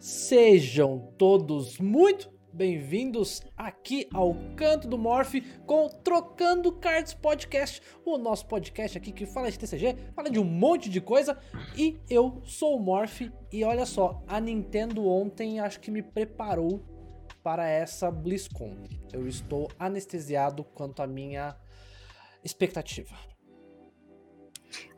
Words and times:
Sejam 0.00 1.12
todos 1.18 1.80
muito 1.80 2.30
bem-vindos 2.52 3.42
aqui 3.56 4.08
ao 4.14 4.32
Canto 4.54 4.86
do 4.86 4.96
Morph 4.96 5.34
com 5.66 5.88
Trocando 5.88 6.70
Cards 6.70 7.14
Podcast, 7.14 7.82
o 8.04 8.16
nosso 8.16 8.46
podcast 8.46 8.96
aqui 8.96 9.10
que 9.10 9.26
fala 9.26 9.50
de 9.50 9.58
TCG, 9.58 9.96
fala 10.14 10.30
de 10.30 10.38
um 10.38 10.44
monte 10.44 10.88
de 10.88 11.00
coisa. 11.00 11.36
E 11.76 12.00
eu 12.08 12.40
sou 12.44 12.76
o 12.76 12.80
Morph 12.80 13.22
e 13.52 13.64
olha 13.64 13.84
só, 13.84 14.22
a 14.28 14.40
Nintendo 14.40 15.04
ontem 15.04 15.58
acho 15.58 15.80
que 15.80 15.90
me 15.90 16.02
preparou 16.02 16.80
para 17.42 17.68
essa 17.68 18.08
BlizzCon. 18.08 18.76
Eu 19.12 19.26
estou 19.26 19.68
anestesiado 19.80 20.62
quanto 20.62 21.02
à 21.02 21.08
minha 21.08 21.56
expectativa. 22.44 23.16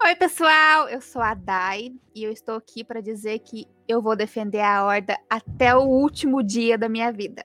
Oi, 0.02 0.16
pessoal, 0.16 0.88
eu 0.88 1.00
sou 1.00 1.22
a 1.22 1.34
Dai 1.34 1.92
e 2.14 2.24
eu 2.24 2.32
estou 2.32 2.56
aqui 2.56 2.82
para 2.82 3.00
dizer 3.00 3.38
que 3.38 3.66
eu 3.90 4.00
vou 4.00 4.14
defender 4.14 4.60
a 4.60 4.84
Horda 4.84 5.18
até 5.28 5.74
o 5.74 5.82
último 5.82 6.42
dia 6.42 6.78
da 6.78 6.88
minha 6.88 7.10
vida. 7.12 7.44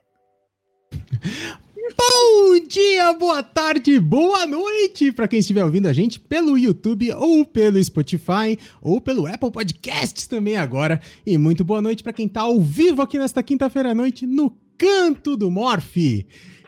Bom 1.98 2.66
dia, 2.68 3.12
boa 3.12 3.42
tarde, 3.42 3.98
boa 3.98 4.46
noite 4.46 5.12
para 5.12 5.28
quem 5.28 5.40
estiver 5.40 5.64
ouvindo 5.64 5.86
a 5.86 5.92
gente 5.92 6.18
pelo 6.20 6.56
YouTube 6.56 7.12
ou 7.14 7.44
pelo 7.44 7.82
Spotify 7.82 8.58
ou 8.80 9.00
pelo 9.00 9.26
Apple 9.26 9.50
Podcasts 9.50 10.26
também 10.26 10.56
agora. 10.56 11.00
E 11.24 11.36
muito 11.36 11.64
boa 11.64 11.82
noite 11.82 12.02
para 12.02 12.12
quem 12.12 12.26
está 12.26 12.42
ao 12.42 12.60
vivo 12.60 13.02
aqui 13.02 13.18
nesta 13.18 13.42
quinta-feira 13.42 13.90
à 13.90 13.94
noite 13.94 14.26
no 14.26 14.56
Canto 14.78 15.36
do 15.36 15.50
Morph. 15.50 15.96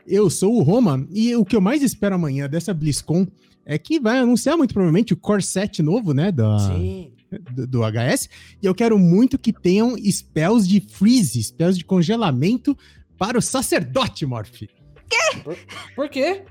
Eu 0.07 0.29
sou 0.29 0.57
o 0.57 0.63
Roma 0.63 1.07
e 1.13 1.35
o 1.37 1.45
que 1.45 1.55
eu 1.55 1.61
mais 1.61 1.83
espero 1.83 2.15
amanhã 2.17 2.49
dessa 2.49 2.75
BlizzCon 2.75 3.27
é 3.65 3.77
que 3.79 4.01
vai 4.01 4.19
anunciar 4.19 4.57
muito 4.57 4.73
provavelmente 4.73 5.13
o 5.13 5.17
Core 5.17 5.43
7 5.43 5.83
novo, 5.83 6.15
né, 6.15 6.33
da, 6.33 6.59
Sim. 6.59 7.13
Do, 7.51 7.67
do, 7.67 7.81
HS. 7.83 8.29
E 8.63 8.67
eu 8.67 8.75
quero 8.75 8.99
muito 8.99 9.39
que 9.39 9.53
tenham 9.53 9.97
spells 9.99 10.67
de 10.67 10.81
freeze, 10.81 11.43
spells 11.43 11.77
de 11.77 11.85
congelamento 11.85 12.77
para 13.19 13.37
o 13.37 13.43
sacerdote, 13.43 14.25
Morph. 14.25 14.63
Quê? 15.09 15.39
Por, 15.45 15.57
por 15.95 16.09
quê? 16.09 16.45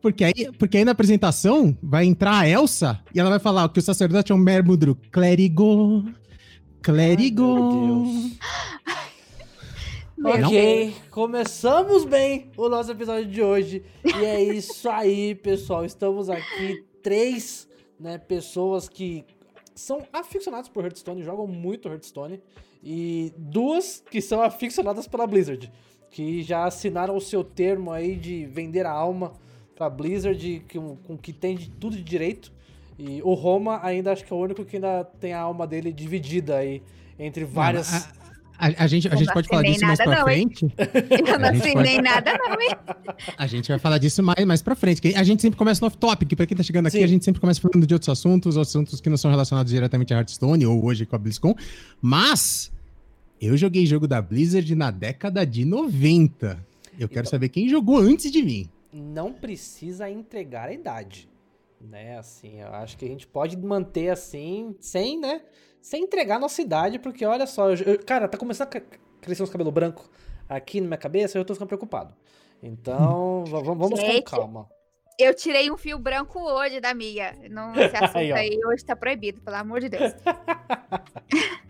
Porque 0.00 0.24
aí, 0.24 0.50
porque 0.58 0.78
aí 0.78 0.84
na 0.84 0.92
apresentação 0.92 1.76
vai 1.82 2.06
entrar 2.06 2.38
a 2.38 2.48
Elsa 2.48 3.00
e 3.14 3.20
ela 3.20 3.30
vai 3.30 3.38
falar 3.38 3.68
que 3.68 3.78
o 3.78 3.82
sacerdote 3.82 4.32
é 4.32 4.34
um 4.34 4.38
mérmudro 4.38 4.96
clérigo. 5.12 6.04
Clérigo. 6.80 8.06
Ai, 10.24 10.42
ok, 10.44 10.94
começamos 11.10 12.04
bem 12.04 12.50
o 12.56 12.68
nosso 12.68 12.90
episódio 12.90 13.30
de 13.30 13.42
hoje. 13.42 13.82
E 14.04 14.24
é 14.24 14.42
isso 14.42 14.88
aí, 14.88 15.34
pessoal. 15.34 15.84
Estamos 15.84 16.30
aqui, 16.30 16.84
três 17.02 17.67
né, 17.98 18.18
pessoas 18.18 18.88
que 18.88 19.24
são 19.74 20.06
aficionadas 20.12 20.68
por 20.68 20.84
Hearthstone, 20.84 21.22
jogam 21.22 21.46
muito 21.46 21.88
Hearthstone 21.88 22.42
e 22.82 23.32
duas 23.36 24.02
que 24.10 24.20
são 24.20 24.42
aficionadas 24.42 25.06
pela 25.06 25.26
Blizzard, 25.26 25.70
que 26.10 26.42
já 26.42 26.64
assinaram 26.64 27.16
o 27.16 27.20
seu 27.20 27.44
termo 27.44 27.92
aí 27.92 28.16
de 28.16 28.46
vender 28.46 28.86
a 28.86 28.90
alma 28.90 29.32
pra 29.74 29.88
Blizzard 29.88 30.64
com, 30.72 30.96
com 30.96 31.16
que 31.16 31.32
tem 31.32 31.56
de 31.56 31.70
tudo 31.70 31.96
de 31.96 32.02
direito. 32.02 32.52
E 32.98 33.22
o 33.22 33.34
Roma 33.34 33.78
ainda 33.84 34.12
acho 34.12 34.24
que 34.24 34.32
é 34.32 34.36
o 34.36 34.40
único 34.40 34.64
que 34.64 34.76
ainda 34.76 35.04
tem 35.04 35.32
a 35.32 35.40
alma 35.40 35.66
dele 35.66 35.92
dividida 35.92 36.56
aí 36.56 36.82
entre 37.18 37.44
várias. 37.44 38.08
A, 38.58 38.84
a, 38.84 38.86
gente, 38.88 39.06
a 39.06 39.14
gente 39.14 39.32
pode 39.32 39.46
falar 39.46 39.62
disso 39.62 39.86
mais 39.86 39.98
pra 39.98 40.16
não, 40.16 40.24
frente. 40.24 40.66
Eu 41.28 41.38
não 41.38 41.48
assinei 41.48 41.74
pode... 41.74 42.02
nada, 42.02 42.32
não, 42.36 42.60
hein? 42.60 42.70
A 43.36 43.46
gente 43.46 43.68
vai 43.68 43.78
falar 43.78 43.98
disso 43.98 44.20
mais, 44.20 44.44
mais 44.44 44.60
pra 44.60 44.74
frente. 44.74 45.14
A 45.14 45.22
gente 45.22 45.40
sempre 45.40 45.56
começa 45.56 45.80
no 45.80 45.86
off-topic. 45.86 46.34
Pra 46.34 46.44
quem 46.44 46.56
tá 46.56 46.64
chegando 46.64 46.88
aqui, 46.88 46.98
Sim. 46.98 47.04
a 47.04 47.06
gente 47.06 47.24
sempre 47.24 47.40
começa 47.40 47.60
falando 47.60 47.86
de 47.86 47.94
outros 47.94 48.08
assuntos, 48.08 48.56
assuntos 48.56 49.00
que 49.00 49.08
não 49.08 49.16
são 49.16 49.30
relacionados 49.30 49.72
diretamente 49.72 50.12
a 50.12 50.16
Hearthstone 50.16 50.66
ou 50.66 50.84
hoje 50.84 51.06
com 51.06 51.14
a 51.14 51.18
BlizzCon. 51.18 51.54
Mas 52.02 52.72
eu 53.40 53.56
joguei 53.56 53.86
jogo 53.86 54.08
da 54.08 54.20
Blizzard 54.20 54.74
na 54.74 54.90
década 54.90 55.46
de 55.46 55.64
90. 55.64 56.66
Eu 56.98 57.08
quero 57.08 57.20
então, 57.20 57.30
saber 57.30 57.50
quem 57.50 57.68
jogou 57.68 57.98
antes 57.98 58.32
de 58.32 58.42
mim. 58.42 58.68
Não 58.92 59.32
precisa 59.32 60.10
entregar 60.10 60.68
a 60.68 60.72
idade. 60.72 61.28
Né, 61.80 62.18
assim, 62.18 62.60
eu 62.60 62.74
acho 62.74 62.96
que 62.96 63.04
a 63.04 63.08
gente 63.08 63.24
pode 63.24 63.56
manter 63.56 64.10
assim, 64.10 64.74
sem, 64.80 65.16
né? 65.16 65.42
Sem 65.80 66.04
entregar 66.04 66.36
a 66.36 66.40
nossa 66.40 66.60
idade, 66.60 66.98
porque 66.98 67.24
olha 67.24 67.46
só, 67.46 67.70
eu, 67.70 67.98
cara, 68.04 68.28
tá 68.28 68.36
começando 68.36 68.68
a 68.76 68.80
crescer 69.20 69.42
uns 69.42 69.50
cabelos 69.50 69.72
brancos 69.72 70.08
aqui 70.48 70.80
na 70.80 70.86
minha 70.86 70.98
cabeça, 70.98 71.38
eu 71.38 71.44
tô 71.44 71.54
ficando 71.54 71.68
preocupado. 71.68 72.14
Então, 72.62 73.44
vamos, 73.48 73.78
vamos 73.78 74.00
Gente, 74.00 74.24
com 74.24 74.36
calma. 74.36 74.68
Eu 75.18 75.34
tirei 75.34 75.70
um 75.70 75.76
fio 75.76 75.98
branco 75.98 76.38
hoje 76.38 76.80
da 76.80 76.94
minha. 76.94 77.34
Não 77.50 77.74
se 77.74 77.80
assunto 77.96 78.16
aí, 78.18 78.32
aí 78.32 78.60
hoje 78.64 78.84
tá 78.84 78.94
proibido, 78.94 79.40
pelo 79.40 79.56
amor 79.56 79.80
de 79.80 79.88
Deus. 79.88 80.12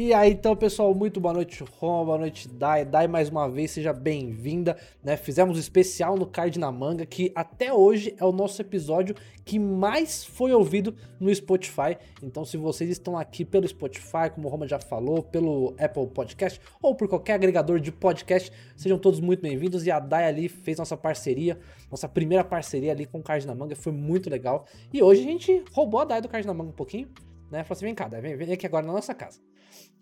E 0.00 0.14
aí, 0.14 0.30
então, 0.30 0.54
pessoal, 0.54 0.94
muito 0.94 1.18
boa 1.18 1.34
noite, 1.34 1.64
Rom, 1.80 2.04
boa 2.04 2.18
noite, 2.18 2.46
Dai. 2.48 2.84
Dai, 2.84 3.08
mais 3.08 3.30
uma 3.30 3.48
vez, 3.48 3.72
seja 3.72 3.92
bem-vinda, 3.92 4.76
né? 5.02 5.16
Fizemos 5.16 5.56
um 5.56 5.60
especial 5.60 6.16
no 6.16 6.24
Card 6.24 6.56
na 6.56 6.70
Manga, 6.70 7.04
que 7.04 7.32
até 7.34 7.72
hoje 7.72 8.14
é 8.16 8.24
o 8.24 8.30
nosso 8.30 8.62
episódio 8.62 9.16
que 9.44 9.58
mais 9.58 10.24
foi 10.24 10.52
ouvido 10.52 10.94
no 11.18 11.34
Spotify. 11.34 11.98
Então, 12.22 12.44
se 12.44 12.56
vocês 12.56 12.88
estão 12.88 13.18
aqui 13.18 13.44
pelo 13.44 13.66
Spotify, 13.66 14.30
como 14.32 14.46
o 14.46 14.50
Roma 14.52 14.68
já 14.68 14.78
falou, 14.78 15.20
pelo 15.20 15.74
Apple 15.76 16.06
Podcast, 16.06 16.60
ou 16.80 16.94
por 16.94 17.08
qualquer 17.08 17.32
agregador 17.32 17.80
de 17.80 17.90
podcast, 17.90 18.52
sejam 18.76 19.00
todos 19.00 19.18
muito 19.18 19.42
bem-vindos. 19.42 19.84
E 19.84 19.90
a 19.90 19.98
Dai 19.98 20.28
ali 20.28 20.48
fez 20.48 20.78
nossa 20.78 20.96
parceria, 20.96 21.58
nossa 21.90 22.08
primeira 22.08 22.44
parceria 22.44 22.92
ali 22.92 23.04
com 23.04 23.18
o 23.18 23.22
Card 23.24 23.44
na 23.48 23.54
Manga, 23.56 23.74
foi 23.74 23.90
muito 23.90 24.30
legal. 24.30 24.64
E 24.92 25.02
hoje 25.02 25.22
a 25.22 25.24
gente 25.24 25.64
roubou 25.72 26.02
a 26.02 26.04
Dai 26.04 26.22
do 26.22 26.28
Card 26.28 26.46
na 26.46 26.54
Manga 26.54 26.70
um 26.70 26.72
pouquinho, 26.72 27.08
né? 27.50 27.64
Falou 27.64 27.76
assim, 27.76 27.86
vem 27.86 27.96
cá, 27.96 28.06
Dai, 28.06 28.20
vem, 28.20 28.36
vem 28.36 28.52
aqui 28.52 28.64
agora 28.64 28.86
na 28.86 28.92
nossa 28.92 29.12
casa 29.12 29.40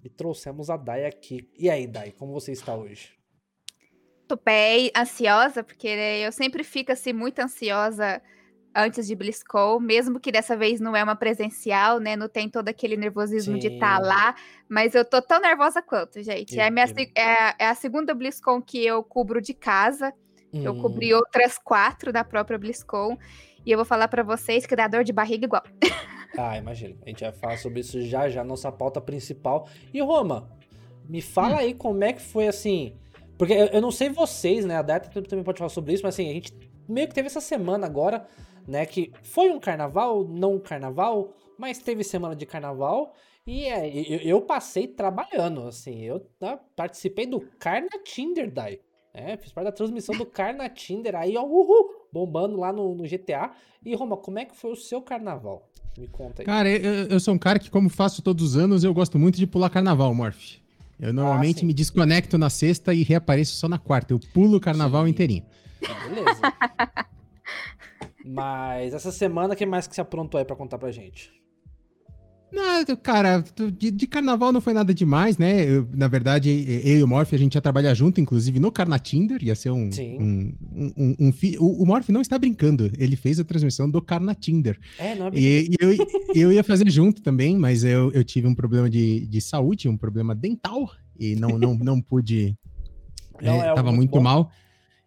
e 0.06 0.08
trouxemos 0.08 0.70
a 0.70 0.76
Dai 0.76 1.04
aqui. 1.04 1.50
E 1.58 1.68
aí, 1.68 1.84
Dai, 1.84 2.12
como 2.12 2.32
você 2.32 2.52
está 2.52 2.74
hoje? 2.74 3.10
Tô 4.28 4.36
bem 4.36 4.90
ansiosa, 4.96 5.64
porque 5.64 5.88
eu 5.88 6.30
sempre 6.30 6.62
fico 6.62 6.92
assim 6.92 7.12
muito 7.12 7.40
ansiosa 7.40 8.22
antes 8.74 9.06
de 9.06 9.16
BlizzCon, 9.16 9.80
mesmo 9.80 10.20
que 10.20 10.30
dessa 10.30 10.56
vez 10.56 10.80
não 10.80 10.94
é 10.94 11.02
uma 11.02 11.16
presencial, 11.16 11.98
né? 11.98 12.14
Não 12.14 12.28
tem 12.28 12.48
todo 12.48 12.68
aquele 12.68 12.96
nervosismo 12.96 13.54
Sim. 13.54 13.58
de 13.58 13.66
estar 13.74 14.00
tá 14.00 14.06
lá, 14.06 14.36
mas 14.68 14.94
eu 14.94 15.04
tô 15.04 15.20
tão 15.20 15.40
nervosa 15.40 15.82
quanto, 15.82 16.22
gente. 16.22 16.58
É, 16.58 16.70
minha, 16.70 16.86
é, 17.16 17.64
é, 17.64 17.66
a 17.66 17.74
segunda 17.74 18.14
BlizzCon 18.14 18.62
que 18.62 18.84
eu 18.84 19.02
cubro 19.02 19.40
de 19.40 19.54
casa. 19.54 20.12
Hum. 20.52 20.62
Eu 20.62 20.80
cobri 20.80 21.12
outras 21.12 21.58
quatro 21.58 22.12
da 22.12 22.22
própria 22.22 22.58
BlizzCon. 22.58 23.18
E 23.64 23.72
eu 23.72 23.78
vou 23.78 23.84
falar 23.84 24.06
para 24.06 24.22
vocês 24.22 24.66
que 24.66 24.76
dá 24.76 24.86
dor 24.86 25.02
de 25.02 25.12
barriga 25.12 25.46
igual. 25.46 25.64
Ah, 26.36 26.56
imagina. 26.56 26.96
A 27.04 27.08
gente 27.08 27.20
vai 27.20 27.32
falar 27.32 27.56
sobre 27.56 27.80
isso 27.80 28.00
já 28.02 28.28
já, 28.28 28.44
nossa 28.44 28.70
pauta 28.72 29.00
principal. 29.00 29.68
E 29.92 30.00
Roma, 30.00 30.50
me 31.08 31.20
fala 31.20 31.56
hum. 31.56 31.58
aí 31.58 31.74
como 31.74 32.04
é 32.04 32.12
que 32.12 32.22
foi 32.22 32.48
assim. 32.48 32.96
Porque 33.38 33.52
eu, 33.52 33.66
eu 33.66 33.80
não 33.80 33.90
sei 33.90 34.08
vocês, 34.08 34.64
né? 34.64 34.76
A 34.76 34.82
Data 34.82 35.08
também 35.22 35.44
pode 35.44 35.58
falar 35.58 35.68
sobre 35.68 35.92
isso, 35.92 36.02
mas 36.02 36.14
assim, 36.14 36.30
a 36.30 36.32
gente 36.32 36.52
meio 36.88 37.08
que 37.08 37.14
teve 37.14 37.26
essa 37.26 37.40
semana 37.40 37.86
agora, 37.86 38.26
né? 38.66 38.86
Que 38.86 39.12
foi 39.22 39.50
um 39.50 39.60
carnaval, 39.60 40.24
não 40.24 40.54
um 40.54 40.60
carnaval, 40.60 41.32
mas 41.58 41.78
teve 41.78 42.02
semana 42.02 42.34
de 42.34 42.46
carnaval. 42.46 43.14
E 43.46 43.66
é, 43.66 43.86
eu, 43.88 44.18
eu 44.20 44.42
passei 44.42 44.88
trabalhando, 44.88 45.62
assim. 45.62 46.02
Eu 46.02 46.20
tá, 46.38 46.58
participei 46.74 47.26
do 47.26 47.40
Carna 47.58 47.90
Tinder, 48.04 48.50
Dai. 48.50 48.80
É, 49.14 49.36
fiz 49.38 49.50
parte 49.50 49.64
da 49.64 49.72
transmissão 49.72 50.14
do 50.14 50.26
Carna 50.26 50.68
Tinder 50.68 51.14
aí, 51.14 51.38
ó, 51.38 51.42
uhul, 51.42 51.90
bombando 52.12 52.58
lá 52.58 52.70
no, 52.70 52.94
no 52.94 53.04
GTA. 53.04 53.50
E 53.82 53.94
Roma, 53.94 54.16
como 54.16 54.38
é 54.38 54.44
que 54.44 54.54
foi 54.54 54.72
o 54.72 54.76
seu 54.76 55.00
carnaval? 55.00 55.70
Me 55.98 56.06
conta 56.08 56.42
aí. 56.42 56.46
Cara, 56.46 56.68
eu, 56.68 57.06
eu, 57.06 57.20
sou 57.20 57.34
um 57.34 57.38
cara 57.38 57.58
que, 57.58 57.70
como 57.70 57.88
faço 57.88 58.22
todos 58.22 58.44
os 58.44 58.56
anos, 58.56 58.84
eu 58.84 58.92
gosto 58.92 59.18
muito 59.18 59.36
de 59.36 59.46
pular 59.46 59.70
carnaval, 59.70 60.14
Morph. 60.14 60.56
Eu 60.98 61.12
normalmente 61.12 61.62
ah, 61.62 61.66
me 61.66 61.74
desconecto 61.74 62.38
na 62.38 62.48
sexta 62.48 62.94
e 62.94 63.02
reapareço 63.02 63.56
só 63.56 63.68
na 63.68 63.78
quarta. 63.78 64.14
Eu 64.14 64.20
pulo 64.32 64.56
o 64.56 64.60
carnaval 64.60 65.04
sim. 65.04 65.10
inteirinho. 65.10 65.44
Ah, 65.88 66.08
beleza. 66.08 66.40
Mas 68.24 68.94
essa 68.94 69.12
semana, 69.12 69.54
o 69.54 69.56
que 69.56 69.64
mais 69.64 69.86
que 69.86 69.94
você 69.94 70.00
aprontou 70.00 70.38
aí 70.38 70.44
pra 70.44 70.56
contar 70.56 70.78
pra 70.78 70.90
gente? 70.90 71.32
Não, 72.52 72.84
cara, 73.02 73.44
de, 73.76 73.90
de, 73.90 74.06
carnaval 74.06 74.52
não 74.52 74.60
foi 74.60 74.72
nada 74.72 74.94
demais, 74.94 75.36
né? 75.36 75.68
Eu, 75.68 75.88
na 75.92 76.06
verdade, 76.06 76.48
eu 76.84 76.98
e 76.98 77.02
o 77.02 77.08
Morph, 77.08 77.32
a 77.32 77.36
gente 77.36 77.54
ia 77.56 77.60
trabalhar 77.60 77.92
junto, 77.92 78.20
inclusive 78.20 78.60
no 78.60 78.70
Carnatinder, 78.70 79.42
ia 79.42 79.54
ser 79.54 79.70
um. 79.70 79.90
Sim. 79.90 80.18
Um, 80.18 80.92
um, 80.96 81.16
um, 81.18 81.32
fi... 81.32 81.56
o, 81.58 81.82
o 81.82 81.86
Morph 81.86 82.08
não 82.08 82.20
está 82.20 82.38
brincando, 82.38 82.90
ele 82.98 83.16
fez 83.16 83.40
a 83.40 83.44
transmissão 83.44 83.90
do 83.90 84.00
Carnatinder. 84.00 84.78
É, 84.98 85.14
não 85.16 85.26
é 85.26 85.30
E, 85.34 85.70
e 85.70 85.76
eu, 85.80 85.96
eu 86.34 86.52
ia 86.52 86.62
fazer 86.62 86.88
junto 86.88 87.20
também, 87.20 87.56
mas 87.58 87.82
eu, 87.82 88.12
eu 88.12 88.22
tive 88.22 88.46
um 88.46 88.54
problema 88.54 88.88
de, 88.88 89.26
de 89.26 89.40
saúde, 89.40 89.88
um 89.88 89.96
problema 89.96 90.34
dental, 90.34 90.90
e 91.18 91.34
não, 91.34 91.58
não, 91.58 91.74
não 91.74 92.00
pude. 92.00 92.56
Não, 93.42 93.62
é, 93.62 93.68
é 93.68 93.74
tava 93.74 93.90
muito 93.90 94.12
bom. 94.12 94.20
mal. 94.20 94.50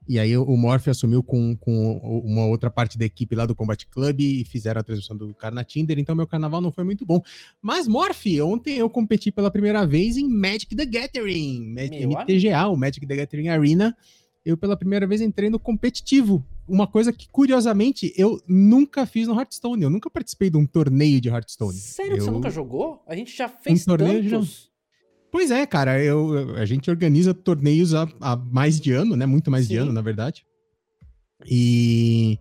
E 0.10 0.18
aí 0.18 0.36
o 0.36 0.58
Morph 0.58 0.88
assumiu 0.88 1.22
com, 1.22 1.56
com 1.56 1.98
uma 2.26 2.48
outra 2.48 2.72
parte 2.72 2.98
da 2.98 3.06
equipe 3.06 3.36
lá 3.36 3.46
do 3.46 3.54
Combat 3.54 3.86
Club 3.86 4.22
e 4.22 4.44
fizeram 4.44 4.82
a 4.82 4.84
transmissão 4.84 5.16
do 5.16 5.36
cara 5.36 5.54
na 5.54 5.64
Tinder, 5.64 6.00
então 6.00 6.16
meu 6.16 6.26
carnaval 6.26 6.60
não 6.60 6.72
foi 6.72 6.84
muito 6.84 7.06
bom. 7.06 7.22
Mas, 7.62 7.88
Morph, 7.88 8.26
ontem 8.44 8.76
eu 8.76 8.90
competi 8.90 9.32
pela 9.32 9.52
primeira 9.52 9.86
vez 9.86 10.18
em 10.18 10.28
Magic 10.28 10.76
the 10.76 10.84
Gathering, 10.84 11.76
MTGA, 11.76 12.68
o 12.70 12.76
Magic 12.76 13.06
the 13.06 13.16
Gathering 13.18 13.50
Arena. 13.50 13.96
Eu 14.44 14.58
pela 14.58 14.76
primeira 14.76 15.06
vez 15.06 15.22
entrei 15.22 15.48
no 15.48 15.60
competitivo. 15.60 16.44
Uma 16.68 16.88
coisa 16.88 17.14
que, 17.14 17.30
curiosamente, 17.30 18.12
eu 18.18 18.42
nunca 18.48 19.06
fiz 19.06 19.28
no 19.28 19.38
Hearthstone. 19.38 19.84
Eu 19.84 19.92
nunca 19.92 20.10
participei 20.10 20.50
de 20.50 20.58
um 20.58 20.66
torneio 20.66 21.22
de 21.22 21.30
Hearthstone. 21.30 21.78
Sério 21.78 22.18
eu... 22.18 22.24
você 22.24 22.32
nunca 22.32 22.50
jogou? 22.50 23.04
A 23.06 23.16
gente 23.16 23.36
já 23.36 23.48
fez 23.48 23.84
um 23.84 23.86
torneio 23.86 24.28
tantos. 24.28 24.69
Pois 25.32 25.52
é, 25.52 25.66
cara, 25.66 26.02
eu, 26.04 26.56
a 26.56 26.66
gente 26.66 26.90
organiza 26.90 27.34
torneios 27.34 27.94
há, 27.94 28.08
há 28.20 28.36
mais 28.36 28.80
de 28.80 28.92
ano, 28.92 29.16
né? 29.16 29.26
Muito 29.26 29.52
mais 29.52 29.66
Sim. 29.66 29.74
de 29.74 29.78
ano, 29.78 29.94
na 29.94 30.02
verdade. 30.02 30.44
E, 31.46 32.40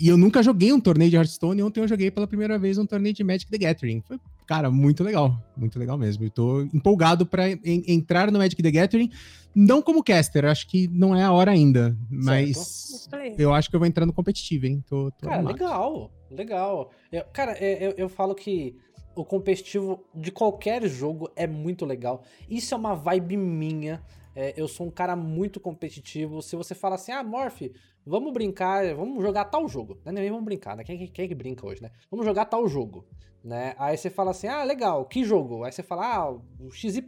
e 0.00 0.08
eu 0.08 0.16
nunca 0.16 0.42
joguei 0.42 0.72
um 0.72 0.80
torneio 0.80 1.10
de 1.10 1.16
Hearthstone. 1.16 1.62
Ontem 1.62 1.80
eu 1.80 1.88
joguei 1.88 2.10
pela 2.10 2.26
primeira 2.26 2.58
vez 2.58 2.78
um 2.78 2.86
torneio 2.86 3.14
de 3.14 3.24
Magic 3.24 3.50
the 3.50 3.58
Gathering. 3.58 4.00
Foi, 4.06 4.18
cara, 4.46 4.70
muito 4.70 5.02
legal. 5.02 5.36
Muito 5.56 5.78
legal 5.78 5.98
mesmo. 5.98 6.24
Estou 6.24 6.62
empolgado 6.62 7.26
para 7.26 7.50
entrar 7.64 8.30
no 8.30 8.38
Magic 8.38 8.62
the 8.62 8.70
Gathering. 8.70 9.10
Não 9.54 9.82
como 9.82 10.02
caster, 10.02 10.46
acho 10.46 10.66
que 10.68 10.88
não 10.88 11.14
é 11.14 11.22
a 11.22 11.32
hora 11.32 11.50
ainda. 11.50 11.96
Mas 12.08 13.08
eu 13.36 13.52
acho 13.52 13.68
que 13.68 13.76
eu 13.76 13.80
vou 13.80 13.86
entrar 13.86 14.06
no 14.06 14.12
competitivo, 14.12 14.66
hein? 14.66 14.82
Tô, 14.88 15.10
tô 15.10 15.26
cara, 15.26 15.42
legal. 15.42 16.10
Legal. 16.30 16.90
Eu, 17.12 17.24
cara, 17.32 17.52
eu, 17.58 17.92
eu 17.98 18.08
falo 18.08 18.34
que 18.34 18.74
o 19.14 19.24
competitivo 19.24 20.04
de 20.14 20.30
qualquer 20.30 20.86
jogo 20.86 21.30
é 21.36 21.46
muito 21.46 21.84
legal. 21.84 22.22
Isso 22.48 22.74
é 22.74 22.76
uma 22.76 22.94
vibe 22.94 23.36
minha. 23.36 24.02
É, 24.34 24.54
eu 24.56 24.66
sou 24.66 24.86
um 24.86 24.90
cara 24.90 25.14
muito 25.14 25.60
competitivo. 25.60 26.40
Se 26.40 26.56
você 26.56 26.74
fala 26.74 26.94
assim, 26.94 27.12
ah, 27.12 27.22
Morph, 27.22 27.62
vamos 28.04 28.32
brincar, 28.32 28.94
vamos 28.94 29.22
jogar 29.22 29.44
tal 29.46 29.68
jogo. 29.68 29.98
Não 30.04 30.12
é 30.12 30.14
nem 30.14 30.30
vamos 30.30 30.44
brincar, 30.44 30.76
né? 30.76 30.84
Quem, 30.84 30.96
quem, 30.98 31.06
quem 31.08 31.24
é 31.24 31.28
que 31.28 31.34
brinca 31.34 31.66
hoje, 31.66 31.82
né? 31.82 31.90
Vamos 32.10 32.24
jogar 32.24 32.46
tal 32.46 32.66
jogo, 32.66 33.06
né? 33.44 33.74
Aí 33.78 33.96
você 33.96 34.08
fala 34.08 34.30
assim, 34.30 34.46
ah, 34.46 34.64
legal, 34.64 35.04
que 35.04 35.24
jogo? 35.24 35.64
Aí 35.64 35.72
você 35.72 35.82
fala, 35.82 36.16
ah, 36.16 36.30
o 36.30 36.70
XYZ 36.70 37.04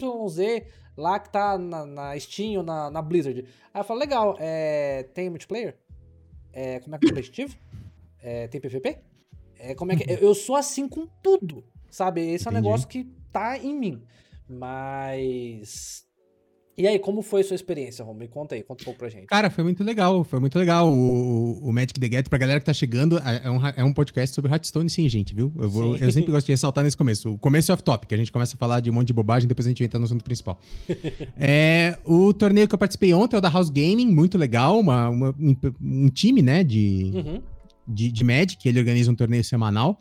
lá 0.96 1.18
que 1.18 1.30
tá 1.30 1.58
na, 1.58 1.86
na 1.86 2.18
Steam 2.18 2.58
ou 2.58 2.62
na, 2.62 2.90
na 2.90 3.02
Blizzard. 3.02 3.44
Aí 3.72 3.80
eu 3.80 3.84
falo, 3.84 3.98
legal, 3.98 4.36
é, 4.38 5.04
tem 5.14 5.28
multiplayer? 5.28 5.76
É, 6.52 6.78
como 6.80 6.94
é 6.94 6.98
que 6.98 7.06
é 7.06 7.08
competitivo? 7.08 7.56
É, 8.22 8.48
tem 8.48 8.60
PVP? 8.60 8.98
É, 9.58 9.74
como 9.74 9.92
é 9.92 9.96
que... 9.96 10.04
Eu 10.24 10.34
sou 10.34 10.56
assim 10.56 10.86
com 10.88 11.06
tudo. 11.22 11.64
Sabe? 11.94 12.22
Esse 12.22 12.42
Entendi. 12.42 12.48
é 12.48 12.50
um 12.50 12.54
negócio 12.62 12.88
que 12.88 13.04
tá 13.32 13.56
em 13.56 13.78
mim. 13.78 14.02
Mas. 14.50 16.04
E 16.76 16.88
aí, 16.88 16.98
como 16.98 17.22
foi 17.22 17.42
a 17.42 17.44
sua 17.44 17.54
experiência, 17.54 18.04
Romulo? 18.04 18.24
Me 18.24 18.28
conta 18.28 18.56
aí, 18.56 18.64
conta 18.64 18.82
um 18.82 18.86
pouco 18.86 18.98
pra 18.98 19.08
gente. 19.08 19.26
Cara, 19.26 19.48
foi 19.48 19.62
muito 19.62 19.84
legal, 19.84 20.24
foi 20.24 20.40
muito 20.40 20.58
legal. 20.58 20.92
O, 20.92 21.68
o 21.68 21.72
Magic 21.72 22.00
the 22.00 22.08
Gathering, 22.08 22.28
pra 22.28 22.36
galera 22.36 22.58
que 22.58 22.66
tá 22.66 22.72
chegando, 22.72 23.16
é, 23.18 23.42
é 23.44 23.50
um, 23.50 23.64
é 23.64 23.84
um 23.84 23.92
podcast 23.92 24.34
sobre 24.34 24.50
Hearthstone, 24.50 24.90
sim, 24.90 25.08
gente, 25.08 25.32
viu? 25.36 25.52
Eu, 25.56 25.70
vou, 25.70 25.96
eu 25.96 26.10
sempre 26.10 26.32
gosto 26.32 26.46
de 26.46 26.52
ressaltar 26.52 26.82
nesse 26.82 26.96
começo. 26.96 27.30
O 27.30 27.38
começo 27.38 27.70
é 27.70 27.74
off-topic, 27.74 28.12
a 28.12 28.16
gente 28.16 28.32
começa 28.32 28.56
a 28.56 28.58
falar 28.58 28.80
de 28.80 28.90
um 28.90 28.92
monte 28.92 29.06
de 29.06 29.12
bobagem, 29.12 29.46
depois 29.46 29.64
a 29.64 29.70
gente 29.70 29.84
entra 29.84 29.96
no 29.96 30.04
assunto 30.04 30.24
principal. 30.24 30.58
é, 31.38 31.96
o 32.04 32.34
torneio 32.34 32.66
que 32.66 32.74
eu 32.74 32.78
participei 32.78 33.14
ontem 33.14 33.36
é 33.36 33.38
o 33.38 33.40
da 33.40 33.48
House 33.48 33.70
Gaming, 33.70 34.10
muito 34.10 34.36
legal, 34.36 34.80
uma, 34.80 35.08
uma 35.10 35.30
um, 35.38 35.56
um, 35.80 36.08
time, 36.08 36.42
né, 36.42 36.64
de, 36.64 37.12
uhum. 37.14 37.42
de, 37.86 38.10
de 38.10 38.24
Magic, 38.24 38.68
ele 38.68 38.80
organiza 38.80 39.12
um 39.12 39.14
torneio 39.14 39.44
semanal. 39.44 39.96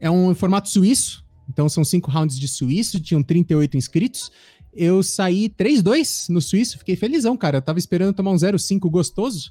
É 0.00 0.10
um 0.10 0.34
formato 0.34 0.70
suíço, 0.70 1.25
então 1.48 1.68
são 1.68 1.84
cinco 1.84 2.10
rounds 2.10 2.38
de 2.38 2.48
suíço, 2.48 3.00
tinham 3.00 3.22
38 3.22 3.76
inscritos. 3.76 4.30
Eu 4.72 5.02
saí 5.02 5.48
3-2 5.48 6.28
no 6.28 6.40
suíço, 6.40 6.78
fiquei 6.78 6.96
felizão, 6.96 7.36
cara. 7.36 7.58
Eu 7.58 7.62
tava 7.62 7.78
esperando 7.78 8.14
tomar 8.14 8.30
um 8.30 8.36
0-5 8.36 8.90
gostoso. 8.90 9.50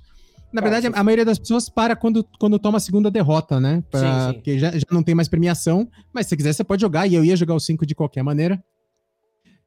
Na 0.53 0.61
verdade, 0.61 0.87
a 0.87 1.03
maioria 1.03 1.25
das 1.25 1.39
pessoas 1.39 1.67
para 1.67 1.95
quando, 1.95 2.23
quando 2.39 2.57
toma 2.57 2.77
a 2.77 2.79
segunda 2.79 3.11
derrota, 3.11 3.59
né? 3.59 3.83
Pra, 3.89 3.99
sim, 3.99 4.27
sim. 4.27 4.33
Porque 4.35 4.59
já, 4.59 4.71
já 4.71 4.85
não 4.91 5.03
tem 5.03 5.15
mais 5.15 5.27
premiação. 5.27 5.89
Mas 6.13 6.27
se 6.27 6.37
quiser, 6.37 6.53
você 6.53 6.63
pode 6.63 6.81
jogar. 6.81 7.07
E 7.07 7.15
eu 7.15 7.25
ia 7.25 7.35
jogar 7.35 7.55
o 7.55 7.59
5 7.59 7.85
de 7.85 7.95
qualquer 7.95 8.23
maneira. 8.23 8.63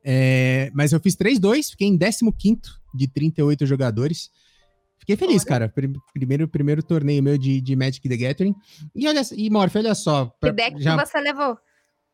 É, 0.02 0.70
mas 0.72 0.92
eu 0.92 1.00
fiz 1.00 1.16
3-2, 1.16 1.70
fiquei 1.70 1.88
em 1.88 1.98
15 1.98 2.20
de 2.94 3.08
38 3.08 3.66
jogadores. 3.66 4.30
Fiquei 4.98 5.16
feliz, 5.16 5.42
olha. 5.42 5.48
cara. 5.48 5.74
Primeiro, 6.12 6.48
primeiro 6.48 6.82
torneio 6.82 7.22
meu 7.22 7.36
de, 7.36 7.60
de 7.60 7.76
Magic 7.76 8.08
the 8.08 8.16
Gathering. 8.16 8.54
E 8.94 9.06
olha, 9.08 9.22
e 9.36 9.50
Morph, 9.50 9.76
olha 9.76 9.94
só. 9.94 10.26
Pra, 10.40 10.50
que 10.50 10.56
deck 10.56 10.82
já... 10.82 10.96
que 10.96 11.06
você 11.06 11.20
levou? 11.20 11.58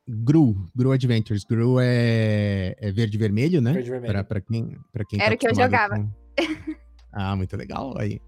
Gru, 0.07 0.55
Gru 0.75 0.93
Adventures. 0.93 1.45
Gru 1.45 1.79
é, 1.81 2.77
é 2.79 2.93
verde 2.93 3.17
e 3.17 3.19
vermelho, 3.19 3.61
né? 3.61 3.73
Verde 3.73 3.89
e 3.89 3.91
vermelho. 3.91 4.13
Pra, 4.13 4.25
pra 4.25 4.41
quem, 4.41 4.79
pra 4.93 5.05
quem 5.05 5.21
Era 5.21 5.35
o 5.35 5.39
tá 5.39 5.39
que 5.39 5.49
eu 5.49 5.55
jogava. 5.55 5.97
Com... 5.97 6.75
Ah, 7.17 7.37
muito 7.37 7.57
legal. 7.57 7.95
Aí. 7.97 8.21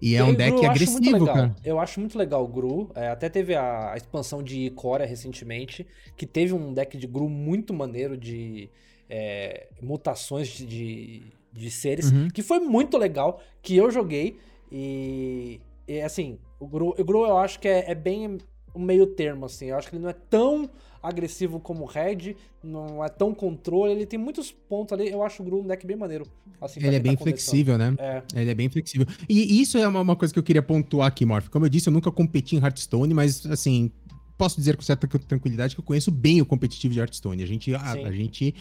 E 0.00 0.14
é 0.14 0.22
um 0.22 0.34
deck 0.34 0.54
Gru, 0.54 0.66
agressivo, 0.66 1.24
cara. 1.24 1.56
Eu 1.64 1.80
acho 1.80 1.98
muito 1.98 2.18
legal 2.18 2.44
o 2.44 2.48
Gru. 2.48 2.90
É, 2.94 3.08
até 3.08 3.30
teve 3.30 3.54
a, 3.54 3.92
a, 3.92 3.96
expansão 3.96 4.42
de 4.42 4.66
Ikoria 4.66 5.06
recentemente, 5.06 5.86
que 6.16 6.26
teve 6.26 6.52
um 6.52 6.74
deck 6.74 6.98
de 6.98 7.06
Gru 7.06 7.30
muito 7.30 7.72
maneiro 7.72 8.14
de 8.14 8.68
é, 9.08 9.68
mutações 9.80 10.48
de, 10.48 10.66
de, 10.66 11.32
de 11.50 11.70
seres, 11.70 12.12
uhum. 12.12 12.28
que 12.28 12.42
foi 12.42 12.60
muito 12.60 12.98
legal, 12.98 13.40
que 13.62 13.74
eu 13.74 13.90
joguei. 13.90 14.38
E, 14.70 15.60
e 15.88 16.02
assim, 16.02 16.38
o 16.60 16.66
Gru, 16.66 16.94
o 16.98 17.04
Gru 17.04 17.24
eu 17.24 17.38
acho 17.38 17.58
que 17.58 17.68
é, 17.68 17.90
é 17.90 17.94
bem 17.94 18.36
um 18.74 18.82
meio 18.82 19.06
termo, 19.06 19.46
assim. 19.46 19.70
Eu 19.70 19.78
acho 19.78 19.88
que 19.88 19.96
ele 19.96 20.02
não 20.02 20.10
é 20.10 20.16
tão 20.28 20.68
agressivo 21.06 21.60
como 21.60 21.84
o 21.84 21.86
Red, 21.86 22.34
não 22.62 23.04
é 23.04 23.08
tão 23.08 23.34
controle, 23.34 23.92
ele 23.92 24.06
tem 24.06 24.18
muitos 24.18 24.50
pontos 24.50 24.92
ali, 24.92 25.10
eu 25.10 25.22
acho 25.22 25.42
o 25.42 25.46
Gru 25.46 25.60
um 25.60 25.66
deck 25.66 25.86
bem 25.86 25.96
maneiro. 25.96 26.26
Assim, 26.60 26.80
ele 26.82 26.96
é 26.96 27.00
bem 27.00 27.16
tá 27.16 27.22
flexível, 27.22 27.78
né? 27.78 27.94
É. 27.98 28.22
Ele 28.34 28.50
é 28.50 28.54
bem 28.54 28.68
flexível. 28.68 29.06
E 29.28 29.60
isso 29.60 29.78
é 29.78 29.86
uma, 29.86 30.00
uma 30.00 30.16
coisa 30.16 30.32
que 30.32 30.38
eu 30.38 30.42
queria 30.42 30.62
pontuar 30.62 31.08
aqui, 31.08 31.24
Morph. 31.24 31.48
Como 31.48 31.64
eu 31.64 31.68
disse, 31.68 31.88
eu 31.88 31.92
nunca 31.92 32.10
competi 32.10 32.56
em 32.56 32.58
Hearthstone, 32.58 33.12
mas 33.14 33.46
assim, 33.46 33.90
posso 34.36 34.56
dizer 34.56 34.76
com 34.76 34.82
certa 34.82 35.06
tranquilidade 35.06 35.74
que 35.74 35.80
eu 35.80 35.84
conheço 35.84 36.10
bem 36.10 36.40
o 36.40 36.46
competitivo 36.46 36.92
de 36.92 37.00
Hearthstone. 37.00 37.42
A 37.42 37.46
gente, 37.46 37.74
a, 37.74 37.92
a, 37.92 38.12
gente 38.12 38.54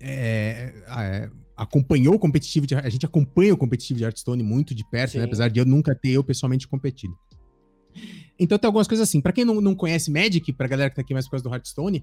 é, 0.00 0.72
é, 0.88 1.30
acompanhou 1.56 2.14
o 2.14 2.18
competitivo 2.18 2.66
de, 2.66 2.74
a 2.74 2.88
gente 2.88 3.06
acompanha 3.06 3.54
o 3.54 3.56
competitivo 3.56 3.98
de 3.98 4.04
Hearthstone 4.04 4.42
muito 4.42 4.74
de 4.74 4.84
perto, 4.88 5.18
né? 5.18 5.24
apesar 5.24 5.48
de 5.48 5.60
eu 5.60 5.64
nunca 5.64 5.94
ter 5.94 6.10
eu 6.10 6.24
pessoalmente 6.24 6.66
competido. 6.66 7.16
Então 8.38 8.58
tem 8.58 8.66
algumas 8.66 8.88
coisas 8.88 9.08
assim. 9.08 9.20
Para 9.20 9.32
quem 9.32 9.44
não, 9.44 9.60
não 9.60 9.74
conhece 9.74 10.10
Magic, 10.10 10.52
pra 10.52 10.66
galera 10.66 10.90
que 10.90 10.96
tá 10.96 11.02
aqui 11.02 11.12
mais 11.12 11.26
por 11.26 11.32
causa 11.32 11.44
do 11.44 11.52
Hearthstone, 11.52 12.02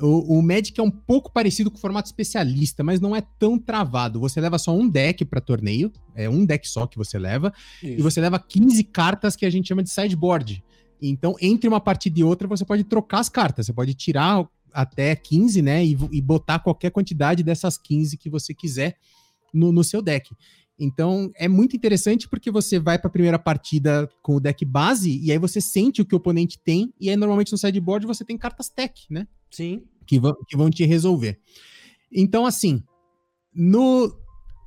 o, 0.00 0.38
o, 0.38 0.42
Magic 0.42 0.78
é 0.78 0.82
um 0.82 0.90
pouco 0.90 1.32
parecido 1.32 1.70
com 1.70 1.78
o 1.78 1.80
formato 1.80 2.06
especialista, 2.06 2.84
mas 2.84 3.00
não 3.00 3.16
é 3.16 3.22
tão 3.38 3.58
travado. 3.58 4.20
Você 4.20 4.40
leva 4.40 4.58
só 4.58 4.76
um 4.76 4.88
deck 4.88 5.24
para 5.24 5.40
torneio, 5.40 5.90
é 6.14 6.28
um 6.28 6.44
deck 6.44 6.68
só 6.68 6.86
que 6.86 6.98
você 6.98 7.18
leva, 7.18 7.52
Isso. 7.82 8.00
e 8.00 8.02
você 8.02 8.20
leva 8.20 8.38
15 8.38 8.84
cartas 8.84 9.34
que 9.34 9.46
a 9.46 9.50
gente 9.50 9.68
chama 9.68 9.82
de 9.82 9.90
sideboard. 9.90 10.62
Então, 11.00 11.34
entre 11.40 11.68
uma 11.68 11.80
partida 11.80 12.20
e 12.20 12.24
outra, 12.24 12.46
você 12.48 12.64
pode 12.64 12.84
trocar 12.84 13.20
as 13.20 13.28
cartas. 13.28 13.66
Você 13.66 13.72
pode 13.72 13.94
tirar 13.94 14.46
até 14.72 15.14
15, 15.14 15.62
né? 15.62 15.84
E, 15.84 15.96
e 16.12 16.20
botar 16.20 16.58
qualquer 16.58 16.90
quantidade 16.90 17.42
dessas 17.42 17.78
15 17.78 18.16
que 18.16 18.28
você 18.28 18.52
quiser 18.52 18.96
no, 19.52 19.72
no 19.72 19.82
seu 19.82 20.02
deck. 20.02 20.30
Então 20.78 21.30
é 21.36 21.48
muito 21.48 21.74
interessante 21.74 22.28
porque 22.28 22.50
você 22.50 22.78
vai 22.78 22.98
para 22.98 23.08
a 23.08 23.12
primeira 23.12 23.38
partida 23.38 24.08
com 24.22 24.36
o 24.36 24.40
deck 24.40 24.64
base 24.64 25.18
e 25.22 25.32
aí 25.32 25.38
você 25.38 25.60
sente 25.60 26.02
o 26.02 26.04
que 26.04 26.14
o 26.14 26.18
oponente 26.18 26.58
tem, 26.58 26.92
e 27.00 27.08
aí 27.08 27.16
normalmente 27.16 27.52
no 27.52 27.58
sideboard 27.58 28.06
você 28.06 28.24
tem 28.24 28.36
cartas 28.36 28.68
tech, 28.68 29.06
né? 29.10 29.26
Sim. 29.50 29.82
Que 30.06 30.18
vão, 30.20 30.36
que 30.46 30.56
vão 30.56 30.70
te 30.70 30.84
resolver. 30.84 31.40
Então, 32.12 32.46
assim, 32.46 32.82
no, 33.54 34.14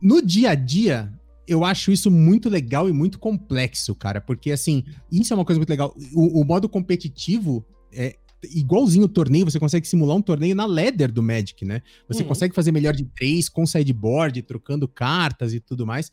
no 0.01 0.22
dia 0.22 0.51
a 0.51 0.56
dia, 0.56 1.13
eu 1.48 1.63
acho 1.63 1.92
isso 1.92 2.12
muito 2.12 2.50
legal 2.50 2.89
e 2.89 2.94
muito 2.94 3.20
complexo, 3.20 3.96
cara, 3.96 4.20
porque 4.20 4.51
assim, 4.51 4.84
isso 5.12 5.34
é 5.34 5.36
uma 5.36 5.46
coisa 5.46 5.60
muito 5.60 5.70
legal. 5.70 5.96
O, 6.13 6.42
o 6.42 6.46
modo 6.46 6.68
competitivo 6.68 7.66
é, 7.92 8.18
igualzinho 8.43 9.05
o 9.05 9.10
torneio, 9.10 9.46
você 9.46 9.60
consegue 9.60 9.88
simular 9.88 10.15
um 10.15 10.22
torneio 10.22 10.55
na 10.55 10.65
ladder 10.65 11.12
do 11.12 11.22
Magic, 11.22 11.65
né? 11.65 11.81
Você 12.08 12.22
uhum. 12.22 12.29
consegue 12.29 12.55
fazer 12.55 12.72
melhor 12.72 12.93
de 12.96 13.05
três 13.05 13.50
com 13.50 13.65
sideboard, 13.65 14.41
trocando 14.43 14.88
cartas 14.88 15.53
e 15.53 15.60
tudo 15.60 15.86
mais. 15.86 16.12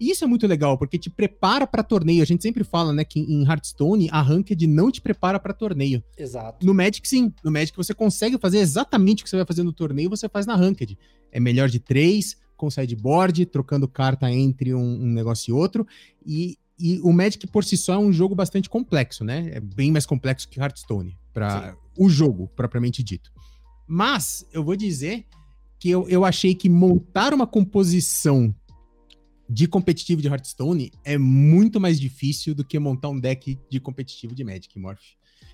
E 0.00 0.10
isso 0.10 0.22
é 0.22 0.26
muito 0.26 0.46
legal, 0.46 0.78
porque 0.78 0.96
te 0.96 1.10
prepara 1.10 1.66
para 1.66 1.82
torneio. 1.82 2.22
A 2.22 2.26
gente 2.26 2.42
sempre 2.42 2.62
fala, 2.62 2.92
né, 2.92 3.04
que 3.04 3.20
em 3.20 3.44
Hearthstone 3.44 4.08
a 4.12 4.22
Ranked 4.22 4.66
não 4.66 4.90
te 4.90 5.00
prepara 5.00 5.40
para 5.40 5.52
torneio. 5.52 6.02
Exato. 6.16 6.64
No 6.64 6.72
Magic, 6.72 7.06
sim. 7.08 7.32
No 7.42 7.50
Magic 7.50 7.76
você 7.76 7.92
consegue 7.92 8.38
fazer 8.38 8.58
exatamente 8.58 9.22
o 9.22 9.24
que 9.24 9.30
você 9.30 9.36
vai 9.36 9.46
fazer 9.46 9.64
no 9.64 9.72
torneio, 9.72 10.08
você 10.08 10.28
faz 10.28 10.46
na 10.46 10.54
Ranked. 10.54 10.96
É 11.32 11.40
melhor 11.40 11.68
de 11.68 11.80
três, 11.80 12.36
com 12.56 12.70
sideboard, 12.70 13.44
trocando 13.46 13.88
carta 13.88 14.30
entre 14.30 14.72
um, 14.72 15.02
um 15.02 15.12
negócio 15.12 15.50
e 15.50 15.52
outro. 15.52 15.86
E, 16.24 16.56
e 16.78 17.00
o 17.00 17.12
Magic 17.12 17.44
por 17.48 17.64
si 17.64 17.76
só 17.76 17.94
é 17.94 17.98
um 17.98 18.12
jogo 18.12 18.36
bastante 18.36 18.70
complexo, 18.70 19.24
né? 19.24 19.50
É 19.52 19.60
bem 19.60 19.90
mais 19.90 20.06
complexo 20.06 20.48
que 20.48 20.60
Hearthstone 20.60 21.16
para 21.38 21.76
o 21.96 22.08
jogo 22.08 22.48
propriamente 22.54 23.02
dito. 23.02 23.32
Mas 23.86 24.46
eu 24.52 24.62
vou 24.62 24.76
dizer 24.76 25.26
que 25.78 25.88
eu, 25.88 26.08
eu 26.08 26.24
achei 26.24 26.54
que 26.54 26.68
montar 26.68 27.32
uma 27.32 27.46
composição 27.46 28.54
de 29.48 29.66
competitivo 29.66 30.20
de 30.20 30.28
Hearthstone 30.28 30.92
é 31.04 31.16
muito 31.16 31.80
mais 31.80 31.98
difícil 31.98 32.54
do 32.54 32.64
que 32.64 32.78
montar 32.78 33.08
um 33.08 33.18
deck 33.18 33.58
de 33.70 33.80
competitivo 33.80 34.34
de 34.34 34.44
Magic, 34.44 34.78
Morph. 34.78 35.00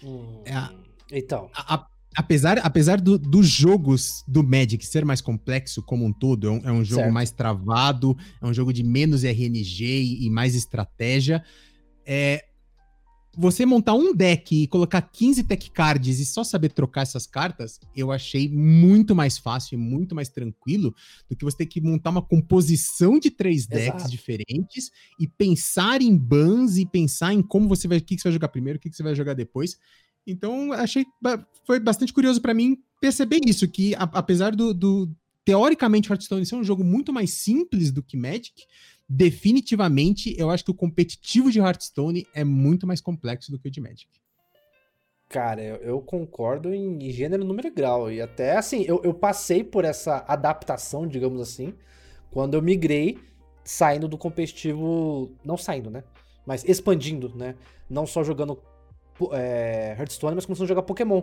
Hum, 0.03 0.43
é, 0.45 1.17
então. 1.17 1.49
A, 1.55 1.75
a, 1.75 1.87
apesar 2.17 2.59
apesar 2.59 3.00
dos 3.00 3.21
do 3.21 3.43
jogos 3.43 4.25
do 4.26 4.43
Magic 4.43 4.85
ser 4.85 5.05
mais 5.05 5.21
complexo 5.21 5.81
como 5.83 6.05
um 6.05 6.12
todo, 6.12 6.49
é 6.49 6.50
um, 6.50 6.61
é 6.64 6.73
um 6.73 6.85
jogo 6.85 7.03
certo. 7.03 7.14
mais 7.14 7.31
travado, 7.31 8.17
é 8.43 8.47
um 8.47 8.53
jogo 8.53 8.73
de 8.73 8.83
menos 8.83 9.23
RNG 9.23 9.85
e, 9.85 10.26
e 10.26 10.31
mais 10.31 10.57
estratégia, 10.57 11.45
é, 12.05 12.45
você 13.37 13.67
montar 13.67 13.95
um 13.95 14.14
deck 14.14 14.62
e 14.62 14.67
colocar 14.67 15.03
15 15.03 15.45
tech 15.45 15.71
cards 15.71 16.21
e 16.21 16.25
só 16.25 16.45
saber 16.45 16.71
trocar 16.71 17.03
essas 17.03 17.26
cartas, 17.26 17.81
eu 17.97 18.11
achei 18.11 18.49
muito 18.49 19.14
mais 19.14 19.38
fácil 19.38 19.75
e 19.75 19.79
muito 19.79 20.14
mais 20.14 20.29
tranquilo 20.29 20.95
do 21.29 21.37
que 21.37 21.45
você 21.45 21.59
ter 21.59 21.67
que 21.67 21.81
montar 21.81 22.11
uma 22.11 22.23
composição 22.23 23.19
de 23.19 23.31
três 23.31 23.67
decks 23.67 23.97
Exato. 23.97 24.11
diferentes 24.11 24.91
e 25.19 25.26
pensar 25.26 26.00
em 26.00 26.17
bans 26.17 26.76
e 26.76 26.87
pensar 26.87 27.33
em 27.33 27.43
como 27.43 27.69
você 27.69 27.88
vai, 27.88 27.99
o 27.99 28.03
que, 28.03 28.17
que 28.17 28.23
você 28.23 28.29
vai 28.29 28.35
jogar 28.35 28.49
primeiro, 28.49 28.79
o 28.79 28.81
que, 28.81 28.91
que 28.91 28.97
você 28.97 29.03
vai 29.03 29.14
jogar 29.14 29.35
depois. 29.35 29.79
Então, 30.26 30.73
achei 30.73 31.05
foi 31.67 31.79
bastante 31.79 32.12
curioso 32.12 32.41
para 32.41 32.55
mim 32.55 32.79
perceber 33.00 33.41
isso, 33.47 33.69
que 33.69 33.95
a, 33.95 34.03
apesar 34.03 34.55
do, 34.55 34.73
do 34.73 35.11
teoricamente 35.45 36.11
Hearthstone 36.11 36.47
ser 36.47 36.57
um 36.57 36.64
jogo 36.64 36.83
muito 36.83 37.12
mais 37.12 37.33
simples 37.33 37.93
do 37.93 38.03
que 38.03 38.17
Magic, 38.17 38.67
definitivamente 39.09 40.35
eu 40.39 40.51
acho 40.51 40.65
que 40.65 40.71
o 40.71 40.75
competitivo 40.75 41.51
de 41.51 41.59
Hearthstone 41.59 42.27
é 42.35 42.45
muito 42.45 42.87
mais 42.87 43.01
complexo 43.01 43.51
do 43.51 43.59
que 43.59 43.69
o 43.69 43.71
de 43.71 43.81
Magic. 43.81 44.09
Cara, 45.29 45.63
eu, 45.63 46.01
concordo 46.01 46.73
em, 46.73 47.09
em, 47.09 47.11
gênero, 47.11 47.45
número 47.45 47.67
e 47.67 47.71
grau. 47.71 48.11
E 48.11 48.21
até 48.21 48.57
assim, 48.57 48.85
eu, 48.87 49.01
eu 49.03 49.13
passei 49.13 49.65
por 49.65 49.85
essa 49.85 50.25
adaptação, 50.29 51.09
digamos 51.09 51.41
assim, 51.41 51.75
quando 52.31 52.55
eu 52.55 52.63
migrei, 52.63 53.19
saindo 53.65 54.07
do 54.07 54.17
competitivo. 54.17 55.33
Não 55.45 55.57
saindo, 55.57 55.91
né? 55.91 56.05
Mas 56.47 56.65
expandindo, 56.65 57.35
né? 57.35 57.57
Não 57.91 58.07
só 58.07 58.23
jogando 58.23 58.63
é, 59.33 59.97
Hearthstone, 59.99 60.35
mas 60.35 60.47
começando 60.47 60.67
a 60.67 60.69
jogar 60.69 60.83
Pokémon. 60.83 61.23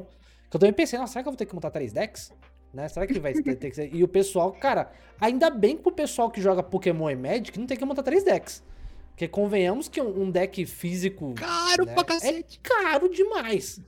Que 0.49 0.57
eu 0.57 0.59
também 0.59 0.73
pensei, 0.73 0.99
nossa, 0.99 1.13
será 1.13 1.23
que 1.23 1.29
eu 1.29 1.31
vou 1.31 1.37
ter 1.37 1.45
que 1.45 1.55
montar 1.55 1.71
três 1.71 1.93
decks? 1.93 2.33
Né? 2.73 2.87
Será 2.87 3.05
que 3.05 3.19
vai 3.19 3.33
ter, 3.33 3.55
ter 3.55 3.69
que 3.69 3.75
ser. 3.75 3.93
E 3.93 4.03
o 4.03 4.07
pessoal, 4.07 4.51
cara, 4.53 4.91
ainda 5.19 5.49
bem 5.49 5.77
que 5.77 5.87
o 5.87 5.91
pessoal 5.91 6.31
que 6.31 6.41
joga 6.41 6.63
Pokémon 6.63 7.09
e 7.09 7.15
Magic 7.15 7.59
não 7.59 7.67
tem 7.67 7.77
que 7.77 7.83
montar 7.83 8.03
três 8.03 8.23
decks. 8.23 8.63
Porque 9.09 9.27
convenhamos 9.27 9.87
que 9.89 10.01
um 10.01 10.31
deck 10.31 10.65
físico. 10.65 11.33
Caro 11.35 11.85
né, 11.85 11.93
pra 11.93 12.03
cacete. 12.03 12.59
É 12.63 12.67
caro 12.67 13.09
demais. 13.09 13.79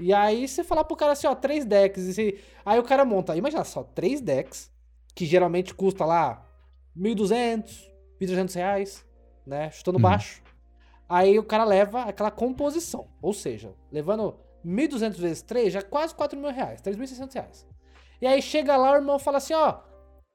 E 0.00 0.12
aí 0.12 0.48
você 0.48 0.64
falar 0.64 0.84
pro 0.84 0.96
cara 0.96 1.12
assim, 1.12 1.26
ó, 1.26 1.34
três 1.34 1.64
decks. 1.64 2.04
Você... 2.06 2.40
Aí 2.64 2.78
o 2.78 2.82
cara 2.82 3.04
monta, 3.04 3.36
imagina 3.36 3.62
só, 3.62 3.84
três 3.84 4.20
decks, 4.20 4.70
que 5.14 5.26
geralmente 5.26 5.74
custa 5.74 6.04
lá 6.04 6.44
1.200, 6.98 7.88
1.300 8.20 8.54
reais, 8.54 9.06
né? 9.46 9.70
Chutando 9.70 9.98
uhum. 9.98 10.02
baixo. 10.02 10.42
Aí 11.08 11.38
o 11.38 11.44
cara 11.44 11.64
leva 11.64 12.02
aquela 12.02 12.30
composição. 12.30 13.06
Ou 13.20 13.32
seja, 13.32 13.72
levando 13.92 14.34
1.200 14.64 15.12
vezes 15.20 15.42
3, 15.42 15.72
já 15.72 15.80
é 15.80 15.82
quase 15.82 16.14
4 16.14 16.38
mil 16.38 16.50
reais, 16.50 16.80
3.600 16.80 17.34
reais. 17.34 17.73
E 18.24 18.26
aí 18.26 18.40
chega 18.40 18.74
lá, 18.74 18.92
o 18.92 18.94
irmão 18.94 19.18
fala 19.18 19.36
assim, 19.36 19.52
ó, 19.52 19.80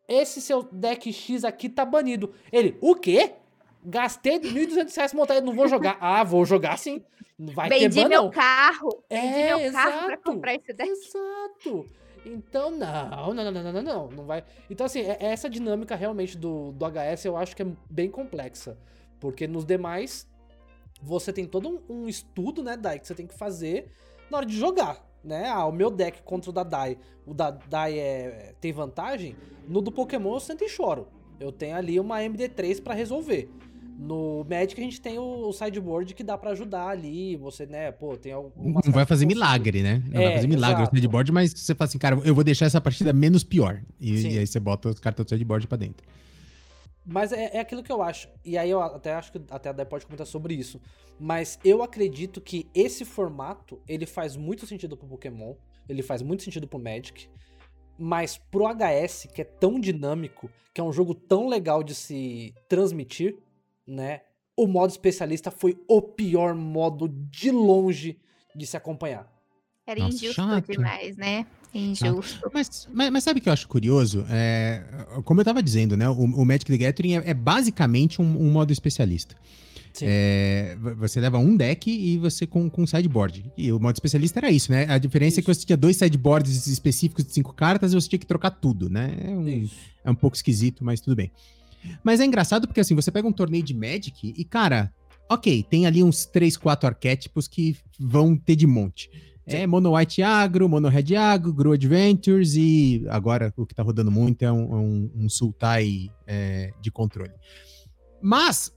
esse 0.07 0.39
seu 0.39 0.61
deck 0.61 1.11
X 1.11 1.43
aqui 1.43 1.67
tá 1.67 1.83
banido. 1.83 2.31
Ele, 2.51 2.77
o 2.79 2.93
quê? 2.93 3.33
Gastei 3.83 4.39
1.200 4.39 4.95
reais 4.95 5.11
montar, 5.11 5.41
não 5.41 5.55
vou 5.55 5.67
jogar. 5.67 5.97
Ah, 5.99 6.23
vou 6.23 6.45
jogar 6.45 6.77
sim. 6.77 7.03
Vai 7.39 7.67
Vendi 7.67 7.95
ter 7.95 8.03
ban, 8.03 8.09
meu 8.09 8.29
carro. 8.29 9.03
É, 9.09 9.19
Vendi 9.19 9.43
meu 9.43 9.59
exato, 9.61 9.89
carro 9.91 10.05
pra 10.05 10.17
comprar 10.17 10.53
esse 10.53 10.71
deck. 10.71 10.87
Exato. 10.87 11.87
Então, 12.23 12.69
não, 12.69 13.33
não, 13.33 13.45
não, 13.45 13.51
não, 13.51 13.73
não, 13.73 13.81
não, 13.81 14.07
não 14.11 14.23
vai. 14.23 14.43
Então, 14.69 14.85
assim, 14.85 14.99
é, 14.99 15.17
essa 15.21 15.49
dinâmica 15.49 15.95
realmente 15.95 16.37
do, 16.37 16.71
do 16.71 16.85
HS 16.85 17.25
eu 17.25 17.35
acho 17.35 17.55
que 17.55 17.63
é 17.63 17.67
bem 17.89 18.11
complexa. 18.11 18.77
Porque 19.19 19.47
nos 19.47 19.65
demais, 19.65 20.29
você 21.01 21.33
tem 21.33 21.47
todo 21.47 21.67
um, 21.67 22.03
um 22.03 22.07
estudo, 22.07 22.61
né, 22.61 22.77
Dai, 22.77 22.99
que 22.99 23.07
você 23.07 23.15
tem 23.15 23.25
que 23.25 23.33
fazer 23.33 23.89
na 24.29 24.37
hora 24.37 24.45
de 24.45 24.55
jogar. 24.55 25.08
Né? 25.23 25.47
Ah, 25.47 25.65
o 25.65 25.71
meu 25.71 25.91
deck 25.91 26.21
contra 26.23 26.49
o 26.49 26.53
da 26.53 26.63
Dai, 26.63 26.97
o 27.25 27.33
da 27.33 27.51
Dai 27.51 27.99
é, 27.99 28.53
tem 28.59 28.71
vantagem. 28.71 29.35
No 29.67 29.81
do 29.81 29.91
Pokémon 29.91 30.33
eu 30.33 30.39
sento 30.39 30.63
e 30.63 30.69
choro. 30.69 31.07
Eu 31.39 31.51
tenho 31.51 31.75
ali 31.75 31.99
uma 31.99 32.19
MD3 32.19 32.81
para 32.81 32.93
resolver. 32.93 33.49
No 33.97 34.45
Magic 34.49 34.79
a 34.79 34.83
gente 34.83 35.01
tem 35.01 35.19
o, 35.19 35.51
sideboard 35.51 36.13
que 36.13 36.23
dá 36.23 36.37
para 36.37 36.51
ajudar 36.51 36.87
ali, 36.87 37.35
você, 37.35 37.65
né, 37.65 37.91
pô, 37.91 38.15
tem 38.15 38.31
algumas... 38.31 38.85
Não 38.85 38.93
vai 38.93 39.05
fazer 39.05 39.25
milagre, 39.25 39.83
né? 39.83 40.01
Não 40.09 40.21
é, 40.21 40.23
vai 40.23 40.35
fazer 40.35 40.47
milagre 40.47 40.83
exato. 40.83 40.95
o 40.95 40.97
sideboard, 40.97 41.31
mas 41.33 41.51
você 41.51 41.75
fala 41.75 41.89
assim, 41.89 41.97
cara, 41.97 42.17
eu 42.23 42.33
vou 42.33 42.43
deixar 42.43 42.65
essa 42.65 42.79
partida 42.79 43.11
menos 43.11 43.43
pior. 43.43 43.81
E, 43.99 44.21
e 44.21 44.37
aí 44.39 44.47
você 44.47 44.57
bota 44.57 44.87
os 44.87 44.99
cartões 45.01 45.25
do 45.25 45.29
sideboard 45.31 45.67
pra 45.67 45.77
dentro. 45.77 46.07
Mas 47.11 47.31
é, 47.31 47.57
é, 47.57 47.59
aquilo 47.59 47.81
que 47.81 47.91
eu 47.91 48.03
acho. 48.03 48.29
E 48.45 48.55
aí 48.55 48.69
eu 48.69 48.79
até 48.79 49.13
acho 49.13 49.31
que 49.31 49.41
até 49.49 49.69
a 49.69 49.71
Dai 49.71 49.85
pode 49.85 50.05
comentar 50.05 50.27
sobre 50.27 50.53
isso. 50.53 50.79
Mas 51.19 51.59
eu 51.65 51.81
acredito 51.81 52.39
que 52.39 52.69
esse 52.73 53.03
formato, 53.03 53.81
ele 53.87 54.05
faz 54.05 54.35
muito 54.35 54.67
sentido 54.67 54.95
pro 54.95 55.07
Pokémon, 55.07 55.55
ele 55.87 56.03
faz 56.03 56.21
muito 56.21 56.43
sentido 56.43 56.67
pro 56.67 56.77
Magic. 56.77 57.27
Mas 57.97 58.37
pro 58.37 58.65
HS, 58.67 59.27
que 59.33 59.41
é 59.41 59.43
tão 59.43 59.79
dinâmico, 59.79 60.51
que 60.71 60.79
é 60.79 60.83
um 60.83 60.93
jogo 60.93 61.15
tão 61.15 61.47
legal 61.47 61.81
de 61.81 61.95
se 61.95 62.53
transmitir, 62.69 63.37
né? 63.87 64.21
O 64.55 64.67
modo 64.67 64.91
especialista 64.91 65.49
foi 65.49 65.81
o 65.87 66.01
pior 66.01 66.53
modo 66.53 67.09
de 67.09 67.49
longe 67.49 68.19
de 68.55 68.67
se 68.67 68.77
acompanhar. 68.77 69.27
Era 69.85 70.01
Nossa, 70.01 70.15
injusto 70.15 70.35
chato. 70.35 70.71
demais, 70.71 71.17
né? 71.17 71.47
Injusto. 71.73 72.49
Mas, 72.53 72.87
mas, 72.91 73.11
mas, 73.11 73.23
sabe 73.23 73.39
o 73.39 73.43
que 73.43 73.49
eu 73.49 73.53
acho 73.53 73.67
curioso? 73.67 74.25
É, 74.29 74.83
como 75.23 75.41
eu 75.41 75.45
tava 75.45 75.61
dizendo, 75.61 75.95
né? 75.95 76.09
O, 76.09 76.13
o 76.13 76.45
Magic 76.45 76.65
the 76.65 76.77
Gathering 76.77 77.17
é, 77.17 77.23
é 77.27 77.33
basicamente 77.33 78.21
um, 78.21 78.25
um, 78.25 78.51
modo 78.51 78.73
especialista. 78.73 79.35
É, 80.01 80.77
você 80.97 81.19
leva 81.19 81.37
um 81.37 81.57
deck 81.57 81.91
e 81.91 82.17
você 82.17 82.47
com, 82.47 82.69
com 82.69 82.87
sideboard. 82.87 83.51
E 83.57 83.71
o 83.71 83.79
modo 83.79 83.95
especialista 83.95 84.39
era 84.39 84.49
isso, 84.49 84.71
né? 84.71 84.85
A 84.89 84.97
diferença 84.97 85.39
isso. 85.39 85.39
é 85.39 85.43
que 85.43 85.59
você 85.59 85.65
tinha 85.65 85.77
dois 85.77 85.97
sideboards 85.97 86.67
específicos 86.67 87.25
de 87.25 87.33
cinco 87.33 87.53
cartas 87.53 87.91
e 87.91 87.95
você 87.95 88.07
tinha 88.09 88.19
que 88.19 88.25
trocar 88.25 88.51
tudo, 88.51 88.89
né? 88.89 89.15
É 89.21 89.29
um, 89.29 89.69
é 90.05 90.11
um 90.11 90.15
pouco 90.15 90.35
esquisito, 90.35 90.83
mas 90.83 91.01
tudo 91.01 91.15
bem. 91.15 91.31
Mas 92.03 92.19
é 92.19 92.25
engraçado 92.25 92.67
porque 92.67 92.79
assim, 92.79 92.95
você 92.95 93.11
pega 93.11 93.27
um 93.27 93.31
torneio 93.31 93.63
de 93.63 93.73
Magic 93.73 94.33
e, 94.35 94.43
cara, 94.43 94.91
ok, 95.29 95.63
tem 95.63 95.85
ali 95.85 96.03
uns 96.03 96.25
3, 96.25 96.57
4 96.57 96.87
arquétipos 96.87 97.47
que 97.47 97.75
vão 97.99 98.35
ter 98.35 98.55
de 98.55 98.67
monte. 98.67 99.09
É 99.55 99.67
Mono 99.67 99.95
White 99.95 100.21
Agro, 100.21 100.69
Mono 100.69 100.87
Red 100.89 101.15
Agro, 101.15 101.53
Grow 101.53 101.73
Adventures 101.73 102.55
e 102.55 103.05
agora 103.09 103.53
o 103.57 103.65
que 103.65 103.73
tá 103.73 103.83
rodando 103.83 104.11
muito 104.11 104.43
é 104.43 104.51
um, 104.51 104.75
um, 104.75 105.11
um 105.15 105.29
Sultai 105.29 106.09
é, 106.27 106.71
de 106.81 106.91
controle. 106.91 107.33
Mas 108.21 108.71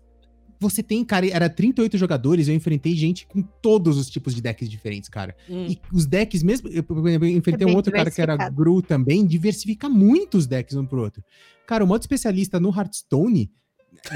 você 0.63 0.83
tem, 0.83 1.05
cara, 1.05 1.27
era 1.27 1.51
38 1.51 1.99
jogadores, 1.99 2.47
eu 2.47 2.55
enfrentei 2.55 2.95
gente 2.95 3.27
com 3.27 3.43
todos 3.43 3.99
os 3.99 4.09
tipos 4.09 4.35
de 4.35 4.41
decks 4.41 4.71
diferentes, 4.71 5.09
cara. 5.09 5.37
Hum. 5.51 5.67
E 5.69 5.79
os 5.93 6.07
decks 6.07 6.43
mesmo, 6.43 6.69
eu, 6.69 6.85
eu 6.89 7.25
enfrentei 7.27 7.67
é 7.67 7.71
um 7.71 7.75
outro 7.75 7.93
cara 7.93 8.11
que 8.11 8.23
era 8.23 8.49
Gru 8.49 8.81
também, 8.81 9.27
diversifica 9.27 9.89
muito 9.89 10.39
os 10.39 10.47
decks 10.47 10.77
um 10.77 10.87
pro 10.87 11.03
outro. 11.03 11.23
Cara, 11.67 11.83
o 11.83 11.87
modo 11.87 12.01
especialista 12.01 12.61
no 12.61 12.71
Hearthstone, 12.75 13.51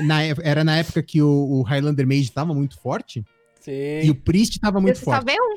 na, 0.05 0.23
era 0.25 0.63
na 0.63 0.77
época 0.77 1.03
que 1.03 1.21
o, 1.21 1.29
o 1.29 1.63
Highlander 1.63 2.07
Mage 2.07 2.31
tava 2.31 2.55
muito 2.55 2.79
forte. 2.81 3.25
Sim. 3.61 4.03
E 4.05 4.11
o 4.11 4.15
Priest 4.15 4.61
tava 4.61 4.81
muito 4.81 5.01
forte. 5.01 5.29
Só 5.29 5.35
um. 5.43 5.57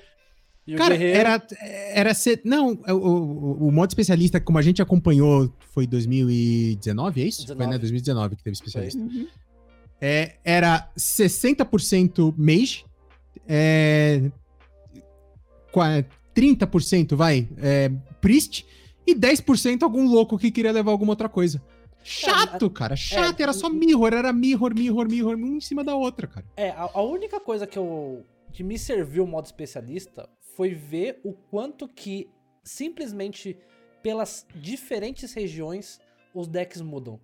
Cara, 0.77 0.95
era, 0.95 1.47
era 1.59 2.13
ser. 2.13 2.41
Não, 2.43 2.73
o, 2.87 2.93
o, 2.93 3.67
o, 3.67 3.71
modo 3.71 3.89
especialista, 3.89 4.39
como 4.39 4.57
a 4.57 4.61
gente 4.61 4.81
acompanhou, 4.81 5.53
foi 5.71 5.87
2019, 5.87 7.21
é 7.21 7.25
isso? 7.25 7.41
19. 7.41 7.63
Foi, 7.63 7.71
né? 7.71 7.77
2019 7.77 8.35
que 8.35 8.43
teve 8.43 8.53
especialista. 8.53 8.99
Uhum. 8.99 9.27
É, 10.01 10.35
era 10.43 10.89
60% 10.97 12.33
Mage, 12.37 12.85
é, 13.47 14.31
30% 16.35 17.15
vai, 17.15 17.47
é, 17.57 17.91
Priest, 18.21 18.65
e 19.05 19.13
10% 19.13 19.83
algum 19.83 20.07
louco 20.07 20.37
que 20.37 20.51
queria 20.51 20.71
levar 20.71 20.91
alguma 20.91 21.11
outra 21.11 21.27
coisa. 21.27 21.61
Chato, 22.01 22.65
é, 22.65 22.69
cara, 22.69 22.95
chato. 22.95 23.39
É, 23.39 23.43
era 23.43 23.53
só 23.53 23.69
mirror, 23.69 24.13
era 24.13 24.31
mirror, 24.31 24.73
mirror, 24.73 25.09
mirror, 25.09 25.35
um 25.35 25.57
em 25.57 25.61
cima 25.61 25.83
da 25.83 25.95
outra, 25.95 26.27
cara. 26.27 26.45
É, 26.55 26.69
a, 26.69 26.89
a 26.93 27.01
única 27.01 27.39
coisa 27.39 27.67
que 27.67 27.77
eu 27.77 28.25
que 28.51 28.63
me 28.63 28.79
serviu 28.79 29.23
o 29.23 29.27
modo 29.27 29.45
especialista 29.45 30.27
foi 30.59 30.73
ver 30.73 31.21
o 31.23 31.31
quanto 31.31 31.87
que 31.87 32.29
simplesmente 32.61 33.57
pelas 34.03 34.45
diferentes 34.53 35.31
regiões 35.31 36.01
os 36.35 36.49
decks 36.49 36.81
mudam. 36.81 37.17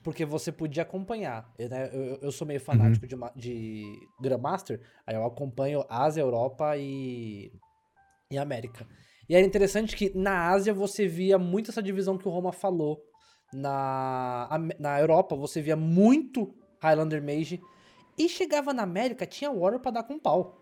Porque 0.00 0.24
você 0.24 0.52
podia 0.52 0.84
acompanhar. 0.84 1.52
Eu, 1.58 1.68
né, 1.68 1.90
eu, 1.92 2.20
eu 2.22 2.30
sou 2.30 2.46
meio 2.46 2.60
fanático 2.60 3.04
uhum. 3.04 3.30
de, 3.34 3.50
de 3.50 4.08
Grandmaster, 4.20 4.80
aí 5.04 5.16
eu 5.16 5.24
acompanho 5.24 5.84
Ásia, 5.88 6.20
Europa 6.20 6.76
e, 6.76 7.52
e 8.30 8.38
América. 8.38 8.86
E 9.28 9.34
era 9.34 9.44
interessante 9.44 9.96
que 9.96 10.16
na 10.16 10.50
Ásia 10.50 10.72
você 10.72 11.08
via 11.08 11.38
muito 11.38 11.72
essa 11.72 11.82
divisão 11.82 12.16
que 12.16 12.28
o 12.28 12.30
Roma 12.30 12.52
falou 12.52 13.02
na, 13.52 14.48
na 14.78 15.00
Europa 15.00 15.34
você 15.34 15.60
via 15.60 15.74
muito 15.74 16.54
Highlander 16.80 17.20
Mage. 17.20 17.60
E 18.16 18.28
chegava 18.28 18.72
na 18.72 18.84
América, 18.84 19.26
tinha 19.26 19.50
Warrior 19.50 19.80
pra 19.80 19.90
dar 19.90 20.04
com 20.04 20.16
pau. 20.16 20.61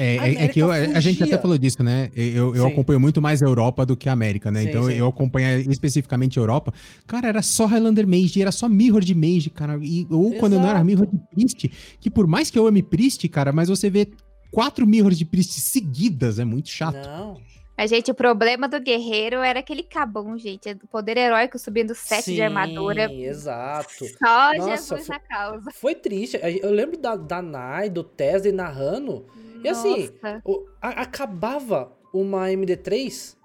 É, 0.00 0.16
é, 0.16 0.44
é 0.44 0.48
que 0.48 0.60
eu, 0.60 0.70
a 0.70 1.00
gente 1.00 1.20
até 1.24 1.36
falou 1.36 1.58
disso, 1.58 1.82
né? 1.82 2.08
Eu, 2.14 2.54
eu 2.54 2.68
acompanho 2.68 3.00
muito 3.00 3.20
mais 3.20 3.42
a 3.42 3.46
Europa 3.46 3.84
do 3.84 3.96
que 3.96 4.08
a 4.08 4.12
América, 4.12 4.48
né? 4.48 4.62
Sim, 4.62 4.68
então 4.68 4.84
sim. 4.84 4.92
eu 4.92 5.08
acompanho 5.08 5.68
especificamente 5.68 6.38
a 6.38 6.42
Europa. 6.42 6.72
Cara, 7.04 7.26
era 7.26 7.42
só 7.42 7.66
Highlander 7.66 8.06
Mage, 8.06 8.40
era 8.40 8.52
só 8.52 8.68
Mirror 8.68 9.00
de 9.00 9.12
Mage, 9.12 9.50
cara. 9.50 9.76
E, 9.82 10.06
ou 10.08 10.26
Exato. 10.26 10.38
quando 10.38 10.52
não 10.54 10.68
era 10.68 10.84
Mirror 10.84 11.08
de 11.08 11.18
Priest, 11.34 11.68
que 12.00 12.08
por 12.08 12.28
mais 12.28 12.48
que 12.48 12.56
eu 12.56 12.68
ame 12.68 12.80
Priest, 12.80 13.28
cara, 13.28 13.52
mas 13.52 13.68
você 13.68 13.90
vê 13.90 14.08
quatro 14.52 14.86
Mirrors 14.86 15.18
de 15.18 15.24
Priest 15.24 15.60
seguidas, 15.60 16.38
é 16.38 16.44
muito 16.44 16.68
chato. 16.68 17.04
Não. 17.04 17.40
Mas, 17.76 17.90
gente, 17.90 18.10
o 18.10 18.14
problema 18.14 18.68
do 18.68 18.80
guerreiro 18.80 19.36
era 19.36 19.60
aquele 19.60 19.84
cabum, 19.84 20.36
gente. 20.36 20.68
O 20.82 20.88
poder 20.88 21.16
heróico 21.16 21.58
subindo 21.60 21.94
7 21.94 22.34
de 22.34 22.42
armadura. 22.42 23.12
exato. 23.12 24.04
Só 24.04 24.52
Nossa, 24.54 24.70
Jesus 24.70 25.06
foi, 25.06 25.14
na 25.14 25.20
causa. 25.20 25.70
Foi 25.72 25.94
triste. 25.94 26.38
Eu 26.60 26.72
lembro 26.72 26.98
da, 26.98 27.14
da 27.14 27.40
Nai, 27.40 27.88
do 27.88 28.02
Tesla 28.02 28.50
narrando. 28.50 29.26
Nossa. 29.26 29.47
E 29.62 29.68
assim, 29.68 30.10
o, 30.44 30.66
a, 30.80 31.02
acabava 31.02 31.92
uma 32.12 32.46
MD3, 32.48 33.36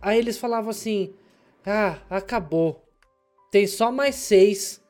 aí 0.00 0.18
eles 0.18 0.38
falavam 0.38 0.70
assim: 0.70 1.14
Ah, 1.64 1.98
acabou. 2.08 2.84
Tem 3.50 3.66
só 3.66 3.90
mais 3.90 4.14
seis. 4.14 4.82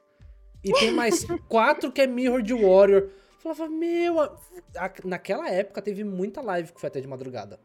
E 0.62 0.72
tem 0.72 0.92
mais 0.92 1.24
quatro 1.48 1.90
que 1.90 2.02
é 2.02 2.06
Mirror 2.06 2.42
de 2.42 2.52
Warrior. 2.52 3.02
Eu 3.02 3.10
falava, 3.38 3.68
meu. 3.68 4.20
A... 4.20 4.92
Naquela 5.04 5.48
época 5.48 5.80
teve 5.80 6.04
muita 6.04 6.40
live 6.42 6.72
que 6.72 6.80
foi 6.80 6.88
até 6.88 7.00
de 7.00 7.08
madrugada. 7.08 7.58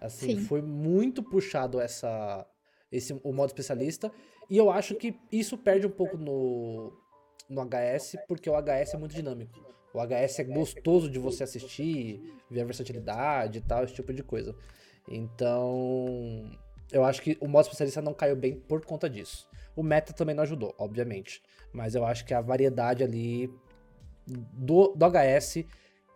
Assim, 0.00 0.38
Sim. 0.38 0.44
foi 0.44 0.60
muito 0.60 1.22
puxado 1.22 1.80
essa 1.80 2.46
esse, 2.90 3.18
o 3.22 3.32
modo 3.32 3.48
especialista. 3.48 4.12
E 4.48 4.56
eu 4.56 4.70
acho 4.70 4.94
que 4.94 5.18
isso 5.32 5.56
perde 5.56 5.86
um 5.86 5.90
pouco 5.90 6.16
no, 6.16 6.92
no 7.48 7.62
HS, 7.64 8.16
porque 8.28 8.48
o 8.48 8.54
HS 8.54 8.94
é 8.94 8.96
muito 8.96 9.14
dinâmico. 9.14 9.58
O 9.94 10.00
HS 10.00 10.40
é 10.40 10.44
gostoso 10.44 11.08
de 11.08 11.20
você 11.20 11.44
assistir, 11.44 12.20
ver 12.50 12.62
a 12.62 12.64
versatilidade 12.64 13.58
e 13.58 13.60
tal, 13.60 13.84
esse 13.84 13.94
tipo 13.94 14.12
de 14.12 14.24
coisa. 14.24 14.54
Então, 15.08 16.50
eu 16.90 17.04
acho 17.04 17.22
que 17.22 17.38
o 17.40 17.46
modo 17.46 17.62
especialista 17.62 18.02
não 18.02 18.12
caiu 18.12 18.34
bem 18.34 18.56
por 18.56 18.84
conta 18.84 19.08
disso. 19.08 19.48
O 19.76 19.84
meta 19.84 20.12
também 20.12 20.34
não 20.34 20.42
ajudou, 20.42 20.74
obviamente. 20.78 21.40
Mas 21.72 21.94
eu 21.94 22.04
acho 22.04 22.24
que 22.24 22.34
a 22.34 22.40
variedade 22.40 23.04
ali 23.04 23.48
do, 24.26 24.88
do 24.88 25.06
HS 25.06 25.64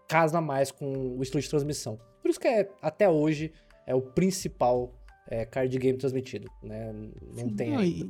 casa 0.09 0.41
mais 0.41 0.73
com 0.73 1.17
o 1.17 1.23
estilo 1.23 1.41
de 1.41 1.49
transmissão. 1.49 2.01
Por 2.21 2.31
isso 2.31 2.41
que 2.41 2.49
é, 2.49 2.69
até 2.83 3.09
hoje 3.09 3.53
é 3.87 3.95
o 3.95 4.01
principal 4.01 4.93
é, 5.31 5.45
card 5.45 5.79
game 5.79 5.99
transmitido, 5.99 6.51
né? 6.63 6.93
Não 7.37 7.49
Sim, 7.49 7.55
tem. 7.55 7.71
Não, 7.71 7.85
e, 7.85 8.03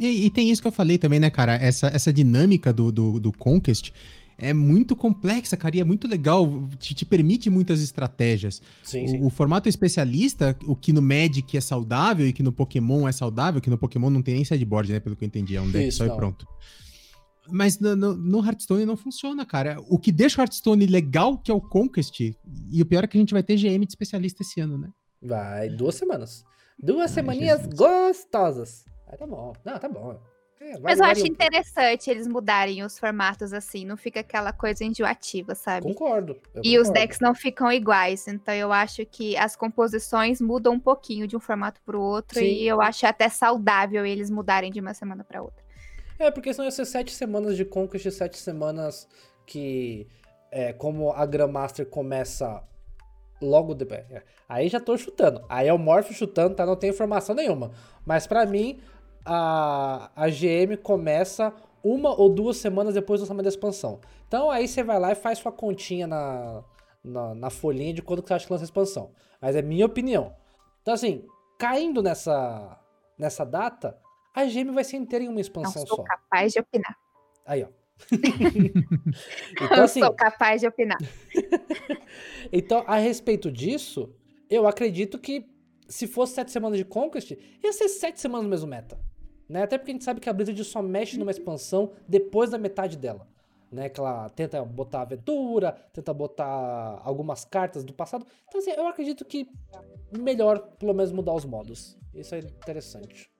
e, 0.00 0.26
e, 0.26 0.30
tem 0.30 0.50
isso 0.50 0.62
que 0.62 0.68
eu 0.68 0.72
falei 0.72 0.96
também, 0.96 1.20
né, 1.20 1.30
cara? 1.30 1.54
Essa, 1.54 1.88
essa 1.88 2.12
dinâmica 2.12 2.72
do, 2.72 2.90
do, 2.90 3.20
do 3.20 3.32
Conquest 3.32 3.92
é 4.38 4.52
muito 4.52 4.96
complexa, 4.96 5.56
cara, 5.56 5.76
e 5.76 5.80
é 5.80 5.84
muito 5.84 6.08
legal, 6.08 6.68
te, 6.78 6.94
te 6.94 7.04
permite 7.04 7.48
muitas 7.50 7.82
estratégias. 7.82 8.60
Sim, 8.82 9.04
o, 9.04 9.08
sim. 9.08 9.22
o, 9.22 9.30
formato 9.30 9.68
especialista, 9.68 10.56
o 10.66 10.74
que 10.74 10.92
no 10.92 11.02
Magic 11.02 11.56
é 11.56 11.60
saudável 11.60 12.26
e 12.26 12.32
que 12.32 12.42
no 12.42 12.52
Pokémon 12.52 13.06
é 13.08 13.12
saudável, 13.12 13.60
que 13.60 13.70
no 13.70 13.78
Pokémon 13.78 14.10
não 14.10 14.22
tem 14.22 14.34
nem 14.34 14.44
sideboard, 14.44 14.92
né, 14.92 15.00
pelo 15.00 15.16
que 15.16 15.24
eu 15.24 15.26
entendi, 15.26 15.56
é 15.56 15.60
um 15.60 15.70
deck 15.70 15.88
Isso, 15.88 15.98
só 15.98 16.06
não. 16.06 16.14
e 16.14 16.16
pronto. 16.16 16.46
Mas 17.50 17.78
no, 17.78 17.94
no, 17.94 18.14
no, 18.14 18.44
Hearthstone 18.44 18.86
não 18.86 18.96
funciona, 18.96 19.44
cara. 19.44 19.76
O 19.88 19.98
que 19.98 20.10
deixa 20.10 20.40
o 20.40 20.42
Hearthstone 20.42 20.86
legal, 20.86 21.36
que 21.36 21.50
é 21.50 21.54
o 21.54 21.60
Conquest, 21.60 22.20
e 22.20 22.82
o 22.82 22.86
pior 22.86 23.04
é 23.04 23.06
que 23.06 23.18
a 23.18 23.20
gente 23.20 23.34
vai 23.34 23.42
ter 23.42 23.56
GM 23.56 23.84
de 23.84 23.92
especialista 23.92 24.42
esse 24.42 24.60
ano, 24.60 24.78
né? 24.78 24.88
Vai, 25.20 25.68
duas 25.68 25.94
semanas. 25.94 26.44
Duas 26.78 27.10
Ai, 27.10 27.14
semaninhas 27.14 27.60
Jesus. 27.60 27.74
gostosas. 27.74 28.84
Aí 29.06 29.18
tá 29.18 29.26
bom. 29.26 29.52
Não, 29.64 29.78
tá 29.78 29.88
bom. 29.88 30.20
É, 30.64 30.78
Mas 30.78 30.98
eu 30.98 31.04
acho 31.04 31.26
interessante 31.26 32.10
eles 32.10 32.26
mudarem 32.26 32.82
os 32.82 32.98
formatos 32.98 33.52
assim, 33.52 33.84
não 33.84 33.98
fica 33.98 34.20
aquela 34.20 34.50
coisa 34.50 34.82
enjoativa, 34.82 35.54
sabe? 35.54 35.86
Concordo. 35.86 36.32
E 36.32 36.36
concordo. 36.36 36.80
os 36.80 36.90
decks 36.90 37.20
não 37.20 37.34
ficam 37.34 37.70
iguais, 37.70 38.26
então 38.26 38.54
eu 38.54 38.72
acho 38.72 39.04
que 39.04 39.36
as 39.36 39.54
composições 39.54 40.40
mudam 40.40 40.72
um 40.72 40.80
pouquinho 40.80 41.28
de 41.28 41.36
um 41.36 41.40
formato 41.40 41.82
para 41.84 41.98
o 41.98 42.00
outro 42.00 42.38
Sim. 42.38 42.46
e 42.46 42.66
eu 42.66 42.80
acho 42.80 43.06
até 43.06 43.28
saudável 43.28 44.06
eles 44.06 44.30
mudarem 44.30 44.72
de 44.72 44.80
uma 44.80 44.94
semana 44.94 45.22
para 45.22 45.42
outra. 45.42 45.62
É, 46.18 46.30
porque 46.30 46.48
ia 46.48 46.70
ser 46.70 46.86
sete 46.86 47.12
semanas 47.12 47.56
de 47.58 47.64
Conquest 47.66 48.06
e 48.06 48.10
sete 48.10 48.38
semanas 48.38 49.06
que, 49.44 50.06
é, 50.50 50.72
como 50.72 51.12
a 51.12 51.26
Grandmaster 51.26 51.84
começa 51.84 52.62
logo 53.42 53.74
depois. 53.74 54.00
É, 54.10 54.22
aí 54.48 54.68
já 54.68 54.80
tô 54.80 54.96
chutando. 54.96 55.44
Aí 55.46 55.68
é 55.68 55.72
o 55.74 55.78
Morph 55.78 56.12
chutando, 56.12 56.54
tá? 56.54 56.64
Não 56.64 56.76
tem 56.76 56.88
informação 56.88 57.34
nenhuma. 57.34 57.72
Mas 58.06 58.26
para 58.26 58.46
mim, 58.46 58.80
a, 59.24 60.10
a 60.14 60.28
GM 60.28 60.76
começa 60.82 61.52
uma 61.82 62.18
ou 62.18 62.28
duas 62.28 62.56
semanas 62.56 62.94
depois 62.94 63.20
do 63.20 63.24
lançamento 63.24 63.44
da 63.44 63.50
expansão. 63.50 64.00
Então 64.26 64.50
aí 64.50 64.66
você 64.66 64.82
vai 64.82 64.98
lá 64.98 65.12
e 65.12 65.14
faz 65.14 65.38
sua 65.38 65.52
continha 65.52 66.06
na, 66.06 66.62
na, 67.02 67.34
na 67.34 67.50
folhinha 67.50 67.94
de 67.94 68.02
quando 68.02 68.22
que 68.22 68.28
você 68.28 68.34
acha 68.34 68.46
que 68.46 68.52
lança 68.52 68.64
a 68.64 68.66
expansão. 68.66 69.12
Mas 69.40 69.56
é 69.56 69.62
minha 69.62 69.86
opinião. 69.86 70.34
Então 70.82 70.94
assim, 70.94 71.26
caindo 71.58 72.02
nessa, 72.02 72.78
nessa 73.18 73.44
data, 73.44 73.98
a 74.34 74.44
GM 74.44 74.72
vai 74.72 74.84
ser 74.84 74.96
inteira 74.96 75.24
em 75.24 75.28
uma 75.28 75.40
expansão 75.40 75.82
Não 75.82 75.86
sou 75.86 75.96
só. 75.98 76.02
capaz 76.02 76.52
de 76.52 76.60
opinar. 76.60 76.96
Aí, 77.46 77.62
ó. 77.62 77.68
então, 79.52 79.84
assim, 79.84 80.00
eu 80.00 80.06
sou 80.06 80.14
capaz 80.14 80.60
de 80.60 80.66
opinar. 80.66 80.98
então, 82.52 82.82
a 82.86 82.96
respeito 82.96 83.52
disso, 83.52 84.12
eu 84.50 84.66
acredito 84.66 85.18
que 85.18 85.46
se 85.88 86.06
fosse 86.06 86.34
sete 86.34 86.50
semanas 86.50 86.78
de 86.78 86.84
Conquest, 86.84 87.32
ia 87.62 87.72
ser 87.72 87.88
sete 87.88 88.20
semanas 88.20 88.44
no 88.44 88.50
mesmo 88.50 88.66
meta. 88.66 88.98
Né? 89.48 89.62
Até 89.62 89.78
porque 89.78 89.90
a 89.90 89.94
gente 89.94 90.04
sabe 90.04 90.20
que 90.20 90.28
a 90.28 90.32
Blizzard 90.32 90.62
só 90.64 90.82
mexe 90.82 91.18
numa 91.18 91.30
expansão 91.30 91.92
depois 92.08 92.50
da 92.50 92.58
metade 92.58 92.96
dela. 92.96 93.26
Né? 93.70 93.88
Que 93.88 94.00
ela 94.00 94.28
tenta 94.30 94.64
botar 94.64 95.02
aventura, 95.02 95.72
tenta 95.92 96.14
botar 96.14 97.00
algumas 97.04 97.44
cartas 97.44 97.84
do 97.84 97.92
passado. 97.92 98.26
Então, 98.48 98.60
assim, 98.60 98.70
eu 98.70 98.86
acredito 98.86 99.24
que 99.24 99.48
melhor, 100.16 100.60
pelo 100.78 100.94
menos, 100.94 101.12
mudar 101.12 101.34
os 101.34 101.44
modos. 101.44 101.98
Isso 102.14 102.34
é 102.34 102.38
interessante. 102.38 103.30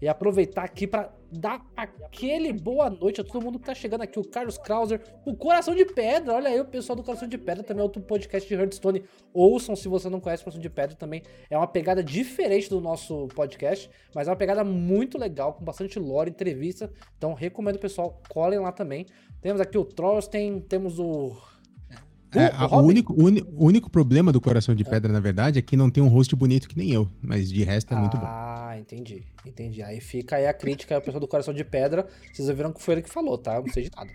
E 0.00 0.08
aproveitar 0.08 0.64
aqui 0.64 0.86
para 0.86 1.12
dar 1.30 1.64
aquele 1.76 2.52
boa 2.52 2.88
noite 2.88 3.20
a 3.20 3.24
todo 3.24 3.42
mundo 3.42 3.58
que 3.58 3.66
tá 3.66 3.74
chegando 3.74 4.02
aqui. 4.02 4.18
O 4.18 4.24
Carlos 4.24 4.56
Krauser, 4.56 5.02
o 5.26 5.36
Coração 5.36 5.74
de 5.74 5.84
Pedra. 5.84 6.34
Olha 6.34 6.48
aí 6.48 6.60
o 6.60 6.64
pessoal 6.64 6.96
do 6.96 7.02
Coração 7.02 7.28
de 7.28 7.36
Pedra, 7.36 7.62
também 7.62 7.80
é 7.80 7.84
outro 7.84 8.00
podcast 8.00 8.48
de 8.48 8.54
Hearthstone. 8.54 9.04
Ouçam 9.32 9.76
se 9.76 9.88
você 9.88 10.08
não 10.08 10.20
conhece 10.20 10.42
o 10.42 10.44
Coração 10.44 10.62
de 10.62 10.70
Pedra 10.70 10.96
também. 10.96 11.22
É 11.50 11.56
uma 11.56 11.66
pegada 11.66 12.02
diferente 12.02 12.70
do 12.70 12.80
nosso 12.80 13.28
podcast, 13.28 13.90
mas 14.14 14.28
é 14.28 14.30
uma 14.30 14.36
pegada 14.36 14.64
muito 14.64 15.18
legal, 15.18 15.54
com 15.54 15.64
bastante 15.64 15.98
lore, 15.98 16.30
entrevista. 16.30 16.90
Então 17.16 17.34
recomendo 17.34 17.76
o 17.76 17.80
pessoal, 17.80 18.20
colhem 18.28 18.58
lá 18.58 18.72
também. 18.72 19.06
Temos 19.40 19.60
aqui 19.60 19.76
o 19.76 19.84
Trollsten, 19.84 20.60
temos 20.60 20.98
o 20.98 21.36
é, 22.34 22.50
o, 22.66 22.76
o, 22.76 22.82
único, 22.82 23.12
o, 23.14 23.64
único 23.64 23.90
problema 23.90 24.30
do 24.30 24.40
Coração 24.40 24.74
de 24.74 24.84
Pedra, 24.84 25.12
na 25.12 25.20
verdade, 25.20 25.58
é 25.58 25.62
que 25.62 25.76
não 25.76 25.88
tem 25.88 26.02
um 26.02 26.08
rosto 26.08 26.36
bonito 26.36 26.68
que 26.68 26.76
nem 26.76 26.90
eu. 26.90 27.08
Mas 27.22 27.48
de 27.50 27.64
resto 27.64 27.94
é 27.94 27.96
ah, 27.96 28.00
muito 28.00 28.16
bom. 28.18 28.26
Ah, 28.26 28.76
entendi. 28.78 29.24
Entendi. 29.46 29.82
Aí 29.82 30.00
fica 30.00 30.36
aí 30.36 30.46
a 30.46 30.52
crítica 30.52 30.94
ao 30.94 31.00
pessoal 31.00 31.20
do 31.20 31.28
Coração 31.28 31.54
de 31.54 31.64
Pedra. 31.64 32.06
Vocês 32.32 32.48
viram 32.48 32.72
que 32.72 32.82
foi 32.82 32.94
ele 32.94 33.02
que 33.02 33.10
falou, 33.10 33.38
tá? 33.38 33.56
Eu 33.56 33.62
não 33.62 33.72
sei 33.72 33.84
de 33.84 33.90
nada. 33.96 34.10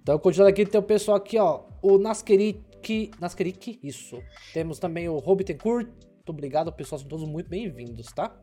Então, 0.00 0.18
continuando 0.18 0.50
aqui, 0.50 0.64
tem 0.64 0.80
o 0.80 0.84
pessoal 0.84 1.16
aqui, 1.16 1.38
ó. 1.38 1.64
O 1.82 1.98
Naskerik. 1.98 3.10
Naskerik, 3.20 3.78
isso. 3.82 4.22
Temos 4.54 4.78
também 4.78 5.08
o 5.08 5.18
Robitencourt. 5.18 5.88
Muito 5.88 6.30
obrigado, 6.30 6.72
pessoal. 6.72 6.98
São 6.98 7.08
todos 7.08 7.28
muito 7.28 7.50
bem-vindos, 7.50 8.06
tá? 8.12 8.34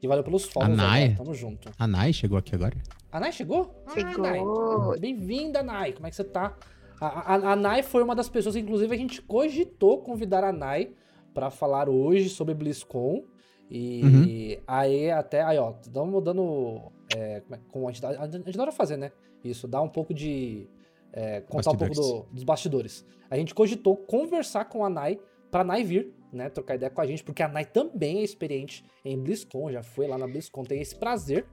E 0.00 0.06
valeu 0.06 0.24
pelos 0.24 0.44
follows. 0.44 0.76
Nai. 0.76 1.14
Tamo 1.16 1.34
junto. 1.34 1.70
A 1.78 1.86
Nai 1.86 2.12
chegou 2.12 2.38
aqui 2.38 2.54
agora. 2.54 2.76
A 3.10 3.20
Nai 3.20 3.32
chegou? 3.32 3.84
Chegou. 3.92 4.92
Ah, 4.92 4.98
Bem-vinda, 4.98 5.62
Nai. 5.62 5.92
Como 5.92 6.06
é 6.06 6.10
que 6.10 6.16
você 6.16 6.24
tá? 6.24 6.56
A, 7.00 7.34
a, 7.34 7.52
a 7.52 7.56
Nai 7.56 7.82
foi 7.82 8.02
uma 8.02 8.14
das 8.14 8.28
pessoas, 8.28 8.56
inclusive 8.56 8.94
a 8.94 8.98
gente 8.98 9.22
cogitou 9.22 10.02
convidar 10.02 10.44
a 10.44 10.52
Nai 10.52 10.92
para 11.32 11.50
falar 11.50 11.88
hoje 11.88 12.28
sobre 12.28 12.54
BlizzCon. 12.54 13.24
E 13.70 14.02
uhum. 14.02 14.62
aí 14.66 15.10
até, 15.10 15.42
aí 15.42 15.58
ó, 15.58 15.74
estamos 15.80 16.24
dando, 16.24 16.90
é, 17.14 17.42
como 17.70 17.88
a 17.88 17.92
gente, 17.92 18.04
a 18.04 18.26
gente 18.26 18.54
adora 18.54 18.72
fazer, 18.72 18.96
né? 18.96 19.12
Isso, 19.44 19.68
dá 19.68 19.80
um 19.80 19.88
pouco 19.88 20.14
de, 20.14 20.66
é, 21.12 21.40
contar 21.42 21.72
bastidores. 21.72 21.98
um 21.98 22.02
pouco 22.02 22.26
do, 22.28 22.34
dos 22.34 22.44
bastidores. 22.44 23.06
A 23.30 23.36
gente 23.36 23.54
cogitou 23.54 23.96
conversar 23.96 24.64
com 24.66 24.84
a 24.84 24.90
Nai, 24.90 25.18
pra 25.50 25.64
Nai 25.64 25.84
vir, 25.84 26.12
né, 26.32 26.48
trocar 26.48 26.74
ideia 26.74 26.90
com 26.90 27.00
a 27.00 27.06
gente, 27.06 27.24
porque 27.24 27.42
a 27.42 27.48
Nai 27.48 27.64
também 27.64 28.18
é 28.18 28.22
experiente 28.22 28.84
em 29.04 29.18
BlizzCon, 29.18 29.70
já 29.70 29.82
foi 29.82 30.06
lá 30.06 30.18
na 30.18 30.26
BlizzCon, 30.26 30.62
tem 30.62 30.80
esse 30.80 30.96
prazer. 30.96 31.46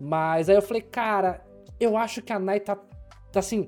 Mas 0.00 0.48
aí 0.48 0.56
eu 0.56 0.62
falei, 0.62 0.82
cara, 0.82 1.44
eu 1.78 1.96
acho 1.96 2.22
que 2.22 2.32
a 2.32 2.38
Nai 2.38 2.60
tá, 2.60 2.76
tá 3.30 3.40
assim, 3.40 3.66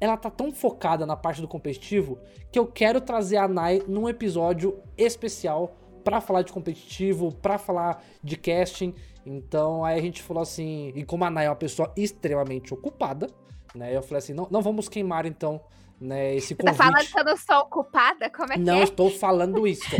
ela 0.00 0.16
tá 0.16 0.30
tão 0.30 0.52
focada 0.52 1.06
na 1.06 1.16
parte 1.16 1.40
do 1.40 1.48
competitivo 1.48 2.18
que 2.52 2.58
eu 2.58 2.66
quero 2.66 3.00
trazer 3.00 3.36
a 3.36 3.48
Nai 3.48 3.82
num 3.86 4.08
episódio 4.08 4.82
especial 4.96 5.76
para 6.04 6.20
falar 6.20 6.42
de 6.42 6.52
competitivo, 6.52 7.34
para 7.34 7.58
falar 7.58 8.02
de 8.22 8.36
casting. 8.36 8.94
Então 9.24 9.84
aí 9.84 9.98
a 9.98 10.02
gente 10.02 10.22
falou 10.22 10.42
assim, 10.42 10.92
e 10.94 11.04
como 11.04 11.24
a 11.24 11.30
Nai 11.30 11.46
é 11.46 11.50
uma 11.50 11.56
pessoa 11.56 11.92
extremamente 11.96 12.72
ocupada, 12.72 13.28
né? 13.74 13.96
Eu 13.96 14.02
falei 14.02 14.18
assim, 14.18 14.32
não, 14.32 14.46
não 14.50 14.62
vamos 14.62 14.88
queimar 14.88 15.26
então 15.26 15.60
né, 16.00 16.34
esse 16.34 16.54
convite. 16.54 16.76
Tá 16.76 16.84
falando 16.84 17.06
que 17.06 17.18
eu 17.18 17.24
não 17.24 17.36
sou 17.36 17.58
ocupada? 17.58 18.30
Como 18.30 18.52
é 18.52 18.56
que 18.56 18.62
não 18.62 18.74
é? 18.74 18.82
estou 18.82 19.10
falando 19.10 19.66
isso. 19.66 19.96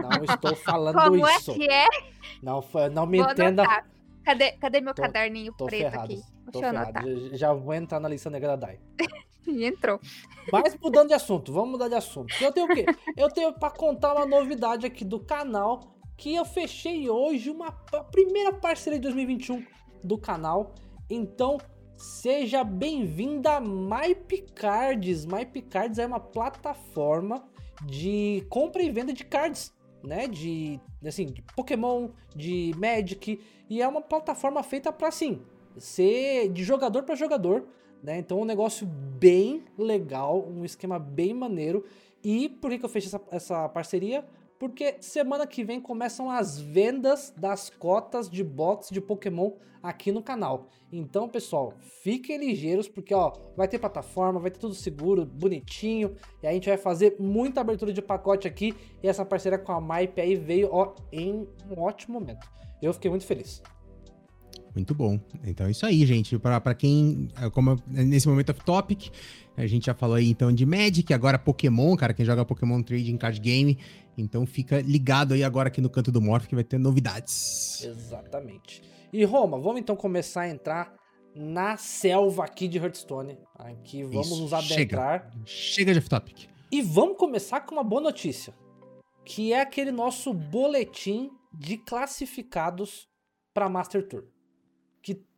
Não 0.00 0.24
estou 0.24 0.54
falando 0.54 0.94
como 0.94 1.16
isso. 1.28 1.52
Como 1.52 1.62
é 1.62 1.66
que 1.66 1.72
é? 1.72 1.86
Não, 2.42 2.62
não 2.92 3.06
me 3.06 3.18
Vou 3.18 3.32
entenda. 3.32 3.62
Anotar. 3.62 3.86
Cadê, 4.24 4.52
cadê 4.52 4.80
meu 4.80 4.94
tô, 4.94 5.02
caderninho 5.02 5.52
tô 5.56 5.66
preto 5.66 5.90
ferrado, 5.90 6.12
aqui? 6.12 6.22
Deixa 6.52 6.66
eu 6.66 6.70
anotar. 6.70 7.04
Já, 7.04 7.36
já 7.36 7.52
vou 7.52 7.74
entrar 7.74 7.98
na 7.98 8.08
lista 8.08 8.30
negra 8.30 8.56
da 8.56 8.66
Dai. 8.66 8.78
E 9.60 9.64
entrou. 9.64 10.00
Mas 10.52 10.76
mudando 10.80 11.08
de 11.08 11.14
assunto, 11.14 11.52
vamos 11.52 11.72
mudar 11.72 11.88
de 11.88 11.94
assunto. 11.94 12.34
Eu 12.40 12.52
tenho 12.52 12.66
o 12.66 12.74
quê? 12.74 12.86
Eu 13.16 13.28
tenho 13.28 13.52
para 13.52 13.70
contar 13.70 14.14
uma 14.14 14.26
novidade 14.26 14.86
aqui 14.86 15.04
do 15.04 15.20
canal 15.20 15.80
que 16.16 16.34
eu 16.34 16.44
fechei 16.44 17.08
hoje 17.08 17.50
uma 17.50 17.72
primeira 18.12 18.52
parceria 18.52 18.98
de 18.98 19.04
2021 19.04 19.64
do 20.02 20.18
canal. 20.18 20.74
Então, 21.08 21.58
seja 21.96 22.62
bem-vinda 22.64 23.56
a 23.56 23.60
MyPicards. 23.60 25.24
MyPicards 25.24 25.98
é 25.98 26.06
uma 26.06 26.20
plataforma 26.20 27.42
de 27.84 28.44
compra 28.48 28.82
e 28.82 28.90
venda 28.90 29.12
de 29.12 29.24
cards, 29.24 29.72
né? 30.02 30.26
De 30.26 30.80
assim, 31.04 31.26
de 31.26 31.42
Pokémon, 31.42 32.10
de 32.34 32.74
Magic, 32.76 33.40
e 33.68 33.80
é 33.80 33.88
uma 33.88 34.02
plataforma 34.02 34.62
feita 34.62 34.92
para 34.92 35.08
assim, 35.08 35.40
ser 35.78 36.50
de 36.50 36.62
jogador 36.62 37.02
para 37.04 37.14
jogador 37.14 37.66
né? 38.02 38.18
Então, 38.18 38.40
um 38.40 38.44
negócio 38.44 38.86
bem 38.86 39.64
legal, 39.76 40.46
um 40.48 40.64
esquema 40.64 40.98
bem 40.98 41.34
maneiro. 41.34 41.84
E 42.22 42.48
por 42.48 42.70
que, 42.70 42.78
que 42.78 42.84
eu 42.84 42.88
fechei 42.88 43.08
essa, 43.08 43.22
essa 43.30 43.68
parceria? 43.68 44.24
porque 44.60 44.96
semana 45.00 45.46
que 45.46 45.64
vem 45.64 45.80
começam 45.80 46.30
as 46.30 46.60
vendas 46.60 47.32
das 47.34 47.70
cotas 47.70 48.28
de 48.28 48.44
box 48.44 48.90
de 48.90 49.00
Pokémon 49.00 49.52
aqui 49.82 50.12
no 50.12 50.22
canal. 50.22 50.68
Então, 50.92 51.30
pessoal, 51.30 51.72
fiquem 52.02 52.36
ligeiros, 52.36 52.86
porque 52.86 53.14
ó, 53.14 53.32
vai 53.56 53.66
ter 53.66 53.78
plataforma, 53.78 54.38
vai 54.38 54.50
ter 54.50 54.58
tudo 54.58 54.74
seguro, 54.74 55.24
bonitinho, 55.24 56.14
e 56.42 56.46
a 56.46 56.52
gente 56.52 56.68
vai 56.68 56.76
fazer 56.76 57.16
muita 57.18 57.62
abertura 57.62 57.90
de 57.90 58.02
pacote 58.02 58.46
aqui, 58.46 58.74
e 59.02 59.08
essa 59.08 59.24
parceria 59.24 59.58
com 59.58 59.72
a 59.72 59.80
Maip 59.80 60.20
aí 60.20 60.36
veio 60.36 60.68
ó, 60.70 60.94
em 61.10 61.48
um 61.70 61.80
ótimo 61.80 62.20
momento. 62.20 62.46
Eu 62.82 62.92
fiquei 62.92 63.08
muito 63.10 63.24
feliz. 63.24 63.62
Muito 64.74 64.94
bom. 64.94 65.18
Então 65.44 65.66
é 65.66 65.70
isso 65.70 65.84
aí, 65.84 66.06
gente. 66.06 66.38
Para 66.38 66.74
quem, 66.74 67.28
como 67.52 67.76
nesse 67.86 68.28
momento 68.28 68.50
of 68.50 68.64
topic, 68.64 69.08
a 69.56 69.66
gente 69.66 69.86
já 69.86 69.94
falou 69.94 70.16
aí 70.16 70.30
então 70.30 70.52
de 70.52 70.64
Magic, 70.64 71.12
agora 71.12 71.38
Pokémon, 71.38 71.96
cara, 71.96 72.14
quem 72.14 72.24
joga 72.24 72.44
Pokémon 72.44 72.80
Trading 72.82 73.16
Card 73.16 73.40
Game, 73.40 73.78
então 74.16 74.46
fica 74.46 74.80
ligado 74.80 75.34
aí 75.34 75.42
agora 75.42 75.68
aqui 75.68 75.80
no 75.80 75.90
canto 75.90 76.12
do 76.12 76.20
Morph 76.20 76.46
que 76.46 76.54
vai 76.54 76.62
ter 76.62 76.78
novidades. 76.78 77.84
Exatamente. 77.84 78.82
E 79.12 79.24
Roma, 79.24 79.58
vamos 79.58 79.80
então 79.80 79.96
começar 79.96 80.42
a 80.42 80.48
entrar 80.48 80.94
na 81.34 81.76
selva 81.76 82.44
aqui 82.44 82.68
de 82.68 82.78
Hearthstone. 82.78 83.38
Aqui 83.58 84.04
vamos 84.04 84.28
Isso, 84.28 84.40
nos 84.40 84.52
adentrar. 84.52 85.30
Chega, 85.44 85.46
chega 85.46 85.92
de 85.92 85.98
off-topic. 85.98 86.48
E 86.70 86.80
vamos 86.80 87.16
começar 87.16 87.62
com 87.62 87.74
uma 87.74 87.82
boa 87.82 88.00
notícia, 88.00 88.54
que 89.24 89.52
é 89.52 89.60
aquele 89.60 89.90
nosso 89.90 90.32
boletim 90.32 91.28
de 91.52 91.76
classificados 91.76 93.08
para 93.52 93.68
Master 93.68 94.06
Tour. 94.06 94.22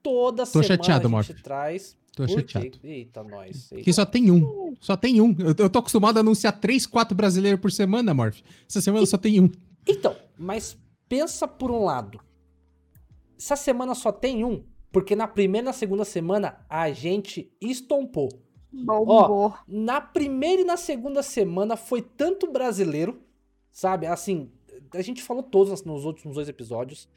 Toda 0.02 0.44
Tô 0.44 0.46
semana 0.46 0.68
chateado, 0.68 1.06
a 1.06 1.22
gente 1.22 1.30
Morph. 1.30 1.42
traz 1.42 1.96
Tô 2.14 2.28
chateado. 2.28 2.78
Eita, 2.84 3.24
nós. 3.24 3.70
Que 3.82 3.92
só 3.92 4.04
tem 4.04 4.30
um. 4.30 4.74
Só 4.80 4.96
tem 4.96 5.20
um. 5.20 5.34
Eu, 5.38 5.54
eu 5.56 5.70
tô 5.70 5.78
acostumado 5.78 6.18
a 6.18 6.20
anunciar 6.20 6.58
três, 6.58 6.86
quatro 6.86 7.16
brasileiros 7.16 7.60
por 7.60 7.72
semana, 7.72 8.12
Morph. 8.12 8.40
Essa 8.68 8.80
semana 8.80 9.04
e... 9.04 9.06
só 9.06 9.16
tem 9.16 9.40
um. 9.40 9.50
Então, 9.86 10.14
mas 10.38 10.76
pensa 11.08 11.48
por 11.48 11.70
um 11.70 11.84
lado. 11.84 12.20
Essa 13.38 13.56
semana 13.56 13.94
só 13.94 14.12
tem 14.12 14.44
um, 14.44 14.62
porque 14.92 15.16
na 15.16 15.26
primeira 15.26 15.64
e 15.64 15.66
na 15.66 15.72
segunda 15.72 16.04
semana 16.04 16.64
a 16.68 16.92
gente 16.92 17.50
estompou. 17.60 18.28
Ó, 18.88 19.52
na 19.66 20.00
primeira 20.00 20.62
e 20.62 20.64
na 20.64 20.76
segunda 20.76 21.22
semana 21.22 21.76
foi 21.76 22.00
tanto 22.02 22.50
brasileiro, 22.50 23.20
sabe? 23.70 24.06
Assim, 24.06 24.50
a 24.92 25.02
gente 25.02 25.22
falou 25.22 25.42
todos 25.42 25.82
nos 25.84 26.04
últimos 26.04 26.36
dois 26.36 26.48
episódios. 26.48 27.08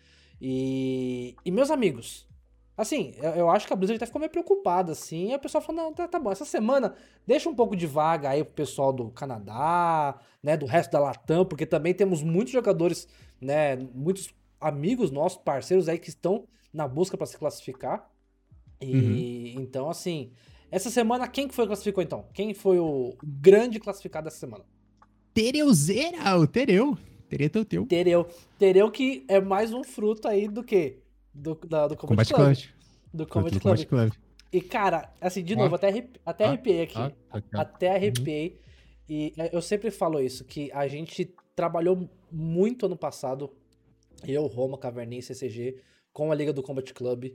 E, 0.41 1.35
e 1.45 1.51
meus 1.51 1.69
amigos, 1.69 2.27
Assim, 2.77 3.13
eu, 3.17 3.31
eu, 3.31 3.49
acho 3.49 3.65
que 3.65 3.71
a 3.71 3.75
Blizzard 3.75 3.97
até 3.97 4.05
ficou 4.05 4.19
meio 4.19 4.31
preocupada, 4.31 4.91
assim. 4.91 5.29
E 5.29 5.33
a 5.33 5.39
pessoa 5.39 5.61
falou, 5.61 5.83
não, 5.83 5.93
tá, 5.93 6.07
tá, 6.07 6.19
bom, 6.19 6.31
essa 6.31 6.43
semana 6.43 6.93
deixa 7.25 7.49
um 7.49 7.55
pouco 7.55 7.75
de 7.75 7.87
vaga 7.87 8.29
aí 8.29 8.43
pro 8.43 8.53
pessoal 8.53 8.91
do 8.91 9.09
Canadá, 9.11 10.19
né, 10.43 10.57
do 10.57 10.65
resto 10.65 10.91
da 10.91 10.99
Latam, 10.99 11.45
porque 11.45 11.65
também 11.65 11.93
temos 11.93 12.21
muitos 12.21 12.51
jogadores, 12.51 13.07
né, 13.39 13.77
muitos 13.93 14.33
amigos 14.59 15.09
nossos, 15.09 15.37
parceiros 15.37 15.87
aí 15.87 15.97
que 15.97 16.09
estão 16.09 16.47
na 16.73 16.87
busca 16.87 17.15
para 17.15 17.25
se 17.25 17.37
classificar. 17.37 18.09
E 18.81 19.53
uhum. 19.55 19.61
então, 19.61 19.89
assim, 19.89 20.31
essa 20.69 20.89
semana 20.89 21.27
quem 21.29 21.47
que 21.47 21.55
foi 21.55 21.63
que 21.63 21.69
classificou 21.69 22.03
então? 22.03 22.25
Quem 22.33 22.53
foi 22.53 22.77
o 22.77 23.15
grande 23.23 23.79
classificado 23.79 24.25
dessa 24.25 24.39
semana? 24.39 24.65
Tereuzeira, 25.33 26.37
o 26.37 26.45
Tereu. 26.45 26.97
Tereu 27.29 27.65
teu. 27.65 27.85
Tereu. 27.85 28.27
Tereu 28.59 28.91
que 28.91 29.25
é 29.27 29.41
mais 29.41 29.73
um 29.73 29.83
fruto 29.83 30.27
aí 30.27 30.47
do 30.47 30.63
que 30.63 30.99
do, 31.35 31.55
da, 31.55 31.87
do 31.87 31.97
Combat, 31.97 32.31
Combat 32.31 32.33
Club. 32.33 32.55
Club. 32.55 33.13
Do 33.13 33.27
Combat 33.27 33.59
Club. 33.59 33.85
Club. 33.85 34.13
E, 34.51 34.61
cara, 34.61 35.13
assim, 35.19 35.43
de 35.43 35.55
novo, 35.55 35.75
até, 35.75 35.89
arrepi 35.89 36.19
até 36.25 36.45
arrepiei 36.45 36.83
aqui. 36.83 37.15
até 37.53 37.95
arrepiei. 37.95 38.49
Uhum. 38.49 38.55
E 39.07 39.33
é, 39.37 39.55
eu 39.55 39.61
sempre 39.61 39.91
falo 39.91 40.21
isso, 40.21 40.45
que 40.45 40.71
a 40.71 40.87
gente 40.87 41.35
trabalhou 41.55 42.09
muito 42.31 42.85
ano 42.85 42.97
passado, 42.97 43.51
eu, 44.25 44.45
Roma, 44.47 44.77
Caverninha 44.77 45.19
e 45.19 45.23
CCG, 45.23 45.81
com 46.13 46.31
a 46.31 46.35
Liga 46.35 46.53
do 46.53 46.63
Combat 46.63 46.93
Club. 46.93 47.33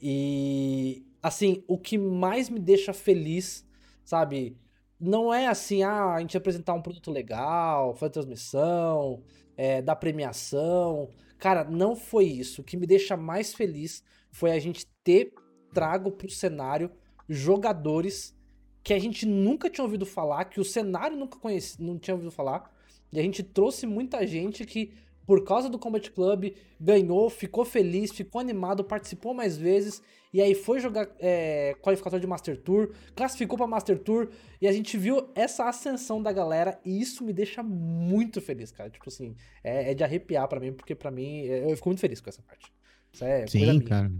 E, 0.00 1.06
assim, 1.22 1.62
o 1.68 1.78
que 1.78 1.98
mais 1.98 2.48
me 2.48 2.58
deixa 2.58 2.92
feliz, 2.92 3.66
sabe? 4.04 4.56
Não 4.98 5.32
é 5.32 5.48
assim, 5.48 5.82
ah, 5.82 6.14
a 6.14 6.20
gente 6.20 6.36
apresentar 6.36 6.74
um 6.74 6.82
produto 6.82 7.10
legal, 7.10 7.94
fazer 7.94 8.12
transmissão, 8.12 9.22
é, 9.56 9.82
dar 9.82 9.96
premiação. 9.96 11.08
Cara, 11.42 11.64
não 11.64 11.96
foi 11.96 12.26
isso. 12.26 12.60
O 12.60 12.64
que 12.64 12.76
me 12.76 12.86
deixa 12.86 13.16
mais 13.16 13.52
feliz 13.52 14.04
foi 14.30 14.52
a 14.52 14.60
gente 14.60 14.86
ter 15.02 15.34
trago 15.74 16.12
pro 16.12 16.30
cenário 16.30 16.88
jogadores 17.28 18.32
que 18.80 18.94
a 18.94 18.98
gente 19.00 19.26
nunca 19.26 19.68
tinha 19.68 19.84
ouvido 19.84 20.06
falar, 20.06 20.44
que 20.44 20.60
o 20.60 20.64
cenário 20.64 21.16
nunca 21.16 21.40
conhecia, 21.40 21.84
não 21.84 21.98
tinha 21.98 22.14
ouvido 22.14 22.30
falar. 22.30 22.72
E 23.12 23.18
a 23.18 23.22
gente 23.24 23.42
trouxe 23.42 23.88
muita 23.88 24.24
gente 24.24 24.64
que, 24.64 24.94
por 25.26 25.44
causa 25.44 25.68
do 25.68 25.78
Combat 25.78 26.10
Club, 26.10 26.52
ganhou, 26.80 27.30
ficou 27.30 27.64
feliz, 27.64 28.10
ficou 28.10 28.40
animado, 28.40 28.84
participou 28.84 29.32
mais 29.32 29.56
vezes 29.56 30.02
e 30.32 30.40
aí 30.40 30.54
foi 30.54 30.80
jogar 30.80 31.08
é, 31.20 31.76
qualificatório 31.82 32.20
de 32.20 32.26
Master 32.26 32.56
Tour, 32.56 32.90
classificou 33.14 33.58
para 33.58 33.66
Master 33.66 33.98
Tour, 33.98 34.30
e 34.60 34.66
a 34.66 34.72
gente 34.72 34.96
viu 34.96 35.28
essa 35.34 35.68
ascensão 35.68 36.22
da 36.22 36.32
galera, 36.32 36.80
e 36.84 37.00
isso 37.00 37.22
me 37.22 37.34
deixa 37.34 37.62
muito 37.62 38.40
feliz, 38.40 38.72
cara. 38.72 38.88
Tipo 38.88 39.08
assim, 39.08 39.34
é, 39.62 39.90
é 39.90 39.94
de 39.94 40.02
arrepiar 40.02 40.48
para 40.48 40.58
mim, 40.58 40.72
porque 40.72 40.94
para 40.94 41.10
mim, 41.10 41.40
é, 41.40 41.70
eu 41.70 41.76
fico 41.76 41.90
muito 41.90 42.00
feliz 42.00 42.20
com 42.20 42.30
essa 42.30 42.40
parte. 42.42 42.72
Isso 43.12 43.24
é 43.24 43.46
Sim, 43.46 43.80
cara. 43.80 44.10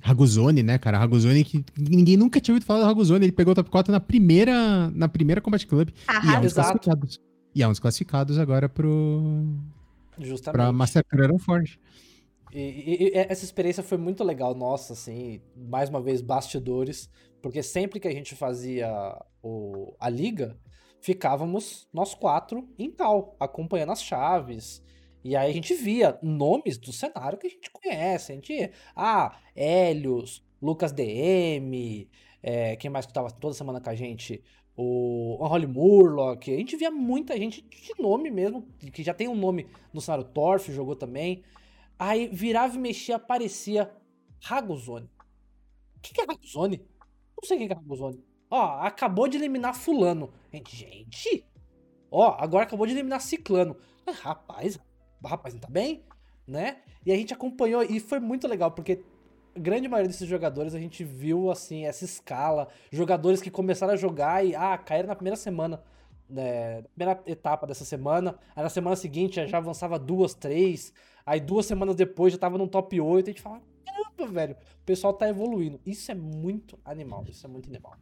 Raguzone, 0.00 0.62
né, 0.62 0.78
cara? 0.78 0.96
Raguzone 0.96 1.44
que 1.44 1.62
ninguém 1.76 2.16
nunca 2.16 2.40
tinha 2.40 2.54
ouvido 2.54 2.64
falar 2.64 2.80
do 2.80 2.86
Raguzone. 2.86 3.26
Ele 3.26 3.32
pegou 3.32 3.52
o 3.52 3.54
top 3.54 3.68
4 3.68 3.92
na 3.92 4.00
primeira, 4.00 4.90
na 4.92 5.10
primeira 5.10 5.42
Combat 5.42 5.66
Club. 5.66 5.90
Ah, 6.08 6.22
e 6.24 6.34
é 6.34 6.38
um 6.38 6.40
dos 6.40 6.54
classificados. 6.54 7.20
E 7.54 7.62
é 7.62 7.66
um 7.66 7.70
dos 7.70 7.80
classificados 7.80 8.38
agora 8.38 8.66
pro. 8.66 9.44
Justamente. 10.20 10.56
Pra 10.56 10.72
Master 10.72 11.04
Creator 11.04 11.38
Forge. 11.38 11.78
E, 12.52 12.58
e, 12.58 13.08
e, 13.08 13.12
essa 13.14 13.44
experiência 13.44 13.82
foi 13.82 13.96
muito 13.96 14.24
legal, 14.24 14.54
nossa, 14.54 14.92
assim, 14.92 15.40
mais 15.56 15.88
uma 15.88 16.00
vez, 16.00 16.20
bastidores, 16.20 17.08
porque 17.40 17.62
sempre 17.62 18.00
que 18.00 18.08
a 18.08 18.12
gente 18.12 18.34
fazia 18.34 18.90
o, 19.42 19.94
a 20.00 20.08
liga, 20.08 20.58
ficávamos 21.00 21.88
nós 21.92 22.14
quatro 22.14 22.68
em 22.78 22.90
cal, 22.90 23.36
acompanhando 23.38 23.92
as 23.92 24.02
chaves. 24.02 24.82
E 25.22 25.36
aí 25.36 25.50
a 25.50 25.54
gente 25.54 25.74
via 25.74 26.18
nomes 26.22 26.78
do 26.78 26.92
cenário 26.92 27.38
que 27.38 27.46
a 27.46 27.50
gente 27.50 27.70
conhece. 27.70 28.32
A 28.32 28.34
gente, 28.34 28.70
ah, 28.96 29.38
Helios, 29.54 30.44
Lucas 30.60 30.92
DM, 30.92 32.08
é, 32.42 32.76
quem 32.76 32.90
mais 32.90 33.06
que 33.06 33.12
tava 33.12 33.30
toda 33.30 33.54
semana 33.54 33.80
com 33.80 33.90
a 33.90 33.94
gente? 33.94 34.42
O 34.82 35.36
Holly 35.46 35.66
Murlock. 35.66 36.50
A 36.50 36.56
gente 36.56 36.74
via 36.74 36.90
muita 36.90 37.36
gente 37.36 37.60
de 37.60 37.92
nome 38.00 38.30
mesmo, 38.30 38.62
que 38.92 39.02
já 39.02 39.12
tem 39.12 39.28
um 39.28 39.34
nome 39.34 39.66
no 39.92 40.00
cenário 40.00 40.24
Torf, 40.24 40.72
jogou 40.72 40.96
também. 40.96 41.44
Aí 41.98 42.28
virava 42.28 42.76
e 42.76 42.78
mexia, 42.78 43.16
aparecia 43.16 43.92
Ragozone. 44.42 45.10
O 45.96 46.00
que, 46.00 46.14
que 46.14 46.22
é 46.22 46.24
Ragozone? 46.24 46.78
Não 47.36 47.46
sei 47.46 47.58
o 47.58 47.66
que 47.66 47.72
é 47.72 47.76
Ragozone. 47.76 48.24
Ó, 48.50 48.80
acabou 48.80 49.28
de 49.28 49.36
eliminar 49.36 49.74
fulano. 49.74 50.32
Gente, 50.66 51.44
ó, 52.10 52.36
agora 52.38 52.64
acabou 52.64 52.86
de 52.86 52.94
eliminar 52.94 53.20
ciclano. 53.20 53.76
Rapaz, 54.22 54.78
rapaz, 55.22 55.52
não 55.52 55.60
tá 55.60 55.68
bem? 55.68 56.02
Né? 56.46 56.78
E 57.04 57.12
a 57.12 57.16
gente 57.16 57.34
acompanhou 57.34 57.82
e 57.82 58.00
foi 58.00 58.18
muito 58.18 58.48
legal, 58.48 58.70
porque 58.70 59.04
grande 59.56 59.88
maioria 59.88 60.08
desses 60.08 60.28
jogadores 60.28 60.74
a 60.74 60.78
gente 60.78 61.04
viu, 61.04 61.50
assim, 61.50 61.84
essa 61.84 62.04
escala. 62.04 62.68
Jogadores 62.90 63.40
que 63.40 63.50
começaram 63.50 63.92
a 63.92 63.96
jogar 63.96 64.44
e, 64.44 64.54
ah, 64.54 64.76
caíram 64.78 65.08
na 65.08 65.14
primeira 65.14 65.36
semana. 65.36 65.82
Né, 66.28 66.82
primeira 66.94 67.20
etapa 67.26 67.66
dessa 67.66 67.84
semana. 67.84 68.38
Aí 68.54 68.62
na 68.62 68.68
semana 68.68 68.96
seguinte 68.96 69.44
já 69.46 69.58
avançava 69.58 69.98
duas, 69.98 70.34
três. 70.34 70.92
Aí 71.26 71.40
duas 71.40 71.66
semanas 71.66 71.96
depois 71.96 72.32
já 72.32 72.38
tava 72.38 72.56
no 72.56 72.68
top 72.68 73.00
8 73.00 73.26
e 73.26 73.30
a 73.30 73.32
gente 73.32 73.42
fala, 73.42 73.60
caramba, 73.84 74.32
velho, 74.32 74.54
o 74.54 74.84
pessoal 74.84 75.12
tá 75.12 75.28
evoluindo. 75.28 75.80
Isso 75.84 76.10
é 76.10 76.14
muito 76.14 76.78
animal, 76.84 77.24
isso 77.28 77.46
é 77.46 77.48
muito 77.48 77.68
animal. 77.68 77.96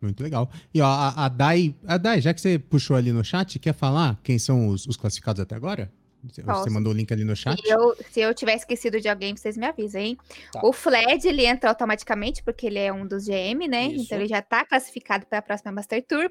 Muito 0.00 0.22
legal. 0.22 0.48
E 0.72 0.80
ó, 0.80 0.86
a, 0.86 1.24
a 1.24 1.28
Dai, 1.28 1.74
a 1.86 1.96
Dai, 1.96 2.20
já 2.20 2.32
que 2.32 2.40
você 2.40 2.58
puxou 2.58 2.96
ali 2.96 3.12
no 3.12 3.24
chat, 3.24 3.58
quer 3.58 3.72
falar 3.72 4.18
quem 4.22 4.38
são 4.38 4.68
os, 4.68 4.86
os 4.86 4.96
classificados 4.96 5.40
até 5.40 5.54
agora? 5.54 5.90
Você 6.32 6.70
mandou 6.70 6.92
o 6.92 6.96
link 6.96 7.12
ali 7.12 7.24
no 7.24 7.36
chat? 7.36 7.60
Se 7.60 7.68
eu, 7.68 7.96
se 8.10 8.20
eu 8.20 8.34
tiver 8.34 8.54
esquecido 8.54 9.00
de 9.00 9.08
alguém, 9.08 9.36
vocês 9.36 9.56
me 9.56 9.66
avisem, 9.66 10.06
hein? 10.06 10.18
Tá. 10.52 10.60
O 10.62 10.72
Fled, 10.72 11.26
ele 11.26 11.46
entra 11.46 11.70
automaticamente, 11.70 12.42
porque 12.42 12.66
ele 12.66 12.78
é 12.78 12.92
um 12.92 13.06
dos 13.06 13.26
GM, 13.26 13.68
né? 13.68 13.86
Isso. 13.86 14.04
Então 14.04 14.18
ele 14.18 14.28
já 14.28 14.42
tá 14.42 14.64
classificado 14.64 15.26
para 15.26 15.38
a 15.38 15.42
próxima 15.42 15.72
Master 15.72 16.04
Tour. 16.06 16.30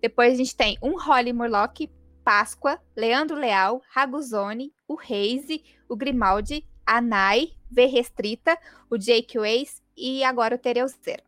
Depois 0.00 0.34
a 0.34 0.36
gente 0.36 0.56
tem 0.56 0.76
um 0.82 0.98
Holly 0.98 1.32
Murlock, 1.32 1.90
Páscoa, 2.24 2.78
Leandro 2.96 3.36
Leal, 3.36 3.80
Raguzone, 3.90 4.72
o 4.86 4.94
Reise, 4.94 5.62
o 5.88 5.96
Grimaldi, 5.96 6.64
a 6.86 7.00
Nai, 7.00 7.52
V 7.70 7.86
Restrita, 7.86 8.58
o 8.90 8.96
Jake 8.96 9.38
Waze 9.38 9.80
e 9.96 10.24
agora 10.24 10.54
o 10.54 10.58
Tereuzeiro. 10.58 11.22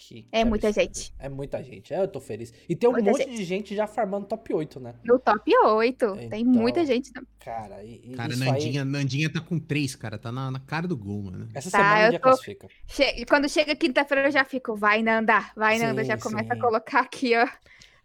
Que 0.00 0.28
é 0.30 0.44
muita 0.44 0.70
gente. 0.70 1.12
É 1.18 1.28
muita 1.28 1.60
gente. 1.60 1.92
É, 1.92 2.00
eu 2.00 2.06
tô 2.06 2.20
feliz. 2.20 2.54
E 2.68 2.76
tem 2.76 2.88
um 2.88 2.92
muita 2.92 3.10
monte 3.10 3.24
gente. 3.24 3.36
de 3.36 3.44
gente 3.44 3.74
já 3.74 3.84
farmando 3.84 4.26
top 4.26 4.54
8, 4.54 4.78
né? 4.78 4.94
No 5.04 5.18
top 5.18 5.52
8. 5.52 6.04
Então, 6.06 6.28
tem 6.28 6.44
muita 6.44 6.86
gente. 6.86 7.10
Cara, 7.40 7.82
e, 7.82 8.00
e 8.04 8.14
cara 8.14 8.36
Nandinha, 8.36 8.82
aí... 8.82 8.88
Nandinha 8.88 9.28
tá 9.28 9.40
com 9.40 9.58
3, 9.58 9.96
cara. 9.96 10.16
Tá 10.16 10.30
na, 10.30 10.52
na 10.52 10.60
cara 10.60 10.86
do 10.86 10.96
gol, 10.96 11.24
mano. 11.24 11.48
Essa 11.52 11.68
tá, 11.68 11.78
semana 11.78 12.12
já 12.12 12.18
tô... 12.20 12.22
classifica. 12.22 12.68
Che... 12.86 13.26
Quando 13.26 13.48
chega 13.48 13.74
quinta-feira 13.74 14.28
eu 14.28 14.30
já 14.30 14.44
fico, 14.44 14.76
vai 14.76 15.02
Nanda, 15.02 15.50
vai 15.56 15.78
sim, 15.78 15.84
Nanda. 15.84 16.04
Já 16.04 16.16
começa 16.16 16.54
a 16.54 16.60
colocar 16.60 17.00
aqui, 17.00 17.36
ó 17.36 17.48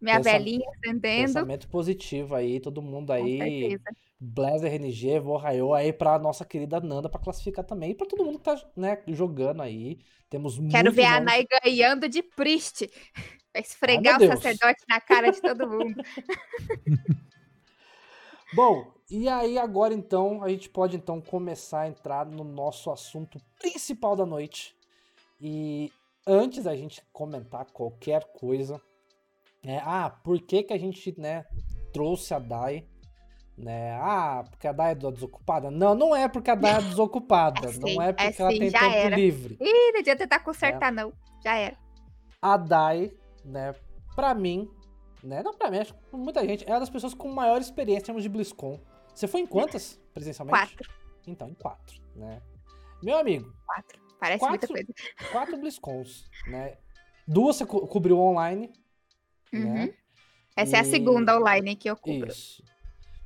Minha 0.01 0.17
Pensa... 0.17 0.31
velhinha 0.31 0.67
acendendo. 0.71 1.27
Pensamento 1.27 1.67
positivo 1.67 2.33
aí, 2.33 2.59
todo 2.59 2.81
mundo 2.81 3.13
aí. 3.13 3.79
Blazer 4.25 4.71
RNG, 4.71 5.19
Vorraio 5.19 5.73
aí 5.73 5.91
pra 5.91 6.17
nossa 6.17 6.45
querida 6.45 6.79
Nanda 6.79 7.09
pra 7.09 7.19
classificar 7.19 7.65
também. 7.65 7.91
E 7.91 7.95
pra 7.95 8.07
todo 8.07 8.23
mundo 8.23 8.37
que 8.37 8.45
tá 8.45 8.55
né, 8.73 9.03
jogando 9.07 9.61
aí. 9.61 9.99
Temos 10.29 10.57
Quero 10.71 10.93
ver 10.93 11.03
nomes... 11.03 11.17
a 11.17 11.19
Nai 11.19 11.45
ganhando 11.61 12.07
de 12.07 12.23
Priest. 12.23 12.89
Vai 13.53 13.61
esfregar 13.61 14.17
Ai, 14.21 14.27
o 14.27 14.31
sacerdote 14.31 14.81
na 14.87 15.01
cara 15.01 15.29
de 15.29 15.41
todo 15.41 15.69
mundo. 15.69 15.93
Bom, 18.55 18.93
e 19.11 19.27
aí 19.27 19.57
agora 19.57 19.93
então 19.93 20.41
a 20.41 20.47
gente 20.47 20.69
pode 20.69 20.95
então 20.95 21.19
começar 21.19 21.81
a 21.81 21.87
entrar 21.89 22.25
no 22.25 22.45
nosso 22.45 22.89
assunto 22.91 23.37
principal 23.59 24.15
da 24.15 24.25
noite. 24.25 24.73
E 25.41 25.91
antes 26.25 26.63
da 26.63 26.75
gente 26.77 27.01
comentar 27.11 27.65
qualquer 27.65 28.23
coisa, 28.31 28.81
é, 29.61 29.79
ah, 29.79 30.09
por 30.09 30.39
que 30.39 30.63
que 30.63 30.73
a 30.73 30.77
gente, 30.77 31.13
né, 31.19 31.45
trouxe 31.91 32.33
a 32.33 32.39
Dai, 32.39 32.87
né? 33.57 33.93
Ah, 34.01 34.43
porque 34.49 34.67
a 34.67 34.71
Dai 34.71 34.91
é 34.91 34.95
desocupada? 34.95 35.69
Não, 35.69 35.93
não 35.95 36.15
é 36.15 36.27
porque 36.27 36.49
a 36.49 36.55
Dai 36.55 36.77
é 36.77 36.81
desocupada, 36.81 37.69
é 37.69 37.77
não 37.77 38.01
é 38.01 38.13
porque 38.13 38.41
é 38.41 38.45
ela 38.45 38.51
sim, 38.51 38.59
tem 38.59 38.71
tempo 38.71 38.85
era. 38.85 39.15
livre. 39.15 39.57
Ih, 39.59 39.91
não 39.91 39.99
adianta 39.99 40.23
tentar 40.23 40.39
consertar 40.39 40.87
é. 40.87 40.91
não, 40.91 41.13
já 41.43 41.55
era. 41.55 41.77
A 42.41 42.57
Dai, 42.57 43.11
né, 43.45 43.73
pra 44.15 44.33
mim, 44.33 44.69
né, 45.23 45.41
não 45.43 45.53
pra 45.53 45.69
mim, 45.69 45.79
acho 45.79 45.93
que 45.93 46.15
muita 46.15 46.45
gente, 46.45 46.65
é 46.67 46.73
uma 46.73 46.79
das 46.79 46.89
pessoas 46.89 47.13
com 47.13 47.29
maior 47.31 47.61
experiência 47.61 48.03
em 48.03 48.05
termos 48.05 48.23
de 48.23 48.29
BlizzCon. 48.29 48.79
Você 49.13 49.27
foi 49.27 49.41
em 49.41 49.45
quantas, 49.45 49.99
presencialmente? 50.13 50.75
Quatro. 50.75 50.93
Então, 51.27 51.47
em 51.47 51.53
quatro, 51.53 52.01
né? 52.15 52.41
Meu 53.01 53.17
amigo. 53.17 53.53
Quatro. 53.65 54.01
Parece 54.19 54.39
quatro, 54.39 54.49
muita 54.49 54.67
coisa. 54.67 54.93
Quatro 55.31 55.57
BlizzCons, 55.57 56.29
né? 56.47 56.77
Duas 57.27 57.57
você 57.57 57.65
co 57.65 57.87
cobriu 57.87 58.17
online, 58.17 58.73
uhum. 59.53 59.73
né? 59.73 59.93
Essa 60.55 60.77
e... 60.77 60.79
é 60.79 60.79
a 60.79 60.85
segunda 60.85 61.37
online 61.37 61.75
que 61.75 61.89
eu 61.89 61.95
cubro. 61.95 62.29
Isso. 62.29 62.63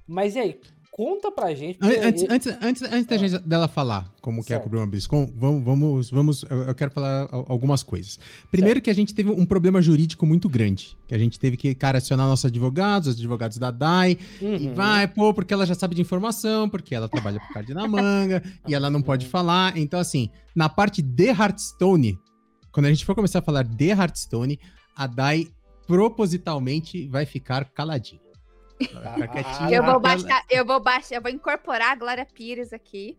Mas 0.07 0.35
e 0.35 0.39
aí, 0.39 0.59
Conta 0.97 1.31
pra 1.31 1.53
gente. 1.53 1.77
Antes, 1.79 2.23
antes, 2.27 2.57
antes, 2.59 2.81
antes 2.81 3.05
da 3.05 3.17
gente, 3.17 3.37
dela 3.47 3.67
falar 3.67 4.11
como 4.19 4.37
certo. 4.37 4.47
que 4.47 4.53
é 4.53 4.59
cobrir 4.59 4.79
uma 4.79 4.87
BlizzCon, 4.87 5.31
vamos, 5.35 5.63
vamos, 5.63 6.09
vamos, 6.09 6.43
eu 6.49 6.73
quero 6.73 6.89
falar 6.89 7.27
algumas 7.31 7.83
coisas. 7.83 8.19
Primeiro 8.49 8.77
certo. 8.77 8.85
que 8.85 8.89
a 8.89 8.95
gente 8.95 9.13
teve 9.13 9.29
um 9.29 9.45
problema 9.45 9.79
jurídico 9.79 10.25
muito 10.25 10.49
grande, 10.49 10.97
que 11.07 11.13
a 11.13 11.17
gente 11.19 11.39
teve 11.39 11.55
que, 11.55 11.75
cara, 11.75 11.99
acionar 11.99 12.25
nossos 12.25 12.45
advogados, 12.45 13.09
os 13.09 13.13
advogados 13.13 13.59
da 13.59 13.69
DAI, 13.69 14.17
uhum. 14.41 14.55
e 14.55 14.69
vai, 14.69 15.07
pô, 15.07 15.31
porque 15.35 15.53
ela 15.53 15.67
já 15.67 15.75
sabe 15.75 15.93
de 15.93 16.01
informação, 16.01 16.67
porque 16.67 16.95
ela 16.95 17.07
trabalha 17.07 17.39
pro 17.39 17.53
card 17.53 17.75
na 17.75 17.87
manga, 17.87 18.41
e 18.67 18.73
ela 18.73 18.89
não 18.89 19.03
pode 19.03 19.25
uhum. 19.25 19.31
falar. 19.31 19.77
Então, 19.77 19.99
assim, 19.99 20.31
na 20.55 20.67
parte 20.67 21.03
de 21.03 21.27
Hearthstone, 21.27 22.17
quando 22.71 22.87
a 22.87 22.89
gente 22.89 23.05
for 23.05 23.13
começar 23.13 23.37
a 23.37 23.43
falar 23.43 23.63
de 23.63 23.89
Hearthstone, 23.89 24.59
a 24.95 25.05
DAI 25.05 25.47
propositalmente 25.85 27.07
vai 27.07 27.27
ficar 27.27 27.65
caladinha. 27.65 28.26
Ah, 28.95 29.71
eu 29.71 29.83
vou 29.83 29.99
baixar, 29.99 30.45
eu 30.49 30.65
vou 30.65 30.79
baixar, 30.79 31.15
eu 31.15 31.21
vou 31.21 31.31
incorporar 31.31 31.91
a 31.91 31.95
Glória 31.95 32.25
Pires 32.25 32.71
aqui 32.71 33.17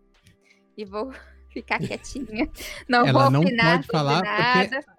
e 0.77 0.85
vou 0.85 1.13
ficar 1.51 1.79
quietinha. 1.79 2.49
Não 2.89 3.07
ela 3.07 3.23
vou 3.23 3.31
não 3.31 3.41
opinar 3.41 3.79
pode 3.79 3.87
falar 3.89 4.23
nada. 4.23 4.83
Porque 4.83 4.98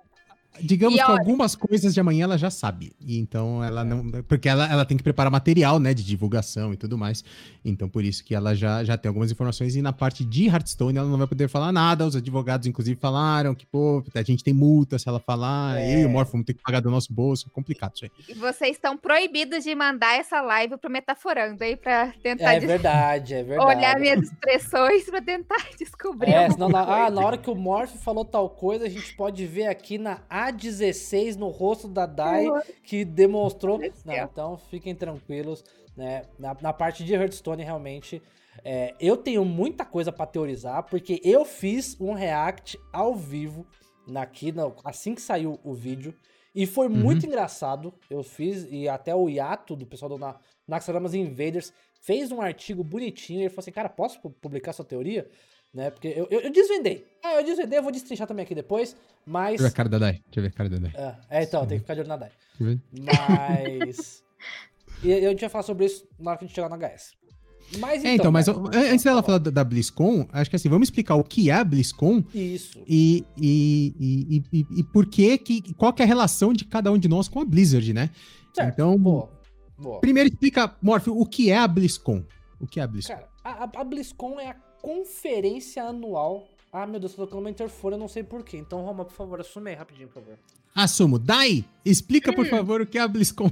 Digamos 0.61 0.95
e 0.95 1.03
que 1.03 1.09
olha... 1.09 1.19
algumas 1.19 1.55
coisas 1.55 1.93
de 1.93 1.99
amanhã 1.99 2.23
ela 2.23 2.37
já 2.37 2.49
sabe. 2.49 2.91
E 2.99 3.17
então 3.17 3.63
ela 3.63 3.83
não. 3.83 4.09
Porque 4.23 4.49
ela, 4.49 4.69
ela 4.69 4.85
tem 4.85 4.97
que 4.97 5.03
preparar 5.03 5.31
material, 5.31 5.79
né? 5.79 5.93
De 5.93 6.03
divulgação 6.03 6.73
e 6.73 6.77
tudo 6.77 6.97
mais. 6.97 7.23
Então 7.63 7.87
por 7.87 8.03
isso 8.03 8.23
que 8.23 8.35
ela 8.35 8.55
já, 8.55 8.83
já 8.83 8.97
tem 8.97 9.07
algumas 9.07 9.31
informações. 9.31 9.75
E 9.75 9.81
na 9.81 9.93
parte 9.93 10.25
de 10.25 10.47
Hearthstone 10.47 10.97
ela 10.97 11.07
não 11.07 11.17
vai 11.17 11.27
poder 11.27 11.47
falar 11.47 11.71
nada. 11.71 12.05
Os 12.05 12.15
advogados, 12.15 12.67
inclusive, 12.67 12.99
falaram 12.99 13.55
que, 13.55 13.65
pô, 13.65 14.03
a 14.13 14.21
gente 14.21 14.43
tem 14.43 14.53
multa 14.53 14.99
se 14.99 15.07
ela 15.07 15.19
falar. 15.19 15.79
É. 15.79 15.95
Eu 15.95 15.99
e 16.01 16.05
o 16.05 16.09
Morpho 16.09 16.33
vamos 16.33 16.45
ter 16.45 16.53
que 16.53 16.61
pagar 16.61 16.81
do 16.81 16.91
nosso 16.91 17.13
bolso. 17.13 17.47
É 17.47 17.51
complicado 17.51 17.95
isso 17.95 18.05
aí. 18.05 18.11
E 18.27 18.33
vocês 18.33 18.71
estão 18.71 18.97
proibidos 18.97 19.63
de 19.63 19.73
mandar 19.75 20.19
essa 20.19 20.41
live 20.41 20.77
pro 20.77 20.89
Metaforando 20.89 21.63
aí 21.63 21.75
pra 21.75 22.11
tentar. 22.21 22.55
É 22.55 22.59
verdade, 22.59 23.33
é 23.33 23.43
verdade. 23.43 23.77
Olhar 23.77 23.99
minhas 23.99 24.23
expressões 24.23 25.05
pra 25.05 25.21
tentar 25.21 25.69
descobrir. 25.77 26.31
É, 26.31 26.49
senão 26.49 26.69
na, 26.69 27.05
ah, 27.05 27.09
na 27.09 27.21
hora 27.21 27.37
que 27.37 27.49
o 27.49 27.55
Morph 27.55 27.95
falou 28.03 28.25
tal 28.25 28.49
coisa, 28.49 28.85
a 28.85 28.89
gente 28.89 29.15
pode 29.15 29.45
ver 29.45 29.67
aqui 29.67 29.97
na 29.97 30.19
a16 30.47 31.35
no 31.35 31.47
rosto 31.49 31.87
da 31.87 32.05
Dai 32.05 32.45
que 32.83 33.03
demonstrou. 33.03 33.79
Não, 34.05 34.13
então 34.13 34.57
fiquem 34.57 34.95
tranquilos, 34.95 35.63
né? 35.95 36.23
Na, 36.37 36.55
na 36.61 36.73
parte 36.73 37.03
de 37.03 37.13
Hearthstone, 37.13 37.63
realmente, 37.63 38.21
é, 38.63 38.95
eu 38.99 39.17
tenho 39.17 39.43
muita 39.45 39.85
coisa 39.85 40.11
para 40.11 40.25
teorizar, 40.25 40.83
porque 40.83 41.21
eu 41.23 41.45
fiz 41.45 41.99
um 41.99 42.13
react 42.13 42.79
ao 42.91 43.15
vivo 43.15 43.65
aqui, 44.15 44.51
no, 44.51 44.75
assim 44.83 45.13
que 45.15 45.21
saiu 45.21 45.59
o 45.63 45.73
vídeo. 45.73 46.13
E 46.53 46.65
foi 46.65 46.87
uhum. 46.87 46.95
muito 46.95 47.25
engraçado. 47.25 47.93
Eu 48.09 48.23
fiz, 48.23 48.67
e 48.69 48.89
até 48.89 49.13
o 49.13 49.29
Yato, 49.29 49.75
do 49.75 49.85
pessoal 49.85 50.09
do 50.09 50.17
Na 50.17 50.39
Naxxramas 50.67 51.13
Invaders, 51.13 51.71
fez 52.01 52.31
um 52.31 52.41
artigo 52.41 52.83
bonitinho. 52.83 53.39
E 53.39 53.43
ele 53.43 53.49
falou 53.49 53.59
assim: 53.59 53.71
Cara, 53.71 53.89
posso 53.89 54.19
publicar 54.19 54.73
sua 54.73 54.85
teoria? 54.85 55.29
Né? 55.73 55.89
Porque 55.89 56.07
eu, 56.07 56.27
eu, 56.29 56.41
eu 56.41 56.51
desvendei. 56.51 57.05
É, 57.23 57.39
eu 57.39 57.43
desvendei, 57.43 57.79
eu 57.79 57.83
vou 57.83 57.91
destrinchar 57.91 58.27
também 58.27 58.43
aqui 58.43 58.55
depois, 58.55 58.95
mas... 59.25 59.59
Deixa 59.59 59.63
eu 59.63 59.67
ver 59.67 59.73
a 59.73 59.75
cara 59.75 59.89
da 59.89 59.99
Dai. 59.99 60.13
Deixa 60.13 60.39
eu 60.39 60.41
ver 60.43 60.49
a 60.49 60.51
cara 60.51 60.69
da 60.69 60.77
Dai. 60.77 60.91
É, 60.95 61.39
é 61.39 61.43
então, 61.43 61.65
tem 61.65 61.77
que 61.77 61.83
ficar 61.83 61.93
de 61.93 61.99
olho 62.01 62.09
na 62.09 62.17
Dai. 62.17 62.31
Mas... 62.91 64.23
e 65.03 65.11
eu 65.11 65.35
tinha 65.35 65.49
falar 65.49 65.63
sobre 65.63 65.85
isso 65.85 66.07
na 66.19 66.31
hora 66.31 66.39
que 66.39 66.45
a 66.45 66.47
gente 66.47 66.55
chegar 66.55 66.69
no 66.69 66.75
HS. 66.75 67.19
Mas 67.77 67.99
então, 67.99 68.11
é, 68.11 68.15
então, 68.15 68.31
mas 68.31 68.47
né? 68.47 68.53
antes 68.91 69.03
dela 69.03 69.21
falar 69.21 69.37
da, 69.37 69.63
BlizzCon, 69.63 70.27
acho 70.31 70.49
que 70.49 70.55
assim, 70.55 70.69
vamos 70.69 70.87
explicar 70.87 71.15
o 71.15 71.23
que 71.23 71.51
é 71.51 71.53
a 71.53 71.63
BlizzCon. 71.63 72.23
Isso. 72.33 72.81
E, 72.87 73.23
e, 73.37 73.93
e, 73.99 74.43
e, 74.51 74.65
e 74.79 74.83
por 74.83 75.05
que, 75.05 75.37
que, 75.37 75.73
qual 75.75 75.93
que 75.93 76.01
é 76.01 76.05
a 76.05 76.07
relação 76.07 76.51
de 76.51 76.65
cada 76.65 76.91
um 76.91 76.97
de 76.97 77.07
nós 77.07 77.27
com 77.27 77.39
a 77.39 77.45
Blizzard, 77.45 77.93
né? 77.93 78.09
Certo. 78.55 78.73
Então, 78.73 78.97
boa. 78.97 79.29
Boa. 79.77 80.01
primeiro 80.01 80.29
explica, 80.29 80.75
Morph, 80.81 81.07
o 81.07 81.25
que 81.25 81.51
é 81.51 81.57
a 81.57 81.67
BlizzCon? 81.67 82.23
O 82.59 82.65
que 82.65 82.79
é 82.79 82.83
a 82.83 82.87
BlizzCon? 82.87 83.13
Cara, 83.13 83.29
a, 83.43 83.81
a 83.81 83.83
BlizzCon 83.83 84.39
é 84.39 84.49
a 84.49 84.55
conferência 84.81 85.83
anual. 85.83 86.47
Ah, 86.71 86.85
meu 86.85 86.99
Deus, 86.99 87.13
tô 87.13 87.25
tocando 87.25 87.39
uma 87.39 87.49
interfone, 87.49 87.95
eu 87.95 87.99
não 87.99 88.07
sei 88.07 88.23
porquê. 88.23 88.57
Então, 88.57 88.81
Roma, 88.81 89.03
por 89.03 89.13
favor, 89.13 89.41
assume 89.41 89.71
aí 89.71 89.75
rapidinho, 89.75 90.07
por 90.07 90.15
favor. 90.15 90.37
Assumo. 90.75 91.17
Dai, 91.17 91.65
explica, 91.83 92.31
por 92.31 92.45
hum. 92.45 92.49
favor, 92.49 92.81
o 92.81 92.85
que 92.85 92.97
é 92.97 93.01
a 93.01 93.07
BlizzCon. 93.07 93.51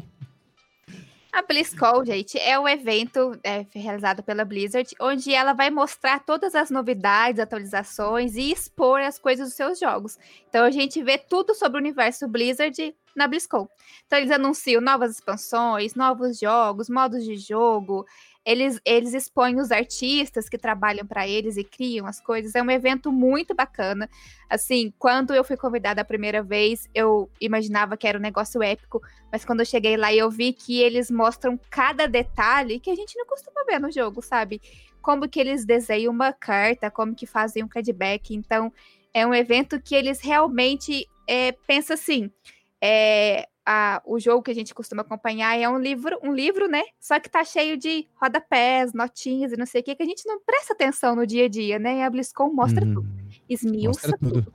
A 1.31 1.41
BlizzCon, 1.43 2.03
gente, 2.05 2.39
é 2.39 2.57
um 2.57 2.67
evento 2.67 3.37
é, 3.43 3.65
realizado 3.71 4.23
pela 4.23 4.43
Blizzard, 4.43 4.89
onde 4.99 5.33
ela 5.33 5.53
vai 5.53 5.69
mostrar 5.69 6.25
todas 6.25 6.55
as 6.55 6.71
novidades, 6.71 7.39
atualizações 7.39 8.35
e 8.35 8.51
expor 8.51 9.01
as 9.01 9.19
coisas 9.19 9.49
dos 9.49 9.55
seus 9.55 9.77
jogos. 9.77 10.17
Então 10.49 10.65
a 10.65 10.71
gente 10.71 11.03
vê 11.03 11.17
tudo 11.17 11.53
sobre 11.53 11.77
o 11.77 11.81
universo 11.81 12.27
Blizzard 12.27 12.95
na 13.17 13.27
BlizzCon. 13.27 13.67
Então 14.05 14.19
eles 14.19 14.31
anunciam 14.31 14.79
novas 14.79 15.11
expansões, 15.11 15.95
novos 15.95 16.39
jogos, 16.39 16.87
modos 16.87 17.25
de 17.25 17.35
jogo, 17.35 18.05
eles, 18.45 18.79
eles 18.85 19.13
expõem 19.13 19.59
os 19.59 19.71
artistas 19.71 20.47
que 20.47 20.57
trabalham 20.57 21.05
para 21.05 21.27
eles 21.27 21.57
e 21.57 21.65
criam 21.65 22.07
as 22.07 22.21
coisas. 22.21 22.55
É 22.55 22.63
um 22.63 22.71
evento 22.71 23.11
muito 23.11 23.53
bacana. 23.53 24.09
Assim, 24.49 24.93
quando 24.97 25.33
eu 25.33 25.43
fui 25.43 25.57
convidada 25.57 25.99
a 25.99 26.05
primeira 26.05 26.41
vez, 26.41 26.87
eu 26.95 27.29
imaginava 27.41 27.97
que 27.97 28.07
era 28.07 28.17
um 28.17 28.21
negócio 28.21 28.63
épico, 28.63 29.01
mas 29.29 29.43
quando 29.43 29.59
eu 29.59 29.65
cheguei 29.65 29.97
lá 29.97 30.13
eu 30.13 30.29
vi 30.29 30.53
que 30.53 30.79
eles 30.79 31.11
mostram 31.11 31.59
cada 31.69 32.07
detalhe 32.07 32.79
que 32.79 32.89
a 32.89 32.95
gente 32.95 33.17
não 33.17 33.25
costuma 33.25 33.65
ver 33.65 33.81
no 33.81 33.91
jogo, 33.91 34.21
sabe? 34.21 34.61
Como 35.01 35.27
que 35.27 35.41
eles 35.41 35.65
desenham 35.65 36.13
uma 36.13 36.31
carta, 36.31 36.89
como 36.89 37.15
que 37.15 37.25
fazem 37.25 37.63
um 37.63 37.67
cardback. 37.67 38.33
Então, 38.33 38.71
é 39.13 39.25
um 39.27 39.33
evento 39.33 39.81
que 39.81 39.93
eles 39.93 40.21
realmente 40.21 41.05
é, 41.27 41.51
pensam 41.51 41.95
assim. 41.95 42.31
É, 42.81 43.47
a, 43.65 44.01
o 44.05 44.19
jogo 44.19 44.43
que 44.43 44.51
a 44.51 44.55
gente 44.55 44.73
costuma 44.73 45.01
acompanhar 45.01 45.59
é 45.59 45.67
um 45.67 45.77
livro, 45.77 46.17
um 46.23 46.33
livro, 46.33 46.67
né? 46.69 46.83
Só 46.99 47.19
que 47.19 47.29
tá 47.29 47.43
cheio 47.43 47.77
de 47.77 48.07
rodapés, 48.15 48.93
notinhas 48.93 49.51
e 49.51 49.57
não 49.57 49.65
sei 49.65 49.81
o 49.81 49.83
que, 49.83 49.95
que 49.95 50.03
a 50.03 50.05
gente 50.05 50.25
não 50.25 50.39
presta 50.41 50.73
atenção 50.73 51.15
no 51.15 51.27
dia 51.27 51.45
a 51.45 51.49
dia, 51.49 51.77
né? 51.77 51.97
E 51.97 52.01
a 52.01 52.09
BlizzCon 52.09 52.53
mostra 52.53 52.85
uhum. 52.85 52.93
tudo. 52.93 53.09
Esmiuça 53.49 53.87
mostra 53.87 54.17
tudo. 54.17 54.43
tudo. 54.43 54.53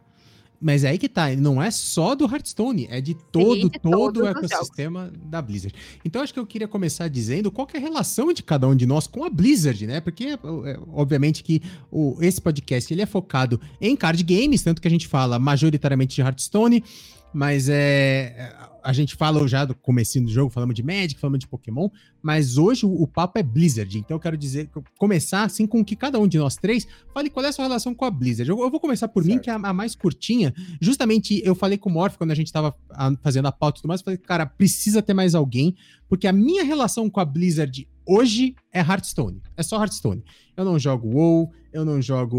Mas 0.62 0.85
é 0.85 0.90
aí 0.90 0.98
que 0.98 1.08
tá, 1.08 1.35
não 1.35 1.61
é 1.61 1.72
só 1.72 2.14
do 2.14 2.24
Hearthstone, 2.24 2.87
é 2.88 3.00
de 3.00 3.14
todo, 3.14 3.62
Sim, 3.62 3.68
de 3.68 3.80
todo 3.80 4.22
o 4.22 4.28
ecossistema 4.28 5.12
da 5.24 5.42
Blizzard. 5.42 5.74
Então 6.04 6.22
acho 6.22 6.32
que 6.32 6.38
eu 6.38 6.46
queria 6.46 6.68
começar 6.68 7.08
dizendo 7.08 7.50
qual 7.50 7.66
é 7.74 7.78
a 7.78 7.80
relação 7.80 8.32
de 8.32 8.44
cada 8.44 8.68
um 8.68 8.76
de 8.76 8.87
nós 8.87 9.08
com 9.08 9.24
a 9.24 9.28
Blizzard, 9.28 9.85
né? 9.88 10.00
Porque, 10.00 10.24
é, 10.24 10.35
é, 10.35 10.78
obviamente, 10.92 11.42
que 11.42 11.61
o, 11.90 12.16
esse 12.20 12.40
podcast 12.40 12.94
ele 12.94 13.02
é 13.02 13.06
focado 13.06 13.61
em 13.80 13.96
card 13.96 14.22
games, 14.22 14.62
tanto 14.62 14.80
que 14.80 14.87
a 14.87 14.90
gente 14.90 15.08
fala 15.08 15.37
majoritariamente 15.37 16.14
de 16.14 16.20
Hearthstone, 16.20 16.85
mas 17.33 17.68
é 17.68 18.53
a 18.83 18.92
gente 18.92 19.14
fala 19.14 19.47
já 19.47 19.64
do 19.64 19.75
comecinho 19.75 20.25
do 20.25 20.31
jogo, 20.31 20.51
falamos 20.51 20.75
de 20.75 20.83
Magic, 20.83 21.21
falamos 21.21 21.38
de 21.38 21.47
Pokémon, 21.47 21.88
mas 22.23 22.59
hoje 22.59 22.85
o, 22.85 22.90
o, 22.90 23.07
papo 23.07 23.38
é 23.38 23.42
Blizzard. 23.42 23.99
Então 23.99 24.16
eu 24.16 24.21
quero 24.21 24.37
dizer, 24.37 24.68
começar 24.99 25.45
assim 25.45 25.66
com 25.66 25.85
que 25.85 25.95
cada 25.95 26.18
um 26.18 26.27
de 26.27 26.38
nós 26.38 26.57
três 26.57 26.87
fale 27.14 27.31
qual 27.31 27.45
é 27.45 27.49
a 27.49 27.53
sua 27.53 27.64
relação 27.64 27.95
com 27.95 28.05
a 28.05 28.11
Blizzard. 28.11 28.51
Eu, 28.51 28.59
eu 28.61 28.71
vou 28.71 28.81
começar 28.81 29.09
por 29.09 29.23
certo. 29.23 29.35
mim, 29.35 29.40
que 29.40 29.51
é 29.51 29.53
a, 29.53 29.57
a, 29.57 29.73
mais 29.73 29.95
curtinha. 29.95 30.53
Justamente 30.81 31.40
eu 31.45 31.55
falei 31.55 31.79
com 31.79 31.88
o 31.88 31.92
Morph 31.92 32.16
quando 32.16 32.33
a 32.33 32.35
gente 32.35 32.53
tava 32.53 32.75
a, 32.90 33.14
fazendo 33.23 33.47
a 33.47 33.53
pauta 33.53 33.79
e 33.79 33.83
tudo 33.83 33.88
mais, 33.88 34.01
eu 34.01 34.05
falei, 34.05 34.18
cara, 34.18 34.47
precisa 34.47 35.01
ter 35.01 35.14
mais 35.14 35.35
alguém, 35.35 35.75
porque 36.09 36.27
a 36.27 36.33
minha 36.33 36.64
relação 36.64 37.09
com 37.09 37.21
a 37.21 37.25
Blizzard 37.25 37.88
hoje 38.07 38.55
é 38.73 38.81
Hearthstone. 38.81 39.40
É 39.57 39.62
só 39.62 39.79
Hearthstone. 39.81 40.25
Eu 40.57 40.64
não 40.64 40.79
jogo 40.79 41.09
WoW, 41.09 41.53
eu 41.73 41.85
não 41.85 42.03
jogo 42.03 42.37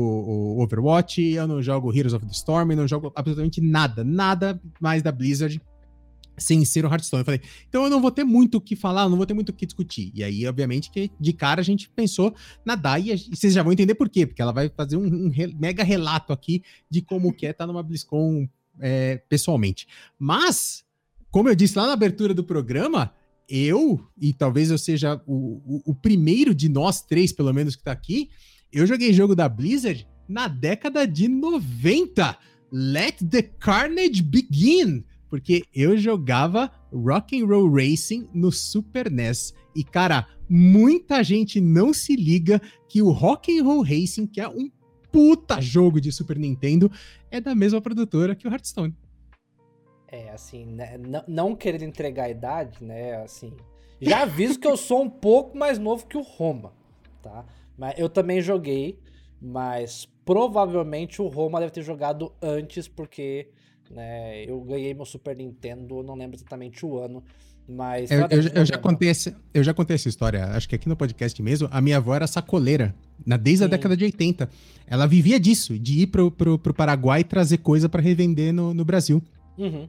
Overwatch, 0.61 1.21
eu 1.21 1.47
não 1.47 1.61
jogo 1.61 1.95
Heroes 1.95 2.13
of 2.13 2.25
the 2.25 2.31
Storm, 2.31 2.71
eu 2.71 2.77
não 2.77 2.87
jogo 2.87 3.11
absolutamente 3.15 3.61
nada, 3.61 4.03
nada 4.03 4.61
mais 4.79 5.01
da 5.01 5.11
Blizzard 5.11 5.59
sem 6.37 6.63
ser 6.65 6.85
o 6.85 6.89
Hearthstone. 6.89 7.21
Eu 7.21 7.25
falei, 7.25 7.41
então 7.67 7.83
eu 7.83 7.89
não 7.89 8.01
vou 8.01 8.11
ter 8.11 8.23
muito 8.23 8.55
o 8.55 8.61
que 8.61 8.75
falar, 8.75 9.07
não 9.09 9.17
vou 9.17 9.25
ter 9.25 9.33
muito 9.33 9.49
o 9.49 9.53
que 9.53 9.65
discutir. 9.65 10.11
E 10.13 10.23
aí, 10.23 10.47
obviamente, 10.47 10.91
que 10.91 11.11
de 11.19 11.33
cara 11.33 11.61
a 11.61 11.63
gente 11.63 11.89
pensou 11.89 12.33
na 12.65 12.75
Dai, 12.75 13.11
e 13.11 13.17
vocês 13.35 13.53
já 13.53 13.63
vão 13.63 13.71
entender 13.71 13.95
por 13.95 14.09
quê, 14.09 14.25
porque 14.25 14.41
ela 14.41 14.51
vai 14.51 14.69
fazer 14.69 14.97
um, 14.97 15.25
um 15.25 15.29
re, 15.29 15.53
mega 15.59 15.83
relato 15.83 16.33
aqui 16.33 16.63
de 16.89 17.01
como 17.01 17.33
que 17.33 17.45
é 17.45 17.51
estar 17.51 17.67
numa 17.67 17.83
BlizzCon 17.83 18.47
é, 18.79 19.17
pessoalmente. 19.29 19.87
Mas, 20.17 20.83
como 21.31 21.49
eu 21.49 21.55
disse 21.55 21.77
lá 21.77 21.87
na 21.87 21.93
abertura 21.93 22.33
do 22.33 22.43
programa, 22.43 23.13
eu, 23.47 23.99
e 24.19 24.33
talvez 24.33 24.71
eu 24.71 24.77
seja 24.77 25.21
o, 25.27 25.61
o, 25.65 25.91
o 25.91 25.95
primeiro 25.95 26.55
de 26.55 26.69
nós 26.69 27.01
três, 27.01 27.31
pelo 27.31 27.53
menos, 27.53 27.75
que 27.75 27.83
tá 27.83 27.91
aqui, 27.91 28.29
eu 28.71 28.87
joguei 28.87 29.13
jogo 29.13 29.35
da 29.35 29.47
Blizzard 29.47 30.07
na 30.27 30.47
década 30.47 31.05
de 31.05 31.27
90. 31.27 32.37
Let 32.71 33.17
the 33.29 33.43
Carnage 33.43 34.23
Begin! 34.23 35.03
Porque 35.33 35.63
eu 35.73 35.97
jogava 35.97 36.71
Rock 36.93 37.41
and 37.41 37.47
Roll 37.47 37.67
Racing 37.67 38.29
no 38.31 38.51
Super 38.51 39.09
NES. 39.09 39.51
E 39.75 39.83
cara, 39.83 40.27
muita 40.47 41.23
gente 41.23 41.59
não 41.59 41.91
se 41.91 42.15
liga 42.15 42.61
que 42.87 43.01
o 43.01 43.09
Rock 43.09 43.57
and 43.57 43.63
Roll 43.63 43.81
Racing, 43.81 44.27
que 44.27 44.39
é 44.39 44.47
um 44.47 44.69
puta 45.11 45.59
jogo 45.59 45.99
de 45.99 46.11
Super 46.11 46.37
Nintendo, 46.37 46.91
é 47.31 47.41
da 47.41 47.55
mesma 47.55 47.81
produtora 47.81 48.35
que 48.35 48.47
o 48.47 48.51
Hearthstone. 48.51 48.95
É, 50.07 50.29
assim, 50.29 50.67
né, 50.67 50.99
não 51.27 51.55
querer 51.55 51.81
entregar 51.81 52.25
a 52.25 52.29
idade, 52.29 52.83
né, 52.83 53.15
assim, 53.23 53.53
já 53.99 54.21
aviso 54.21 54.59
que 54.59 54.67
eu 54.67 54.77
sou 54.77 55.01
um 55.01 55.09
pouco 55.09 55.57
mais 55.57 55.79
novo 55.79 56.05
que 56.05 56.15
o 56.15 56.21
Roma, 56.21 56.75
tá? 57.23 57.43
Mas 57.75 57.97
eu 57.97 58.07
também 58.07 58.39
joguei, 58.39 58.99
mas 59.41 60.07
provavelmente 60.23 61.23
o 61.23 61.27
Roma 61.27 61.59
deve 61.59 61.71
ter 61.71 61.81
jogado 61.81 62.31
antes, 62.39 62.87
porque 62.87 63.49
né? 63.93 64.43
Eu 64.45 64.59
ganhei 64.61 64.93
meu 64.93 65.05
Super 65.05 65.35
Nintendo, 65.35 66.03
não 66.03 66.15
lembro 66.15 66.35
exatamente 66.35 66.85
o 66.85 66.99
ano, 66.99 67.23
mas. 67.67 68.11
Eu, 68.11 68.27
eu, 68.29 68.41
eu 68.55 68.65
já 68.65 68.77
contei 68.77 69.09
essa, 69.09 69.35
eu 69.53 69.63
já 69.63 69.73
contei 69.73 69.95
essa 69.95 70.09
história, 70.09 70.45
acho 70.47 70.67
que 70.67 70.75
aqui 70.75 70.89
no 70.89 70.95
podcast 70.95 71.41
mesmo. 71.41 71.67
A 71.71 71.79
minha 71.81 71.97
avó 71.97 72.13
era 72.15 72.27
sacoleira, 72.27 72.93
na, 73.25 73.37
desde 73.37 73.59
Sim. 73.59 73.65
a 73.65 73.67
década 73.67 73.95
de 73.95 74.03
80. 74.05 74.49
Ela 74.87 75.05
vivia 75.05 75.39
disso, 75.39 75.77
de 75.79 76.01
ir 76.01 76.07
pro, 76.07 76.29
pro, 76.29 76.59
pro 76.59 76.73
Paraguai 76.73 77.21
e 77.21 77.23
trazer 77.23 77.59
coisa 77.59 77.87
para 77.87 78.01
revender 78.01 78.53
no, 78.53 78.73
no 78.73 78.83
Brasil. 78.83 79.21
Uhum. 79.57 79.87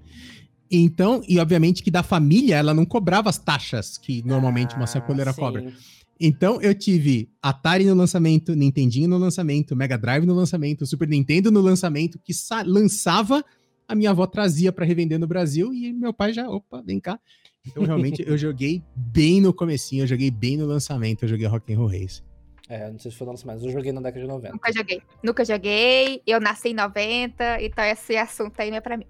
Então, 0.71 1.23
e 1.29 1.39
obviamente 1.39 1.83
que 1.83 1.91
da 1.91 2.03
família 2.03 2.57
ela 2.57 2.75
não 2.75 2.85
cobrava 2.85 3.29
as 3.31 3.39
taxas 3.39 3.99
que 3.99 4.23
normalmente 4.27 4.75
ah, 4.75 4.79
uma 4.79 4.87
sacoleira 4.87 5.33
sim. 5.33 5.41
cobra. 5.41 5.73
Então 6.19 6.61
eu 6.63 6.75
tive 6.75 7.29
Atari 7.43 7.85
no 7.85 7.95
lançamento, 7.95 8.55
Nintendinho 8.55 9.09
no 9.09 9.19
lançamento, 9.19 9.75
Mega 9.75 9.99
Drive 9.99 10.25
no 10.25 10.35
lançamento, 10.35 10.87
Super 10.87 11.09
Nintendo 11.09 11.51
no 11.51 11.61
lançamento, 11.61 12.19
que 12.19 12.33
lançava 12.65 13.45
a 13.87 13.95
minha 13.95 14.11
avó 14.11 14.27
trazia 14.27 14.73
para 14.73 14.85
revender 14.85 15.19
no 15.19 15.27
Brasil 15.27 15.73
e 15.73 15.93
meu 15.93 16.13
pai 16.13 16.33
já, 16.33 16.49
opa, 16.49 16.83
vem 16.83 17.01
cá. 17.01 17.19
Então, 17.67 17.85
realmente, 17.85 18.23
eu 18.27 18.37
joguei 18.37 18.83
bem 18.95 19.41
no 19.41 19.53
comecinho, 19.53 20.03
eu 20.03 20.07
joguei 20.07 20.31
bem 20.31 20.57
no 20.57 20.67
lançamento, 20.67 21.23
eu 21.23 21.29
joguei 21.29 21.47
Rock 21.47 21.73
and 21.73 21.79
Roll 21.79 21.89
Race. 21.89 22.23
É, 22.69 22.91
não 22.91 22.99
sei 22.99 23.11
se 23.11 23.17
foi 23.17 23.27
no 23.27 23.33
lançamento, 23.33 23.57
mas 23.57 23.65
eu 23.67 23.73
joguei 23.73 23.93
na 23.93 24.01
década 24.01 24.21
de 24.21 24.27
90. 24.27 24.53
Nunca 24.53 24.73
joguei. 24.73 25.03
Nunca 25.23 25.45
joguei, 25.45 26.23
eu 26.27 26.41
nasci 26.41 26.69
em 26.69 26.75
90, 26.75 27.63
então 27.63 27.85
esse 27.85 28.17
assunto 28.17 28.59
aí 28.61 28.71
não 28.71 28.79
é 28.79 28.81
pra 28.81 28.97
mim. 28.97 29.07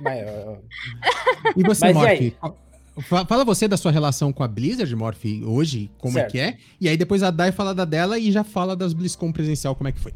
Mas, 0.00 0.26
eu... 0.26 0.64
E 1.56 1.62
você, 1.62 1.92
Morph? 1.92 2.32
Fala 3.26 3.44
você 3.44 3.66
da 3.66 3.76
sua 3.76 3.90
relação 3.90 4.32
com 4.32 4.42
a 4.42 4.48
Blizzard, 4.48 4.94
Morph, 4.94 5.24
hoje, 5.46 5.90
como 5.98 6.14
certo. 6.14 6.28
é 6.28 6.30
que 6.30 6.38
é. 6.38 6.58
E 6.80 6.88
aí 6.88 6.96
depois 6.96 7.22
a 7.22 7.30
Dai 7.30 7.52
fala 7.52 7.74
da 7.74 7.84
dela 7.84 8.18
e 8.18 8.30
já 8.30 8.44
fala 8.44 8.76
das 8.76 8.92
BlizzCon 8.92 9.32
presencial, 9.32 9.74
como 9.74 9.88
é 9.88 9.92
que 9.92 10.00
foi. 10.00 10.12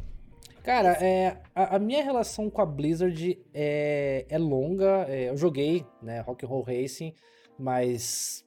Cara, 0.65 0.93
é, 0.93 1.37
a, 1.53 1.75
a, 1.75 1.79
minha 1.79 2.03
relação 2.03 2.49
com 2.49 2.59
a 2.59 2.65
Blizzard 2.65 3.39
é, 3.53 4.25
é 4.27 4.37
longa. 4.39 5.05
É, 5.07 5.29
eu 5.29 5.37
joguei, 5.37 5.85
né, 6.01 6.21
Rock 6.21 6.43
Roll 6.43 6.63
Racing, 6.63 7.13
mas 7.55 8.43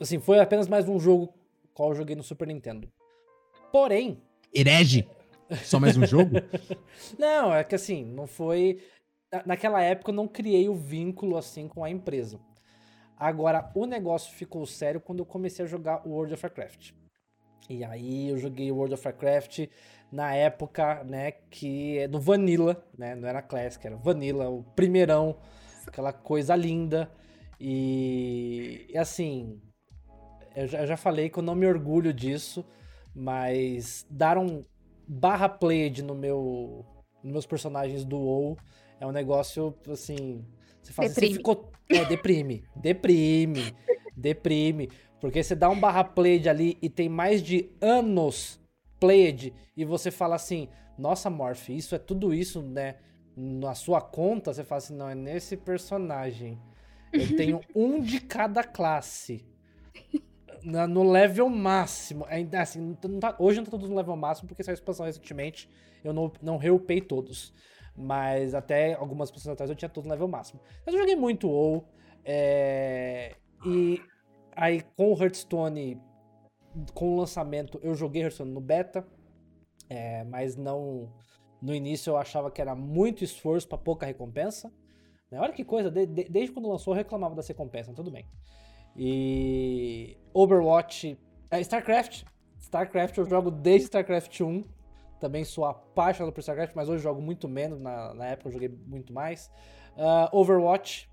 assim, 0.00 0.20
foi 0.20 0.38
apenas 0.38 0.68
mais 0.68 0.88
um 0.88 1.00
jogo 1.00 1.34
qual 1.74 1.88
eu 1.88 1.96
joguei 1.96 2.14
no 2.14 2.22
Super 2.22 2.46
Nintendo. 2.46 2.88
Porém. 3.72 4.22
Herege! 4.54 5.08
Só 5.64 5.80
mais 5.80 5.96
um 5.96 6.06
jogo? 6.06 6.36
não, 7.18 7.52
é 7.52 7.64
que 7.64 7.74
assim, 7.74 8.04
não 8.04 8.28
foi. 8.28 8.80
Naquela 9.44 9.82
época 9.82 10.12
eu 10.12 10.14
não 10.14 10.28
criei 10.28 10.68
o 10.68 10.74
vínculo 10.74 11.36
assim 11.36 11.66
com 11.66 11.82
a 11.82 11.90
empresa. 11.90 12.38
Agora, 13.18 13.72
o 13.74 13.86
negócio 13.86 14.32
ficou 14.32 14.64
sério 14.66 15.00
quando 15.00 15.18
eu 15.18 15.26
comecei 15.26 15.64
a 15.64 15.68
jogar 15.68 16.06
World 16.06 16.32
of 16.32 16.46
Warcraft. 16.46 16.92
E 17.68 17.82
aí 17.82 18.28
eu 18.28 18.38
joguei 18.38 18.70
World 18.70 18.94
of 18.94 19.04
Warcraft 19.04 19.66
na 20.10 20.34
época, 20.34 21.02
né, 21.04 21.32
que 21.50 21.98
é 21.98 22.08
do 22.08 22.20
Vanilla, 22.20 22.84
né, 22.96 23.14
não 23.14 23.28
era 23.28 23.42
Classic, 23.42 23.84
era 23.84 23.96
Vanilla, 23.96 24.48
o 24.48 24.62
primeirão, 24.62 25.36
aquela 25.86 26.12
coisa 26.12 26.54
linda. 26.54 27.10
E, 27.60 28.86
e 28.88 28.98
assim, 28.98 29.60
eu 30.54 30.66
já, 30.66 30.80
eu 30.80 30.86
já, 30.86 30.96
falei 30.96 31.28
que 31.28 31.38
eu 31.38 31.42
não 31.42 31.54
me 31.54 31.66
orgulho 31.66 32.12
disso, 32.12 32.64
mas 33.14 34.06
dar 34.10 34.38
um 34.38 34.62
barra 35.08 35.48
played 35.48 36.02
no 36.02 36.14
meu, 36.14 36.84
nos 37.22 37.32
meus 37.32 37.46
personagens 37.46 38.04
do 38.04 38.16
WoW 38.16 38.56
é 39.00 39.06
um 39.06 39.12
negócio, 39.12 39.74
assim, 39.88 40.44
você 40.82 40.92
faz 40.92 41.14
deprime. 41.14 41.32
Você 41.32 41.38
ficou, 41.38 41.72
é, 41.90 42.04
deprime, 42.04 42.64
deprime, 42.76 43.74
deprime, 44.16 44.90
porque 45.20 45.42
você 45.42 45.54
dá 45.54 45.68
um 45.68 45.78
barra 45.78 46.04
played 46.04 46.48
ali 46.48 46.78
e 46.80 46.88
tem 46.88 47.08
mais 47.08 47.42
de 47.42 47.70
anos 47.80 48.60
played 49.00 49.54
e 49.76 49.84
você 49.84 50.10
fala 50.10 50.36
assim, 50.36 50.68
nossa, 50.98 51.28
Morph, 51.28 51.68
isso 51.70 51.94
é 51.94 51.98
tudo 51.98 52.32
isso, 52.32 52.62
né? 52.62 52.96
Na 53.36 53.74
sua 53.74 54.00
conta, 54.00 54.52
você 54.52 54.64
fala 54.64 54.78
assim, 54.78 54.96
não, 54.96 55.08
é 55.08 55.14
nesse 55.14 55.56
personagem. 55.56 56.58
Eu 57.12 57.26
tenho 57.36 57.60
um 57.74 58.00
de 58.00 58.20
cada 58.20 58.64
classe. 58.64 59.44
Na, 60.62 60.86
no 60.86 61.08
level 61.08 61.48
máximo. 61.48 62.24
Ainda 62.28 62.60
assim, 62.60 62.96
não 63.04 63.20
tá, 63.20 63.36
hoje 63.38 63.58
não 63.58 63.64
tá 63.64 63.70
todos 63.70 63.88
no 63.88 63.96
level 63.96 64.16
máximo, 64.16 64.48
porque 64.48 64.62
saiu 64.62 64.74
expansão 64.74 65.06
recentemente. 65.06 65.68
Eu 66.02 66.12
não, 66.12 66.32
não 66.42 66.56
reupei 66.56 67.00
todos. 67.00 67.52
Mas 67.94 68.54
até 68.54 68.94
algumas 68.94 69.30
pessoas 69.30 69.52
atrás 69.52 69.70
eu 69.70 69.76
tinha 69.76 69.88
todos 69.88 70.06
no 70.06 70.12
level 70.12 70.28
máximo. 70.28 70.60
Mas 70.84 70.94
eu 70.94 71.00
joguei 71.00 71.16
muito 71.16 71.48
WoW. 71.48 71.84
É, 72.24 73.36
e 73.64 74.02
aí 74.54 74.82
com 74.96 75.12
o 75.12 75.22
Hearthstone 75.22 76.00
com 76.94 77.14
o 77.14 77.20
lançamento, 77.20 77.78
eu 77.82 77.94
joguei 77.94 78.22
Hearthstone 78.22 78.52
no 78.52 78.60
beta, 78.60 79.06
é, 79.88 80.24
mas 80.24 80.56
não. 80.56 81.12
No 81.60 81.74
início 81.74 82.10
eu 82.10 82.16
achava 82.16 82.50
que 82.50 82.60
era 82.60 82.74
muito 82.74 83.24
esforço 83.24 83.66
para 83.66 83.78
pouca 83.78 84.04
recompensa. 84.04 84.70
Né? 85.30 85.40
Olha 85.40 85.52
que 85.52 85.64
coisa, 85.64 85.90
de, 85.90 86.06
de, 86.06 86.24
desde 86.24 86.52
quando 86.52 86.68
lançou 86.68 86.92
eu 86.92 86.98
reclamava 86.98 87.34
das 87.34 87.48
recompensas, 87.48 87.94
tudo 87.94 88.10
bem. 88.10 88.26
E. 88.96 90.16
Overwatch. 90.34 91.18
É, 91.50 91.60
StarCraft. 91.60 92.24
StarCraft 92.58 93.16
eu 93.18 93.24
jogo 93.24 93.50
desde 93.50 93.84
StarCraft 93.84 94.40
1. 94.40 94.62
Também 95.18 95.44
sou 95.44 95.64
apaixonado 95.64 96.32
por 96.32 96.40
StarCraft, 96.40 96.74
mas 96.74 96.88
hoje 96.88 97.02
jogo 97.02 97.22
muito 97.22 97.48
menos. 97.48 97.80
Na, 97.80 98.12
na 98.14 98.26
época 98.26 98.48
eu 98.48 98.52
joguei 98.52 98.68
muito 98.68 99.12
mais. 99.12 99.50
Uh, 99.96 100.36
Overwatch. 100.36 101.10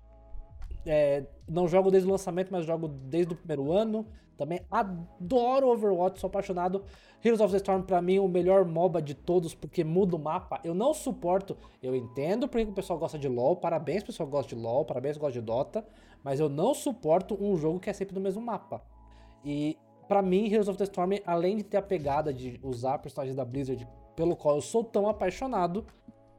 É, 0.86 1.24
não 1.48 1.66
jogo 1.66 1.90
desde 1.90 2.08
o 2.08 2.12
lançamento, 2.12 2.50
mas 2.50 2.66
jogo 2.66 2.88
desde 2.88 3.32
o 3.32 3.36
primeiro 3.36 3.72
ano. 3.72 4.06
Também 4.36 4.60
adoro 4.70 5.68
Overwatch, 5.68 6.20
sou 6.20 6.28
apaixonado. 6.28 6.84
Heroes 7.24 7.40
of 7.40 7.50
the 7.52 7.56
Storm, 7.56 7.82
pra 7.82 8.02
mim, 8.02 8.18
o 8.18 8.28
melhor 8.28 8.64
MOBA 8.64 9.00
de 9.00 9.14
todos, 9.14 9.54
porque 9.54 9.82
muda 9.82 10.16
o 10.16 10.18
mapa. 10.18 10.60
Eu 10.62 10.74
não 10.74 10.92
suporto. 10.92 11.56
Eu 11.82 11.94
entendo 11.94 12.46
porque 12.48 12.68
o 12.68 12.72
pessoal 12.72 12.98
gosta 12.98 13.18
de 13.18 13.28
LoL. 13.28 13.56
Parabéns, 13.56 14.02
o 14.02 14.06
pessoal 14.06 14.28
gosta 14.28 14.54
de 14.54 14.60
LoL. 14.60 14.84
Parabéns, 14.84 15.16
gosta 15.16 15.40
de 15.40 15.44
Dota. 15.44 15.84
Mas 16.22 16.40
eu 16.40 16.48
não 16.48 16.74
suporto 16.74 17.36
um 17.40 17.56
jogo 17.56 17.80
que 17.80 17.88
é 17.88 17.92
sempre 17.92 18.14
no 18.14 18.20
mesmo 18.20 18.42
mapa. 18.42 18.82
E 19.44 19.78
para 20.08 20.20
mim, 20.20 20.46
Heroes 20.46 20.68
of 20.68 20.76
the 20.76 20.84
Storm, 20.84 21.12
além 21.26 21.56
de 21.56 21.62
ter 21.62 21.76
a 21.76 21.82
pegada 21.82 22.32
de 22.32 22.58
usar 22.62 22.98
personagens 22.98 23.36
da 23.36 23.44
Blizzard, 23.44 23.86
pelo 24.14 24.36
qual 24.36 24.56
eu 24.56 24.60
sou 24.60 24.84
tão 24.84 25.08
apaixonado, 25.08 25.84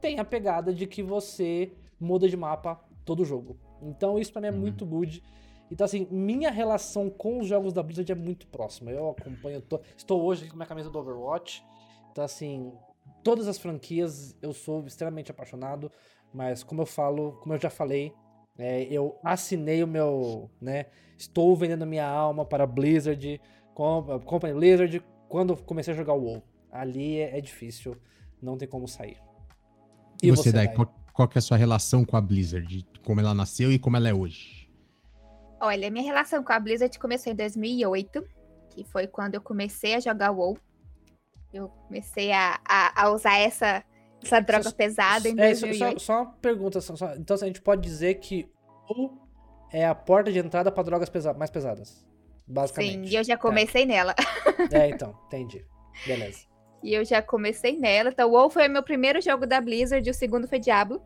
tem 0.00 0.18
a 0.18 0.24
pegada 0.24 0.72
de 0.72 0.86
que 0.86 1.02
você 1.02 1.72
muda 1.98 2.28
de 2.28 2.36
mapa 2.36 2.80
todo 3.04 3.24
jogo. 3.24 3.56
Então 3.82 4.18
isso 4.18 4.32
pra 4.32 4.40
mim 4.40 4.48
é 4.48 4.50
uhum. 4.50 4.58
muito 4.58 4.86
good. 4.86 5.22
Então, 5.70 5.84
assim, 5.84 6.06
minha 6.10 6.50
relação 6.50 7.10
com 7.10 7.40
os 7.40 7.48
jogos 7.48 7.72
da 7.72 7.82
Blizzard 7.82 8.10
é 8.10 8.14
muito 8.14 8.46
próxima. 8.46 8.90
Eu 8.90 9.10
acompanho, 9.10 9.60
tô, 9.60 9.80
estou 9.96 10.22
hoje 10.22 10.48
com 10.48 10.56
minha 10.56 10.66
camisa 10.66 10.90
do 10.90 10.98
Overwatch. 10.98 11.64
Então, 12.12 12.24
assim, 12.24 12.72
todas 13.22 13.48
as 13.48 13.58
franquias 13.58 14.36
eu 14.40 14.52
sou 14.52 14.86
extremamente 14.86 15.30
apaixonado. 15.30 15.90
Mas, 16.32 16.62
como 16.62 16.82
eu 16.82 16.86
falo, 16.86 17.32
como 17.40 17.54
eu 17.54 17.60
já 17.60 17.70
falei, 17.70 18.12
é, 18.58 18.84
eu 18.84 19.18
assinei 19.22 19.82
o 19.82 19.86
meu, 19.86 20.50
né? 20.60 20.86
Estou 21.16 21.56
vendendo 21.56 21.86
minha 21.86 22.06
alma 22.06 22.44
para 22.44 22.66
Blizzard, 22.66 23.40
Company 23.74 24.54
Blizzard, 24.54 25.02
quando 25.28 25.56
comecei 25.56 25.92
a 25.92 25.96
jogar 25.96 26.14
o 26.14 26.22
WoW. 26.22 26.42
Ali 26.70 27.18
é, 27.18 27.38
é 27.38 27.40
difícil, 27.40 27.96
não 28.40 28.56
tem 28.56 28.68
como 28.68 28.86
sair. 28.86 29.18
E, 30.22 30.28
e 30.28 30.30
você, 30.30 30.52
Dai, 30.52 30.72
qual, 30.72 30.92
qual 31.12 31.28
é 31.34 31.38
a 31.38 31.42
sua 31.42 31.56
relação 31.56 32.04
com 32.04 32.16
a 32.16 32.20
Blizzard? 32.20 32.86
Como 33.04 33.20
ela 33.20 33.34
nasceu 33.34 33.72
e 33.72 33.78
como 33.78 33.96
ela 33.96 34.08
é 34.08 34.14
hoje? 34.14 34.65
Olha, 35.60 35.90
minha 35.90 36.04
relação 36.04 36.42
com 36.42 36.52
a 36.52 36.60
Blizzard 36.60 36.98
começou 36.98 37.32
em 37.32 37.36
2008, 37.36 38.24
que 38.70 38.84
foi 38.84 39.06
quando 39.06 39.34
eu 39.34 39.40
comecei 39.40 39.94
a 39.94 40.00
jogar 40.00 40.30
WoW. 40.30 40.58
Eu 41.52 41.68
comecei 41.68 42.32
a, 42.32 42.60
a, 42.68 43.04
a 43.04 43.10
usar 43.10 43.38
essa, 43.38 43.82
essa 44.22 44.40
droga 44.40 44.64
só, 44.64 44.72
pesada 44.72 45.28
em 45.28 45.32
é, 45.32 45.50
2008. 45.52 46.00
Só, 46.00 46.06
só 46.06 46.22
uma 46.22 46.32
pergunta, 46.34 46.80
só, 46.80 47.14
então 47.14 47.34
a 47.34 47.46
gente 47.46 47.62
pode 47.62 47.82
dizer 47.82 48.14
que 48.14 48.50
o 48.88 49.26
é 49.72 49.86
a 49.86 49.94
porta 49.94 50.30
de 50.32 50.38
entrada 50.38 50.70
para 50.70 50.82
drogas 50.82 51.08
pesa 51.08 51.34
mais 51.34 51.50
pesadas. 51.50 52.04
Basicamente. 52.46 53.08
Sim, 53.08 53.14
e 53.14 53.16
eu 53.16 53.24
já 53.24 53.36
comecei 53.36 53.82
é. 53.82 53.86
nela. 53.86 54.14
É, 54.72 54.88
então, 54.88 55.18
entendi. 55.26 55.64
Beleza. 56.06 56.46
E 56.82 56.94
eu 56.94 57.04
já 57.04 57.20
comecei 57.20 57.76
nela. 57.76 58.10
Então, 58.10 58.30
WoW 58.30 58.50
foi 58.50 58.68
o 58.68 58.70
meu 58.70 58.82
primeiro 58.82 59.20
jogo 59.20 59.44
da 59.44 59.60
Blizzard 59.60 60.08
o 60.08 60.14
segundo 60.14 60.46
foi 60.46 60.60
Diablo. 60.60 61.02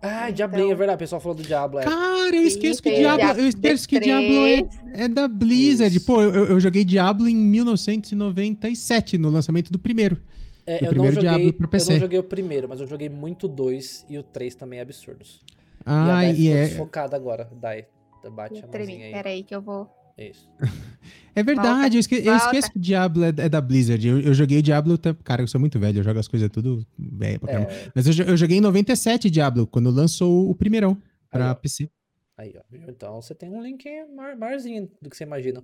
Ah, 0.00 0.24
então... 0.24 0.34
Diablinho, 0.34 0.72
é 0.72 0.74
verdade. 0.74 0.96
O 0.96 0.98
pessoal 0.98 1.20
falou 1.20 1.36
do 1.36 1.42
Diablo. 1.42 1.80
É. 1.80 1.84
Cara, 1.84 2.36
eu 2.36 2.42
esqueço 2.44 2.82
que 2.82 2.94
Diablo, 2.94 3.40
eu 3.40 3.48
esqueço 3.48 3.88
que 3.88 3.98
Diablo 3.98 4.46
é, 4.46 4.68
é 4.94 5.08
da 5.08 5.26
Blizzard. 5.26 5.96
Isso. 5.96 6.06
Pô, 6.06 6.22
eu, 6.22 6.46
eu, 6.46 6.60
joguei 6.60 6.84
Diablo 6.84 7.28
em 7.28 7.34
1997, 7.34 9.18
no 9.18 9.30
lançamento 9.30 9.72
do 9.72 9.78
primeiro. 9.78 10.18
É, 10.66 10.84
eu, 10.84 10.90
primeiro 10.90 11.16
não 11.16 11.22
joguei, 11.22 11.30
Diablo 11.30 11.52
pro 11.54 11.68
PC. 11.68 11.92
eu 11.92 11.94
não 11.94 12.00
joguei 12.00 12.18
o 12.18 12.24
primeiro, 12.24 12.68
mas 12.68 12.80
eu 12.80 12.86
joguei 12.86 13.08
muito 13.08 13.46
o 13.46 13.48
2 13.48 14.06
e 14.08 14.18
o 14.18 14.22
3 14.22 14.54
também 14.54 14.78
é 14.78 14.82
absurdos. 14.82 15.40
Ah, 15.84 16.24
e, 16.24 16.28
a 16.28 16.32
e 16.32 16.48
é... 16.48 16.68
focada 16.68 17.16
agora, 17.16 17.48
Dai. 17.60 17.86
Bate 18.30 18.62
a 18.62 18.66
mãozinha 18.66 19.06
aí. 19.06 19.12
Peraí 19.12 19.42
que 19.42 19.54
eu 19.54 19.62
vou... 19.62 19.88
Isso. 20.18 20.48
É 21.34 21.42
verdade, 21.44 21.96
eu, 21.96 22.00
esque 22.00 22.16
eu, 22.16 22.34
esqueço 22.34 22.72
que 22.72 22.78
o 22.78 22.80
Diablo 22.80 23.22
é, 23.22 23.28
é 23.28 23.48
da 23.48 23.60
Blizzard. 23.60 24.04
Eu, 24.04 24.18
eu, 24.18 24.34
joguei 24.34 24.60
Diablo, 24.60 24.98
cara, 25.22 25.40
eu 25.40 25.46
sou 25.46 25.60
muito 25.60 25.78
velho, 25.78 26.00
eu 26.00 26.02
jogo 26.02 26.18
as 26.18 26.26
coisas 26.26 26.50
tudo 26.50 26.84
velho 26.98 27.38
pra 27.38 27.52
caramba. 27.52 27.70
É... 27.70 27.92
Mas 27.94 28.06
eu, 28.08 28.26
eu, 28.26 28.36
joguei 28.36 28.58
em 28.58 28.60
97 28.60 29.30
Diablo, 29.30 29.64
quando 29.64 29.88
lançou 29.88 30.50
o 30.50 30.54
primeirão 30.56 31.00
pra 31.30 31.50
aí, 31.50 31.54
PC. 31.54 31.88
Aí, 32.36 32.54
ó. 32.56 32.62
Então 32.88 33.22
você 33.22 33.36
tem 33.36 33.48
um 33.50 33.62
link 33.62 33.88
maiorzinho 34.36 34.90
do 35.00 35.08
que 35.08 35.16
você 35.16 35.22
imagina. 35.22 35.62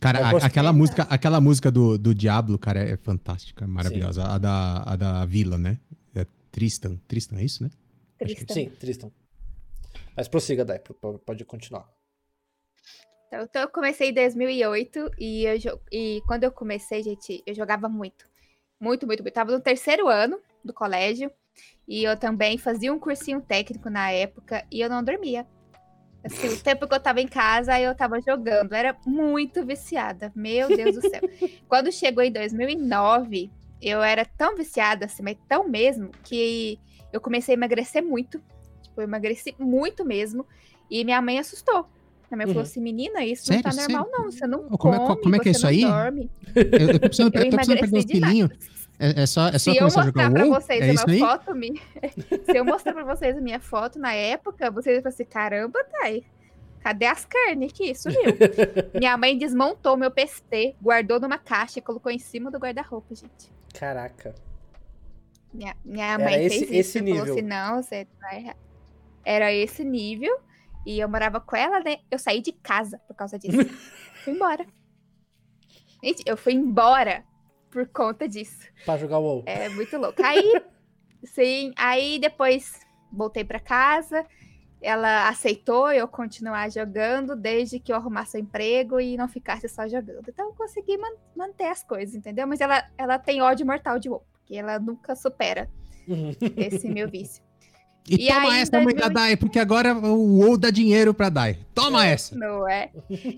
Cara, 0.00 0.30
a, 0.30 0.46
aquela 0.46 0.72
música, 0.72 1.02
aquela 1.02 1.38
música 1.38 1.70
do, 1.70 1.98
do 1.98 2.14
Diablo, 2.14 2.58
cara, 2.58 2.80
é 2.80 2.96
fantástica, 2.96 3.66
maravilhosa. 3.66 4.24
A 4.24 4.38
da, 4.38 4.82
a 4.82 4.96
da 4.96 5.26
vila, 5.26 5.58
né? 5.58 5.78
É 6.14 6.24
Tristan. 6.50 6.98
Tristan, 7.06 7.36
é 7.36 7.44
isso, 7.44 7.62
né? 7.62 7.70
Tristan. 8.18 8.54
Sim, 8.54 8.70
Tristan. 8.80 9.10
Mas 10.16 10.26
prossiga, 10.26 10.64
Dai, 10.64 10.80
pode 11.26 11.44
continuar. 11.44 11.86
Então, 13.30 13.44
então, 13.44 13.62
eu 13.62 13.68
comecei 13.68 14.10
em 14.10 14.12
2008 14.12 15.12
e, 15.16 15.44
eu, 15.44 15.80
e 15.92 16.20
quando 16.26 16.42
eu 16.42 16.50
comecei, 16.50 17.00
gente, 17.00 17.40
eu 17.46 17.54
jogava 17.54 17.88
muito. 17.88 18.26
Muito, 18.80 19.06
muito, 19.06 19.22
muito. 19.22 19.28
Eu 19.28 19.32
tava 19.32 19.52
no 19.52 19.60
terceiro 19.60 20.08
ano 20.08 20.40
do 20.64 20.74
colégio 20.74 21.30
e 21.86 22.02
eu 22.02 22.16
também 22.18 22.58
fazia 22.58 22.92
um 22.92 22.98
cursinho 22.98 23.40
técnico 23.40 23.88
na 23.88 24.10
época 24.10 24.66
e 24.68 24.80
eu 24.80 24.88
não 24.88 25.04
dormia. 25.04 25.46
Assim, 26.24 26.48
o 26.48 26.60
tempo 26.60 26.88
que 26.88 26.94
eu 26.94 26.98
tava 26.98 27.20
em 27.20 27.28
casa, 27.28 27.80
eu 27.80 27.94
tava 27.94 28.20
jogando. 28.20 28.72
Era 28.72 28.96
muito 29.06 29.64
viciada. 29.64 30.32
Meu 30.34 30.66
Deus 30.66 30.96
do 30.96 31.00
céu. 31.00 31.20
Quando 31.68 31.92
chegou 31.92 32.24
em 32.24 32.32
2009, 32.32 33.48
eu 33.80 34.02
era 34.02 34.24
tão 34.24 34.56
viciada, 34.56 35.06
assim, 35.06 35.22
mas 35.22 35.38
tão 35.48 35.68
mesmo, 35.68 36.10
que 36.24 36.80
eu 37.12 37.20
comecei 37.20 37.54
a 37.54 37.56
emagrecer 37.56 38.02
muito. 38.02 38.42
Tipo, 38.82 39.02
eu 39.02 39.04
emagreci 39.04 39.54
muito 39.56 40.04
mesmo. 40.04 40.44
E 40.90 41.04
minha 41.04 41.22
mãe 41.22 41.38
assustou. 41.38 41.88
Minha 42.30 42.36
mãe 42.38 42.46
uhum. 42.46 42.52
falou 42.52 42.62
assim, 42.62 42.80
menina, 42.80 43.24
isso 43.24 43.46
sério, 43.46 43.62
não 43.64 43.70
tá 43.70 43.76
normal, 43.76 44.04
sério? 44.04 44.18
não. 44.18 44.30
Você 44.30 44.46
não 44.46 44.78
como, 44.78 44.78
come, 44.78 45.18
é, 45.18 45.22
como 45.22 45.36
é 45.36 45.38
que 45.40 45.48
é 45.48 45.52
isso 45.52 45.66
aí? 45.66 45.82
Dorme. 45.82 46.30
Eu, 46.54 46.62
eu 46.62 46.92
tô 46.92 47.00
precisando, 47.00 47.34
eu 47.34 47.50
tô 47.50 47.56
precisando 47.56 47.80
perder 47.80 47.98
uns 47.98 48.04
quilinhos. 48.04 48.50
É, 49.00 49.22
é, 49.22 49.26
só, 49.26 49.48
é 49.48 49.58
só 49.58 49.72
Se 49.72 49.78
eu 49.78 49.84
mostrar 49.84 50.30
pra 50.30 50.44
vocês 50.44 50.82
é 50.82 50.92
uma 50.92 51.28
foto, 51.28 51.54
me... 51.54 51.82
se 52.44 52.56
eu 52.56 52.64
mostrar 52.64 52.92
pra 52.92 53.02
vocês 53.02 53.36
a 53.36 53.40
minha 53.40 53.58
foto 53.58 53.98
na 53.98 54.12
época, 54.12 54.70
vocês 54.70 54.96
vão 54.96 55.02
falar 55.02 55.14
assim, 55.14 55.24
caramba, 55.24 55.82
Thay, 55.84 56.22
cadê 56.80 57.06
as 57.06 57.24
carnes 57.24 57.72
aqui? 57.72 57.94
Sumiu. 57.94 58.20
minha 58.94 59.16
mãe 59.16 59.36
desmontou 59.36 59.96
meu 59.96 60.10
PC, 60.10 60.76
guardou 60.80 61.18
numa 61.18 61.38
caixa 61.38 61.78
e 61.78 61.82
colocou 61.82 62.12
em 62.12 62.18
cima 62.18 62.50
do 62.50 62.58
guarda-roupa, 62.58 63.14
gente. 63.14 63.50
Caraca. 63.72 64.34
Minha, 65.52 65.74
minha 65.84 66.18
mãe 66.18 66.44
esse, 66.44 66.58
fez 66.58 66.62
isso. 66.62 66.74
Esse 66.74 67.00
nível. 67.00 67.20
falou 67.20 67.38
assim, 67.38 67.46
não, 67.46 67.82
você 67.82 68.06
vai... 68.20 68.54
Era 69.24 69.52
esse 69.52 69.82
nível. 69.82 70.38
E 70.84 70.98
eu 70.98 71.08
morava 71.08 71.40
com 71.40 71.56
ela, 71.56 71.80
né? 71.80 71.98
Eu 72.10 72.18
saí 72.18 72.40
de 72.40 72.52
casa 72.52 72.98
por 73.06 73.14
causa 73.14 73.38
disso. 73.38 73.58
fui 74.24 74.32
embora. 74.32 74.66
Gente, 76.02 76.22
eu 76.26 76.36
fui 76.36 76.54
embora 76.54 77.24
por 77.70 77.86
conta 77.88 78.28
disso. 78.28 78.66
Pra 78.84 78.96
jogar 78.96 79.18
o 79.18 79.22
WoW. 79.22 79.42
É 79.46 79.68
muito 79.68 79.96
louco. 79.96 80.22
Aí, 80.24 80.62
sim, 81.24 81.72
aí 81.76 82.18
depois 82.18 82.80
voltei 83.12 83.44
para 83.44 83.60
casa. 83.60 84.26
Ela 84.82 85.28
aceitou 85.28 85.92
eu 85.92 86.08
continuar 86.08 86.70
jogando 86.70 87.36
desde 87.36 87.78
que 87.78 87.92
eu 87.92 87.96
arrumasse 87.96 88.38
o 88.38 88.40
emprego 88.40 88.98
e 88.98 89.16
não 89.16 89.28
ficasse 89.28 89.68
só 89.68 89.86
jogando. 89.86 90.26
Então 90.26 90.48
eu 90.48 90.54
consegui 90.54 90.96
man 90.96 91.12
manter 91.36 91.66
as 91.66 91.84
coisas, 91.84 92.14
entendeu? 92.14 92.46
Mas 92.46 92.62
ela, 92.62 92.90
ela 92.96 93.18
tem 93.18 93.42
ódio 93.42 93.66
mortal 93.66 93.98
de 93.98 94.08
WoW, 94.08 94.24
porque 94.32 94.56
ela 94.56 94.78
nunca 94.78 95.14
supera 95.14 95.70
uhum. 96.08 96.32
esse 96.56 96.88
meu 96.88 97.10
vício. 97.10 97.49
E, 98.08 98.26
e 98.26 98.28
toma 98.28 98.58
essa, 98.58 98.72
2000... 98.72 98.84
mãe 98.84 98.94
da 98.94 99.08
Dai, 99.08 99.36
porque 99.36 99.58
agora 99.58 99.94
o 99.94 100.38
WoW 100.38 100.56
dá 100.56 100.70
dinheiro 100.70 101.14
pra 101.14 101.28
Dai. 101.28 101.58
Toma 101.74 102.06
essa! 102.06 102.36
Não 102.36 102.68
é? 102.68 102.90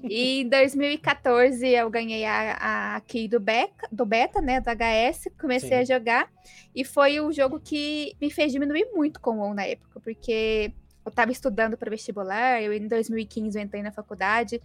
E 0.09 0.41
em 0.41 0.49
2014 0.49 1.67
eu 1.69 1.91
ganhei 1.91 2.25
a, 2.25 2.97
a 2.97 3.01
key 3.01 3.29
do, 3.29 3.39
Beca, 3.41 3.89
do 3.91 4.07
Beta, 4.07 4.41
né, 4.41 4.61
do 4.61 4.71
HS, 4.71 5.29
comecei 5.39 5.69
Sim. 5.69 5.75
a 5.75 5.85
jogar. 5.85 6.31
E 6.75 6.85
foi 6.85 7.21
o 7.21 7.33
jogo 7.33 7.61
que 7.61 8.15
me 8.21 8.31
fez 8.31 8.53
diminuir 8.53 8.87
muito 8.95 9.21
com 9.21 9.33
o 9.33 9.41
WoW 9.41 9.55
na 9.55 9.65
época, 9.65 10.01
porque 10.01 10.73
eu 11.05 11.13
tava 11.13 11.33
estudando 11.33 11.77
para 11.77 11.91
vestibular, 11.91 12.63
eu 12.63 12.73
em 12.73 12.87
2015 12.87 13.59
eu 13.59 13.63
entrei 13.63 13.83
na 13.83 13.93
faculdade. 13.93 14.61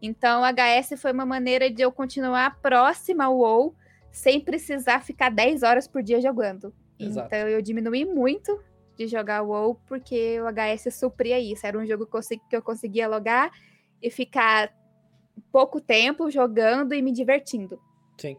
Então, 0.00 0.42
o 0.42 0.44
HS 0.44 1.00
foi 1.00 1.12
uma 1.12 1.24
maneira 1.24 1.70
de 1.70 1.82
eu 1.82 1.92
continuar 1.92 2.58
próxima 2.60 3.26
ao 3.26 3.36
WoW, 3.36 3.76
sem 4.10 4.40
precisar 4.40 5.04
ficar 5.04 5.30
10 5.30 5.62
horas 5.62 5.86
por 5.86 6.02
dia 6.02 6.20
jogando. 6.20 6.74
Exato. 6.98 7.28
Então, 7.28 7.48
eu 7.48 7.62
diminui 7.62 8.04
muito 8.04 8.58
de 8.96 9.06
jogar 9.06 9.42
WoW, 9.42 9.74
porque 9.86 10.40
o 10.40 10.46
HS 10.46 10.94
supria 10.94 11.38
isso. 11.38 11.66
Era 11.66 11.78
um 11.78 11.86
jogo 11.86 12.08
que 12.48 12.56
eu 12.56 12.62
conseguia 12.62 13.08
logar 13.08 13.50
e 14.00 14.10
ficar 14.10 14.72
pouco 15.50 15.80
tempo 15.80 16.30
jogando 16.30 16.94
e 16.94 17.02
me 17.02 17.12
divertindo. 17.12 17.80
Sim. 18.18 18.36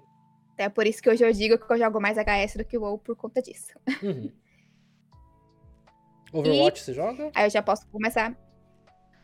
É 0.57 0.69
por 0.69 0.85
isso 0.85 1.01
que 1.01 1.09
hoje 1.09 1.25
eu 1.25 1.33
digo 1.33 1.57
que 1.57 1.73
eu 1.73 1.77
jogo 1.77 1.99
mais 1.99 2.17
HS 2.17 2.57
do 2.57 2.65
que 2.65 2.77
WoW 2.77 2.97
por 2.99 3.15
conta 3.15 3.41
disso. 3.41 3.73
Uhum. 4.01 4.31
Overwatch 6.31 6.81
e... 6.81 6.83
você 6.83 6.93
joga? 6.93 7.31
Aí 7.33 7.45
eu 7.45 7.49
já 7.49 7.61
posso 7.61 7.87
começar. 7.89 8.35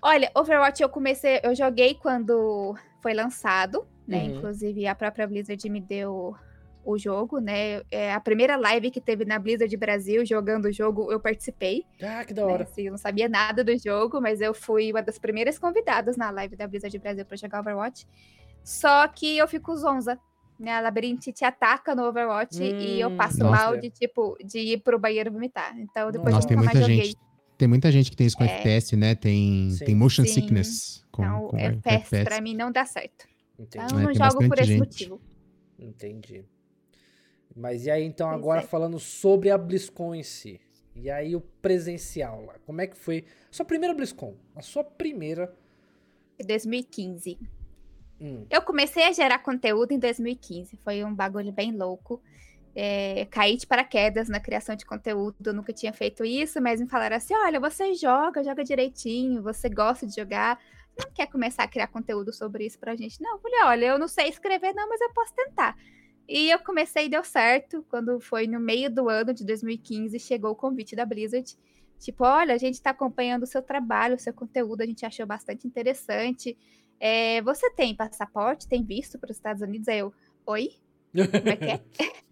Olha, 0.02 0.32
Overwatch 0.36 0.82
eu 0.82 0.90
comecei, 0.90 1.40
eu 1.44 1.54
joguei 1.56 1.96
quando 1.96 2.76
foi 3.02 3.14
lançado, 3.14 3.88
né? 4.08 4.24
Uhum. 4.24 4.38
Inclusive 4.38 4.88
a 4.88 4.96
própria 4.96 5.28
Blizzard 5.28 5.70
me 5.70 5.82
deu 5.82 6.36
o 6.84 6.98
jogo, 6.98 7.40
né? 7.40 7.82
É, 7.92 8.14
a 8.14 8.20
primeira 8.20 8.56
live 8.56 8.90
que 8.90 9.02
teve 9.02 9.26
na 9.26 9.38
Blizzard 9.38 9.76
Brasil 9.78 10.26
jogando 10.26 10.66
o 10.66 10.72
jogo, 10.72 11.12
eu 11.12 11.20
participei. 11.20 11.86
Ah, 12.02 12.24
que 12.24 12.34
da 12.34 12.46
hora. 12.46 12.60
Né? 12.60 12.64
Assim, 12.64 12.82
eu 12.84 12.92
não 12.92 12.98
sabia 12.98 13.30
nada 13.30 13.64
do 13.64 13.78
jogo, 13.78 14.22
mas 14.22 14.42
eu 14.42 14.54
fui 14.54 14.92
uma 14.92 15.02
das 15.02 15.18
primeiras 15.18 15.60
convidadas 15.60 16.18
na 16.18 16.30
live 16.30 16.56
da 16.56 16.68
Blizzard 16.68 16.98
Brasil 17.00 17.26
para 17.26 17.38
jogar 17.38 17.60
Overwatch. 17.60 18.08
Só 18.64 19.08
que 19.08 19.38
eu 19.38 19.48
fico 19.48 19.76
zonza. 19.76 20.20
Né, 20.60 20.74
a 20.74 20.82
labirinte 20.82 21.32
te 21.32 21.46
ataca 21.46 21.96
no 21.96 22.04
Overwatch 22.04 22.62
hum, 22.62 22.66
e 22.66 23.00
eu 23.00 23.08
hum, 23.08 23.16
passo 23.16 23.40
nossa. 23.40 23.50
mal 23.50 23.78
de 23.78 23.90
tipo 23.90 24.38
de 24.44 24.60
ir 24.60 24.80
pro 24.80 25.00
banheiro 25.00 25.32
vomitar. 25.32 25.74
Então 25.80 26.12
depois 26.12 26.36
nossa, 26.36 26.52
eu 26.52 26.58
nunca 26.58 26.66
mais 26.66 26.80
joguei. 26.80 27.06
Gente, 27.06 27.18
tem 27.58 27.66
muita 27.66 27.90
gente 27.90 28.12
que 28.12 28.18
tem 28.18 28.28
isso 28.28 28.36
com 28.36 28.44
é, 28.44 28.58
FPS, 28.58 28.98
né? 28.98 29.16
Tem, 29.16 29.74
tem 29.86 29.96
motion 29.96 30.26
sim. 30.26 30.34
sickness. 30.34 31.06
Com, 31.14 31.24
então, 31.24 31.48
com 31.48 31.58
FPS, 31.58 31.96
FPS 31.96 32.24
pra 32.26 32.42
mim 32.42 32.58
não 32.58 32.74
dá 32.74 32.86
certo. 32.86 33.26
Entendi. 33.58 33.86
Então 33.86 34.00
eu 34.00 34.04
não 34.04 34.12
é, 34.12 34.14
jogo 34.14 34.50
por 34.50 34.60
esse 34.60 34.68
gente. 34.68 34.80
motivo. 34.80 35.22
Entendi. 35.80 36.44
Mas 37.60 37.86
e 37.86 37.92
aí, 37.92 38.06
então, 38.06 38.30
agora 38.30 38.62
é. 38.62 38.64
falando 38.64 38.98
sobre 38.98 39.52
a 39.52 39.58
BlizzCon 39.58 40.16
em 40.16 40.24
si. 40.24 40.62
E 40.96 41.12
aí, 41.12 41.36
o 41.36 41.42
presencial 41.42 42.46
lá. 42.46 42.56
Como 42.66 42.80
é 42.80 42.88
que 42.88 42.96
foi? 42.98 43.26
Sua 43.52 43.66
primeira 43.66 43.94
BlizzCon. 43.94 44.34
A 44.56 44.62
sua 44.62 44.82
primeira. 44.82 45.54
2015. 46.44 47.38
Hum. 48.22 48.46
Eu 48.50 48.62
comecei 48.62 49.04
a 49.04 49.12
gerar 49.12 49.40
conteúdo 49.40 49.92
em 49.92 50.00
2015. 50.00 50.78
Foi 50.78 51.04
um 51.04 51.14
bagulho 51.14 51.52
bem 51.52 51.76
louco. 51.76 52.22
É, 52.74 53.26
caí 53.26 53.58
de 53.58 53.68
paraquedas 53.68 54.30
na 54.30 54.40
criação 54.40 54.74
de 54.74 54.86
conteúdo. 54.86 55.36
Eu 55.46 55.54
nunca 55.54 55.74
tinha 55.74 55.92
feito 55.92 56.24
isso, 56.24 56.62
mas 56.62 56.80
me 56.80 56.88
falaram 56.88 57.18
assim: 57.18 57.36
olha, 57.36 57.60
você 57.60 57.94
joga, 57.94 58.42
joga 58.42 58.64
direitinho, 58.64 59.44
você 59.44 59.68
gosta 59.68 60.08
de 60.08 60.16
jogar. 60.16 60.58
Não 60.98 61.12
quer 61.12 61.28
começar 61.28 61.64
a 61.64 61.68
criar 61.68 61.88
conteúdo 61.88 62.32
sobre 62.32 62.66
isso 62.66 62.80
pra 62.80 62.96
gente? 62.96 63.22
Não, 63.22 63.36
eu 63.36 63.40
falei, 63.40 63.64
olha, 63.64 63.86
eu 63.88 64.00
não 64.00 64.08
sei 64.08 64.30
escrever, 64.30 64.74
não, 64.74 64.88
mas 64.88 65.02
eu 65.02 65.12
posso 65.14 65.34
tentar. 65.34 65.76
E 66.30 66.52
eu 66.52 66.60
comecei 66.60 67.08
e 67.08 67.10
deu 67.10 67.24
certo. 67.24 67.84
Quando 67.90 68.20
foi 68.20 68.46
no 68.46 68.60
meio 68.60 68.90
do 68.94 69.10
ano 69.10 69.34
de 69.34 69.44
2015, 69.44 70.20
chegou 70.20 70.52
o 70.52 70.56
convite 70.56 70.96
da 70.96 71.04
Blizzard. 71.04 71.58
Tipo, 71.98 72.24
olha, 72.24 72.54
a 72.54 72.58
gente 72.58 72.76
está 72.76 72.92
acompanhando 72.92 73.44
o 73.44 73.48
seu 73.48 73.64
trabalho, 73.64 74.16
o 74.16 74.20
seu 74.20 74.32
conteúdo, 74.32 74.82
a 74.82 74.86
gente 74.86 75.04
achou 75.06 75.26
bastante 75.26 75.68
interessante. 75.68 76.56
É, 77.00 77.42
você 77.42 77.72
tem 77.72 77.96
passaporte, 77.96 78.68
tem 78.68 78.84
visto 78.84 79.18
para 79.18 79.32
os 79.32 79.38
Estados 79.38 79.64
Unidos? 79.64 79.88
Aí 79.88 80.00
eu, 80.00 80.14
oi? 80.46 80.76
Como 81.12 81.50
é 81.50 81.56
que 81.56 81.66
é? 81.66 81.82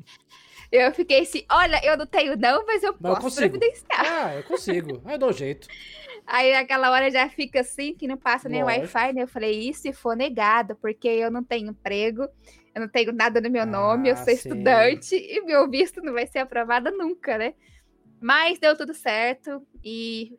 eu 0.71 0.93
fiquei 0.93 1.21
assim, 1.21 1.43
olha, 1.51 1.83
eu 1.83 1.97
não 1.97 2.05
tenho 2.05 2.37
não, 2.37 2.65
mas 2.65 2.83
eu 2.83 2.95
mas 2.99 3.19
posso 3.19 3.41
eu 3.41 3.49
providenciar. 3.49 4.05
Ah, 4.05 4.35
eu 4.35 4.43
consigo. 4.43 5.01
Aí 5.05 5.15
eu 5.15 5.19
dou 5.19 5.33
jeito. 5.33 5.67
Aí 6.25 6.51
naquela 6.51 6.91
hora 6.91 7.09
já 7.09 7.29
fica 7.29 7.61
assim, 7.61 7.95
que 7.95 8.05
não 8.05 8.17
passa 8.17 8.49
nem 8.49 8.61
Wi-Fi, 8.61 9.13
né? 9.13 9.23
Eu 9.23 9.27
falei, 9.29 9.69
e 9.69 9.73
se 9.73 9.93
for 9.93 10.15
negado, 10.15 10.75
porque 10.75 11.07
eu 11.07 11.31
não 11.31 11.41
tenho 11.41 11.69
emprego, 11.69 12.27
eu 12.77 12.81
não 12.81 12.87
tenho 12.87 13.11
nada 13.11 13.41
no 13.41 13.49
meu 13.49 13.65
nome, 13.65 14.09
eu 14.09 14.13
ah, 14.13 14.17
sou 14.17 14.25
sim. 14.25 14.33
estudante 14.33 15.15
e 15.17 15.41
meu 15.41 15.67
visto 15.67 15.99
não 16.01 16.13
vai 16.13 16.27
ser 16.27 16.39
aprovado 16.39 16.91
nunca, 16.91 17.37
né? 17.37 17.55
Mas 18.21 18.59
deu 18.59 18.77
tudo 18.77 18.93
certo 18.93 19.65
e 19.83 20.37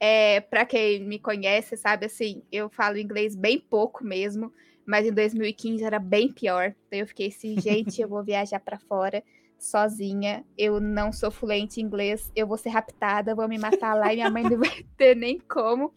É, 0.00 0.40
para 0.40 0.64
quem 0.64 1.04
me 1.04 1.18
conhece, 1.18 1.76
sabe 1.76 2.06
assim, 2.06 2.44
eu 2.52 2.70
falo 2.70 2.96
inglês 2.96 3.34
bem 3.34 3.58
pouco 3.58 4.04
mesmo, 4.04 4.52
mas 4.86 5.04
em 5.04 5.12
2015 5.12 5.82
era 5.82 5.98
bem 5.98 6.32
pior. 6.32 6.72
Então 6.86 7.00
eu 7.00 7.06
fiquei 7.08 7.26
assim, 7.28 7.58
gente, 7.60 8.00
eu 8.00 8.08
vou 8.08 8.22
viajar 8.22 8.60
para 8.60 8.78
fora 8.78 9.22
sozinha, 9.58 10.44
eu 10.56 10.78
não 10.78 11.12
sou 11.12 11.32
fluente 11.32 11.80
em 11.80 11.84
inglês, 11.84 12.30
eu 12.36 12.46
vou 12.46 12.56
ser 12.56 12.68
raptada, 12.68 13.34
vou 13.34 13.48
me 13.48 13.58
matar 13.58 13.94
lá 13.94 14.12
e 14.12 14.16
minha 14.16 14.30
mãe 14.30 14.44
não 14.44 14.58
vai 14.58 14.84
ter 14.96 15.16
nem 15.16 15.40
como. 15.40 15.92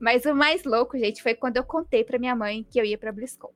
Mas 0.00 0.24
o 0.24 0.34
mais 0.34 0.64
louco, 0.64 0.98
gente, 0.98 1.22
foi 1.22 1.34
quando 1.36 1.58
eu 1.58 1.64
contei 1.64 2.02
para 2.02 2.18
minha 2.18 2.34
mãe 2.34 2.66
que 2.68 2.80
eu 2.80 2.84
ia 2.84 2.98
para 2.98 3.12
BlizzCon. 3.12 3.52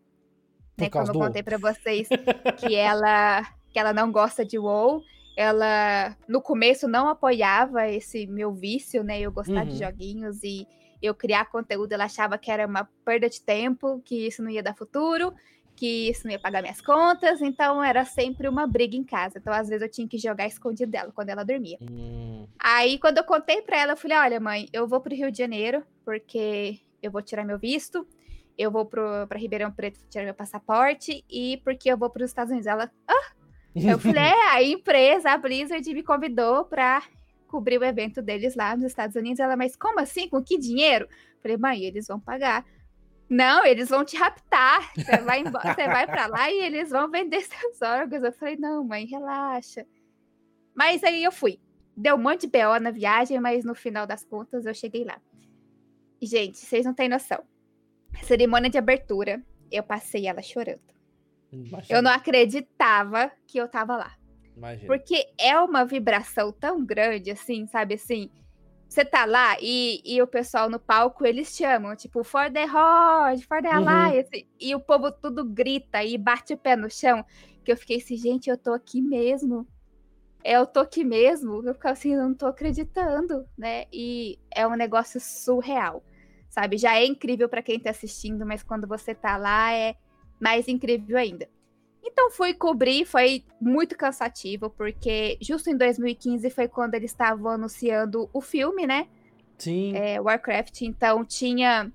Né, 0.80 0.90
como 0.90 1.06
eu 1.06 1.14
contei 1.14 1.42
para 1.42 1.58
vocês 1.58 2.08
que 2.58 2.74
ela 2.74 3.42
que 3.72 3.78
ela 3.78 3.92
não 3.92 4.10
gosta 4.10 4.44
de 4.44 4.58
WoW, 4.58 5.02
ela 5.36 6.16
no 6.28 6.42
começo 6.42 6.88
não 6.88 7.08
apoiava 7.08 7.88
esse 7.88 8.26
meu 8.26 8.52
vício, 8.52 9.04
né? 9.04 9.20
Eu 9.20 9.30
gostar 9.30 9.64
uhum. 9.64 9.68
de 9.68 9.78
joguinhos 9.78 10.42
e 10.42 10.66
eu 11.00 11.14
criar 11.14 11.46
conteúdo, 11.46 11.92
ela 11.92 12.04
achava 12.04 12.36
que 12.36 12.50
era 12.50 12.66
uma 12.66 12.88
perda 13.04 13.28
de 13.28 13.40
tempo, 13.40 14.02
que 14.04 14.26
isso 14.26 14.42
não 14.42 14.50
ia 14.50 14.62
dar 14.62 14.74
futuro, 14.74 15.32
que 15.74 16.10
isso 16.10 16.26
não 16.26 16.32
ia 16.32 16.38
pagar 16.38 16.60
minhas 16.60 16.80
contas, 16.80 17.40
então 17.40 17.82
era 17.82 18.04
sempre 18.04 18.46
uma 18.46 18.66
briga 18.66 18.94
em 18.96 19.02
casa. 19.02 19.38
Então, 19.38 19.52
às 19.52 19.68
vezes, 19.68 19.82
eu 19.82 19.90
tinha 19.90 20.06
que 20.06 20.18
jogar 20.18 20.46
escondido 20.46 20.92
dela 20.92 21.10
quando 21.14 21.30
ela 21.30 21.42
dormia. 21.42 21.78
Uhum. 21.80 22.46
Aí, 22.58 22.98
quando 22.98 23.16
eu 23.16 23.24
contei 23.24 23.62
pra 23.62 23.78
ela, 23.80 23.92
eu 23.92 23.96
falei: 23.96 24.18
olha, 24.18 24.38
mãe, 24.38 24.68
eu 24.74 24.86
vou 24.86 25.00
pro 25.00 25.14
Rio 25.14 25.32
de 25.32 25.38
Janeiro, 25.38 25.82
porque 26.04 26.80
eu 27.02 27.10
vou 27.10 27.22
tirar 27.22 27.44
meu 27.44 27.58
visto, 27.58 28.06
eu 28.60 28.70
vou 28.70 28.84
pro, 28.84 29.26
pra 29.26 29.38
Ribeirão 29.38 29.72
Preto 29.72 29.98
tirar 30.10 30.24
meu 30.24 30.34
passaporte, 30.34 31.24
e 31.30 31.56
porque 31.64 31.90
eu 31.90 31.96
vou 31.96 32.10
pros 32.10 32.30
Estados 32.30 32.50
Unidos. 32.50 32.66
Ela, 32.66 32.90
ah, 33.08 33.32
eu 33.74 33.98
falei, 33.98 34.22
é, 34.22 34.48
a 34.50 34.62
empresa, 34.62 35.30
a 35.30 35.38
Blizzard, 35.38 35.94
me 35.94 36.02
convidou 36.02 36.66
para 36.66 37.02
cobrir 37.48 37.78
o 37.78 37.84
evento 37.84 38.20
deles 38.20 38.54
lá 38.54 38.76
nos 38.76 38.84
Estados 38.84 39.16
Unidos. 39.16 39.40
Ela, 39.40 39.56
mas 39.56 39.74
como 39.74 39.98
assim? 39.98 40.28
Com 40.28 40.42
que 40.44 40.58
dinheiro? 40.58 41.06
Eu 41.06 41.40
falei, 41.42 41.56
mãe, 41.56 41.84
eles 41.84 42.06
vão 42.06 42.20
pagar. 42.20 42.66
Não, 43.30 43.64
eles 43.64 43.88
vão 43.88 44.04
te 44.04 44.16
raptar. 44.16 44.92
Você 44.94 45.16
vai, 45.18 45.42
você 45.44 45.86
vai 45.86 46.06
para 46.06 46.26
lá 46.26 46.50
e 46.50 46.62
eles 46.62 46.90
vão 46.90 47.10
vender 47.10 47.40
seus 47.40 47.80
órgãos. 47.80 48.22
Eu 48.22 48.32
falei, 48.32 48.56
não, 48.56 48.84
mãe, 48.84 49.06
relaxa. 49.06 49.86
Mas 50.74 51.02
aí 51.02 51.24
eu 51.24 51.32
fui. 51.32 51.58
Deu 51.96 52.16
um 52.16 52.18
monte 52.18 52.42
de 52.42 52.48
BO 52.48 52.78
na 52.78 52.90
viagem, 52.90 53.40
mas 53.40 53.64
no 53.64 53.74
final 53.74 54.06
das 54.06 54.22
contas 54.22 54.66
eu 54.66 54.74
cheguei 54.74 55.04
lá. 55.04 55.18
Gente, 56.20 56.58
vocês 56.58 56.84
não 56.84 56.92
têm 56.92 57.08
noção. 57.08 57.42
Cerimônia 58.22 58.70
de 58.70 58.78
abertura, 58.78 59.42
eu 59.70 59.82
passei 59.82 60.26
ela 60.26 60.42
chorando. 60.42 60.80
Imagina. 61.52 61.98
Eu 61.98 62.02
não 62.02 62.10
acreditava 62.10 63.30
que 63.46 63.58
eu 63.58 63.68
tava 63.68 63.96
lá. 63.96 64.14
Imagina. 64.56 64.86
Porque 64.86 65.26
é 65.38 65.58
uma 65.58 65.84
vibração 65.84 66.52
tão 66.52 66.84
grande, 66.84 67.30
assim, 67.30 67.66
sabe 67.66 67.94
assim? 67.94 68.30
Você 68.88 69.04
tá 69.04 69.24
lá 69.24 69.56
e, 69.60 70.02
e 70.04 70.20
o 70.20 70.26
pessoal 70.26 70.68
no 70.68 70.80
palco, 70.80 71.24
eles 71.24 71.54
chamam, 71.56 71.94
tipo, 71.94 72.24
for 72.24 72.50
the 72.50 72.64
Horde, 72.64 73.46
for 73.46 73.62
the 73.62 73.68
uhum. 73.68 73.88
Alliance. 73.88 74.48
E 74.58 74.74
o 74.74 74.80
povo 74.80 75.12
tudo 75.12 75.44
grita 75.44 76.02
e 76.02 76.18
bate 76.18 76.54
o 76.54 76.58
pé 76.58 76.74
no 76.74 76.90
chão. 76.90 77.24
Que 77.64 77.70
eu 77.70 77.76
fiquei 77.76 77.98
assim, 77.98 78.16
gente, 78.16 78.50
eu 78.50 78.58
tô 78.58 78.72
aqui 78.72 79.00
mesmo. 79.00 79.66
É, 80.42 80.56
eu 80.56 80.66
tô 80.66 80.80
aqui 80.80 81.04
mesmo. 81.04 81.62
Eu 81.64 81.72
fico 81.72 81.88
assim, 81.88 82.16
não 82.16 82.34
tô 82.34 82.46
acreditando, 82.46 83.46
né? 83.56 83.84
E 83.92 84.40
é 84.50 84.66
um 84.66 84.74
negócio 84.74 85.20
surreal, 85.20 86.02
sabe? 86.50 86.76
Já 86.76 86.96
é 86.96 87.06
incrível 87.06 87.48
para 87.48 87.62
quem 87.62 87.78
tá 87.78 87.90
assistindo, 87.90 88.44
mas 88.44 88.62
quando 88.62 88.86
você 88.86 89.14
tá 89.14 89.38
lá 89.38 89.72
é 89.72 89.94
mais 90.38 90.68
incrível 90.68 91.16
ainda. 91.16 91.48
Então 92.02 92.30
fui 92.30 92.52
cobrir, 92.52 93.06
foi 93.06 93.44
muito 93.60 93.96
cansativo, 93.96 94.68
porque 94.70 95.38
justo 95.40 95.70
em 95.70 95.76
2015 95.76 96.50
foi 96.50 96.66
quando 96.66 96.94
eles 96.94 97.10
estavam 97.10 97.52
anunciando 97.52 98.28
o 98.32 98.40
filme, 98.40 98.86
né? 98.86 99.06
Sim. 99.56 99.94
É, 99.94 100.20
Warcraft, 100.20 100.82
então 100.82 101.24
tinha 101.24 101.92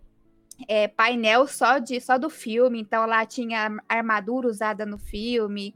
é, 0.68 0.88
painel 0.88 1.48
só, 1.48 1.80
de, 1.80 2.00
só 2.00 2.18
do 2.18 2.30
filme, 2.30 2.80
então 2.80 3.06
lá 3.06 3.26
tinha 3.26 3.78
armadura 3.90 4.48
usada 4.48 4.86
no 4.86 4.98
filme, 4.98 5.76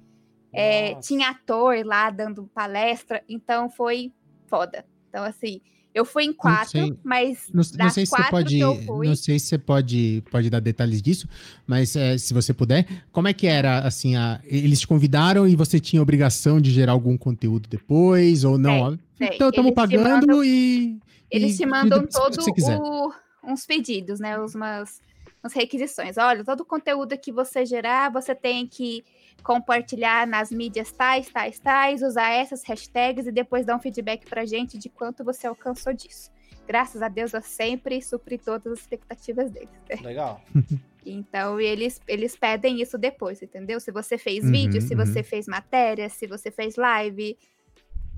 é, 0.54 0.96
tinha 0.96 1.30
ator 1.30 1.84
lá 1.86 2.10
dando 2.10 2.48
palestra, 2.54 3.24
então 3.28 3.70
foi 3.70 4.14
foda. 4.48 4.86
Então, 5.10 5.24
assim, 5.24 5.62
eu 5.94 6.06
fui 6.06 6.24
em 6.24 6.34
quatro, 6.34 6.98
mas 7.04 7.48
não, 7.54 7.64
não 7.78 7.90
sei 7.90 8.06
se 8.06 8.12
você 8.12 8.30
pode, 8.30 8.60
fui... 8.86 9.08
não 9.08 9.16
sei 9.16 9.40
se 9.40 9.48
você 9.48 9.58
pode, 9.58 10.24
pode 10.30 10.50
dar 10.50 10.60
detalhes 10.60 11.02
disso, 11.02 11.28
mas 11.66 11.96
é, 11.96 12.18
se 12.18 12.34
você 12.34 12.54
puder, 12.54 12.88
como 13.12 13.28
é 13.28 13.34
que 13.34 13.48
era 13.48 13.80
assim? 13.80 14.16
A, 14.16 14.40
eles 14.44 14.80
te 14.80 14.88
convidaram 14.88 15.48
e 15.48 15.56
você 15.56 15.80
tinha 15.80 16.02
obrigação 16.02 16.62
de 16.62 16.72
gerar 16.72 16.92
algum 16.92 17.18
conteúdo 17.18 17.68
depois 17.68 18.44
ou 18.44 18.58
não? 18.58 19.00
É, 19.20 19.36
então 19.36 19.50
estamos 19.50 19.72
pagando 19.74 20.08
mandam, 20.08 20.44
e 20.44 21.00
eles 21.30 21.56
e, 21.56 21.58
te 21.58 21.66
mandam 21.66 22.06
todo 22.06 22.38
o, 22.40 23.14
uns 23.44 23.66
pedidos, 23.66 24.20
né? 24.20 24.38
Umas, 24.38 25.02
umas 25.44 25.54
requisições. 25.54 26.18
Olha, 26.18 26.44
todo 26.44 26.62
o 26.62 26.66
conteúdo 26.66 27.18
que 27.18 27.32
você 27.32 27.66
gerar, 27.66 28.12
você 28.12 28.36
tem 28.36 28.68
que 28.68 29.04
compartilhar 29.44 30.28
nas 30.28 30.52
mídias 30.52 30.92
tais, 30.92 31.30
tais, 31.30 31.60
tais, 31.60 32.02
usar 32.02 32.32
essas 32.32 32.64
hashtags 32.64 33.28
e 33.28 33.32
depois 33.32 33.66
dar 33.66 33.76
um 33.76 33.80
feedback 33.80 34.28
pra 34.28 34.46
gente 34.46 34.78
de 34.78 34.90
quanto 34.90 35.24
você 35.24 35.48
alcançou 35.48 35.94
disso. 35.94 36.32
Graças 36.68 37.02
a 37.02 37.08
Deus 37.08 37.34
eu 37.34 37.42
sempre 37.42 38.02
supri 38.02 38.38
todas 38.38 38.72
as 38.72 38.80
expectativas 38.80 39.50
deles. 39.50 39.70
Né? 39.90 39.96
Legal. 40.02 40.42
Então, 41.06 41.60
eles, 41.60 42.00
eles 42.08 42.36
pedem 42.36 42.82
isso 42.82 42.98
depois, 42.98 43.42
entendeu? 43.42 43.80
Se 43.80 43.90
você 43.90 44.18
fez 44.18 44.44
uhum, 44.44 44.52
vídeo, 44.52 44.82
se 44.82 44.94
uhum. 44.94 45.06
você 45.06 45.24
fez 45.24 45.48
matéria, 45.48 46.10
se 46.10 46.28
você 46.28 46.52
fez 46.52 46.76
live, 46.76 47.38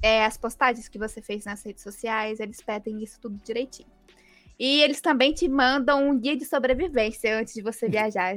é, 0.02 0.26
as 0.26 0.36
postagens 0.36 0.90
que 0.90 0.98
você 0.98 1.22
fez 1.22 1.46
nas 1.46 1.64
redes 1.64 1.84
sociais, 1.84 2.40
eles 2.40 2.60
pedem 2.60 3.02
isso 3.04 3.20
tudo 3.22 3.40
direitinho. 3.44 3.88
E 4.64 4.84
eles 4.84 5.02
também 5.02 5.34
te 5.34 5.50
mandam 5.50 6.08
um 6.08 6.20
guia 6.20 6.38
de 6.38 6.46
sobrevivência 6.46 7.36
antes 7.36 7.52
de 7.52 7.64
você 7.64 7.90
viajar. 7.90 8.36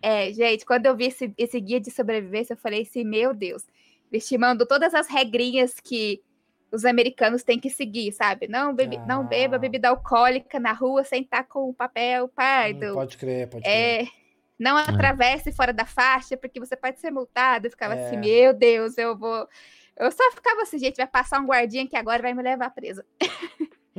É, 0.00 0.32
gente, 0.32 0.64
quando 0.64 0.86
eu 0.86 0.94
vi 0.94 1.06
esse, 1.06 1.34
esse 1.36 1.60
guia 1.60 1.80
de 1.80 1.90
sobrevivência, 1.90 2.52
eu 2.52 2.56
falei 2.56 2.82
assim, 2.82 3.02
meu 3.02 3.34
Deus. 3.34 3.66
Eles 4.12 4.24
te 4.24 4.38
mandam 4.38 4.64
todas 4.68 4.94
as 4.94 5.08
regrinhas 5.08 5.80
que 5.80 6.22
os 6.70 6.84
americanos 6.84 7.42
têm 7.42 7.58
que 7.58 7.68
seguir, 7.68 8.12
sabe? 8.12 8.46
Não, 8.46 8.72
bebe, 8.72 8.98
ah. 8.98 9.04
não 9.04 9.26
beba 9.26 9.58
bebida 9.58 9.88
alcoólica 9.88 10.60
na 10.60 10.72
rua 10.72 11.02
sem 11.02 11.22
estar 11.22 11.42
com 11.42 11.70
o 11.70 11.74
papel 11.74 12.28
pardo. 12.28 12.92
Hum, 12.92 12.94
pode 12.94 13.18
crer, 13.18 13.48
pode 13.48 13.66
é, 13.66 14.04
crer. 14.04 14.12
Não 14.56 14.76
atravesse 14.76 15.50
fora 15.50 15.72
da 15.72 15.84
faixa, 15.84 16.36
porque 16.36 16.60
você 16.60 16.76
pode 16.76 17.00
ser 17.00 17.10
multado. 17.10 17.66
Eu 17.66 17.72
ficava 17.72 17.94
assim, 17.94 18.02
é. 18.02 18.06
assim, 18.10 18.16
meu 18.18 18.54
Deus, 18.54 18.96
eu 18.96 19.18
vou... 19.18 19.48
Eu 19.96 20.12
só 20.12 20.30
ficava 20.30 20.62
assim, 20.62 20.78
gente, 20.78 20.98
vai 20.98 21.08
passar 21.08 21.40
um 21.40 21.46
guardinha 21.46 21.84
que 21.84 21.96
agora 21.96 22.22
vai 22.22 22.32
me 22.32 22.44
levar 22.44 22.70
presa. 22.70 23.04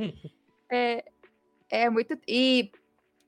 é, 0.72 1.04
é 1.70 1.88
muito. 1.90 2.18
E, 2.26 2.70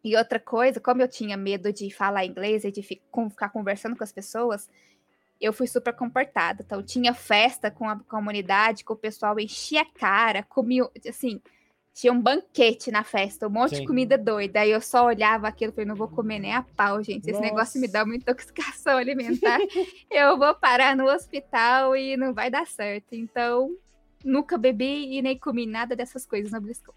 e 0.03 0.17
outra 0.17 0.39
coisa, 0.39 0.81
como 0.81 1.03
eu 1.03 1.09
tinha 1.09 1.37
medo 1.37 1.73
de 1.73 1.91
falar 1.91 2.25
inglês 2.25 2.65
e 2.65 2.71
de 2.71 2.83
ficar 2.83 3.51
conversando 3.51 3.97
com 3.97 4.05
as 4.05 4.13
pessoas, 4.13 4.69
eu 5.41 5.53
fui 5.53 5.67
super 5.67 5.95
comportada. 5.95 6.63
Então, 6.65 6.83
tinha 6.83 7.15
festa 7.15 7.71
com 7.71 7.89
a 7.89 7.99
comunidade, 8.01 8.85
com 8.85 8.95
o 8.95 8.97
pessoal 8.97 9.39
enchia 9.39 9.83
a 9.83 9.85
cara, 9.85 10.43
comia, 10.43 10.89
assim, 11.09 11.41
tinha 11.95 12.13
um 12.13 12.21
banquete 12.21 12.93
na 12.93 13.03
festa, 13.03 13.49
um 13.49 13.51
monte 13.51 13.75
Sim. 13.75 13.81
de 13.81 13.87
comida 13.87 14.17
doida. 14.17 14.61
Aí 14.61 14.71
eu 14.71 14.81
só 14.81 15.07
olhava 15.07 15.49
aquilo 15.49 15.73
e 15.73 15.75
falei, 15.75 15.87
não 15.87 15.97
vou 15.97 16.09
comer 16.09 16.39
nem 16.39 16.55
a 16.55 16.63
pau, 16.63 17.03
gente. 17.03 17.25
Esse 17.25 17.33
Nossa. 17.33 17.45
negócio 17.45 17.81
me 17.81 17.89
dá 17.89 18.05
uma 18.05 18.15
intoxicação 18.15 18.97
alimentar. 18.97 19.59
eu 20.09 20.39
vou 20.39 20.55
parar 20.55 20.97
no 20.97 21.07
hospital 21.07 21.97
e 21.97 22.17
não 22.17 22.33
vai 22.33 22.51
dar 22.51 22.67
certo. 22.69 23.15
Então, 23.15 23.77
nunca 24.25 24.57
bebi 24.57 25.17
e 25.17 25.23
nem 25.23 25.37
comi 25.37 25.67
nada 25.67 25.97
dessas 25.97 26.25
coisas 26.25 26.53
na 26.53 26.61
BlizzCon. 26.61 26.95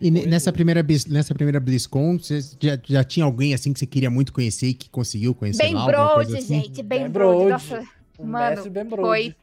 E 0.00 0.10
nessa 0.10 0.52
primeira, 0.52 0.84
nessa 1.08 1.34
primeira 1.34 1.60
BlizzCon, 1.60 2.18
você 2.18 2.40
já, 2.60 2.78
já 2.84 3.04
tinha 3.04 3.24
alguém 3.24 3.54
assim 3.54 3.72
que 3.72 3.78
você 3.78 3.86
queria 3.86 4.10
muito 4.10 4.32
conhecer 4.32 4.68
e 4.68 4.74
que 4.74 4.88
conseguiu 4.88 5.34
conhecer 5.34 5.62
Ben 5.62 5.74
lá? 5.74 5.86
Brode, 5.86 6.36
assim? 6.36 6.62
gente, 6.62 6.82
Ben, 6.82 7.02
ben 7.02 7.10
Brode. 7.10 7.50
Nossa, 7.50 7.84
mano, 8.18 8.70
ben 8.70 8.84
Brode. 8.84 9.02
foi... 9.02 9.36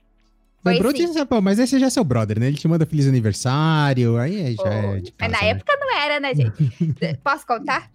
Ben 0.62 0.78
Brode, 0.78 1.26
pô, 1.28 1.41
mas 1.41 1.58
esse 1.58 1.80
já 1.80 1.88
é 1.88 1.89
seu 1.89 2.04
brother, 2.04 2.38
né? 2.38 2.47
Ele 2.47 2.58
te 2.58 2.68
manda 2.68 2.86
feliz 2.86 3.08
aniversário, 3.08 4.18
aí 4.18 4.56
já 4.56 4.70
é 4.74 5.00
de 5.00 5.12
casa, 5.14 5.32
Mas 5.32 5.32
na 5.32 5.41
né? 5.41 5.50
época 5.52 5.78
não 5.80 5.97
era, 5.97 6.20
né, 6.20 6.36
gente? 6.36 6.74
Posso 7.24 7.47
contar? 7.47 7.89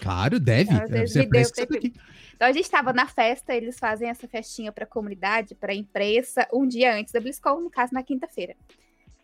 Claro, 0.00 0.38
deve. 0.38 0.72
deve 0.88 1.06
ser 1.08 1.28
então 2.42 2.50
a 2.50 2.52
gente 2.52 2.64
estava 2.64 2.92
na 2.92 3.06
festa, 3.06 3.54
eles 3.54 3.78
fazem 3.78 4.08
essa 4.08 4.26
festinha 4.26 4.72
para 4.72 4.82
a 4.82 4.86
comunidade, 4.86 5.54
para 5.54 5.70
a 5.70 5.76
imprensa, 5.76 6.44
um 6.52 6.66
dia 6.66 6.92
antes 6.92 7.12
da 7.12 7.20
BlizzCon, 7.20 7.60
no 7.60 7.70
caso 7.70 7.94
na 7.94 8.02
quinta-feira. 8.02 8.56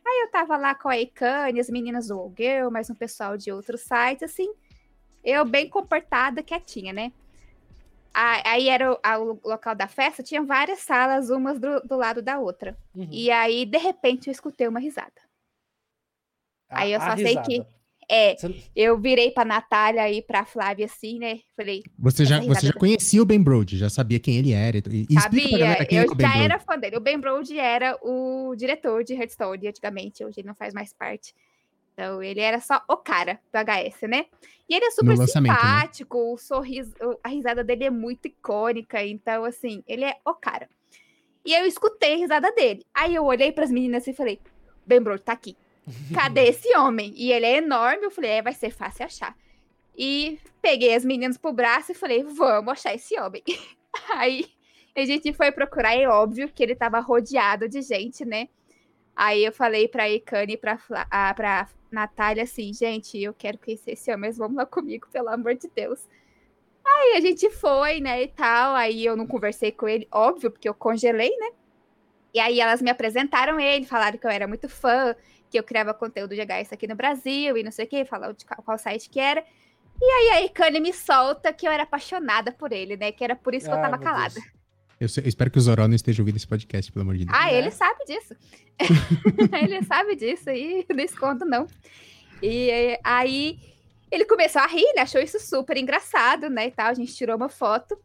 Aí 0.09 0.23
eu 0.23 0.31
tava 0.31 0.57
lá 0.57 0.75
com 0.75 0.89
a 0.89 0.97
Icane, 0.97 1.61
as 1.61 1.69
meninas 1.69 2.09
do 2.09 2.33
Girl, 2.35 2.71
mais 2.71 2.89
um 2.89 2.95
pessoal 2.95 3.37
de 3.37 3.53
outros 3.53 3.83
sites, 3.83 4.23
assim. 4.23 4.51
Eu 5.23 5.45
bem 5.45 5.69
comportada, 5.69 6.43
quietinha, 6.43 6.95
né? 6.95 7.13
Aí 8.15 8.71
era 8.71 8.91
o, 8.91 8.99
a, 9.03 9.19
o 9.19 9.39
local 9.45 9.75
da 9.75 9.87
festa, 9.87 10.23
tinha 10.23 10.43
várias 10.43 10.79
salas, 10.79 11.29
umas 11.29 11.61
do, 11.61 11.81
do 11.81 11.95
lado 11.95 12.23
da 12.23 12.39
outra. 12.39 12.77
Uhum. 12.95 13.07
E 13.13 13.31
aí, 13.31 13.67
de 13.67 13.77
repente, 13.77 14.29
eu 14.29 14.33
escutei 14.33 14.67
uma 14.67 14.81
risada. 14.81 15.13
A, 16.71 16.81
aí 16.81 16.93
eu 16.93 17.01
só 17.01 17.15
sei 17.15 17.37
que 17.43 17.67
é, 18.11 18.37
eu 18.75 18.99
virei 18.99 19.31
pra 19.31 19.45
Natália 19.45 20.11
e 20.11 20.23
pra 20.23 20.45
Flávia 20.45 20.87
assim, 20.87 21.19
né? 21.19 21.41
Falei. 21.55 21.83
Você 21.99 22.25
já, 22.25 22.41
você 22.41 22.69
já 22.69 22.73
conhecia 22.73 23.23
o 23.23 23.27
Ben 23.27 23.43
Brode, 23.43 23.77
já 23.77 23.91
sabia 23.91 24.19
quem 24.19 24.37
ele 24.37 24.53
era. 24.53 24.79
E, 24.79 25.07
e 25.11 25.21
Sabia, 25.21 25.59
eu 25.91 26.03
é 26.03 26.07
já 26.19 26.37
era 26.37 26.59
fã 26.59 26.79
dele. 26.79 26.97
O 26.97 27.01
Ben 27.01 27.21
Brode 27.21 27.59
era 27.59 27.99
o 28.03 28.55
diretor 28.57 29.05
de 29.05 29.13
Hearthstone 29.13 29.69
antigamente, 29.69 30.25
hoje 30.25 30.41
ele 30.41 30.49
não 30.49 30.55
faz 30.55 30.73
mais 30.73 30.93
parte. 30.93 31.35
Então, 31.93 32.23
ele 32.23 32.41
era 32.41 32.61
só 32.61 32.81
o 32.89 32.97
cara 32.97 33.41
do 33.53 33.59
HS, 33.59 34.09
né? 34.09 34.27
E 34.69 34.75
ele 34.75 34.85
é 34.85 34.91
super 34.91 35.19
né? 35.19 35.27
simpático, 35.27 36.17
né? 36.17 36.25
o 36.33 36.37
sorriso, 36.39 36.95
a 37.25 37.29
risada 37.29 37.65
dele 37.65 37.85
é 37.85 37.91
muito 37.91 38.27
icônica, 38.27 39.05
então, 39.05 39.45
assim, 39.45 39.83
ele 39.87 40.05
é 40.05 40.15
o 40.25 40.33
cara. 40.33 40.69
E 41.45 41.53
eu 41.53 41.67
escutei 41.67 42.15
a 42.15 42.17
risada 42.19 42.53
dele. 42.53 42.87
Aí 42.95 43.15
eu 43.15 43.25
olhei 43.25 43.51
para 43.51 43.65
as 43.65 43.71
meninas 43.71 44.07
e 44.07 44.13
falei: 44.13 44.39
Ben 44.87 45.01
Bro, 45.01 45.19
tá 45.19 45.33
aqui. 45.33 45.57
Cadê 46.15 46.49
esse 46.49 46.77
homem? 46.77 47.13
E 47.17 47.33
ele 47.33 47.47
é 47.47 47.57
enorme. 47.59 48.05
Eu 48.05 48.11
falei: 48.11 48.31
é, 48.31 48.43
vai 48.43 48.55
ser 48.55 48.71
fácil 48.71 49.05
achar. 49.05 49.37
E 49.97 50.39
peguei 50.63 50.95
as 50.95 51.05
meninas 51.05 51.37
pro 51.37 51.53
braço 51.53 51.93
e 51.93 51.95
falei: 51.95 52.23
vamos 52.23 52.73
achar 52.73 52.95
esse 52.95 53.19
homem. 53.19 53.43
Aí 54.15 54.47
a 54.97 55.05
gente 55.05 55.33
foi 55.33 55.51
procurar. 55.53 55.97
É 55.97 56.09
óbvio 56.09 56.49
que 56.49 56.63
ele 56.63 56.75
tava 56.75 57.01
rodeado 57.01 57.69
de 57.69 57.83
gente, 57.83 58.25
né? 58.25 58.49
Aí 59.15 59.45
eu 59.45 59.53
falei 59.53 59.89
pra 59.89 60.09
Icane 60.09 60.53
e 60.53 60.57
pra, 60.57 60.79
ah, 61.11 61.35
pra 61.35 61.69
Natália 61.91 62.45
assim: 62.45 62.73
gente, 62.73 63.21
eu 63.21 63.35
quero 63.35 63.59
conhecer 63.59 63.93
esse 63.93 64.11
homem, 64.11 64.29
mas 64.29 64.39
vamos 64.39 64.57
lá 64.57 64.67
comigo, 64.67 65.09
pelo 65.11 65.29
amor 65.29 65.55
de 65.55 65.69
Deus. 65.75 66.07
Aí 66.85 67.17
a 67.17 67.21
gente 67.21 67.51
foi, 67.51 68.01
né, 68.01 68.23
e 68.23 68.29
tal. 68.29 68.75
Aí 68.75 69.05
eu 69.05 69.17
não 69.17 69.27
conversei 69.27 69.71
com 69.73 69.89
ele, 69.89 70.09
óbvio, 70.11 70.51
porque 70.51 70.69
eu 70.69 70.75
congelei, 70.75 71.37
né? 71.37 71.51
E 72.33 72.41
aí 72.41 72.61
elas 72.61 72.81
me 72.81 72.91
apresentaram 72.91 73.59
ele, 73.59 73.85
falaram 73.85 74.19
que 74.19 74.27
eu 74.27 74.31
era 74.31 74.47
muito 74.47 74.69
fã, 74.69 75.15
que 75.51 75.59
eu 75.59 75.63
criava 75.63 75.95
conteúdo 75.95 76.35
de 76.35 76.41
HS 76.41 76.73
aqui 76.73 76.87
no 76.87 76.95
Brasil 76.95 77.57
e 77.57 77.63
não 77.63 77.71
sei 77.71 77.85
o 77.85 77.89
que, 77.89 78.05
falaram 78.05 78.35
de 78.35 78.45
qual, 78.45 78.63
qual 78.63 78.79
site 78.79 79.09
que 79.09 79.21
era. 79.21 79.45
E 80.01 80.05
aí 80.05 80.31
a 80.31 80.43
Ikane 80.43 80.81
me 80.81 80.93
solta 80.93 81.53
que 81.53 81.67
eu 81.67 81.73
era 81.73 81.83
apaixonada 81.83 82.53
por 82.53 82.73
ele, 82.73 82.97
né? 82.97 83.11
Que 83.11 83.25
era 83.25 83.35
por 83.35 83.55
isso 83.55 83.67
que 83.67 83.73
eu 83.73 83.81
tava 83.81 83.99
calada. 83.99 84.41
Eu, 85.01 85.09
eu, 85.17 85.29
espero 85.29 85.51
que 85.51 85.59
o 85.59 85.61
Zoró 85.61 85.87
não 85.87 85.95
esteja 85.95 86.23
ouvindo 86.23 86.37
esse 86.37 86.47
podcast, 86.47 86.91
pelo 86.91 87.03
amor 87.03 87.17
de 87.17 87.25
Deus. 87.25 87.37
Ah, 87.39 87.53
ele 87.53 87.71
sabe 87.71 88.05
disso. 88.05 88.37
ele 89.61 89.83
sabe 89.85 90.17
disso 90.17 90.51
e 90.51 90.87
não 90.95 91.05
escondo, 91.05 91.45
não. 91.45 91.67
E 92.43 92.99
aí 93.03 93.59
ele 94.11 94.25
começou 94.25 94.63
a 94.63 94.67
rir, 94.67 94.85
ele 94.85 95.01
achou 95.01 95.21
isso 95.21 95.39
super 95.41 95.77
engraçado, 95.77 96.49
né? 96.49 96.69
E 96.69 96.71
tal, 96.71 96.89
a 96.89 96.95
gente 96.95 97.15
tirou 97.15 97.37
uma 97.37 97.49
foto. 97.49 97.99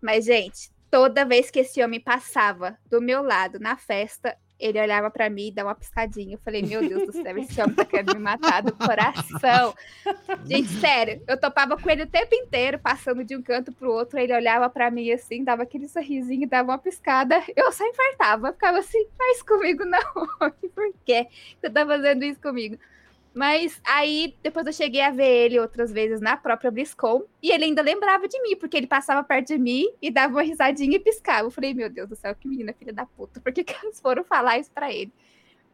Mas, 0.00 0.24
gente, 0.24 0.70
toda 0.90 1.24
vez 1.24 1.50
que 1.50 1.60
esse 1.60 1.82
homem 1.82 2.00
passava 2.00 2.78
do 2.90 3.00
meu 3.00 3.22
lado 3.22 3.58
na 3.58 3.76
festa, 3.76 4.36
ele 4.58 4.80
olhava 4.80 5.10
para 5.10 5.28
mim 5.28 5.48
e 5.48 5.50
dava 5.50 5.70
uma 5.70 5.74
piscadinha. 5.74 6.34
Eu 6.34 6.38
falei, 6.38 6.62
meu 6.62 6.80
Deus 6.80 7.06
do 7.06 7.12
céu, 7.12 7.36
esse 7.38 7.60
homem 7.60 7.74
tá 7.74 7.84
querendo 7.84 8.14
me 8.14 8.20
matar 8.20 8.62
do 8.62 8.72
coração. 8.72 9.74
Gente, 10.46 10.68
sério, 10.80 11.22
eu 11.26 11.38
topava 11.38 11.76
com 11.76 11.90
ele 11.90 12.04
o 12.04 12.06
tempo 12.06 12.34
inteiro, 12.34 12.78
passando 12.78 13.24
de 13.24 13.36
um 13.36 13.42
canto 13.42 13.72
pro 13.72 13.92
outro. 13.92 14.18
Ele 14.18 14.34
olhava 14.34 14.70
para 14.70 14.90
mim 14.90 15.10
assim, 15.10 15.42
dava 15.42 15.64
aquele 15.64 15.88
sorrisinho, 15.88 16.48
dava 16.48 16.70
uma 16.70 16.78
piscada. 16.78 17.42
Eu 17.56 17.70
só 17.72 17.84
infartava, 17.86 18.52
ficava 18.52 18.78
assim, 18.78 19.06
faz 19.18 19.42
comigo 19.42 19.84
não. 19.84 20.00
Por 20.74 20.94
que 21.04 21.26
você 21.60 21.70
tá 21.70 21.84
fazendo 21.84 22.24
isso 22.24 22.40
comigo? 22.40 22.78
Mas 23.34 23.80
aí, 23.84 24.36
depois 24.42 24.64
eu 24.64 24.72
cheguei 24.72 25.00
a 25.00 25.10
ver 25.10 25.26
ele 25.26 25.58
outras 25.58 25.90
vezes 25.90 26.20
na 26.20 26.36
própria 26.36 26.70
BlizzCon, 26.70 27.24
e 27.42 27.50
ele 27.50 27.64
ainda 27.64 27.82
lembrava 27.82 28.28
de 28.28 28.40
mim, 28.40 28.54
porque 28.54 28.76
ele 28.76 28.86
passava 28.86 29.24
perto 29.24 29.48
de 29.48 29.58
mim 29.58 29.86
e 30.00 30.08
dava 30.08 30.34
uma 30.34 30.42
risadinha 30.42 30.96
e 30.96 31.00
piscava. 31.00 31.48
Eu 31.48 31.50
falei, 31.50 31.74
meu 31.74 31.90
Deus 31.90 32.08
do 32.08 32.14
céu, 32.14 32.32
que 32.34 32.46
menina 32.46 32.72
filha 32.72 32.92
da 32.92 33.04
puta, 33.04 33.40
por 33.40 33.52
que, 33.52 33.64
que 33.64 33.74
eles 33.84 34.00
foram 34.00 34.22
falar 34.22 34.58
isso 34.58 34.70
pra 34.70 34.92
ele? 34.92 35.12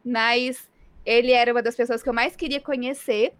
Mas 0.03 0.71
ele 1.05 1.33
era 1.33 1.53
uma 1.53 1.63
das 1.63 1.77
pessoas 1.77 2.03
que 2.03 2.09
eu 2.09 2.15
mais 2.15 2.35
queria 2.35 2.61
conhecer, 2.61 3.35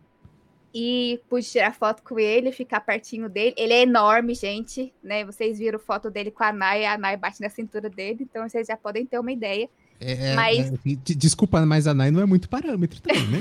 e 0.73 1.21
pude 1.29 1.51
tirar 1.51 1.75
foto 1.75 2.03
com 2.03 2.19
ele, 2.19 2.53
ficar 2.53 2.81
pertinho 2.81 3.29
dele. 3.29 3.55
Ele 3.57 3.73
é 3.73 3.83
enorme, 3.83 4.35
gente, 4.35 4.93
né? 5.03 5.25
Vocês 5.25 5.59
viram 5.59 5.79
foto 5.79 6.11
dele 6.11 6.31
com 6.31 6.45
a 6.45 6.53
Nai, 6.53 6.85
a 6.85 6.97
Nai 6.97 7.17
bate 7.17 7.41
na 7.41 7.49
cintura 7.49 7.91
dele, 7.91 8.19
então 8.21 8.49
vocês 8.49 8.67
já 8.67 8.77
podem 8.77 9.05
ter 9.05 9.19
uma 9.19 9.33
ideia. 9.33 9.69
É, 10.01 10.31
é, 10.31 10.35
mas... 10.35 10.73
É, 10.73 10.77
desculpa, 11.15 11.65
mas 11.67 11.87
a 11.87 11.93
Nai 11.93 12.11
não 12.11 12.23
é 12.23 12.27
muito 12.27 12.49
parâmetro 12.49 13.01
também, 13.03 13.27
né? 13.27 13.41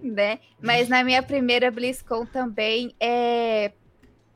né? 0.02 0.38
Mas 0.62 0.88
na 0.88 1.02
minha 1.02 1.22
primeira 1.22 1.70
BlizzCon 1.72 2.24
também, 2.24 2.94
é... 3.00 3.72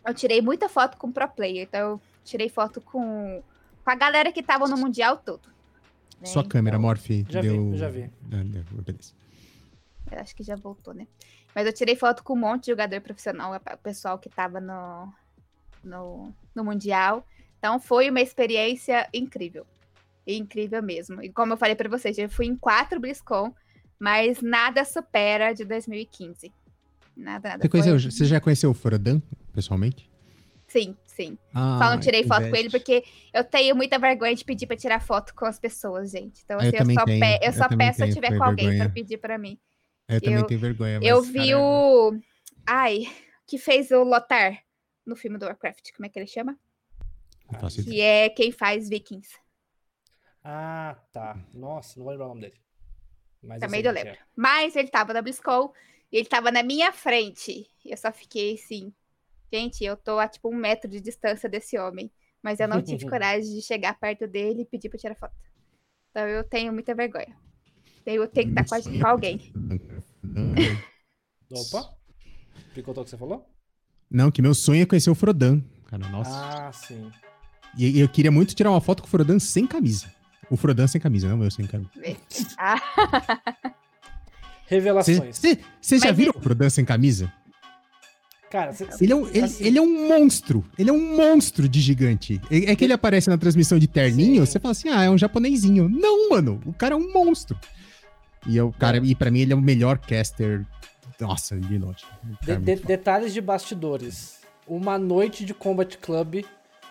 eu 0.05 0.13
tirei 0.13 0.43
muita 0.43 0.69
foto 0.69 0.97
com 0.97 1.13
pro 1.13 1.29
player. 1.29 1.67
Então, 1.69 1.81
eu 1.81 2.01
tirei 2.25 2.49
foto 2.49 2.81
com, 2.81 3.41
com 3.85 3.91
a 3.91 3.95
galera 3.95 4.33
que 4.33 4.43
tava 4.43 4.67
no 4.67 4.77
Mundial 4.77 5.17
todo. 5.19 5.49
Né? 6.21 6.27
Sua 6.27 6.45
câmera, 6.45 6.77
então... 6.77 6.89
Morphe. 6.89 7.25
Já 7.29 7.41
deu... 7.41 7.71
vi, 7.71 7.79
já 7.79 7.89
vi. 7.89 8.11
Ah, 8.33 8.43
beleza. 8.83 9.15
Eu 10.11 10.19
acho 10.19 10.35
que 10.35 10.43
já 10.43 10.57
voltou, 10.57 10.93
né? 10.93 11.07
Mas 11.55 11.65
eu 11.65 11.73
tirei 11.73 11.95
foto 11.95 12.25
com 12.25 12.33
um 12.33 12.41
monte 12.41 12.65
de 12.65 12.73
jogador 12.73 13.01
profissional, 13.01 13.55
o 13.55 13.79
pessoal 13.79 14.19
que 14.19 14.29
tava 14.29 14.61
no, 14.61 15.13
no, 15.85 16.35
no 16.55 16.65
Mundial. 16.65 17.25
Então, 17.59 17.79
foi 17.79 18.11
uma 18.11 18.21
experiência 18.21 19.09
incrível 19.15 19.65
incrível 20.37 20.83
mesmo. 20.83 21.23
E 21.23 21.33
como 21.33 21.53
eu 21.53 21.57
falei 21.57 21.75
para 21.75 21.89
vocês, 21.89 22.19
eu 22.19 22.29
fui 22.29 22.47
em 22.47 22.57
quatro 22.57 23.01
BlizzCon, 23.01 23.55
mas 23.99 24.41
nada 24.43 24.85
supera 24.85 25.53
de 25.53 25.65
2015. 25.65 26.53
Nada, 27.17 27.49
nada. 27.51 27.63
Você, 27.63 27.69
conheceu, 27.69 27.99
você 27.99 28.25
já 28.25 28.41
conheceu 28.41 28.71
o 28.71 28.75
Frodan, 28.75 29.21
pessoalmente? 29.53 30.09
Sim, 30.69 30.97
sim. 31.07 31.39
Ah, 31.55 31.79
só 31.83 31.91
não 31.91 31.99
tirei 31.99 32.23
foto 32.25 32.49
com 32.49 32.55
ele 32.55 32.71
porque 32.71 33.03
eu 33.33 33.43
tenho 33.43 33.75
muita 33.75 33.99
vergonha 33.99 34.35
de 34.35 34.45
pedir 34.45 34.67
para 34.67 34.77
tirar 34.77 35.01
foto 35.01 35.35
com 35.35 35.47
as 35.47 35.59
pessoas, 35.59 36.11
gente. 36.11 36.43
Então, 36.45 36.59
assim, 36.59 36.69
eu, 36.69 36.85
eu 36.85 36.95
só, 36.95 37.05
pe 37.05 37.19
eu 37.19 37.39
eu 37.43 37.53
só 37.53 37.69
peço 37.69 38.05
se 38.05 38.13
tiver 38.13 38.37
com 38.37 38.45
alguém 38.45 38.77
para 38.77 38.89
pedir 38.89 39.17
para 39.17 39.39
mim. 39.39 39.59
Eu, 40.07 40.21
também 40.21 40.47
tenho 40.47 40.61
vergonha. 40.61 41.01
eu 41.03 41.23
vi 41.23 41.51
caramba. 41.51 41.59
o. 41.59 42.21
Ai, 42.67 43.07
que 43.47 43.59
fez 43.59 43.91
o 43.91 44.05
Lotar 44.05 44.63
no 45.05 45.17
filme 45.17 45.39
do 45.39 45.47
Warcraft. 45.47 45.91
Como 45.97 46.07
é 46.07 46.09
que 46.09 46.19
ele 46.19 46.27
chama? 46.27 46.57
Que 47.83 48.01
é 48.01 48.29
quem 48.29 48.53
faz 48.53 48.89
Vikings. 48.89 49.31
Ah, 50.51 50.97
tá. 51.13 51.39
Nossa, 51.53 51.99
não 51.99 52.05
vou 52.05 52.13
lembrar 52.13 52.25
o 52.25 52.29
nome 52.31 52.41
dele. 52.41 52.55
Mas 53.43 53.61
Também 53.61 53.83
não 53.83 53.93
lembro. 53.93 54.15
É. 54.15 54.19
Mas 54.35 54.75
ele 54.77 54.89
tava 54.89 55.13
na 55.13 55.21
BlizzCon 55.21 55.71
e 56.11 56.17
ele 56.17 56.27
tava 56.27 56.51
na 56.51 56.63
minha 56.63 56.91
frente. 56.91 57.69
Eu 57.85 57.99
só 57.99 58.11
fiquei 58.11 58.55
assim, 58.55 58.91
gente, 59.53 59.85
eu 59.85 59.95
tô 59.95 60.19
a 60.19 60.27
tipo 60.27 60.49
um 60.49 60.57
metro 60.57 60.89
de 60.89 61.03
distância 61.03 61.51
desse 61.51 61.79
homem. 61.79 62.11
Mas 62.43 62.61
eu 62.61 62.67
não 62.67 62.81
tive 62.81 63.05
coragem 63.07 63.57
de 63.57 63.61
chegar 63.61 64.01
perto 64.01 64.27
dele 64.27 64.63
e 64.63 64.65
pedir 64.65 64.89
pra 64.89 64.99
tirar 64.99 65.15
foto. 65.17 65.35
Então 66.11 66.27
eu 66.27 66.43
tenho 66.43 66.73
muita 66.73 66.95
vergonha. 66.95 67.37
Eu 68.07 68.27
tenho 68.27 68.55
que 68.55 68.59
estar 68.59 68.83
com, 68.83 69.01
com 69.01 69.07
alguém. 69.07 69.53
Opa! 71.53 71.95
Picotou 72.73 73.03
o 73.03 73.05
que 73.05 73.11
você 73.11 73.19
falou? 73.19 73.47
Não, 74.11 74.31
que 74.31 74.41
meu 74.41 74.55
sonho 74.55 74.83
é 74.83 74.87
conhecer 74.87 75.11
o 75.11 75.15
Frodan. 75.15 75.61
Cara, 75.85 76.09
nossa. 76.09 76.31
Ah, 76.31 76.73
sim. 76.73 77.13
E 77.77 78.01
eu 78.01 78.09
queria 78.09 78.31
muito 78.31 78.55
tirar 78.55 78.71
uma 78.71 78.81
foto 78.81 79.03
com 79.03 79.07
o 79.07 79.11
Frodan 79.11 79.39
sem 79.39 79.67
camisa. 79.67 80.17
O 80.51 80.57
Frodan 80.57 80.87
sem 80.87 81.01
camisa, 81.01 81.29
não 81.29 81.43
eu 81.43 81.51
sem 81.51 81.67
camisa. 81.67 81.91
Revelações. 84.67 85.41
Vocês 85.81 86.03
já 86.03 86.13
viram 86.13 86.33
ele... 86.33 86.39
o 86.39 86.43
Frodan 86.43 86.71
sem 86.71 86.85
camisa? 86.85 87.33
Cara, 88.51 88.73
cê, 88.73 88.87
ele, 89.01 89.13
é 89.13 89.17
um, 89.17 89.29
ele, 89.29 89.41
assim... 89.43 89.65
ele, 89.65 89.79
é 89.79 89.83
um 89.83 90.09
monstro. 90.09 90.65
Ele 90.79 90.89
é 90.89 90.93
um 90.93 91.17
monstro 91.17 91.69
de 91.69 91.81
gigante. 91.81 92.41
É, 92.51 92.73
é 92.73 92.77
que 92.77 92.85
ele 92.85 92.95
aparece 92.95 93.29
na 93.29 93.37
transmissão 93.37 93.79
de 93.79 93.87
terninho, 93.87 94.47
você 94.47 94.59
fala 94.59 94.73
assim, 94.73 94.89
ah, 94.89 95.05
é 95.05 95.11
um 95.11 95.19
japonesinho. 95.19 95.89
Não, 95.89 96.31
mano, 96.31 96.61
o 96.65 96.73
cara 96.73 96.95
é 96.95 96.97
um 96.97 97.13
monstro. 97.13 97.59
E, 98.47 98.59
o 98.61 98.73
cara, 98.73 98.99
e 98.99 99.15
pra 99.15 99.31
mim 99.31 99.41
ele 99.41 99.53
é 99.53 99.57
o 99.57 99.61
melhor 99.61 99.99
caster. 99.99 100.65
Nossa, 101.21 101.59
de 101.59 101.79
longe. 101.79 102.05
De, 102.43 102.57
de, 102.57 102.77
detalhes 102.77 103.35
de 103.35 103.41
bastidores. 103.41 104.39
Uma 104.67 104.99
noite 104.99 105.45
de 105.45 105.53
Combat 105.53 105.99
Club, 105.99 106.45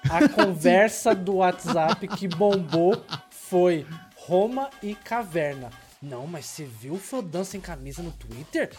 a 0.10 0.28
conversa 0.30 1.16
do 1.16 1.36
WhatsApp 1.36 2.08
que 2.08 2.28
bombou 2.28 3.04
foi 3.50 3.86
Roma 4.16 4.70
e 4.82 4.96
Caverna. 4.96 5.70
Não, 6.00 6.28
mas 6.28 6.46
você 6.46 6.64
viu 6.64 6.94
o 6.94 7.00
Frodan 7.00 7.44
sem 7.44 7.60
camisa 7.60 8.04
no 8.04 8.12
Twitter? 8.12 8.70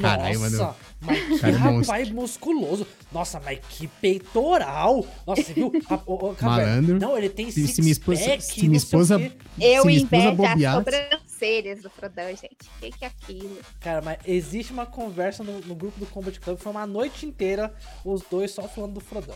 Caralho, 0.00 0.40
Nossa, 0.40 0.56
mano. 0.58 0.76
mas 1.00 1.28
que 1.28 1.38
Cara, 1.38 1.56
rapaz 1.56 2.10
musculoso. 2.10 2.84
Nossa, 3.12 3.38
mas 3.38 3.60
que 3.68 3.86
peitoral. 3.86 5.06
Nossa, 5.24 5.42
você 5.42 5.52
viu? 5.52 5.70
A, 5.88 5.94
o, 6.04 6.30
o 6.30 6.36
Malandro. 6.42 6.98
Não, 6.98 7.16
ele 7.16 7.28
tem 7.28 7.52
se, 7.52 7.68
se 7.68 7.80
minha 7.80 7.92
esposa, 7.92 8.40
se 8.40 8.66
minha 8.66 8.78
esposa, 8.78 9.32
Eu 9.60 9.88
invejo 9.88 10.42
as 10.44 10.74
sobrancelhas 10.74 11.82
do 11.82 11.90
Frodan, 11.90 12.30
gente. 12.30 12.66
O 12.76 12.80
que, 12.80 12.90
que 12.90 13.04
é 13.04 13.08
aquilo? 13.08 13.58
Cara, 13.78 14.02
mas 14.02 14.18
existe 14.26 14.72
uma 14.72 14.86
conversa 14.86 15.44
no, 15.44 15.60
no, 15.60 15.74
grupo 15.76 16.00
do 16.00 16.06
Combat 16.06 16.40
Club. 16.40 16.58
Foi 16.58 16.72
uma 16.72 16.86
noite 16.86 17.26
inteira 17.26 17.72
os 18.04 18.22
dois 18.28 18.50
só 18.50 18.62
falando 18.62 18.94
do 18.94 19.00
Frodan. 19.00 19.34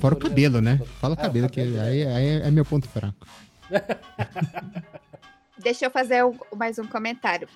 Fora 0.00 0.14
o 0.14 0.18
cabelo, 0.18 0.62
né? 0.62 0.80
Fala 0.98 1.14
o 1.14 1.18
é, 1.18 1.22
cabelo, 1.22 1.46
o 1.46 1.50
cabelo, 1.50 1.74
que 1.74 1.80
aí, 1.80 2.06
aí 2.06 2.26
é 2.40 2.50
meu 2.50 2.64
ponto 2.64 2.88
fraco. 2.88 3.26
Deixa 5.58 5.86
eu 5.86 5.90
fazer 5.90 6.22
mais 6.54 6.78
um 6.78 6.86
comentário. 6.86 7.48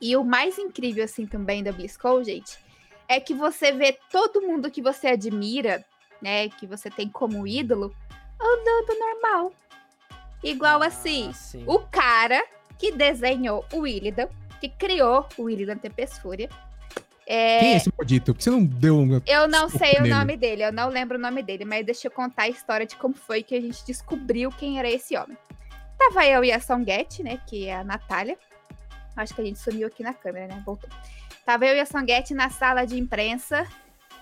E 0.00 0.16
o 0.16 0.24
mais 0.24 0.58
incrível, 0.58 1.04
assim, 1.04 1.26
também 1.26 1.62
da 1.62 1.72
BlizzCon, 1.72 2.22
gente, 2.22 2.58
é 3.08 3.18
que 3.18 3.34
você 3.34 3.72
vê 3.72 3.98
todo 4.10 4.42
mundo 4.42 4.70
que 4.70 4.82
você 4.82 5.08
admira, 5.08 5.84
né, 6.20 6.48
que 6.48 6.66
você 6.66 6.90
tem 6.90 7.08
como 7.08 7.46
ídolo, 7.46 7.94
andando 8.40 8.98
normal. 8.98 9.52
Igual 10.42 10.82
ah, 10.82 10.86
assim, 10.86 11.32
sim. 11.32 11.64
o 11.66 11.78
cara 11.80 12.44
que 12.78 12.92
desenhou 12.92 13.64
o 13.72 13.86
Illidan, 13.86 14.28
que 14.60 14.68
criou 14.68 15.26
o 15.38 15.48
Illidan 15.48 15.78
Tempest 15.78 16.20
Fúria. 16.20 16.48
É... 17.26 17.58
Quem 17.58 17.72
é 17.72 17.76
esse 17.76 17.92
maldito? 17.96 18.32
Por 18.32 18.38
que 18.38 18.44
você 18.44 18.50
não 18.50 18.64
deu 18.64 18.96
um... 18.96 19.20
Eu 19.26 19.48
não 19.48 19.68
sei 19.68 19.94
nele? 19.94 20.12
o 20.12 20.16
nome 20.16 20.36
dele, 20.36 20.64
eu 20.64 20.72
não 20.72 20.88
lembro 20.88 21.18
o 21.18 21.20
nome 21.20 21.42
dele, 21.42 21.64
mas 21.64 21.84
deixa 21.84 22.06
eu 22.06 22.10
contar 22.10 22.44
a 22.44 22.48
história 22.48 22.86
de 22.86 22.94
como 22.96 23.14
foi 23.14 23.42
que 23.42 23.54
a 23.54 23.60
gente 23.60 23.84
descobriu 23.84 24.50
quem 24.50 24.78
era 24.78 24.88
esse 24.88 25.16
homem. 25.16 25.36
Tava 25.98 26.26
eu 26.26 26.44
e 26.44 26.52
a 26.52 26.60
Songuete, 26.60 27.22
né? 27.22 27.40
Que 27.46 27.66
é 27.66 27.76
a 27.76 27.84
Natália. 27.84 28.38
Acho 29.16 29.34
que 29.34 29.40
a 29.40 29.44
gente 29.44 29.58
sumiu 29.58 29.88
aqui 29.88 30.02
na 30.02 30.12
câmera, 30.12 30.46
né? 30.46 30.62
Voltou. 30.64 30.88
Tava 31.44 31.66
eu 31.66 31.74
e 31.74 31.80
a 31.80 31.86
Sanguete 31.86 32.34
na 32.34 32.50
sala 32.50 32.84
de 32.84 32.98
imprensa 32.98 33.66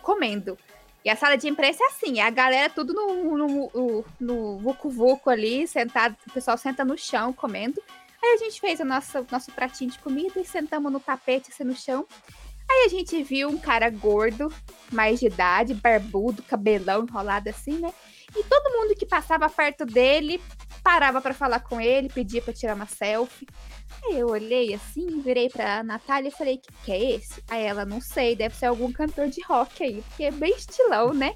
comendo. 0.03 0.57
E 1.05 1.11
a 1.11 1.17
sala 1.17 1.37
de 1.37 1.49
imprensa 1.49 1.83
é 1.83 1.87
assim, 1.89 2.21
a 2.21 2.31
galera 2.31 2.71
tudo 2.71 2.95
no, 2.95 3.37
no, 3.37 3.47
no, 3.47 4.05
no 4.19 4.59
vucu 4.59 4.89
vucu 4.89 5.29
ali, 5.29 5.67
sentado, 5.67 6.17
o 6.27 6.33
pessoal 6.33 6.57
senta 6.57 6.85
no 6.85 6.97
chão 6.97 7.33
comendo. 7.33 7.83
Aí 8.23 8.35
a 8.35 8.37
gente 8.39 8.59
fez 8.59 8.81
o 8.81 8.87
nosso, 8.87 9.27
nosso 9.31 9.53
pratinho 9.53 9.91
de 9.91 9.99
comida 9.99 10.41
e 10.41 10.45
sentamos 10.47 10.91
no 10.91 10.99
tapete 10.99 11.51
assim 11.53 11.65
no 11.65 11.75
chão. 11.75 12.07
Aí 12.71 12.87
a 12.87 12.89
gente 12.89 13.23
viu 13.23 13.49
um 13.49 13.59
cara 13.59 13.89
gordo, 13.91 14.53
mais 14.91 15.21
de 15.21 15.27
idade, 15.27 15.75
barbudo, 15.75 16.43
cabelão 16.43 17.05
enrolado 17.05 17.49
assim, 17.49 17.79
né? 17.79 17.93
E 18.37 18.43
todo 18.43 18.73
mundo 18.73 18.97
que 18.97 19.07
passava 19.07 19.49
perto 19.49 19.85
dele 19.85 20.41
parava 20.83 21.21
para 21.21 21.33
falar 21.33 21.61
com 21.61 21.81
ele, 21.81 22.09
pedia 22.09 22.43
para 22.43 22.53
tirar 22.53 22.75
uma 22.75 22.87
selfie. 22.87 23.47
Aí 24.05 24.19
eu 24.19 24.29
olhei 24.29 24.75
assim, 24.75 25.21
virei 25.21 25.49
pra 25.49 25.83
Natália 25.83 26.29
e 26.29 26.33
falei: 26.33 26.59
que, 26.59 26.73
que 26.85 26.93
é 26.93 27.17
esse? 27.17 27.43
Aí 27.49 27.63
ela, 27.63 27.85
não 27.85 28.01
sei, 28.01 28.37
deve 28.37 28.55
ser 28.55 28.67
algum 28.67 28.93
cantor 28.93 29.29
de 29.29 29.41
rock 29.43 29.83
aí, 29.83 30.03
porque 30.03 30.25
é 30.25 30.31
bem 30.31 30.55
estilão, 30.55 31.15
né? 31.15 31.35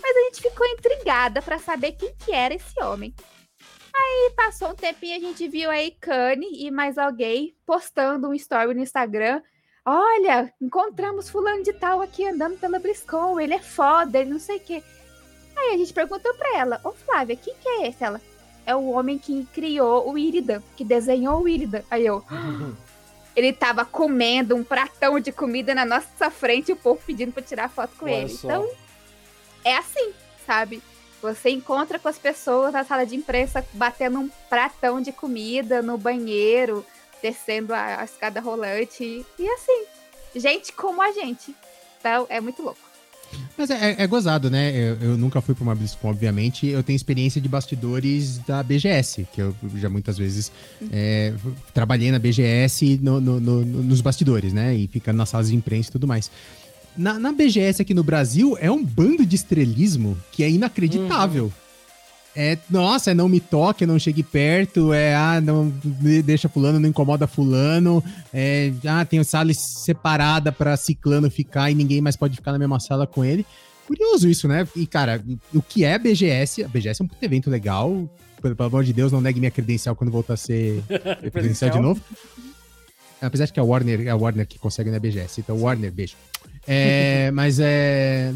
Mas 0.00 0.16
a 0.16 0.20
gente 0.20 0.42
ficou 0.42 0.66
intrigada 0.66 1.40
para 1.40 1.58
saber 1.58 1.92
quem 1.92 2.14
que 2.16 2.32
era 2.32 2.54
esse 2.54 2.80
homem. 2.82 3.14
Aí 3.96 4.32
passou 4.36 4.70
um 4.70 4.74
tempinho, 4.74 5.16
a 5.16 5.20
gente 5.20 5.48
viu 5.48 5.70
aí 5.70 5.92
Kanye 5.92 6.66
e 6.66 6.70
mais 6.70 6.98
alguém 6.98 7.56
postando 7.64 8.28
um 8.28 8.34
story 8.34 8.74
no 8.74 8.82
Instagram. 8.82 9.40
Olha, 9.84 10.52
encontramos 10.60 11.28
fulano 11.28 11.62
de 11.62 11.72
tal 11.72 12.00
aqui 12.00 12.26
andando 12.26 12.58
pela 12.58 12.78
BlizzCon, 12.78 13.38
ele 13.38 13.54
é 13.54 13.58
foda, 13.58 14.18
ele 14.18 14.30
não 14.30 14.38
sei 14.38 14.56
o 14.56 14.60
quê. 14.60 14.82
Aí 15.54 15.74
a 15.74 15.78
gente 15.78 15.92
perguntou 15.92 16.32
pra 16.34 16.56
ela, 16.58 16.80
ô 16.82 16.92
Flávia, 16.92 17.36
quem 17.36 17.54
que 17.60 17.68
é 17.68 17.88
esse? 17.88 18.02
Ela, 18.02 18.20
é 18.66 18.74
o 18.74 18.90
homem 18.90 19.18
que 19.18 19.46
criou 19.52 20.10
o 20.10 20.16
Iridan, 20.16 20.62
que 20.76 20.84
desenhou 20.84 21.42
o 21.42 21.48
Iridan. 21.48 21.82
Aí 21.90 22.06
eu. 22.06 22.24
Ele 23.36 23.52
tava 23.52 23.84
comendo 23.84 24.54
um 24.54 24.62
pratão 24.62 25.18
de 25.18 25.32
comida 25.32 25.74
na 25.74 25.84
nossa 25.84 26.30
frente 26.30 26.68
e 26.68 26.72
o 26.72 26.76
povo 26.76 27.00
pedindo 27.04 27.32
pra 27.32 27.42
tirar 27.42 27.68
foto 27.68 27.96
com 27.98 28.04
Olha 28.04 28.14
ele. 28.14 28.28
Só. 28.28 28.46
Então, 28.46 28.70
é 29.64 29.76
assim, 29.76 30.12
sabe? 30.46 30.80
Você 31.20 31.50
encontra 31.50 31.98
com 31.98 32.06
as 32.06 32.16
pessoas 32.16 32.72
na 32.72 32.84
sala 32.84 33.04
de 33.04 33.16
imprensa 33.16 33.66
batendo 33.72 34.20
um 34.20 34.30
pratão 34.48 35.00
de 35.00 35.10
comida 35.10 35.82
no 35.82 35.98
banheiro, 35.98 36.86
descendo 37.24 37.72
a, 37.72 38.02
a 38.02 38.04
escada 38.04 38.38
rolante. 38.38 39.24
E 39.38 39.48
assim, 39.48 39.84
gente 40.36 40.74
como 40.74 41.00
a 41.00 41.10
gente. 41.10 41.54
Então, 41.98 42.26
é 42.28 42.38
muito 42.38 42.62
louco. 42.62 42.78
Mas 43.56 43.70
é, 43.70 43.96
é, 43.98 44.06
gozado, 44.06 44.50
né? 44.50 44.70
Eu, 44.76 44.96
eu, 45.00 45.16
nunca 45.16 45.40
fui 45.40 45.54
para 45.54 45.62
uma 45.62 45.74
BlizzCon, 45.74 46.10
obviamente. 46.10 46.66
Eu 46.66 46.82
tenho 46.82 46.94
experiência 46.94 47.40
de 47.40 47.48
bastidores 47.48 48.38
da 48.38 48.62
BGS, 48.62 49.26
que 49.32 49.40
eu 49.40 49.56
já 49.76 49.88
muitas 49.88 50.18
vezes 50.18 50.52
é, 50.92 51.32
trabalhei 51.72 52.12
na 52.12 52.18
BGS 52.18 53.00
no, 53.02 53.20
no, 53.20 53.40
no, 53.40 53.64
nos 53.64 54.02
bastidores, 54.02 54.52
né? 54.52 54.74
E 54.74 54.86
ficando 54.86 55.16
nas 55.16 55.30
salas 55.30 55.48
de 55.48 55.56
imprensa 55.56 55.88
e 55.88 55.92
tudo 55.92 56.06
mais. 56.06 56.30
Na, 56.96 57.18
na, 57.18 57.32
BGS 57.32 57.80
aqui 57.82 57.94
no 57.94 58.04
Brasil, 58.04 58.56
é 58.60 58.70
um 58.70 58.84
bando 58.84 59.24
de 59.24 59.34
estrelismo 59.34 60.16
que 60.30 60.44
é 60.44 60.50
inacreditável. 60.50 61.44
Uhum. 61.44 61.63
É, 62.36 62.58
nossa, 62.68 63.12
é 63.12 63.14
não 63.14 63.28
me 63.28 63.38
toque, 63.38 63.86
não 63.86 63.98
chegue 63.98 64.22
perto, 64.22 64.92
é, 64.92 65.14
ah, 65.14 65.40
não 65.40 65.72
deixa 66.24 66.48
fulano, 66.48 66.80
não 66.80 66.88
incomoda 66.88 67.28
fulano, 67.28 68.02
é, 68.32 68.72
ah, 68.86 69.04
tem 69.04 69.22
sala 69.22 69.54
separada 69.54 70.50
para 70.50 70.76
ciclano 70.76 71.30
ficar 71.30 71.70
e 71.70 71.74
ninguém 71.74 72.00
mais 72.00 72.16
pode 72.16 72.34
ficar 72.34 72.50
na 72.50 72.58
mesma 72.58 72.80
sala 72.80 73.06
com 73.06 73.24
ele. 73.24 73.46
Curioso 73.86 74.28
isso, 74.28 74.48
né? 74.48 74.66
E, 74.74 74.86
cara, 74.86 75.22
o 75.54 75.62
que 75.62 75.84
é 75.84 75.98
BGS? 75.98 76.64
A 76.64 76.68
BGS 76.68 77.02
é 77.02 77.04
um 77.04 77.08
evento 77.22 77.50
legal, 77.50 78.08
pelo, 78.42 78.56
pelo 78.56 78.68
amor 78.68 78.82
de 78.82 78.92
Deus, 78.92 79.12
não 79.12 79.20
negue 79.20 79.38
minha 79.38 79.50
credencial 79.50 79.94
quando 79.94 80.10
voltar 80.10 80.34
a 80.34 80.36
ser 80.36 80.82
credencial 81.32 81.70
de 81.70 81.78
novo. 81.78 82.00
Apesar 83.20 83.46
de 83.46 83.52
que 83.52 83.60
é 83.60 83.62
a 83.62 83.64
Warner, 83.64 84.06
é 84.06 84.10
a 84.10 84.16
Warner 84.16 84.46
que 84.46 84.58
consegue 84.58 84.90
na 84.90 84.98
BGS, 84.98 85.40
então 85.40 85.60
Warner, 85.60 85.92
beijo. 85.92 86.16
É, 86.66 87.30
mas 87.32 87.60
é, 87.60 88.32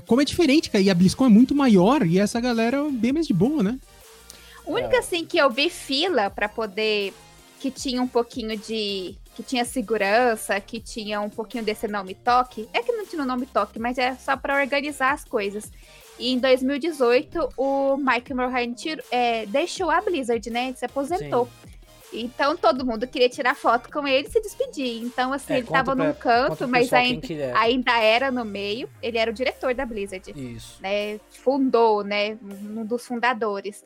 como 0.00 0.20
é 0.20 0.24
diferente, 0.24 0.70
cara. 0.70 0.82
E 0.82 0.90
a 0.90 0.94
BlizzCon 0.94 1.26
é 1.26 1.28
muito 1.28 1.54
maior 1.54 2.06
e 2.06 2.18
essa 2.18 2.40
galera 2.40 2.78
é 2.78 2.90
bem 2.90 3.12
mais 3.12 3.26
de 3.26 3.34
boa, 3.34 3.62
né? 3.62 3.78
O 4.64 4.74
único, 4.74 4.94
é. 4.94 4.98
assim, 4.98 5.24
que 5.24 5.38
eu 5.38 5.50
vi 5.50 5.68
fila 5.68 6.30
para 6.30 6.48
poder. 6.48 7.12
Que 7.60 7.70
tinha 7.70 8.02
um 8.02 8.08
pouquinho 8.08 8.56
de. 8.56 9.16
Que 9.34 9.42
tinha 9.42 9.64
segurança, 9.64 10.60
que 10.60 10.80
tinha 10.80 11.20
um 11.20 11.30
pouquinho 11.30 11.64
desse 11.64 11.88
nome 11.88 12.14
toque. 12.14 12.68
É 12.72 12.82
que 12.82 12.92
não 12.92 13.06
tinha 13.06 13.22
o 13.22 13.26
nome 13.26 13.46
toque, 13.46 13.78
mas 13.78 13.98
é 13.98 14.14
só 14.16 14.36
para 14.36 14.60
organizar 14.60 15.12
as 15.12 15.24
coisas. 15.24 15.70
E 16.18 16.32
em 16.32 16.38
2018, 16.38 17.48
o 17.56 17.96
Mike 17.96 18.34
Mulroney 18.34 18.74
é, 19.10 19.46
deixou 19.46 19.90
a 19.90 20.00
Blizzard, 20.00 20.50
né? 20.50 20.68
Ele 20.68 20.76
se 20.76 20.84
aposentou. 20.84 21.46
Sim. 21.46 21.71
Então 22.12 22.56
todo 22.56 22.84
mundo 22.84 23.06
queria 23.06 23.28
tirar 23.28 23.54
foto 23.54 23.90
com 23.90 24.06
ele 24.06 24.28
e 24.28 24.30
se 24.30 24.40
despedir. 24.40 25.02
Então, 25.02 25.32
assim, 25.32 25.54
é, 25.54 25.58
ele 25.58 25.66
tava 25.66 25.96
pra, 25.96 26.04
num 26.04 26.12
canto, 26.12 26.68
mas 26.68 26.92
ainda, 26.92 27.26
ainda 27.54 27.98
era 27.98 28.30
no 28.30 28.44
meio. 28.44 28.88
Ele 29.02 29.18
era 29.18 29.30
o 29.30 29.34
diretor 29.34 29.74
da 29.74 29.86
Blizzard. 29.86 30.32
Isso. 30.36 30.82
Né? 30.82 31.18
Fundou, 31.30 32.04
né? 32.04 32.38
Um 32.42 32.84
dos 32.84 33.06
fundadores. 33.06 33.84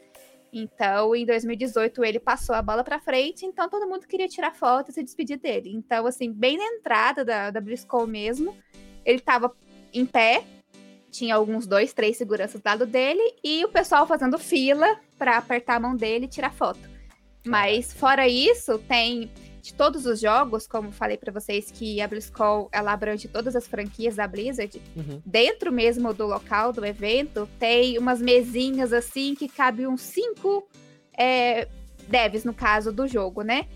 Então, 0.53 1.15
em 1.15 1.27
2018, 1.27 2.03
ele 2.05 2.19
passou 2.19 2.55
a 2.55 2.63
bola 2.63 2.83
para 2.83 2.99
frente, 2.99 3.45
então 3.45 3.69
todo 3.69 3.87
mundo 3.87 4.07
queria 4.07 4.27
tirar 4.27 4.55
foto 4.55 4.91
e 4.91 4.95
se 4.95 5.03
despedir 5.03 5.39
dele. 5.39 5.71
Então, 5.75 6.07
assim, 6.07 6.33
bem 6.33 6.57
na 6.57 6.65
entrada 6.65 7.25
da, 7.25 7.51
da 7.51 7.61
BlizzCon 7.61 8.07
mesmo, 8.07 8.57
ele 9.05 9.21
tava 9.21 9.55
em 9.93 10.07
pé, 10.07 10.45
tinha 11.11 11.35
alguns 11.35 11.67
dois, 11.67 11.93
três 11.93 12.17
seguranças 12.17 12.61
do 12.61 12.65
lado 12.65 12.87
dele, 12.87 13.35
e 13.45 13.65
o 13.65 13.69
pessoal 13.69 14.07
fazendo 14.07 14.39
fila 14.39 14.99
para 15.19 15.37
apertar 15.37 15.77
a 15.77 15.81
mão 15.81 15.95
dele 15.95 16.25
e 16.25 16.29
tirar 16.29 16.53
foto. 16.53 16.96
Mas 17.47 17.93
fora 17.93 18.29
isso, 18.29 18.79
tem 18.81 19.31
de 19.63 19.75
todos 19.75 20.07
os 20.07 20.21
jogos, 20.21 20.67
como 20.67 20.93
falei 20.93 21.17
para 21.17 21.33
vocês 21.33 21.73
que 21.73 22.01
a 22.01 22.07
BlizzCon 22.07 22.69
ela 22.71 22.93
abrange 22.93 23.27
todas 23.27 23.57
as 23.57 23.67
franquias 23.67 24.15
da 24.15 24.27
Blizzard, 24.27 24.81
uhum. 24.95 25.21
dentro 25.27 25.73
mesmo 25.73 26.15
do 26.15 26.25
local 26.25 26.73
do 26.73 26.85
evento, 26.85 27.49
tem 27.59 27.99
umas 27.99 28.21
mesinhas 28.21 28.93
assim 28.93 29.35
que 29.35 29.49
cabe 29.49 29.85
uns 29.87 30.03
cinco 30.03 30.69
é, 31.19 31.67
devs, 32.07 32.45
no 32.45 32.55
caso 32.55 32.93
do 32.93 33.09
jogo, 33.09 33.43
né? 33.43 33.67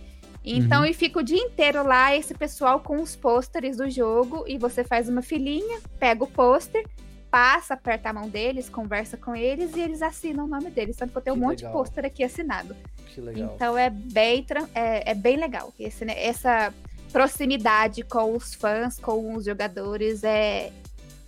Então, 0.45 0.83
uhum. 0.83 0.87
e 0.87 0.95
fica 0.95 1.19
o 1.19 1.23
dia 1.23 1.43
inteiro 1.43 1.83
lá 1.83 2.17
esse 2.17 2.35
pessoal 2.35 2.81
com 2.81 3.01
os 3.03 3.17
pôsteres 3.17 3.77
do 3.77 3.91
jogo 3.91 4.45
e 4.47 4.57
você 4.57 4.85
faz 4.85 5.09
uma 5.09 5.23
filinha, 5.23 5.81
pega 5.99 6.23
o 6.23 6.27
pôster, 6.27 6.87
passa, 7.31 7.75
aperta 7.75 8.11
a 8.11 8.13
mão 8.13 8.29
deles, 8.29 8.69
conversa 8.69 9.17
com 9.17 9.35
eles 9.35 9.75
e 9.77 9.81
eles 9.81 10.03
assinam 10.03 10.45
o 10.45 10.49
nome 10.49 10.71
deles. 10.71 10.97
Tanto 10.97 11.13
que 11.13 11.19
eu 11.19 11.23
tenho 11.23 11.37
que 11.37 11.43
um 11.43 11.47
monte 11.47 11.59
legal. 11.61 11.73
de 11.73 11.79
pôster 11.79 12.05
aqui 12.05 12.25
assinado. 12.25 12.77
Que 13.07 13.21
legal. 13.21 13.53
Então 13.55 13.79
é 13.79 13.89
bem, 13.91 14.45
é, 14.75 15.11
é 15.13 15.15
bem 15.15 15.37
legal. 15.37 15.73
Esse, 15.79 16.05
né, 16.05 16.15
essa 16.17 16.73
proximidade 17.13 18.03
com 18.03 18.37
os 18.37 18.55
fãs, 18.55 18.99
com 18.99 19.35
os 19.35 19.45
jogadores 19.45 20.25
é, 20.25 20.73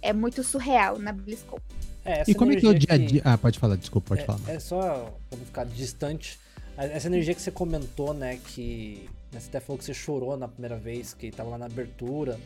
é 0.01 0.13
muito 0.13 0.43
surreal 0.43 0.99
na 0.99 1.13
BlizzCon. 1.13 1.59
É, 2.05 2.25
e 2.27 2.35
como 2.35 2.53
é 2.53 2.57
que 2.57 2.67
é 2.67 2.69
o 2.69 2.79
dia 2.79 2.95
a 2.95 2.99
dia? 2.99 3.23
Ah, 3.25 3.39
pode 3.39 3.59
falar, 3.59 3.77
desculpa, 3.77 4.09
pode 4.09 4.23
é, 4.23 4.25
falar. 4.25 4.41
É 4.49 4.59
só 4.59 5.15
pra 5.29 5.39
não 5.39 5.47
ficar 5.47 5.65
distante. 5.65 6.39
Essa 6.77 7.07
energia 7.07 7.35
que 7.35 7.41
você 7.41 7.51
comentou, 7.51 8.13
né, 8.13 8.39
que 8.45 9.09
né, 9.31 9.39
você 9.39 9.49
até 9.49 9.61
falou 9.61 9.79
que 9.79 9.85
você 9.85 9.95
chorou 9.95 10.37
na 10.37 10.49
primeira 10.49 10.77
vez, 10.77 11.15
que 11.15 11.31
tava 11.31 11.51
lá 11.51 11.59
na 11.59 11.67
abertura. 11.67 12.41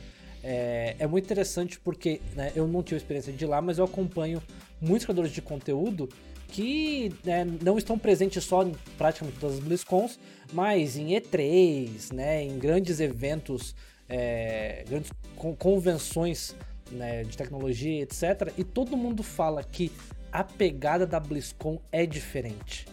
É, 0.48 0.94
é 1.00 1.06
muito 1.08 1.24
interessante 1.24 1.80
porque 1.80 2.20
né, 2.36 2.52
eu 2.54 2.68
não 2.68 2.80
tive 2.80 2.98
experiência 2.98 3.32
de 3.32 3.44
ir 3.44 3.48
lá, 3.48 3.60
mas 3.60 3.78
eu 3.78 3.84
acompanho 3.84 4.40
muitos 4.80 5.04
criadores 5.04 5.32
de 5.32 5.42
conteúdo 5.42 6.08
que 6.46 7.12
né, 7.24 7.44
não 7.60 7.76
estão 7.76 7.98
presentes 7.98 8.44
só 8.44 8.62
em 8.62 8.70
praticamente 8.96 9.40
todas 9.40 9.56
as 9.56 9.64
BlizzCons, 9.64 10.20
mas 10.52 10.96
em 10.96 11.08
E3, 11.08 12.12
né, 12.14 12.44
em 12.44 12.56
grandes 12.60 13.00
eventos, 13.00 13.74
é, 14.08 14.84
grandes 14.88 15.10
convenções 15.58 16.54
né, 16.92 17.24
de 17.24 17.36
tecnologia, 17.36 18.02
etc. 18.02 18.52
E 18.56 18.62
todo 18.62 18.96
mundo 18.96 19.24
fala 19.24 19.64
que 19.64 19.90
a 20.30 20.44
pegada 20.44 21.04
da 21.04 21.18
BlizzCon 21.18 21.80
é 21.90 22.06
diferente. 22.06 22.86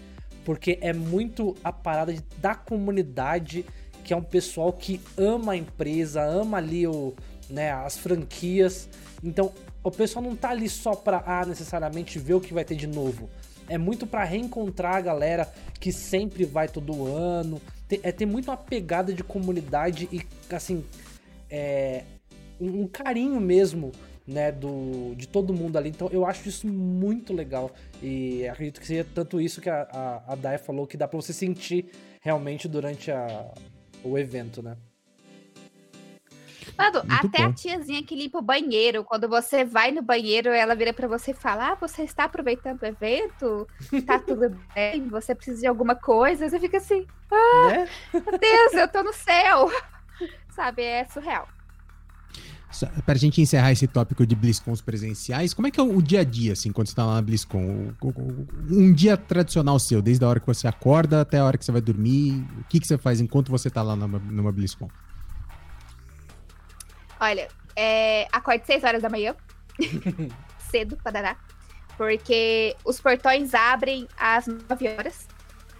Porque 0.44 0.80
é 0.82 0.92
muito 0.92 1.56
a 1.64 1.72
parada 1.72 2.16
da 2.38 2.56
comunidade, 2.56 3.64
que 4.04 4.12
é 4.12 4.18
um 4.18 4.24
pessoal 4.24 4.74
que 4.74 5.00
ama 5.16 5.54
a 5.54 5.56
empresa, 5.56 6.24
ama 6.24 6.58
ali 6.58 6.88
o, 6.88 7.14
né, 7.54 7.72
as 7.72 7.98
franquias. 7.98 8.90
Então, 9.24 9.54
o 9.84 9.92
pessoal 9.92 10.26
não 10.26 10.36
tá 10.36 10.50
ali 10.50 10.68
só 10.68 10.96
pra 10.96 11.24
ah, 11.26 11.46
necessariamente 11.46 12.18
ver 12.18 12.34
o 12.34 12.42
que 12.42 12.54
vai 12.54 12.66
ter 12.66 12.76
de 12.76 12.88
novo. 12.88 13.30
É 13.70 13.78
muito 13.78 14.08
para 14.08 14.24
reencontrar 14.24 14.96
a 14.96 15.02
galera 15.02 15.54
que 15.80 15.92
sempre 15.92 16.44
vai 16.44 16.68
todo 16.68 17.06
ano. 17.06 17.62
É 18.02 18.12
ter 18.12 18.26
muito 18.26 18.50
uma 18.50 18.58
pegada 18.58 19.14
de 19.14 19.24
comunidade 19.24 20.10
e, 20.12 20.26
assim, 20.54 20.84
é, 21.50 22.04
um 22.60 22.88
carinho 22.88 23.40
mesmo, 23.40 23.92
né, 24.26 24.52
do, 24.52 25.14
de 25.16 25.28
todo 25.28 25.54
mundo 25.54 25.78
ali. 25.78 25.90
Então 25.90 26.10
eu 26.12 26.26
acho 26.26 26.50
isso 26.50 26.68
muito 26.68 27.34
legal. 27.34 27.72
E 28.02 28.48
acredito 28.48 28.82
que 28.82 28.88
seja 28.88 29.06
tanto 29.14 29.40
isso 29.40 29.62
que 29.62 29.70
a, 29.70 29.88
a, 29.92 30.34
a 30.34 30.36
Daya 30.36 30.58
falou, 30.58 30.88
que 30.88 30.98
dá 30.98 31.08
pra 31.08 31.22
você 31.22 31.32
sentir 31.32 31.92
realmente 32.20 32.68
durante 32.68 33.12
a, 33.12 33.54
o 34.04 34.18
evento, 34.18 34.64
né? 34.64 34.76
Mano, 36.78 37.04
Muito 37.06 37.28
até 37.28 37.44
bom. 37.44 37.50
a 37.50 37.54
tiazinha 37.54 38.04
que 38.04 38.16
limpa 38.16 38.40
o 38.40 38.42
banheiro, 38.42 39.04
quando 39.04 39.28
você 39.30 39.64
vai 39.64 39.92
no 39.92 40.02
banheiro, 40.02 40.50
ela 40.50 40.76
vira 40.76 40.94
para 40.94 41.08
você 41.08 41.32
e 41.32 41.36
fala: 41.36 41.72
Ah, 41.72 41.76
você 41.76 42.04
está 42.04 42.24
aproveitando 42.26 42.82
o 42.82 42.86
evento? 42.86 43.68
Tá 44.06 44.20
tudo 44.20 44.50
bem? 44.74 45.08
Você 45.10 45.36
precisa 45.36 45.62
de 45.62 45.68
alguma 45.68 45.96
coisa? 45.96 46.50
Você 46.50 46.60
fica 46.60 46.78
assim: 46.78 47.06
Ah, 47.32 47.68
né? 47.70 47.90
meu 48.14 48.40
Deus, 48.40 48.74
eu 48.74 48.88
tô 48.88 49.04
no 49.04 49.14
céu. 49.14 49.70
Sabe, 50.50 50.84
é 50.84 51.06
surreal. 51.06 51.48
Para 53.06 53.14
a 53.14 53.18
gente 53.18 53.40
encerrar 53.40 53.72
esse 53.72 53.88
tópico 53.88 54.26
de 54.26 54.36
BlizzCons 54.36 54.82
presenciais, 54.82 55.54
como 55.54 55.68
é 55.68 55.72
que 55.72 55.80
é 55.80 55.84
o 55.84 56.02
dia 56.02 56.22
a 56.22 56.24
dia, 56.24 56.54
assim, 56.54 56.72
quando 56.72 56.88
você 56.88 56.94
está 56.94 57.06
lá 57.06 57.16
na 57.16 57.22
BlizzCon? 57.22 57.94
Um 58.68 58.92
dia 58.92 59.16
tradicional 59.16 59.78
seu, 59.78 60.02
desde 60.02 60.26
a 60.26 60.28
hora 60.28 60.40
que 60.40 60.48
você 60.48 60.68
acorda 60.68 61.22
até 61.22 61.38
a 61.38 61.46
hora 61.46 61.56
que 61.56 61.64
você 61.64 61.72
vai 61.72 61.82
dormir, 61.82 62.44
o 62.60 62.64
que, 62.64 62.80
que 62.80 62.88
você 62.88 62.98
faz 62.98 63.22
enquanto 63.22 63.52
você 63.52 63.68
está 63.68 63.84
lá 63.84 63.96
numa, 63.96 64.18
numa 64.18 64.52
BlizzCon? 64.52 64.90
Olha, 67.24 67.48
é, 67.74 68.28
acorde 68.34 68.66
6 68.66 68.84
horas 68.84 69.02
da 69.02 69.10
manhã, 69.10 69.34
cedo 70.70 70.98
para 71.02 71.22
dar, 71.22 71.40
porque 71.96 72.76
os 72.84 73.00
portões 73.00 73.54
abrem 73.54 74.10
às 74.18 74.46
9 74.46 74.90
horas, 74.90 75.26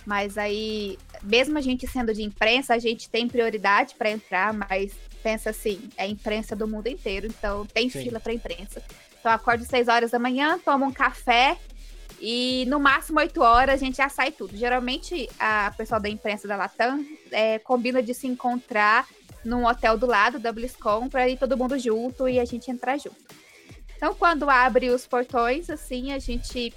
mas 0.06 0.38
aí, 0.38 0.98
mesmo 1.22 1.58
a 1.58 1.62
gente 1.62 1.86
sendo 1.86 2.14
de 2.14 2.24
imprensa, 2.24 2.74
a 2.74 2.80
gente 2.80 3.10
tem 3.10 3.28
prioridade 3.28 3.94
para 3.96 4.10
entrar, 4.10 4.54
mas 4.54 4.94
pensa 5.22 5.50
assim, 5.50 5.90
é 5.98 6.08
imprensa 6.08 6.56
do 6.56 6.66
mundo 6.66 6.88
inteiro, 6.88 7.28
então 7.28 7.66
tem 7.66 7.90
Sim. 7.90 8.04
fila 8.04 8.22
para 8.22 8.32
imprensa. 8.32 8.82
Então 9.20 9.30
acordo 9.30 9.66
6 9.66 9.90
horas 9.90 10.12
da 10.12 10.20
manhã, 10.20 10.58
tomo 10.64 10.86
um 10.86 10.94
café 10.94 11.58
e 12.22 12.64
no 12.70 12.80
máximo 12.80 13.20
8 13.20 13.42
horas 13.42 13.76
a 13.76 13.86
gente 13.86 13.98
já 13.98 14.08
sai 14.08 14.32
tudo. 14.32 14.56
Geralmente 14.56 15.30
a 15.38 15.74
pessoal 15.76 16.00
da 16.00 16.08
imprensa 16.08 16.48
da 16.48 16.56
Latam 16.56 17.06
é, 17.32 17.60
combina 17.60 18.02
de 18.02 18.14
se 18.14 18.28
encontrar 18.28 19.06
num 19.44 19.66
hotel 19.66 19.98
do 19.98 20.06
lado 20.06 20.40
da 20.40 20.52
BlizzCon 20.52 21.10
para 21.10 21.28
ir 21.30 21.38
todo 21.38 21.58
mundo 21.58 21.78
junto 21.78 22.28
e 22.28 22.40
a 22.40 22.46
gente 22.46 22.70
entrar 22.72 22.98
junto. 22.98 23.18
Então 23.96 24.14
quando 24.14 24.50
abre 24.50 24.90
os 24.90 25.08
portões, 25.08 25.70
assim, 25.70 26.12
a 26.12 26.20
gente 26.20 26.74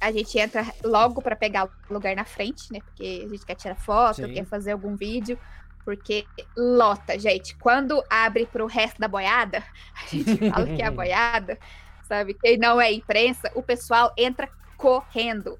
a 0.00 0.12
gente 0.12 0.38
entra 0.38 0.66
logo 0.84 1.22
para 1.22 1.34
pegar 1.34 1.64
o 1.64 1.94
lugar 1.94 2.14
na 2.14 2.26
frente, 2.26 2.70
né? 2.70 2.80
Porque 2.80 3.22
a 3.24 3.28
gente 3.28 3.46
quer 3.46 3.54
tirar 3.54 3.74
foto, 3.74 4.16
Sim. 4.16 4.34
quer 4.34 4.44
fazer 4.44 4.72
algum 4.72 4.94
vídeo. 4.94 5.38
Porque 5.82 6.26
lota, 6.54 7.18
gente. 7.18 7.56
Quando 7.56 8.04
abre 8.10 8.44
pro 8.46 8.66
resto 8.66 9.00
da 9.00 9.08
boiada, 9.08 9.62
a 9.96 10.06
gente 10.06 10.50
fala 10.50 10.66
que 10.66 10.82
é 10.82 10.86
a 10.86 10.90
boiada, 10.92 11.58
sabe? 12.06 12.34
Quem 12.34 12.58
não 12.58 12.78
é 12.78 12.92
imprensa, 12.92 13.50
o 13.54 13.62
pessoal 13.62 14.12
entra 14.16 14.48
correndo. 14.76 15.58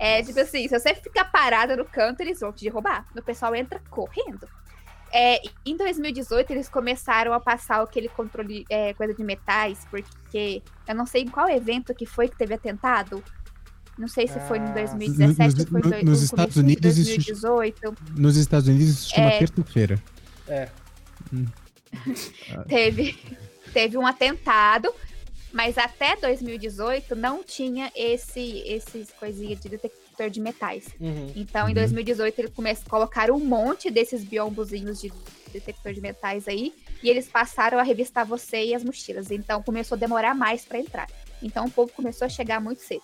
É 0.00 0.22
tipo 0.22 0.40
assim, 0.40 0.66
se 0.66 0.76
você 0.76 0.94
ficar 0.94 1.26
parada 1.26 1.76
no 1.76 1.84
canto, 1.84 2.22
eles 2.22 2.40
vão 2.40 2.52
te 2.52 2.64
derrubar. 2.64 3.06
O 3.14 3.22
pessoal 3.22 3.54
entra 3.54 3.80
correndo. 3.90 4.48
É, 5.12 5.40
em 5.66 5.76
2018, 5.76 6.50
eles 6.52 6.68
começaram 6.68 7.32
a 7.32 7.40
passar 7.40 7.82
aquele 7.82 8.08
controle, 8.08 8.64
é, 8.70 8.94
coisa 8.94 9.12
de 9.12 9.24
metais, 9.24 9.86
porque 9.90 10.62
eu 10.86 10.94
não 10.94 11.04
sei 11.04 11.22
em 11.22 11.28
qual 11.28 11.48
evento 11.48 11.94
que 11.94 12.06
foi 12.06 12.28
que 12.28 12.36
teve 12.36 12.54
atentado. 12.54 13.22
Não 13.98 14.08
sei 14.08 14.26
se 14.26 14.38
foi 14.40 14.58
em 14.58 14.72
2017 14.72 15.60
ah. 15.60 15.76
ou 15.76 15.82
foi 15.82 16.02
no, 16.02 16.10
nos 16.10 16.22
Estados 16.22 16.56
Unidos 16.56 16.82
2018. 16.82 17.94
nos 18.16 18.36
Estados 18.36 18.68
Unidos 18.68 18.88
isso 18.88 19.02
se 19.02 19.14
chama 19.14 19.30
é, 19.30 19.38
terça-feira. 19.38 20.02
É. 20.48 20.68
Hum. 21.32 21.46
teve, 22.68 23.18
teve 23.72 23.98
um 23.98 24.06
atentado, 24.06 24.92
mas 25.52 25.76
até 25.76 26.16
2018 26.16 27.16
não 27.16 27.42
tinha 27.42 27.90
esse 27.94 28.62
esses 28.64 29.10
coisinhas 29.12 29.60
de 29.60 29.68
detector 30.20 30.30
de 30.30 30.40
metais. 30.40 30.88
Uhum. 31.00 31.32
Então, 31.34 31.68
em 31.68 31.74
2018 31.74 32.38
eles 32.38 32.50
começaram 32.52 32.86
a 32.86 32.90
colocar 32.90 33.30
um 33.30 33.38
monte 33.38 33.90
desses 33.90 34.22
biombozinhos 34.24 35.00
de 35.00 35.10
detector 35.52 35.92
de 35.92 36.00
metais 36.00 36.46
aí, 36.46 36.74
e 37.02 37.08
eles 37.08 37.28
passaram 37.28 37.78
a 37.78 37.82
revistar 37.82 38.26
você 38.26 38.66
e 38.66 38.74
as 38.74 38.84
mochilas. 38.84 39.30
Então, 39.30 39.62
começou 39.62 39.96
a 39.96 39.98
demorar 39.98 40.34
mais 40.34 40.64
para 40.64 40.78
entrar. 40.78 41.08
Então, 41.42 41.66
o 41.66 41.70
povo 41.70 41.92
começou 41.92 42.26
a 42.26 42.28
chegar 42.28 42.60
muito 42.60 42.82
cedo. 42.82 43.02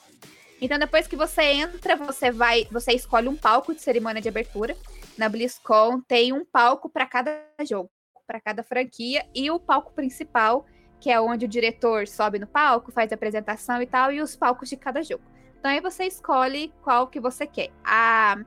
Então, 0.60 0.78
depois 0.78 1.06
que 1.06 1.16
você 1.16 1.42
entra, 1.42 1.96
você 1.96 2.30
vai, 2.30 2.66
você 2.70 2.92
escolhe 2.92 3.28
um 3.28 3.36
palco 3.36 3.74
de 3.74 3.80
cerimônia 3.80 4.22
de 4.22 4.28
abertura. 4.28 4.76
Na 5.18 5.28
BlizzCon 5.28 6.00
tem 6.00 6.32
um 6.32 6.44
palco 6.44 6.88
para 6.88 7.06
cada 7.06 7.42
jogo, 7.68 7.90
para 8.26 8.40
cada 8.40 8.62
franquia 8.62 9.24
e 9.34 9.50
o 9.50 9.58
palco 9.58 9.92
principal, 9.92 10.66
que 11.00 11.10
é 11.10 11.20
onde 11.20 11.44
o 11.44 11.48
diretor 11.48 12.06
sobe 12.06 12.38
no 12.38 12.46
palco, 12.46 12.92
faz 12.92 13.12
a 13.12 13.14
apresentação 13.14 13.82
e 13.82 13.86
tal, 13.86 14.12
e 14.12 14.20
os 14.20 14.36
palcos 14.36 14.68
de 14.68 14.76
cada 14.76 15.02
jogo. 15.02 15.24
Então 15.66 15.74
aí 15.74 15.80
você 15.80 16.04
escolhe 16.04 16.72
qual 16.84 17.08
que 17.08 17.18
você 17.18 17.44
quer. 17.44 17.70
A 17.84 18.38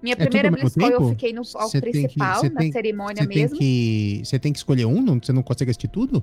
minha 0.00 0.12
é 0.12 0.16
primeira 0.16 0.52
BlizzCon 0.52 0.86
eu 0.86 1.08
fiquei 1.08 1.32
no 1.32 1.42
palco 1.44 1.80
principal, 1.80 2.42
que, 2.42 2.48
na 2.48 2.60
tem, 2.60 2.70
cerimônia 2.70 3.26
mesmo. 3.26 3.58
Tem 3.58 3.58
que, 3.58 4.22
você 4.24 4.38
tem 4.38 4.52
que 4.52 4.58
escolher 4.58 4.84
um? 4.84 5.02
Não, 5.02 5.18
você 5.20 5.32
não 5.32 5.42
consegue 5.42 5.72
assistir 5.72 5.88
tudo? 5.88 6.22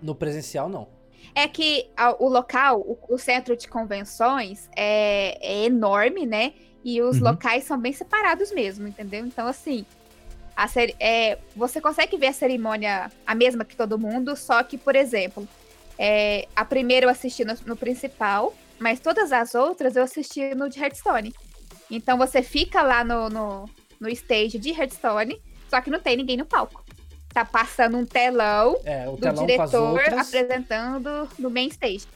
No 0.00 0.14
presencial, 0.14 0.70
não 0.70 0.88
é 1.34 1.48
que 1.48 1.88
o 2.20 2.28
local, 2.28 2.80
o, 2.80 2.96
o 3.14 3.18
centro 3.18 3.56
de 3.56 3.66
convenções 3.66 4.68
é, 4.76 5.36
é, 5.42 5.64
enorme, 5.64 6.24
né? 6.24 6.52
E 6.84 7.02
os 7.02 7.16
uhum. 7.16 7.24
locais 7.24 7.64
são 7.64 7.78
bem 7.78 7.92
separados 7.92 8.52
mesmo, 8.52 8.86
entendeu? 8.86 9.26
Então, 9.26 9.46
assim, 9.48 9.84
a 10.56 10.68
é, 11.00 11.38
você 11.56 11.80
consegue 11.80 12.16
ver 12.16 12.28
a 12.28 12.32
cerimônia 12.32 13.10
a 13.26 13.34
mesma 13.34 13.64
que 13.64 13.76
todo 13.76 13.98
mundo, 13.98 14.36
só 14.36 14.62
que, 14.62 14.78
por 14.78 14.94
exemplo, 14.94 15.48
é, 15.98 16.46
a 16.54 16.64
primeira 16.64 17.06
eu 17.06 17.10
assisti 17.10 17.44
no, 17.44 17.54
no, 17.66 17.76
principal, 17.76 18.54
mas 18.84 19.00
todas 19.00 19.32
as 19.32 19.54
outras 19.54 19.96
eu 19.96 20.02
assisti 20.02 20.54
no 20.54 20.68
de 20.68 20.78
Hearthstone. 20.78 21.32
Então 21.90 22.18
você 22.18 22.42
fica 22.42 22.82
lá 22.82 23.02
no, 23.02 23.30
no, 23.30 23.70
no 23.98 24.10
stage 24.10 24.58
de 24.58 24.78
Hearthstone, 24.78 25.40
só 25.70 25.80
que 25.80 25.88
não 25.88 25.98
tem 25.98 26.18
ninguém 26.18 26.36
no 26.36 26.44
palco 26.44 26.84
tá 27.32 27.44
passando 27.44 27.96
um 27.96 28.06
telão 28.06 28.76
é, 28.84 29.06
do 29.06 29.16
telão 29.16 29.44
diretor 29.44 30.00
apresentando 30.16 31.28
no 31.36 31.50
main 31.50 31.66
stage. 31.66 32.06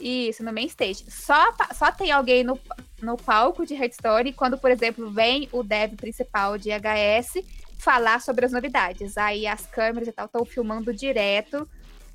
Isso, 0.00 0.42
no 0.42 0.52
main 0.52 0.66
stage. 0.66 1.04
Só, 1.08 1.54
só 1.72 1.92
tem 1.92 2.10
alguém 2.10 2.42
no, 2.42 2.58
no 3.00 3.16
palco 3.16 3.64
de 3.64 3.74
Hearthstone 3.74 4.32
quando, 4.32 4.58
por 4.58 4.70
exemplo, 4.70 5.12
vem 5.12 5.48
o 5.52 5.62
dev 5.62 5.94
principal 5.94 6.58
de 6.58 6.70
HS 6.70 7.44
falar 7.78 8.20
sobre 8.20 8.46
as 8.46 8.50
novidades. 8.50 9.16
Aí 9.16 9.46
as 9.46 9.64
câmeras 9.66 10.08
e 10.08 10.12
tal 10.12 10.26
estão 10.26 10.44
filmando 10.44 10.92
direto 10.92 11.68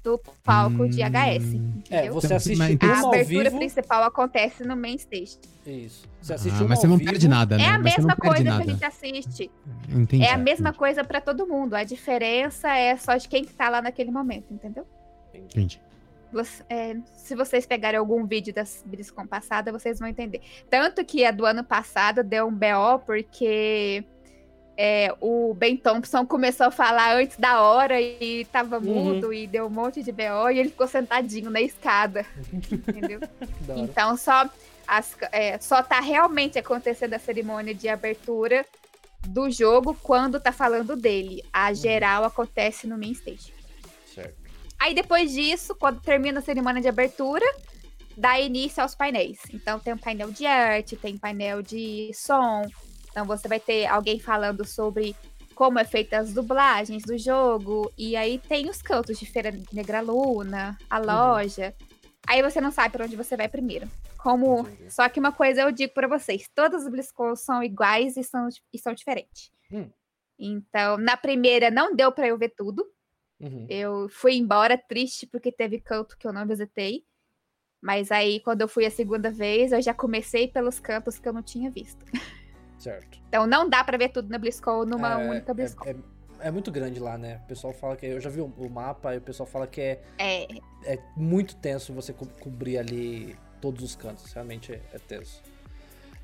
do 0.08 0.18
palco 0.42 0.84
hum, 0.84 0.90
de 0.90 1.02
HS. 1.02 1.60
É, 1.90 2.10
você 2.10 2.34
assiste 2.34 2.64
então, 2.72 2.90
A 2.90 3.08
abertura 3.10 3.52
principal 3.52 4.04
acontece 4.04 4.64
no 4.64 4.78
main 4.78 4.96
stage. 4.96 5.38
Isso. 5.66 6.08
Você 6.22 6.34
assiste 6.34 6.64
ah, 6.64 6.66
mas 6.68 6.80
você 6.80 6.88
não 6.88 6.98
vivo, 6.98 7.12
perde 7.12 7.28
nada, 7.28 7.58
né? 7.58 7.64
É 7.64 7.68
a 7.68 7.80
mesma 7.80 8.16
coisa 8.16 8.44
nada. 8.44 8.64
que 8.64 8.70
a 8.70 8.74
gente 8.74 8.86
assiste. 8.86 9.52
Entendi. 9.90 10.24
É 10.24 10.32
a 10.32 10.38
mesma 10.38 10.72
coisa 10.72 11.04
para 11.04 11.20
todo 11.20 11.46
mundo. 11.46 11.74
A 11.74 11.84
diferença 11.84 12.74
é 12.74 12.96
só 12.96 13.18
de 13.18 13.28
quem 13.28 13.44
tá 13.44 13.70
lá 13.70 13.82
naquele 13.82 14.12
momento, 14.12 14.54
entendeu? 14.54 14.88
Entendi. 15.34 15.82
Você, 16.32 16.64
é, 16.70 16.96
se 17.14 17.36
vocês 17.36 17.66
pegarem 17.66 18.00
algum 18.00 18.26
vídeo 18.26 18.54
das 18.54 18.84
BlizzCon 18.86 19.28
passada, 19.28 19.72
vocês 19.74 20.00
vão 20.00 20.08
entender. 20.08 20.42
Tanto 20.70 21.04
que 21.04 21.26
a 21.26 21.32
do 21.32 21.46
ano 21.46 21.64
passado 21.64 22.24
deu 22.24 22.48
um 22.48 22.52
BO 22.52 23.00
porque 23.06 24.06
é, 24.78 25.12
o 25.20 25.56
Ben 25.56 25.76
Thompson 25.76 26.24
começou 26.24 26.68
a 26.68 26.72
falar 26.72 27.18
antes 27.18 27.36
da 27.38 27.62
hora 27.62 28.00
e 28.00 28.46
tava 28.52 28.78
uhum. 28.78 28.84
mudo 28.84 29.34
e 29.34 29.48
deu 29.48 29.66
um 29.66 29.72
monte 29.72 30.04
de 30.04 30.12
BO 30.12 30.52
e 30.52 30.60
ele 30.60 30.70
ficou 30.70 30.88
sentadinho 30.88 31.50
na 31.50 31.60
escada. 31.60 32.24
entendeu? 32.72 33.20
então 33.76 34.16
só, 34.16 34.48
as, 34.88 35.18
é, 35.32 35.58
só 35.58 35.82
tá 35.82 36.00
realmente 36.00 36.60
acontecendo 36.60 37.16
a 37.16 37.20
cerimônia 37.20 37.74
de 37.74 37.90
abertura 37.90 38.64
do 39.28 39.50
jogo 39.50 39.98
quando 40.04 40.40
tá 40.40 40.52
falando 40.52 40.96
dele. 40.96 41.44
A 41.52 41.70
uhum. 41.70 41.76
geral 41.76 42.22
uhum. 42.22 42.28
acontece 42.28 42.86
no 42.86 43.00
main 43.00 43.14
stage. 43.14 43.52
Certo. 44.14 44.38
Aí 44.78 44.94
depois 44.94 45.32
disso, 45.32 45.74
quando 45.74 46.00
termina 46.02 46.38
a 46.38 46.44
cerimônia 46.44 46.84
de 46.84 46.88
abertura, 46.88 47.46
dá 48.16 48.40
início 48.40 48.84
aos 48.84 48.94
painéis. 48.94 49.40
Então 49.52 49.80
tem 49.80 49.96
um 49.96 49.98
painel 49.98 50.30
de 50.32 50.46
arte, 50.46 50.96
tem 50.96 51.18
painel 51.18 51.64
de 51.64 52.12
som, 52.14 52.62
então 53.18 53.26
você 53.26 53.48
vai 53.48 53.60
ter 53.60 53.88
alguém 53.88 54.20
falando 54.20 54.64
sobre 54.64 55.16
como 55.56 55.80
é 55.80 55.84
feita 55.84 56.20
as 56.20 56.32
dublagens 56.36 57.02
do 57.02 57.18
jogo, 57.18 57.92
e 57.98 58.16
aí 58.16 58.38
tem 58.38 58.70
os 58.70 58.80
cantos 58.80 59.18
de 59.18 59.26
Feira 59.26 59.52
Negra 59.74 60.02
Luna, 60.02 60.78
a 60.88 61.00
uhum. 61.00 61.06
loja. 61.08 61.74
Uhum. 61.82 61.88
Aí 62.28 62.44
você 62.44 62.62
não 62.62 62.70
sabe 62.70 62.92
para 62.92 63.06
onde 63.06 63.16
você 63.16 63.36
vai 63.36 63.50
primeiro. 63.50 63.88
Como, 64.20 64.60
Entendi. 64.60 64.94
só 64.94 65.10
que 65.10 65.20
uma 65.20 65.32
coisa 65.32 65.62
eu 65.62 65.72
digo 65.72 65.96
para 65.96 66.08
vocês, 66.08 66.48
todas 66.54 66.86
as 66.86 66.92
BlizzCon 66.92 67.36
são 67.36 67.64
iguais 67.64 68.18
e 68.18 68.24
são, 68.24 68.50
e 68.72 68.78
são 68.78 68.94
diferentes. 68.94 69.52
Hum. 69.72 69.90
Então, 70.38 70.96
na 71.00 71.18
primeira 71.18 71.72
não 71.72 71.96
deu 71.96 72.12
para 72.12 72.28
eu 72.28 72.38
ver 72.38 72.54
tudo. 72.56 72.86
Uhum. 73.40 73.66
Eu 73.68 74.08
fui 74.10 74.36
embora 74.36 74.78
triste 74.78 75.26
porque 75.26 75.52
teve 75.52 75.82
canto 75.82 76.16
que 76.20 76.28
eu 76.28 76.34
não 76.34 76.46
visitei. 76.46 77.04
Mas 77.82 78.12
aí, 78.12 78.40
quando 78.42 78.62
eu 78.62 78.68
fui 78.68 78.86
a 78.86 78.92
segunda 78.92 79.32
vez, 79.32 79.72
eu 79.72 79.82
já 79.82 79.94
comecei 79.94 80.48
pelos 80.48 80.80
cantos 80.80 81.18
que 81.18 81.28
eu 81.28 81.34
não 81.34 81.42
tinha 81.42 81.72
visto. 81.72 82.06
Certo. 82.78 83.20
Então 83.28 83.48
não 83.48 83.68
dá 83.68 83.84
para 83.84 83.98
ver 83.98 84.10
tudo 84.10 84.30
na 84.30 84.38
BlizzCon 84.38 84.86
numa 84.86 85.22
é, 85.22 85.30
única 85.30 85.54
BlizzCon. 85.54 85.86
É, 85.86 85.92
é, 85.92 86.48
é, 86.48 86.52
muito 86.52 86.72
grande 86.72 87.00
lá, 87.00 87.18
né? 87.18 87.42
O 87.44 87.48
pessoal 87.48 87.74
fala 87.74 87.96
que. 87.96 88.06
Eu 88.06 88.22
já 88.22 88.30
vi 88.30 88.42
o, 88.42 88.70
mapa 88.70 89.16
e 89.16 89.18
o 89.18 89.22
pessoal 89.22 89.48
fala 89.48 89.66
que 89.66 89.82
é, 89.82 90.02
é. 90.18 90.48
é 90.86 91.00
muito 91.16 91.56
tenso 91.56 91.94
você 91.94 92.14
co 92.14 92.26
cobrir 92.40 92.78
ali 92.78 93.36
todos 93.60 93.84
os 93.84 93.96
cantos. 93.96 94.32
Realmente 94.32 94.74
é, 94.74 94.82
é 94.94 95.00
tenso. 95.00 95.42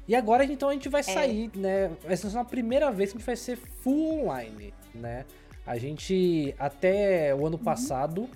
E 0.08 0.16
agora 0.16 0.44
então 0.44 0.70
a 0.70 0.74
gente 0.74 0.90
vai 0.90 1.02
é. 1.02 1.04
sair, 1.04 1.52
né? 1.56 1.92
Essa 2.06 2.38
é 2.38 2.42
a 2.42 2.46
primeira 2.46 2.92
vez 2.92 3.12
que 3.12 3.18
a 3.18 3.20
gente 3.20 3.26
vai 3.26 3.36
ser 3.36 3.58
full 3.58 4.22
online, 4.22 4.74
né? 4.94 5.26
A 5.66 5.78
gente, 5.78 6.54
até 6.60 7.34
o 7.34 7.46
ano 7.48 7.58
uhum. 7.58 7.64
passado, 7.64 8.30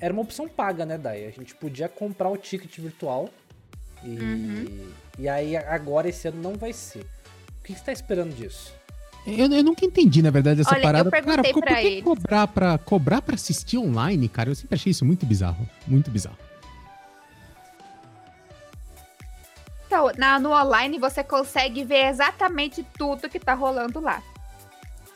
era 0.00 0.12
uma 0.12 0.22
opção 0.22 0.48
paga, 0.48 0.84
né, 0.84 0.98
Dai? 0.98 1.26
A 1.26 1.30
gente 1.30 1.54
podia 1.54 1.88
comprar 1.88 2.28
o 2.28 2.36
ticket 2.36 2.76
virtual. 2.78 3.28
E, 4.02 4.08
uhum. 4.08 4.92
e 5.16 5.28
aí, 5.28 5.56
agora, 5.56 6.08
esse 6.08 6.26
ano 6.26 6.42
não 6.42 6.54
vai 6.54 6.72
ser. 6.72 7.06
O 7.62 7.64
que, 7.64 7.74
você 7.74 7.84
tá 7.84 7.92
esperando 7.92 8.34
disso? 8.34 8.74
Eu, 9.24 9.48
eu 9.52 9.62
nunca 9.62 9.84
entendi, 9.84 10.20
na 10.20 10.30
verdade, 10.30 10.62
essa 10.62 10.74
Olha, 10.74 10.82
parada. 10.82 11.06
Eu 11.06 11.12
perguntei 11.12 11.52
cara, 11.52 11.62
pra 11.62 11.80
por 11.80 12.02
cobrar 12.02 12.46
pra, 12.48 12.78
cobrar 12.78 13.22
pra 13.22 13.36
assistir 13.36 13.78
online, 13.78 14.28
cara? 14.28 14.50
Eu 14.50 14.54
sempre 14.56 14.74
achei 14.74 14.90
isso 14.90 15.04
muito 15.04 15.24
bizarro. 15.24 15.64
Muito 15.86 16.10
bizarro. 16.10 16.36
Então, 19.86 20.10
na, 20.18 20.40
no 20.40 20.50
online 20.50 20.98
você 20.98 21.22
consegue 21.22 21.84
ver 21.84 22.08
exatamente 22.08 22.84
tudo 22.98 23.28
que 23.28 23.38
tá 23.38 23.54
rolando 23.54 24.00
lá. 24.00 24.20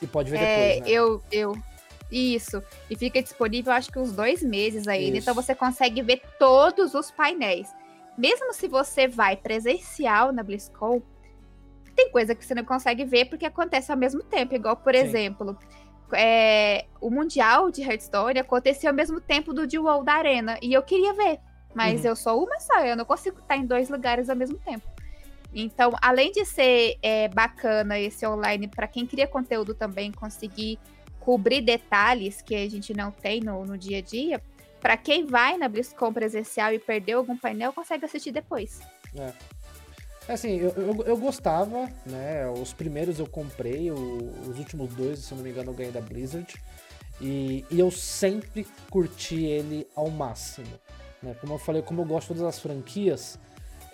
E 0.00 0.06
pode 0.06 0.30
ver 0.30 0.36
é, 0.36 0.74
depois, 0.74 0.80
né? 0.82 0.96
Eu, 0.96 1.22
eu, 1.32 1.58
isso. 2.12 2.62
E 2.88 2.94
fica 2.94 3.20
disponível, 3.20 3.72
acho 3.72 3.90
que 3.90 3.98
uns 3.98 4.12
dois 4.12 4.40
meses 4.40 4.86
ainda. 4.86 5.18
Então 5.18 5.34
você 5.34 5.52
consegue 5.52 6.00
ver 6.00 6.22
todos 6.38 6.94
os 6.94 7.10
painéis. 7.10 7.74
Mesmo 8.16 8.54
se 8.54 8.68
você 8.68 9.08
vai 9.08 9.36
presencial 9.36 10.32
na 10.32 10.44
BlizzCon, 10.44 11.02
tem 11.96 12.10
coisa 12.10 12.34
que 12.34 12.44
você 12.44 12.54
não 12.54 12.64
consegue 12.64 13.04
ver 13.04 13.24
porque 13.24 13.46
acontece 13.46 13.90
ao 13.90 13.98
mesmo 13.98 14.22
tempo. 14.22 14.54
Igual, 14.54 14.76
por 14.76 14.94
Sim. 14.94 15.00
exemplo, 15.00 15.58
é, 16.12 16.84
o 17.00 17.10
Mundial 17.10 17.70
de 17.70 17.82
Hearthstone 17.82 18.38
aconteceu 18.38 18.90
ao 18.90 18.94
mesmo 18.94 19.20
tempo 19.20 19.52
do 19.52 19.66
Duel 19.66 20.04
da 20.04 20.12
Arena. 20.12 20.58
E 20.62 20.72
eu 20.72 20.82
queria 20.82 21.14
ver. 21.14 21.40
Mas 21.74 22.02
uhum. 22.02 22.10
eu 22.10 22.16
sou 22.16 22.44
uma 22.44 22.60
só, 22.60 22.84
eu 22.84 22.96
não 22.96 23.04
consigo 23.04 23.38
estar 23.40 23.56
em 23.56 23.66
dois 23.66 23.88
lugares 23.88 24.30
ao 24.30 24.36
mesmo 24.36 24.58
tempo. 24.58 24.86
Então, 25.54 25.92
além 26.02 26.30
de 26.32 26.44
ser 26.44 26.96
é, 27.02 27.28
bacana 27.28 27.98
esse 27.98 28.26
online 28.26 28.68
para 28.68 28.86
quem 28.86 29.06
cria 29.06 29.26
conteúdo 29.26 29.74
também 29.74 30.12
conseguir 30.12 30.78
cobrir 31.20 31.60
detalhes 31.60 32.40
que 32.40 32.54
a 32.54 32.68
gente 32.68 32.94
não 32.94 33.10
tem 33.10 33.40
no, 33.40 33.64
no 33.64 33.76
dia 33.76 33.98
a 33.98 34.00
dia, 34.02 34.42
para 34.80 34.96
quem 34.96 35.26
vai 35.26 35.56
na 35.56 35.68
BlizzCon 35.68 36.12
presencial 36.12 36.72
e 36.72 36.78
perdeu 36.78 37.18
algum 37.18 37.36
painel, 37.36 37.72
consegue 37.72 38.04
assistir 38.04 38.32
depois. 38.32 38.80
É. 39.18 39.32
Assim, 40.28 40.56
eu, 40.56 40.70
eu, 40.70 41.04
eu, 41.04 41.16
gostava, 41.16 41.88
né? 42.04 42.48
Os 42.48 42.72
primeiros 42.72 43.18
eu 43.20 43.26
comprei, 43.26 43.90
o, 43.92 44.32
os 44.48 44.58
últimos 44.58 44.92
dois, 44.94 45.20
se 45.20 45.32
eu 45.32 45.36
não 45.36 45.44
me 45.44 45.50
engano, 45.50 45.70
eu 45.70 45.74
ganhei 45.74 45.92
da 45.92 46.00
Blizzard. 46.00 46.52
E, 47.20 47.64
e 47.70 47.78
eu 47.78 47.90
sempre 47.90 48.66
curti 48.90 49.44
ele 49.44 49.86
ao 49.94 50.10
máximo. 50.10 50.66
Né? 51.22 51.34
Como 51.40 51.54
eu 51.54 51.58
falei, 51.58 51.80
como 51.80 52.02
eu 52.02 52.04
gosto 52.04 52.28
de 52.28 52.40
todas 52.40 52.54
as 52.54 52.60
franquias, 52.60 53.38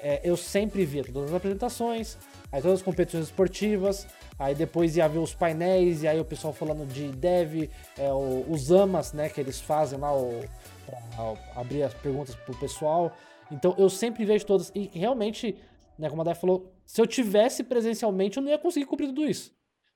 é, 0.02 0.20
eu 0.24 0.36
sempre 0.36 0.84
via 0.84 1.04
todas 1.04 1.30
as 1.30 1.36
apresentações, 1.36 2.18
aí 2.50 2.60
todas 2.60 2.80
as 2.80 2.84
competições 2.84 3.26
esportivas, 3.26 4.06
aí 4.38 4.54
depois 4.54 4.96
ia 4.96 5.06
ver 5.06 5.18
os 5.18 5.32
painéis, 5.32 6.02
e 6.02 6.08
aí 6.08 6.18
o 6.18 6.24
pessoal 6.24 6.52
falando 6.52 6.86
de 6.86 7.08
dev, 7.08 7.70
é, 7.96 8.12
o, 8.12 8.44
os 8.48 8.72
amas, 8.72 9.12
né, 9.12 9.28
que 9.28 9.40
eles 9.40 9.60
fazem 9.60 9.98
lá 9.98 10.12
o, 10.12 10.44
pra 10.84 11.60
abrir 11.60 11.84
as 11.84 11.94
perguntas 11.94 12.34
pro 12.34 12.56
pessoal. 12.56 13.16
Então 13.50 13.74
eu 13.78 13.88
sempre 13.88 14.24
vejo 14.24 14.44
todas, 14.44 14.72
e 14.74 14.90
realmente, 14.92 15.56
né, 16.02 16.10
como 16.10 16.20
a 16.20 16.24
Dai 16.24 16.34
falou, 16.34 16.74
se 16.84 17.00
eu 17.00 17.06
tivesse 17.06 17.62
presencialmente, 17.62 18.36
eu 18.36 18.42
não 18.42 18.50
ia 18.50 18.58
conseguir 18.58 18.86
cobrir 18.86 19.06
tudo 19.06 19.24
isso. 19.24 19.54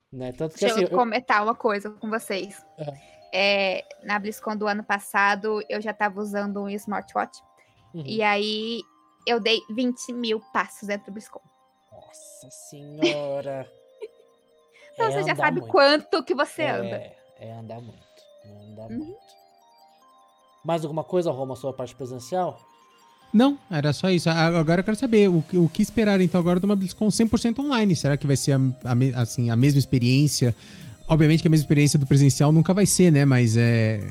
Né? 0.09 0.31
Tanto 0.31 0.53
que, 0.53 0.61
Deixa 0.61 0.75
assim, 0.75 0.85
eu 0.85 0.89
comentar 0.89 1.43
uma 1.43 1.53
coisa 1.53 1.89
com 1.89 2.09
vocês. 2.09 2.65
É. 2.77 3.17
É, 3.33 3.85
na 4.05 4.17
BlizzCon 4.17 4.55
do 4.55 4.67
ano 4.67 4.85
passado, 4.85 5.61
eu 5.67 5.81
já 5.81 5.91
estava 5.91 6.17
usando 6.21 6.61
um 6.61 6.69
smartwatch. 6.69 7.41
Uhum. 7.93 8.03
E 8.05 8.23
aí, 8.23 8.81
eu 9.27 9.37
dei 9.41 9.59
20 9.69 10.13
mil 10.13 10.39
passos 10.53 10.87
dentro 10.87 11.07
do 11.07 11.11
BlizzCon. 11.11 11.41
Nossa 11.91 12.49
senhora! 12.51 13.69
então 14.93 15.07
é 15.07 15.11
você 15.11 15.23
já 15.23 15.35
sabe 15.35 15.59
muito. 15.59 15.71
quanto 15.73 16.23
que 16.23 16.33
você 16.33 16.61
é, 16.61 16.69
anda. 16.69 17.15
É 17.37 17.51
andar 17.51 17.81
muito. 17.81 18.07
É 18.45 18.49
andar 18.49 18.89
uhum. 18.91 18.97
muito. 18.97 19.35
Mais 20.63 20.85
alguma 20.85 21.03
coisa, 21.03 21.31
Roma, 21.31 21.57
sua 21.57 21.73
parte 21.73 21.93
presencial? 21.93 22.57
Não, 23.33 23.57
era 23.69 23.91
só 23.93 24.09
isso. 24.09 24.29
Agora 24.29 24.81
eu 24.81 24.83
quero 24.83 24.97
saber 24.97 25.29
o, 25.29 25.43
o 25.53 25.69
que 25.69 25.81
esperar 25.81 26.19
então 26.21 26.39
agora 26.39 26.59
de 26.59 26.65
uma 26.65 26.75
BlizzCon 26.75 27.07
100% 27.07 27.59
online. 27.59 27.95
Será 27.95 28.17
que 28.17 28.25
vai 28.25 28.37
ser 28.37 28.53
a, 28.53 28.59
a, 28.85 29.21
assim, 29.21 29.49
a 29.49 29.55
mesma 29.55 29.79
experiência? 29.79 30.55
Obviamente 31.07 31.41
que 31.41 31.47
a 31.47 31.51
mesma 31.51 31.63
experiência 31.63 31.99
do 31.99 32.05
presencial 32.05 32.51
nunca 32.51 32.73
vai 32.73 32.85
ser, 32.85 33.11
né? 33.11 33.25
Mas 33.25 33.55
é. 33.55 34.01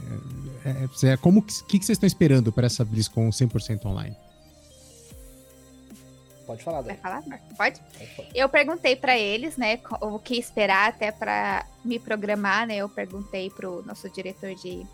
é, 0.65 1.09
é 1.09 1.17
como 1.17 1.43
que, 1.43 1.79
que 1.79 1.85
vocês 1.85 1.97
estão 1.97 2.07
esperando 2.07 2.53
para 2.53 2.67
essa 2.67 2.85
BlizzCon 2.85 3.29
100% 3.31 3.87
online? 3.87 4.17
Pode 6.47 6.63
falar, 6.63 6.81
Vai 6.83 6.97
falar? 6.97 7.25
Pode? 7.57 7.81
Eu 8.33 8.49
perguntei 8.49 8.95
para 8.95 9.19
eles, 9.19 9.57
né, 9.57 9.81
o 10.01 10.17
que 10.21 10.39
esperar 10.39 10.91
até 10.91 11.11
para 11.11 11.67
me 11.85 11.99
programar, 11.99 12.69
né? 12.69 12.77
Eu 12.77 12.89
perguntei 12.89 13.51
pro 13.51 13.83
nosso 13.85 14.09
diretor 14.09 14.55
de, 14.55 14.87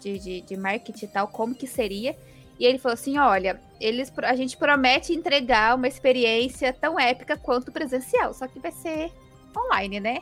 de, 0.00 0.18
de, 0.20 0.40
de 0.42 0.56
marketing 0.56 1.04
e 1.04 1.08
tal 1.08 1.26
como 1.26 1.52
que 1.52 1.66
seria. 1.66 2.16
E 2.60 2.66
ele 2.66 2.78
falou 2.78 2.92
assim: 2.92 3.16
olha, 3.16 3.58
eles, 3.80 4.12
a 4.22 4.36
gente 4.36 4.54
promete 4.58 5.14
entregar 5.14 5.74
uma 5.74 5.88
experiência 5.88 6.74
tão 6.74 7.00
épica 7.00 7.34
quanto 7.38 7.72
presencial, 7.72 8.34
só 8.34 8.46
que 8.46 8.60
vai 8.60 8.70
ser 8.70 9.10
online, 9.56 9.98
né? 9.98 10.18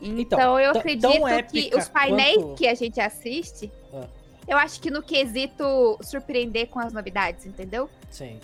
Então, 0.00 0.38
então 0.38 0.60
eu 0.60 0.70
acredito 0.70 1.10
que 1.52 1.70
os 1.76 1.88
painéis 1.88 2.36
quanto... 2.38 2.54
que 2.54 2.66
a 2.66 2.74
gente 2.74 2.98
assiste, 3.00 3.70
ah. 3.92 4.06
eu 4.46 4.56
acho 4.56 4.80
que 4.80 4.90
no 4.90 5.02
quesito 5.02 5.98
surpreender 6.00 6.68
com 6.68 6.78
as 6.78 6.92
novidades, 6.92 7.44
entendeu? 7.44 7.90
Sim. 8.10 8.40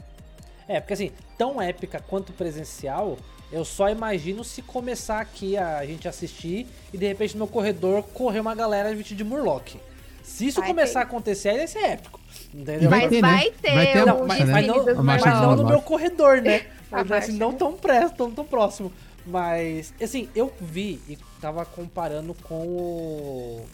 É, 0.69 0.81
porque 0.81 0.93
assim, 0.93 1.13
tão 1.39 1.63
épica 1.63 2.01
quanto 2.01 2.33
presencial, 2.33 3.17
eu 3.51 3.65
só 3.65 3.89
imagino 3.89 4.45
se 4.45 4.61
começar 4.61 5.21
aqui 5.21 5.57
a 5.57 5.85
gente 5.87 6.09
assistir 6.09 6.67
e 6.93 6.99
de 6.99 7.07
repente 7.07 7.37
no 7.37 7.47
corredor 7.47 8.03
correr 8.03 8.41
uma 8.41 8.55
galera 8.55 8.95
vestida 8.95 9.19
de 9.19 9.25
Murloc. 9.25 9.77
Se 10.25 10.47
isso 10.47 10.61
vai 10.61 10.71
começar 10.71 10.93
ter. 10.93 10.99
a 10.99 11.03
acontecer, 11.03 11.49
aí 11.51 11.59
vai 11.59 11.67
ser 11.67 11.79
épico. 11.81 12.19
Entendeu? 12.53 12.91
Mas 12.91 13.11
vai, 13.11 13.21
vai 13.21 13.51
ter, 13.51 13.75
vai 13.75 13.93
ter 13.93 14.07
não, 14.07 14.27
mas, 14.27 14.49
mas, 14.49 14.67
não, 14.67 15.05
mas 15.05 15.25
não 15.25 15.57
no 15.57 15.67
meu 15.67 15.83
corredor, 15.83 16.41
né? 16.41 16.67
Mas, 16.91 17.11
assim, 17.11 17.33
não 17.33 17.53
tão, 17.53 17.73
pré, 17.73 18.09
tão, 18.09 18.31
tão 18.31 18.45
próximo. 18.45 18.93
Mas, 19.27 19.93
assim, 20.01 20.29
eu 20.33 20.53
vi 20.61 21.01
e 21.09 21.19
tava 21.41 21.65
comparando 21.65 22.35
com 22.35 22.67
o. 22.67 23.67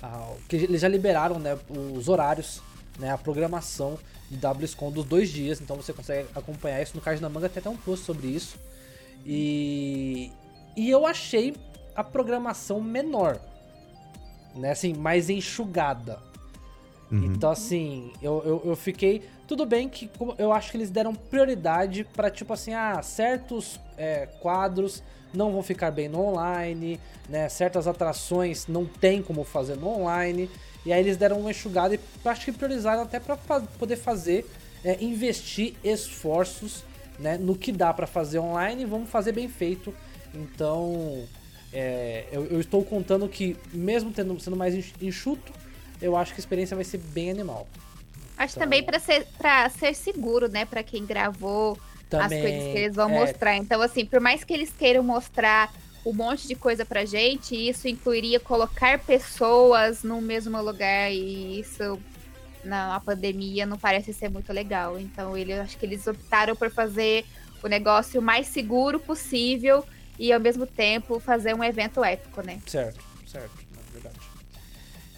Ah, 0.00 0.32
que 0.48 0.54
eles 0.54 0.80
já 0.80 0.88
liberaram, 0.88 1.40
né? 1.40 1.58
Os 1.68 2.08
horários, 2.08 2.62
né? 2.96 3.10
A 3.10 3.18
programação 3.18 3.98
de 4.30 4.38
WSCon 4.46 4.92
dos 4.92 5.04
dois 5.04 5.30
dias. 5.30 5.60
Então 5.60 5.74
você 5.74 5.92
consegue 5.92 6.28
acompanhar 6.32 6.80
isso 6.80 6.94
no 6.94 7.00
card 7.00 7.20
na 7.20 7.28
manga, 7.28 7.48
tem 7.48 7.60
até 7.60 7.68
um 7.68 7.76
post 7.76 8.04
sobre 8.04 8.28
isso. 8.28 8.56
E. 9.26 10.30
E 10.76 10.88
eu 10.88 11.04
achei 11.04 11.56
a 11.96 12.04
programação 12.04 12.80
menor. 12.80 13.40
Né? 14.54 14.72
Assim, 14.72 14.94
mais 14.94 15.30
enxugada. 15.30 16.18
Uhum. 17.10 17.24
Então, 17.24 17.50
assim, 17.50 18.12
eu, 18.22 18.42
eu, 18.44 18.62
eu, 18.66 18.76
fiquei. 18.76 19.22
Tudo 19.46 19.66
bem 19.66 19.88
que 19.88 20.08
eu 20.38 20.52
acho 20.52 20.70
que 20.70 20.76
eles 20.76 20.90
deram 20.90 21.14
prioridade 21.14 22.04
para 22.04 22.30
tipo 22.30 22.52
assim, 22.52 22.72
ah, 22.72 23.02
certos 23.02 23.80
é, 23.98 24.26
quadros 24.40 25.02
não 25.34 25.52
vão 25.52 25.62
ficar 25.62 25.90
bem 25.90 26.08
no 26.08 26.20
online, 26.20 27.00
né? 27.28 27.48
Certas 27.48 27.86
atrações 27.86 28.66
não 28.68 28.84
tem 28.84 29.22
como 29.22 29.42
fazer 29.44 29.76
no 29.76 29.88
online. 29.88 30.48
E 30.84 30.92
aí 30.92 31.00
eles 31.00 31.16
deram 31.16 31.40
uma 31.40 31.50
enxugada 31.50 31.94
e 31.94 32.00
acho 32.24 32.44
que 32.44 32.52
priorizaram 32.52 33.02
até 33.02 33.20
para 33.20 33.36
poder 33.36 33.96
fazer, 33.96 34.48
é, 34.84 35.02
investir 35.02 35.74
esforços 35.84 36.84
né, 37.18 37.36
no 37.36 37.54
que 37.54 37.70
dá 37.70 37.92
para 37.92 38.06
fazer 38.06 38.38
online 38.38 38.82
e 38.82 38.86
vamos 38.86 39.10
fazer 39.10 39.32
bem 39.32 39.48
feito. 39.48 39.94
Então, 40.34 41.22
é, 41.72 42.24
eu, 42.32 42.46
eu, 42.46 42.60
estou 42.60 42.84
contando 42.84 43.28
que, 43.28 43.56
mesmo 43.72 44.10
tendo, 44.10 44.38
sendo 44.40 44.56
mais 44.56 44.74
enxuto, 45.00 45.52
eu 46.02 46.16
acho 46.16 46.32
que 46.32 46.40
a 46.40 46.42
experiência 46.42 46.74
vai 46.74 46.84
ser 46.84 46.98
bem 46.98 47.30
animal. 47.30 47.68
Acho 48.36 48.54
então... 48.56 48.64
também 48.64 48.82
para 48.82 48.98
ser, 48.98 49.26
ser 49.78 49.94
seguro, 49.94 50.48
né? 50.48 50.64
Para 50.64 50.82
quem 50.82 51.04
gravou 51.06 51.78
também, 52.08 52.38
as 52.38 52.44
coisas 52.44 52.72
que 52.72 52.78
eles 52.78 52.96
vão 52.96 53.10
é... 53.10 53.20
mostrar. 53.20 53.56
Então, 53.56 53.80
assim, 53.82 54.04
por 54.04 54.20
mais 54.20 54.42
que 54.42 54.52
eles 54.52 54.72
queiram 54.76 55.02
mostrar 55.02 55.72
um 56.04 56.12
monte 56.12 56.48
de 56.48 56.54
coisa 56.54 56.84
pra 56.84 57.04
gente, 57.04 57.54
isso 57.54 57.86
incluiria 57.86 58.40
colocar 58.40 58.98
pessoas 58.98 60.02
no 60.02 60.20
mesmo 60.20 60.60
lugar 60.60 61.12
e 61.12 61.60
isso 61.60 62.00
na 62.64 62.98
pandemia 63.00 63.64
não 63.64 63.78
parece 63.78 64.12
ser 64.12 64.28
muito 64.28 64.52
legal. 64.52 64.98
Então, 64.98 65.36
ele, 65.36 65.52
acho 65.52 65.76
que 65.78 65.86
eles 65.86 66.06
optaram 66.06 66.56
por 66.56 66.70
fazer 66.70 67.24
o 67.62 67.68
negócio 67.68 68.20
mais 68.20 68.46
seguro 68.48 68.98
possível 68.98 69.84
e 70.20 70.34
ao 70.34 70.38
mesmo 70.38 70.66
tempo 70.66 71.18
fazer 71.18 71.54
um 71.54 71.64
evento 71.64 72.04
épico, 72.04 72.42
né? 72.42 72.60
Certo, 72.66 73.02
certo, 73.26 73.58
é 73.58 73.92
verdade. 73.92 74.20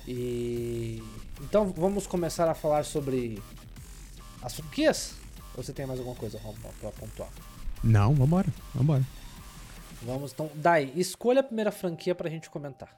E 0.06 1.02
então 1.40 1.66
vamos 1.72 2.06
começar 2.06 2.48
a 2.48 2.54
falar 2.54 2.84
sobre 2.84 3.42
as 4.40 4.54
franquias? 4.54 5.16
Ou 5.56 5.62
você 5.62 5.72
tem 5.72 5.86
mais 5.86 5.98
alguma 5.98 6.16
coisa 6.16 6.38
para 6.80 6.90
pontuar? 6.92 7.28
Não, 7.82 8.14
vambora, 8.14 8.46
vambora. 8.72 9.02
Vamos, 10.02 10.32
então, 10.32 10.48
Dai, 10.54 10.92
escolha 10.94 11.40
a 11.40 11.44
primeira 11.44 11.72
franquia 11.72 12.14
pra 12.14 12.30
gente 12.30 12.48
comentar. 12.48 12.96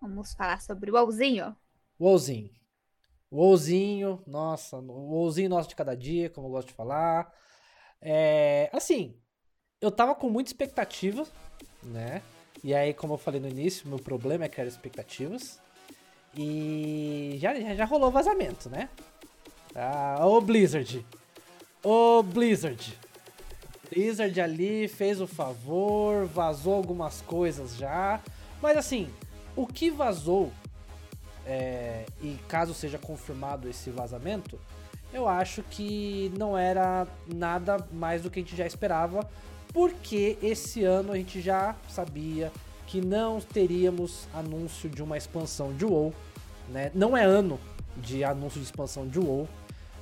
Vamos 0.00 0.32
falar 0.34 0.60
sobre 0.62 0.92
o 0.92 0.94
WoWzinho. 0.94 1.56
WoWzinho. 1.98 2.50
WoWzinho, 3.32 4.22
nossa, 4.28 4.76
o 4.76 5.48
nosso 5.48 5.68
de 5.68 5.74
cada 5.74 5.96
dia, 5.96 6.30
como 6.30 6.46
eu 6.46 6.52
gosto 6.52 6.68
de 6.68 6.74
falar. 6.74 7.32
É, 8.00 8.70
assim, 8.72 9.18
eu 9.80 9.90
tava 9.90 10.14
com 10.14 10.28
muita 10.28 10.50
expectativa, 10.50 11.26
né? 11.82 12.22
E 12.62 12.74
aí, 12.74 12.94
como 12.94 13.14
eu 13.14 13.18
falei 13.18 13.40
no 13.40 13.48
início, 13.48 13.88
meu 13.88 13.98
problema 13.98 14.44
é 14.44 14.48
criar 14.48 14.66
expectativas. 14.66 15.60
E 16.36 17.36
já, 17.40 17.54
já 17.74 17.84
rolou 17.84 18.10
vazamento, 18.10 18.68
né? 18.68 18.88
Ah, 19.74 20.18
ô 20.26 20.40
Blizzard. 20.40 21.04
Ô 21.82 22.22
Blizzard. 22.22 22.98
Blizzard 23.90 24.40
ali 24.40 24.88
fez 24.88 25.20
o 25.20 25.26
favor, 25.26 26.26
vazou 26.26 26.74
algumas 26.74 27.20
coisas 27.20 27.76
já. 27.76 28.20
Mas 28.62 28.76
assim, 28.76 29.08
o 29.54 29.66
que 29.66 29.90
vazou, 29.90 30.50
é, 31.46 32.06
e 32.22 32.38
caso 32.48 32.72
seja 32.72 32.98
confirmado 32.98 33.68
esse 33.68 33.90
vazamento, 33.90 34.58
eu 35.12 35.28
acho 35.28 35.62
que 35.62 36.32
não 36.36 36.56
era 36.58 37.06
nada 37.26 37.86
mais 37.92 38.22
do 38.22 38.30
que 38.30 38.40
a 38.40 38.42
gente 38.42 38.56
já 38.56 38.66
esperava, 38.66 39.28
porque 39.74 40.38
esse 40.40 40.84
ano 40.84 41.12
a 41.12 41.16
gente 41.16 41.40
já 41.40 41.74
sabia 41.88 42.52
que 42.86 43.00
não 43.00 43.40
teríamos 43.40 44.28
anúncio 44.32 44.88
de 44.88 45.02
uma 45.02 45.18
expansão 45.18 45.72
de 45.74 45.84
WoW, 45.84 46.14
né? 46.68 46.92
Não 46.94 47.16
é 47.16 47.24
ano 47.24 47.58
de 47.96 48.22
anúncio 48.22 48.60
de 48.60 48.66
expansão 48.66 49.06
de 49.06 49.18
WoW. 49.18 49.48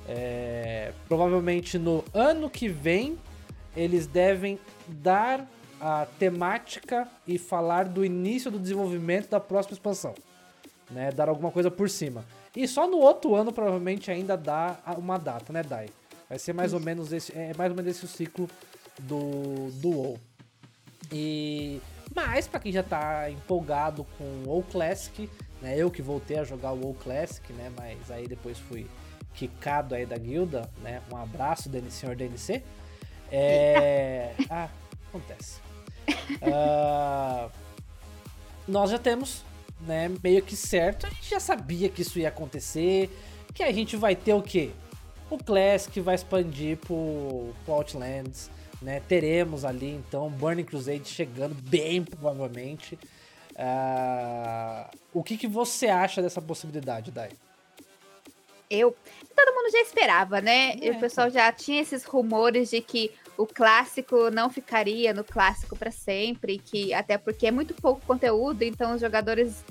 É, 0.07 0.93
provavelmente 1.07 1.79
no 1.79 2.03
ano 2.13 2.49
que 2.49 2.67
vem 2.67 3.17
eles 3.75 4.05
devem 4.05 4.59
dar 4.87 5.49
a 5.81 6.05
temática 6.19 7.07
e 7.25 7.37
falar 7.37 7.85
do 7.85 8.05
início 8.05 8.51
do 8.51 8.59
desenvolvimento 8.59 9.29
da 9.29 9.39
próxima 9.39 9.73
expansão, 9.73 10.13
né? 10.91 11.11
Dar 11.11 11.27
alguma 11.27 11.51
coisa 11.51 11.71
por 11.71 11.89
cima. 11.89 12.23
E 12.55 12.67
só 12.67 12.87
no 12.87 12.97
outro 12.97 13.33
ano 13.33 13.51
provavelmente 13.51 14.11
ainda 14.11 14.37
dá 14.37 14.77
uma 14.97 15.17
data, 15.17 15.51
né, 15.51 15.63
Dai? 15.63 15.89
Vai 16.29 16.37
ser 16.37 16.53
mais 16.53 16.73
ou 16.73 16.79
menos 16.79 17.11
esse, 17.11 17.35
é 17.35 17.53
mais 17.57 17.71
ou 17.71 17.75
menos 17.75 17.89
esse 17.89 18.05
o 18.05 18.07
ciclo 18.07 18.47
do 18.99 19.69
do 19.79 19.89
WoW. 19.89 20.19
E 21.11 21.81
mas 22.15 22.47
para 22.47 22.59
quem 22.59 22.71
já 22.71 22.83
tá 22.83 23.29
empolgado 23.29 24.05
com 24.17 24.23
o 24.23 24.49
WoW 24.49 24.63
Classic, 24.63 25.29
né? 25.61 25.75
Eu 25.77 25.89
que 25.89 26.01
voltei 26.01 26.37
a 26.37 26.43
jogar 26.43 26.71
o 26.71 26.79
WoW 26.79 26.93
Classic, 26.95 27.51
né? 27.53 27.71
Mas 27.77 28.11
aí 28.11 28.27
depois 28.27 28.57
fui 28.59 28.85
quicado 29.33 29.95
aí 29.95 30.05
da 30.05 30.17
guilda, 30.17 30.69
né? 30.81 31.01
Um 31.11 31.17
abraço, 31.17 31.69
senhor 31.89 32.15
DNC. 32.15 32.61
É... 33.31 34.33
ah, 34.49 34.69
acontece. 35.09 35.59
Uh... 36.41 37.49
nós 38.67 38.91
já 38.91 38.99
temos, 38.99 39.43
né? 39.81 40.11
Meio 40.23 40.43
que 40.43 40.55
certo. 40.55 41.07
A 41.07 41.09
gente 41.09 41.29
já 41.29 41.39
sabia 41.39 41.89
que 41.89 42.01
isso 42.01 42.19
ia 42.19 42.27
acontecer. 42.27 43.09
Que 43.53 43.63
a 43.63 43.71
gente 43.71 43.95
vai 43.95 44.15
ter 44.15 44.33
o 44.33 44.41
quê? 44.41 44.71
O 45.29 45.37
Classic 45.37 45.99
vai 45.99 46.15
expandir 46.15 46.77
pro, 46.77 47.53
pro 47.65 47.73
Outlands. 47.73 48.51
Né? 48.83 49.01
Teremos 49.07 49.63
ali 49.63 49.89
então 49.89 50.29
Burning 50.29 50.65
Crusade 50.65 51.07
chegando 51.07 51.55
bem 51.55 52.03
provavelmente. 52.03 52.99
Uh, 53.53 54.97
o 55.13 55.23
que, 55.23 55.37
que 55.37 55.47
você 55.47 55.87
acha 55.87 56.21
dessa 56.21 56.41
possibilidade, 56.41 57.09
Dai? 57.09 57.29
Eu. 58.69 58.95
Todo 59.35 59.55
mundo 59.55 59.71
já 59.71 59.81
esperava, 59.81 60.41
né? 60.41 60.73
É, 60.81 60.91
o 60.91 60.99
pessoal 60.99 61.29
já 61.29 61.51
tinha 61.51 61.81
esses 61.81 62.03
rumores 62.03 62.71
de 62.71 62.81
que 62.81 63.11
o 63.37 63.45
clássico 63.45 64.29
não 64.31 64.49
ficaria 64.49 65.13
no 65.13 65.23
clássico 65.23 65.77
para 65.77 65.91
sempre, 65.91 66.57
que 66.57 66.93
até 66.93 67.17
porque 67.17 67.47
é 67.47 67.51
muito 67.51 67.73
pouco 67.73 68.05
conteúdo, 68.05 68.63
então 68.63 68.95
os 68.95 69.01
jogadores 69.01 69.63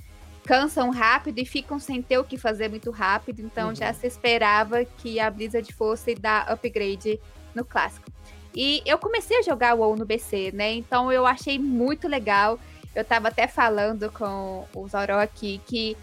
cansam 0.44 0.90
rápido 0.90 1.38
e 1.38 1.44
ficam 1.44 1.78
sem 1.78 2.00
ter 2.00 2.18
o 2.18 2.24
que 2.24 2.36
fazer 2.36 2.68
muito 2.68 2.90
rápido, 2.90 3.40
então 3.40 3.68
uhum. 3.68 3.74
já 3.74 3.92
se 3.92 4.06
esperava 4.06 4.84
que 4.84 5.20
a 5.20 5.30
Blizzard 5.30 5.72
fosse 5.72 6.14
dar 6.14 6.50
upgrade 6.50 7.20
no 7.54 7.64
clássico. 7.64 8.10
E 8.54 8.82
eu 8.84 8.98
comecei 8.98 9.38
a 9.38 9.42
jogar 9.42 9.74
o 9.74 9.78
WoW 9.78 9.96
no 9.96 10.04
BC, 10.04 10.52
né? 10.52 10.72
Então 10.72 11.10
eu 11.10 11.26
achei 11.26 11.58
muito 11.58 12.06
legal. 12.06 12.58
Eu 12.94 13.04
tava 13.04 13.28
até 13.28 13.46
falando 13.48 14.10
com 14.10 14.66
o 14.74 14.86
Zoró 14.88 15.18
aqui 15.18 15.60
que 15.66 15.96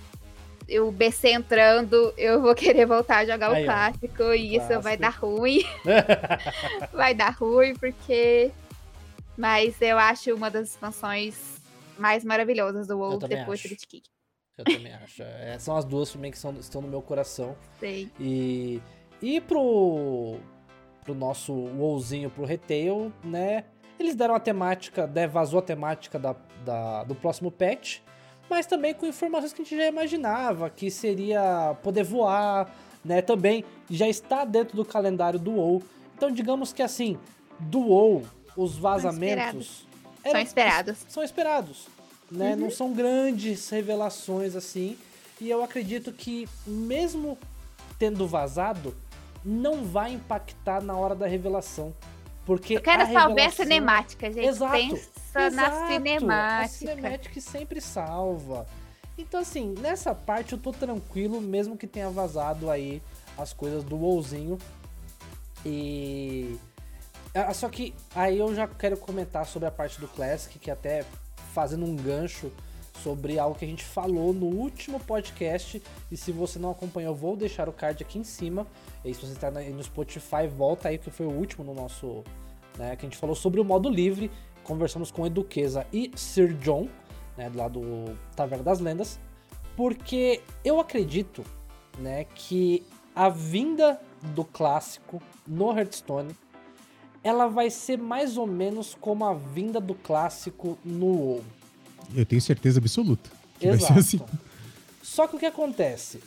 o 0.77 0.91
BC 0.91 1.29
entrando, 1.29 2.13
eu 2.17 2.41
vou 2.41 2.53
querer 2.53 2.85
voltar 2.85 3.19
a 3.19 3.25
jogar 3.25 3.51
Aí, 3.51 3.63
o 3.63 3.65
clássico 3.65 4.23
ó. 4.23 4.33
e 4.33 4.55
isso 4.55 4.79
vai 4.81 4.97
dar 4.97 5.13
ruim. 5.13 5.63
vai 6.93 7.13
dar 7.13 7.31
ruim, 7.31 7.73
porque. 7.75 8.51
Mas 9.37 9.81
eu 9.81 9.97
acho 9.97 10.35
uma 10.35 10.51
das 10.51 10.71
expansões 10.71 11.59
mais 11.97 12.23
maravilhosas 12.23 12.87
do 12.87 12.97
WoW 12.97 13.19
depois 13.19 13.61
do 13.61 13.69
Kick. 13.69 14.03
Eu 14.57 14.65
também 14.65 14.93
acho. 14.93 15.23
É, 15.23 15.57
são 15.57 15.77
as 15.77 15.85
duas 15.85 16.11
também 16.11 16.31
que 16.31 16.37
são, 16.37 16.53
estão 16.59 16.81
no 16.81 16.87
meu 16.87 17.01
coração. 17.01 17.55
Sei. 17.79 18.11
E, 18.19 18.81
e 19.21 19.39
pro, 19.39 20.37
pro 21.10 21.16
nosso 21.16 21.51
WoWzinho, 21.51 22.30
pro 22.30 22.45
retail, 22.45 23.12
né? 23.24 23.64
Eles 23.99 24.16
deram 24.16 24.36
a 24.36 24.39
temática, 24.39 25.07
né, 25.07 25.28
vazou 25.28 25.60
a 25.60 25.62
temática 25.62 26.20
da, 26.20 26.36
da, 26.64 27.03
do 27.03 27.16
próximo 27.16 27.51
patch, 27.51 27.99
mas 28.49 28.66
também 28.66 28.93
com 28.93 29.05
informações 29.05 29.51
que 29.51 29.62
a 29.62 29.66
gente 29.66 29.76
já 29.76 29.88
imaginava, 29.88 30.70
que 30.70 30.89
seria 30.91 31.76
poder 31.82 32.03
voar, 32.03 32.74
né? 33.03 33.22
Também 33.22 33.66
já 33.89 34.07
está 34.07 34.45
dentro 34.45 34.76
do 34.78 34.86
calendário 34.86 35.39
do 35.39 35.51
WoW. 35.51 35.84
Então, 36.16 36.32
digamos 36.32 36.72
que 36.72 36.84
assim, 36.84 37.18
do 37.60 37.80
WoW, 37.80 38.24
os 38.55 38.78
vazamentos... 38.78 39.88
São 40.22 40.22
esperados. 40.22 40.24
Eram, 40.24 40.32
são 40.32 40.41
esperados. 40.41 41.05
São 41.07 41.24
esperados, 41.24 41.88
né? 42.32 42.53
Uhum. 42.53 42.60
Não 42.60 42.70
são 42.70 42.93
grandes 42.93 43.68
revelações 43.70 44.55
assim. 44.55 44.97
E 45.41 45.49
eu 45.49 45.64
acredito 45.64 46.12
que 46.12 46.47
mesmo 46.68 47.38
tendo 47.97 48.28
vazado, 48.28 48.95
não 49.43 49.83
vai 49.83 50.13
impactar 50.13 50.81
na 50.81 50.95
hora 50.95 51.15
da 51.15 51.27
revelação. 51.27 51.93
Porque 52.45 52.77
eu 52.77 52.81
quero 52.81 53.03
a 53.03 53.05
salvar 53.05 53.29
revelação... 53.29 53.63
a 53.63 53.67
cinemática, 53.67 54.31
gente. 54.31 54.47
Exato, 54.47 54.71
Pensa 54.71 55.09
exato. 55.35 55.55
na 55.55 55.87
cinemática. 55.87 56.65
A 56.65 56.67
cinemática 56.67 57.41
sempre 57.41 57.79
salva. 57.79 58.65
Então, 59.17 59.41
assim, 59.41 59.75
nessa 59.79 60.15
parte 60.15 60.53
eu 60.53 60.57
tô 60.57 60.71
tranquilo, 60.71 61.41
mesmo 61.41 61.77
que 61.77 61.85
tenha 61.85 62.09
vazado 62.09 62.71
aí 62.71 63.01
as 63.37 63.53
coisas 63.53 63.83
do 63.83 63.97
WoWzinho. 63.97 64.57
E. 65.65 66.57
Só 67.53 67.69
que 67.69 67.93
aí 68.15 68.39
eu 68.39 68.55
já 68.55 68.67
quero 68.67 68.97
comentar 68.97 69.45
sobre 69.45 69.67
a 69.67 69.71
parte 69.71 69.99
do 69.99 70.07
Classic, 70.07 70.57
que 70.57 70.71
até 70.71 71.05
fazendo 71.53 71.85
um 71.85 71.95
gancho 71.95 72.51
sobre 73.03 73.39
algo 73.39 73.57
que 73.57 73.65
a 73.65 73.67
gente 73.67 73.83
falou 73.83 74.33
no 74.33 74.45
último 74.45 74.99
podcast. 74.99 75.81
E 76.11 76.17
se 76.17 76.31
você 76.31 76.59
não 76.59 76.71
acompanhou, 76.71 77.15
vou 77.15 77.35
deixar 77.35 77.67
o 77.69 77.73
card 77.73 78.03
aqui 78.03 78.19
em 78.19 78.23
cima. 78.23 78.67
E 79.03 79.13
se 79.13 79.21
você 79.21 79.33
está 79.33 79.49
no 79.51 79.83
Spotify, 79.83 80.47
volta 80.47 80.89
aí, 80.89 80.97
que 80.97 81.09
foi 81.09 81.25
o 81.25 81.31
último 81.31 81.63
no 81.63 81.73
nosso. 81.73 82.23
Né, 82.77 82.95
que 82.95 83.05
a 83.05 83.09
gente 83.09 83.17
falou 83.17 83.35
sobre 83.35 83.59
o 83.59 83.65
modo 83.65 83.89
livre. 83.89 84.31
Conversamos 84.63 85.11
com 85.11 85.25
Eduqueza 85.25 85.85
e 85.91 86.11
Sir 86.15 86.53
John, 86.59 86.87
né, 87.35 87.51
lá 87.53 87.67
do 87.67 88.15
Taverna 88.35 88.63
das 88.63 88.79
Lendas. 88.79 89.19
Porque 89.75 90.41
eu 90.63 90.79
acredito 90.79 91.43
né, 91.97 92.25
que 92.35 92.85
a 93.15 93.29
vinda 93.29 93.99
do 94.35 94.45
clássico 94.45 95.21
no 95.47 95.77
Hearthstone 95.77 96.35
ela 97.23 97.47
vai 97.47 97.69
ser 97.69 97.97
mais 97.97 98.37
ou 98.37 98.47
menos 98.47 98.95
como 98.99 99.25
a 99.25 99.33
vinda 99.33 99.79
do 99.79 99.93
clássico 99.93 100.77
no 100.83 101.07
WoW. 101.07 101.43
Eu 102.15 102.25
tenho 102.25 102.41
certeza 102.41 102.79
absoluta 102.79 103.29
que 103.59 103.67
Exato. 103.67 103.93
vai 103.93 104.01
ser 104.03 104.17
assim. 104.17 104.25
Só 105.01 105.27
que 105.27 105.35
o 105.35 105.39
que 105.39 105.45
acontece? 105.45 106.21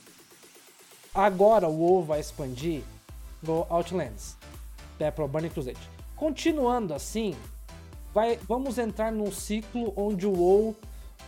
Agora 1.14 1.68
o 1.68 1.78
WoW 1.78 2.04
vai 2.04 2.20
expandir 2.20 2.82
no 3.42 3.66
Outlands, 3.68 4.36
né, 4.98 5.10
para 5.10 5.26
Burning 5.26 5.48
Crusade. 5.48 5.78
Continuando 6.16 6.94
assim, 6.94 7.34
vai, 8.14 8.38
vamos 8.48 8.78
entrar 8.78 9.10
num 9.12 9.30
ciclo 9.32 9.92
onde 9.96 10.26
o 10.26 10.32
WoW 10.32 10.76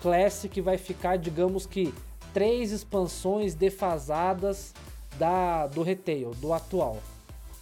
Classic 0.00 0.60
vai 0.60 0.78
ficar, 0.78 1.16
digamos 1.16 1.66
que, 1.66 1.92
três 2.32 2.72
expansões 2.72 3.54
defasadas 3.54 4.74
da, 5.18 5.66
do 5.66 5.82
retail, 5.82 6.30
do 6.34 6.52
atual. 6.52 6.98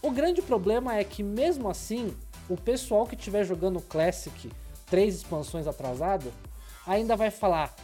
O 0.01 0.11
grande 0.11 0.43
problema 0.43 0.97
é 0.97 1.05
que, 1.05 1.23
mesmo 1.23 1.69
assim, 1.69 2.15
o 2.49 2.57
pessoal 2.57 3.07
que 3.07 3.15
estiver 3.15 3.45
jogando 3.45 3.81
Classic, 3.81 4.51
três 4.87 5.15
expansões 5.15 5.67
atrasado, 5.67 6.33
ainda 6.87 7.17
vai 7.17 7.31
falar: 7.31 7.75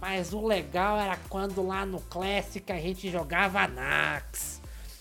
mas 0.00 0.34
o 0.34 0.46
legal 0.46 0.98
era 0.98 1.16
quando 1.30 1.66
lá 1.66 1.86
no 1.86 1.98
Classic 1.98 2.70
a 2.70 2.76
gente 2.76 3.10
jogava 3.10 3.66
Nax. 3.66 4.60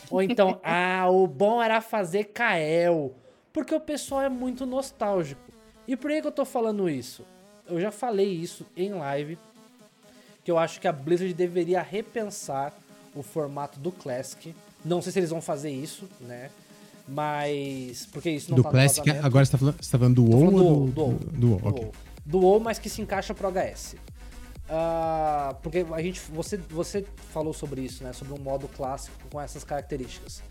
Ou 0.10 0.22
então, 0.22 0.60
ah, 0.64 1.10
o 1.10 1.28
bom 1.28 1.62
era 1.62 1.82
fazer 1.82 2.26
Kael. 2.26 3.14
Porque 3.52 3.76
o 3.76 3.82
pessoal 3.82 4.22
é 4.22 4.30
muito 4.30 4.66
nostálgico. 4.66 5.42
E 5.86 5.98
por 5.98 6.10
que, 6.10 6.26
eu 6.26 6.32
tô 6.32 6.46
falando 6.46 6.90
isso? 6.90 7.26
Eu 7.68 7.82
já 7.82 7.92
falei 7.92 8.30
isso 8.30 8.66
em 8.78 8.94
live. 8.94 9.38
Que 10.44 10.50
eu 10.50 10.58
acho 10.58 10.80
que 10.80 10.88
a 10.88 10.92
Blizzard 10.94 11.34
deveria 11.34 11.82
repensar 11.82 12.74
o 13.14 13.22
formato 13.22 13.80
do 13.80 13.92
Classic. 13.92 14.56
Não 14.86 15.02
sei 15.02 15.12
se 15.12 15.20
eles 15.20 15.30
vão 15.30 15.42
fazer 15.42 15.70
isso, 15.70 16.10
né? 16.22 16.50
Mas. 17.06 18.06
Porque 18.06 18.30
isso 18.30 18.52
não 18.52 18.56
do 18.56 18.64
tá 18.64 18.70
Classic, 18.70 19.10
agora 19.10 19.44
você 19.44 19.52
tá 19.52 19.58
falando, 19.58 19.76
você 19.82 19.92
tá 19.92 19.98
falando 19.98 20.16
do 20.16 20.24
WoW 20.24 20.52
do, 20.52 20.58
do, 20.58 20.92
do, 20.92 21.02
WoW. 21.02 21.20
Do, 21.34 21.50
WoW, 21.50 21.68
okay. 21.68 21.86
do 21.86 22.13
WoW, 22.32 22.60
mas 22.60 22.80
que 22.80 22.90
se 22.90 23.02
encaixa 23.02 23.34
pro 23.34 23.50
HS. 23.50 23.96
Uh, 24.64 25.54
porque 25.62 25.86
a 25.92 26.02
gente, 26.02 26.22
você, 26.32 26.58
você 26.58 27.06
falou 27.32 27.54
sobre 27.54 27.82
isso, 27.82 28.04
né? 28.04 28.14
Sobre 28.14 28.34
um 28.34 28.42
modo 28.42 28.68
clássico 28.68 29.16
com 29.30 29.40
essas 29.40 29.64
características. 29.64 30.42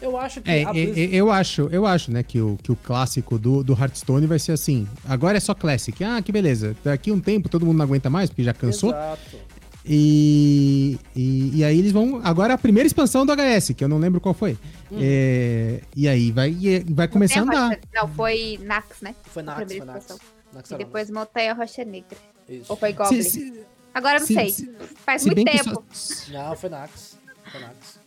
Eu 0.00 0.18
acho 0.18 0.40
que. 0.40 0.50
É, 0.50 0.64
Blizzard... 0.64 1.14
eu 1.14 1.30
acho, 1.30 1.68
eu 1.70 1.86
acho, 1.86 2.10
né, 2.10 2.24
que 2.24 2.40
o, 2.40 2.58
que 2.60 2.72
o 2.72 2.76
clássico 2.76 3.38
do, 3.38 3.62
do 3.62 3.72
Hearthstone 3.72 4.26
vai 4.26 4.38
ser 4.38 4.50
assim. 4.50 4.88
Agora 5.08 5.36
é 5.36 5.40
só 5.40 5.54
Classic. 5.54 6.02
Ah, 6.02 6.20
que 6.20 6.32
beleza. 6.32 6.76
Daqui 6.82 7.12
um 7.12 7.20
tempo 7.20 7.48
todo 7.48 7.64
mundo 7.64 7.78
não 7.78 7.84
aguenta 7.84 8.10
mais, 8.10 8.28
porque 8.28 8.42
já 8.42 8.52
cansou. 8.52 8.90
Exato. 8.90 9.52
E, 9.84 10.98
e, 11.14 11.58
e, 11.58 11.64
aí 11.64 11.78
eles 11.78 11.92
vão. 11.92 12.20
Agora 12.24 12.54
a 12.54 12.58
primeira 12.58 12.86
expansão 12.86 13.24
do 13.24 13.32
HS, 13.32 13.72
que 13.76 13.82
eu 13.82 13.88
não 13.88 13.98
lembro 13.98 14.20
qual 14.20 14.34
foi. 14.34 14.56
Hum. 14.90 14.98
É, 15.00 15.80
e 15.94 16.08
aí 16.08 16.32
vai, 16.32 16.56
vai 16.90 17.06
começar 17.06 17.40
a 17.40 17.42
andar. 17.42 17.78
Não, 17.94 18.08
foi 18.08 18.58
Nax, 18.62 19.00
né? 19.00 19.14
Foi 19.24 19.42
Nax, 19.42 19.72
foi 19.72 19.84
Nax. 19.84 20.08
Nax 20.08 20.41
e 20.70 20.74
depois 20.76 21.10
Montanha 21.10 21.54
Rocha 21.54 21.84
Negra. 21.84 22.16
Isso. 22.48 22.66
Ou 22.68 22.76
foi 22.76 22.92
Goblin? 22.92 23.22
Se, 23.22 23.30
se, 23.30 23.64
Agora 23.94 24.18
não 24.18 24.26
se, 24.26 24.34
sei. 24.34 24.74
Faz 25.04 25.24
muito 25.24 25.44
tempo. 25.44 25.84
Só... 25.92 26.32
Não, 26.32 26.56
foi 26.56 26.70
Nax. 26.70 27.18
Foi 27.50 27.60
Nax. 27.60 28.02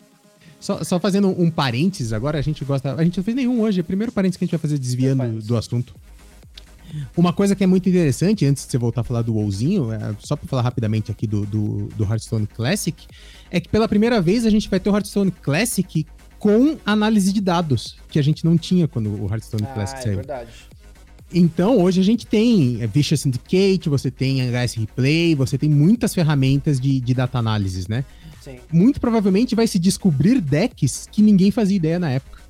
Só, 0.59 0.83
só 0.83 0.99
fazendo 0.99 1.29
um 1.29 1.51
parênteses, 1.51 2.11
agora 2.11 2.39
a 2.39 2.41
gente 2.41 2.65
gosta. 2.65 2.95
A 2.95 3.03
gente 3.03 3.17
não 3.17 3.23
fez 3.23 3.35
nenhum 3.35 3.61
hoje, 3.61 3.79
é 3.79 3.83
o 3.83 3.85
primeiro 3.85 4.11
parênteses 4.11 4.37
que 4.37 4.43
a 4.43 4.47
gente 4.47 4.51
vai 4.53 4.59
fazer 4.59 4.79
desviando 4.79 5.39
do 5.43 5.55
assunto. 5.55 5.93
Uma 7.15 7.33
coisa 7.33 7.55
que 7.55 7.63
é 7.63 7.67
muito 7.67 7.87
interessante, 7.87 8.45
antes 8.45 8.65
de 8.65 8.71
você 8.71 8.77
voltar 8.77 9.01
a 9.01 9.03
falar 9.03 9.21
do 9.21 9.35
WoWzinho, 9.35 9.91
é, 9.91 10.15
só 10.19 10.35
para 10.35 10.47
falar 10.47 10.61
rapidamente 10.63 11.11
aqui 11.11 11.27
do, 11.27 11.45
do, 11.45 11.87
do 11.89 12.03
Hearthstone 12.03 12.47
Classic, 12.47 13.05
é 13.51 13.59
que 13.59 13.69
pela 13.69 13.87
primeira 13.87 14.19
vez 14.21 14.45
a 14.45 14.49
gente 14.49 14.67
vai 14.69 14.79
ter 14.79 14.89
o 14.89 14.93
Hearthstone 14.93 15.29
Classic 15.29 16.05
com 16.39 16.77
análise 16.85 17.31
de 17.31 17.41
dados, 17.41 17.97
que 18.09 18.17
a 18.17 18.21
gente 18.21 18.45
não 18.45 18.57
tinha 18.57 18.87
quando 18.87 19.09
o 19.09 19.27
Hearthstone 19.29 19.63
ah, 19.65 19.73
Classic 19.73 19.99
é 19.99 20.01
saiu. 20.01 20.13
É 20.13 20.15
verdade. 20.15 20.49
Então, 21.33 21.81
hoje 21.81 21.99
a 21.99 22.03
gente 22.03 22.25
tem 22.25 22.81
é, 22.81 22.87
Vicious 22.87 23.21
Syndicate, 23.21 23.89
você 23.89 24.11
tem 24.11 24.41
HS 24.41 24.75
Replay, 24.75 25.35
você 25.35 25.57
tem 25.57 25.69
muitas 25.69 26.13
ferramentas 26.13 26.79
de, 26.79 26.99
de 26.99 27.13
data 27.13 27.39
analysis, 27.39 27.87
né? 27.87 28.05
Sim. 28.41 28.59
Muito 28.71 29.01
provavelmente 29.01 29.55
vai 29.55 29.65
se 29.65 29.79
descobrir 29.79 30.39
decks 30.39 31.09
que 31.11 31.21
ninguém 31.21 31.49
fazia 31.49 31.75
ideia 31.75 31.97
na 31.97 32.11
época. 32.11 32.41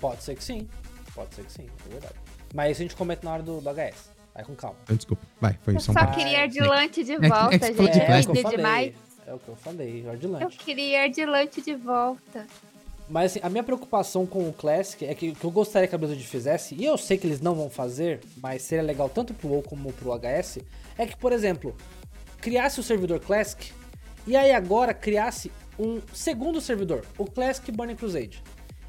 Pode 0.00 0.22
ser 0.22 0.34
que 0.34 0.44
sim. 0.44 0.68
Pode 1.14 1.34
ser 1.34 1.44
que 1.44 1.52
sim, 1.52 1.66
é 1.86 1.88
verdade. 1.90 2.14
Mas 2.54 2.72
isso 2.72 2.82
a 2.82 2.84
gente 2.84 2.96
comenta 2.96 3.22
na 3.24 3.32
hora 3.32 3.42
do, 3.42 3.60
do 3.60 3.70
HS. 3.70 4.10
Vai 4.34 4.44
com 4.44 4.54
calma. 4.54 4.76
Ah, 4.88 4.94
desculpa. 4.94 5.26
Vai, 5.40 5.58
foi 5.62 5.74
eu 5.74 5.80
só 5.80 5.90
um 5.90 5.94
Só 5.94 6.06
queria 6.06 6.42
Ardilante 6.42 7.02
de 7.02 7.16
volta, 7.16 7.56
é, 7.56 7.74
gente. 7.74 7.90
De 7.90 8.00
é, 8.00 8.20
é, 8.20 8.20
o 8.20 8.22
que 8.22 8.30
eu 8.30 8.42
falei, 8.42 8.56
demais. 8.56 8.92
é 9.26 9.34
o 9.34 9.38
que 9.38 9.48
eu 9.48 9.56
falei, 9.56 10.08
Ardilante. 10.08 10.44
Eu 10.44 10.50
queria 10.50 11.02
Ardilante 11.02 11.62
de 11.62 11.74
volta. 11.74 12.46
Mas 13.08 13.32
assim, 13.32 13.40
a 13.42 13.48
minha 13.48 13.62
preocupação 13.62 14.26
com 14.26 14.48
o 14.48 14.52
Classic 14.52 15.04
é 15.04 15.14
que, 15.14 15.32
que 15.32 15.44
eu 15.44 15.50
gostaria 15.50 15.88
que 15.88 15.94
a 15.94 15.98
Blizzard 15.98 16.22
fizesse, 16.24 16.74
e 16.74 16.84
eu 16.84 16.98
sei 16.98 17.16
que 17.16 17.26
eles 17.26 17.40
não 17.40 17.54
vão 17.54 17.70
fazer, 17.70 18.20
mas 18.36 18.62
seria 18.62 18.84
legal 18.84 19.08
tanto 19.08 19.32
pro 19.32 19.48
WoW 19.48 19.62
como 19.62 19.92
pro 19.92 20.12
HS, 20.12 20.58
é 20.98 21.06
que, 21.06 21.16
por 21.16 21.32
exemplo, 21.32 21.74
criasse 22.40 22.78
o 22.78 22.82
servidor 22.82 23.20
Classic, 23.20 23.72
e 24.26 24.36
aí 24.36 24.52
agora 24.52 24.92
criasse 24.92 25.50
um 25.78 26.00
segundo 26.12 26.60
servidor, 26.60 27.04
o 27.16 27.24
Classic 27.24 27.72
Burning 27.72 27.96
Crusade. 27.96 28.42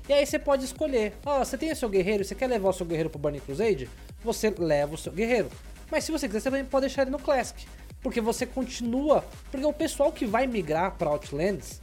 E 0.10 0.14
aí 0.14 0.26
você 0.26 0.40
pode 0.40 0.66
escolher, 0.66 1.14
ó, 1.26 1.40
oh, 1.40 1.46
você 1.46 1.58
tem 1.58 1.72
o 1.72 1.76
seu 1.76 1.88
guerreiro, 1.88 2.26
você 2.26 2.36
quer 2.36 2.48
levar 2.48 2.70
o 2.70 2.74
seu 2.74 2.86
guerreiro 2.86 3.10
pro 3.10 3.20
Burning 3.20 3.40
Crusade? 3.40 3.88
Você 4.24 4.50
leva 4.58 4.96
o 4.96 4.98
seu 4.98 5.14
guerreiro. 5.14 5.50
Mas 5.92 6.04
se 6.04 6.12
você 6.12 6.28
quiser, 6.28 6.40
você 6.40 6.50
também 6.50 6.66
pode 6.66 6.88
deixar 6.88 7.04
ele 7.04 7.12
no 7.12 7.20
Classic. 7.20 7.66
Porque 8.02 8.20
você 8.20 8.46
continua. 8.46 9.24
Porque 9.52 9.66
o 9.66 9.72
pessoal 9.72 10.12
que 10.12 10.26
vai 10.26 10.48
migrar 10.48 10.96
para 10.98 11.10
Outlands 11.10 11.80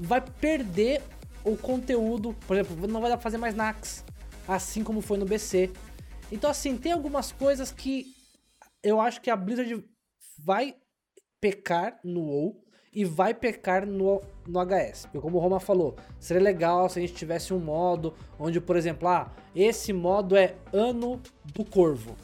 vai 0.00 0.20
perder 0.20 1.00
o 1.44 1.56
conteúdo. 1.56 2.34
Por 2.46 2.56
exemplo, 2.56 2.86
não 2.86 3.00
vai 3.00 3.10
dar 3.10 3.16
pra 3.16 3.22
fazer 3.22 3.38
mais 3.38 3.54
Nax. 3.54 4.04
Assim 4.46 4.82
como 4.82 5.00
foi 5.00 5.18
no 5.18 5.26
BC. 5.26 5.70
Então, 6.32 6.50
assim, 6.50 6.76
tem 6.76 6.92
algumas 6.92 7.32
coisas 7.32 7.70
que 7.72 8.06
eu 8.82 9.00
acho 9.00 9.20
que 9.20 9.30
a 9.30 9.36
Blizzard 9.36 9.84
vai 10.38 10.74
pecar 11.40 11.98
no 12.04 12.20
WoW 12.20 12.64
e 12.92 13.04
vai 13.04 13.32
pecar 13.32 13.86
no, 13.86 14.20
no 14.46 14.60
HS. 14.60 15.02
Porque 15.06 15.20
como 15.20 15.38
o 15.38 15.40
Roma 15.40 15.60
falou, 15.60 15.96
seria 16.18 16.42
legal 16.42 16.88
se 16.88 16.98
a 16.98 17.02
gente 17.02 17.14
tivesse 17.14 17.54
um 17.54 17.58
modo 17.58 18.14
onde, 18.38 18.60
por 18.60 18.76
exemplo, 18.76 19.08
ah, 19.08 19.32
esse 19.54 19.92
modo 19.92 20.36
é 20.36 20.56
Ano 20.72 21.20
do 21.54 21.64
Corvo. 21.64 22.16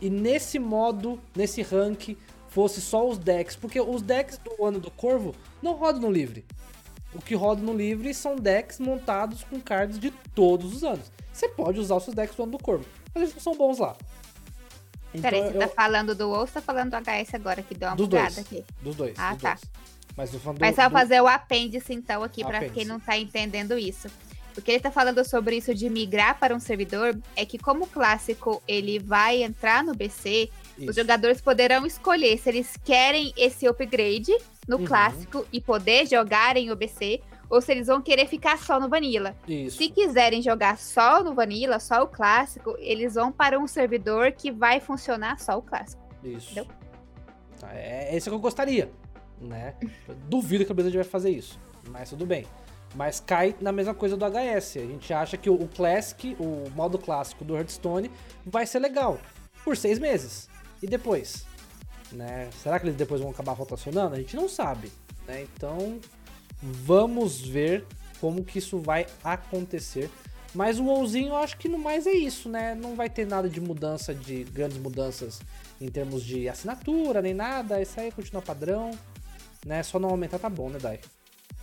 E 0.00 0.08
nesse 0.10 0.58
modo, 0.58 1.20
nesse 1.34 1.62
rank, 1.62 2.16
fosse 2.48 2.80
só 2.80 3.08
os 3.08 3.18
decks. 3.18 3.56
Porque 3.56 3.80
os 3.80 4.02
decks 4.02 4.38
do 4.38 4.64
Ano 4.64 4.80
do 4.80 4.90
Corvo 4.90 5.34
não 5.62 5.74
rodam 5.74 6.02
no 6.02 6.10
livre. 6.10 6.44
O 7.18 7.20
que 7.20 7.34
roda 7.34 7.60
no 7.60 7.74
livre 7.74 8.14
são 8.14 8.36
decks 8.36 8.78
montados 8.78 9.42
com 9.42 9.60
cards 9.60 9.98
de 9.98 10.12
todos 10.34 10.72
os 10.72 10.84
anos. 10.84 11.10
Você 11.32 11.48
pode 11.48 11.80
usar 11.80 11.96
os 11.96 12.04
seus 12.04 12.14
decks 12.14 12.36
do 12.36 12.44
Ano 12.44 12.52
do 12.52 12.58
Corvo, 12.58 12.86
mas 13.12 13.22
eles 13.24 13.34
não 13.34 13.42
são 13.42 13.56
bons 13.56 13.78
lá. 13.78 13.96
Então, 15.12 15.30
Peraí, 15.30 15.42
você 15.42 15.58
tá 15.58 15.64
eu... 15.64 15.68
tá 15.68 15.74
falando 15.74 16.14
do 16.14 16.28
WoW 16.28 16.40
ou 16.40 16.46
você 16.46 16.52
tá 16.54 16.60
falando 16.60 16.90
do 16.90 16.96
HS 16.96 17.34
agora, 17.34 17.60
que 17.60 17.74
deu 17.74 17.88
uma 17.88 17.96
dos 17.96 18.06
bugada 18.06 18.34
dois, 18.34 18.38
aqui? 18.38 18.64
Dos 18.80 18.96
dois. 18.96 19.14
Ah, 19.18 19.32
dos 19.32 19.42
tá. 19.42 19.54
Dois. 19.54 19.88
Mas, 20.16 20.30
do, 20.30 20.40
Mas 20.60 20.76
só 20.76 20.88
do... 20.88 20.92
fazer 20.92 21.20
o 21.20 21.26
apêndice, 21.26 21.92
então, 21.92 22.22
aqui, 22.22 22.44
para 22.44 22.68
quem 22.68 22.84
não 22.84 23.00
tá 23.00 23.16
entendendo 23.18 23.76
isso. 23.76 24.08
O 24.56 24.62
que 24.62 24.72
ele 24.72 24.80
tá 24.80 24.90
falando 24.90 25.24
sobre 25.24 25.56
isso 25.56 25.72
de 25.72 25.88
migrar 25.88 26.38
para 26.38 26.54
um 26.54 26.60
servidor 26.60 27.16
é 27.36 27.46
que, 27.46 27.58
como 27.58 27.84
o 27.84 27.86
clássico 27.86 28.62
ele 28.66 28.98
vai 28.98 29.42
entrar 29.42 29.84
no 29.84 29.94
BC, 29.94 30.50
isso. 30.76 30.90
os 30.90 30.96
jogadores 30.96 31.40
poderão 31.40 31.86
escolher 31.86 32.36
se 32.38 32.48
eles 32.48 32.76
querem 32.84 33.32
esse 33.36 33.66
upgrade 33.68 34.36
no 34.68 34.76
uhum. 34.76 34.84
clássico 34.84 35.46
e 35.52 35.60
poder 35.60 36.06
jogar 36.06 36.56
em 36.56 36.70
OBC, 36.70 37.20
ou 37.50 37.60
se 37.60 37.72
eles 37.72 37.86
vão 37.86 38.02
querer 38.02 38.26
ficar 38.26 38.58
só 38.58 38.78
no 38.78 38.88
Vanilla. 38.88 39.34
Isso. 39.48 39.78
Se 39.78 39.88
quiserem 39.88 40.42
jogar 40.42 40.76
só 40.76 41.24
no 41.24 41.34
Vanilla, 41.34 41.80
só 41.80 42.02
o 42.02 42.06
clássico, 42.06 42.76
eles 42.78 43.14
vão 43.14 43.32
para 43.32 43.58
um 43.58 43.66
servidor 43.66 44.32
que 44.32 44.52
vai 44.52 44.78
funcionar 44.78 45.38
só 45.40 45.56
o 45.56 45.62
clássico. 45.62 46.02
Isso. 46.22 46.52
Entendeu? 46.52 46.66
É, 47.70 48.14
é 48.14 48.16
isso 48.16 48.28
que 48.28 48.36
eu 48.36 48.38
gostaria 48.38 48.92
né? 49.40 49.74
Eu 50.08 50.14
duvido 50.28 50.64
que 50.64 50.72
a 50.72 50.74
Blizzard 50.74 50.96
vai 50.96 51.04
fazer 51.04 51.30
isso, 51.30 51.58
mas 51.88 52.10
tudo 52.10 52.26
bem. 52.26 52.44
Mas 52.94 53.20
cai 53.20 53.54
na 53.60 53.70
mesma 53.70 53.94
coisa 53.94 54.16
do 54.16 54.24
HS. 54.24 54.76
A 54.76 54.86
gente 54.86 55.12
acha 55.12 55.36
que 55.36 55.50
o 55.50 55.68
Classic, 55.68 56.36
o 56.40 56.70
modo 56.70 56.98
clássico 56.98 57.44
do 57.44 57.54
Hearthstone, 57.54 58.10
vai 58.44 58.66
ser 58.66 58.78
legal 58.78 59.20
por 59.62 59.76
seis 59.76 59.98
meses. 59.98 60.48
E 60.82 60.86
depois? 60.86 61.46
Né? 62.12 62.48
Será 62.62 62.78
que 62.78 62.86
eles 62.86 62.96
depois 62.96 63.20
vão 63.20 63.30
acabar 63.30 63.52
rotacionando? 63.52 64.14
A 64.14 64.18
gente 64.18 64.36
não 64.36 64.48
sabe. 64.48 64.90
Né? 65.26 65.42
Então, 65.54 65.98
vamos 66.62 67.40
ver 67.40 67.84
como 68.20 68.44
que 68.44 68.58
isso 68.58 68.78
vai 68.78 69.06
acontecer. 69.22 70.10
Mas 70.54 70.78
o 70.80 70.84
WoWzinho 70.84 71.28
eu 71.28 71.36
acho 71.36 71.58
que 71.58 71.68
no 71.68 71.78
mais 71.78 72.06
é 72.06 72.12
isso, 72.12 72.48
né? 72.48 72.74
Não 72.74 72.96
vai 72.96 73.10
ter 73.10 73.26
nada 73.26 73.50
de 73.50 73.60
mudança, 73.60 74.14
de 74.14 74.44
grandes 74.44 74.78
mudanças 74.78 75.40
em 75.78 75.88
termos 75.88 76.24
de 76.24 76.48
assinatura, 76.48 77.20
nem 77.20 77.34
nada. 77.34 77.80
Isso 77.82 78.00
aí 78.00 78.10
continua 78.10 78.40
padrão 78.40 78.92
né? 79.66 79.82
Só 79.82 79.98
não 79.98 80.08
aumentar 80.08 80.38
tá 80.38 80.48
bom, 80.48 80.68
né, 80.70 80.78
Dai? 80.80 81.00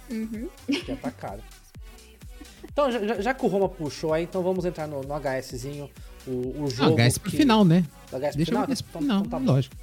Uhum. 0.09 0.49
Já 0.87 0.95
tá 0.95 1.11
caro. 1.11 1.41
Então, 2.63 2.91
já, 2.91 3.21
já, 3.21 3.33
que 3.33 3.45
o 3.45 3.47
Roma 3.47 3.69
puxou 3.69 4.13
aí, 4.13 4.23
então 4.23 4.43
vamos 4.43 4.65
entrar 4.65 4.87
no, 4.87 5.01
no 5.01 5.15
HSzinho, 5.15 5.89
o, 6.27 6.63
o 6.63 6.69
jogo. 6.69 6.99
Ah, 6.99 7.07
HS 7.07 7.17
pro 7.17 7.31
que... 7.31 7.37
final, 7.37 7.63
né? 7.63 7.85
HS 8.11 8.35
Deixa 8.35 8.51
final? 8.51 8.67
HS 8.67 8.81
pro 8.81 9.01
final, 9.01 9.19
então, 9.25 9.39
tá 9.39 9.51
lógico. 9.51 9.75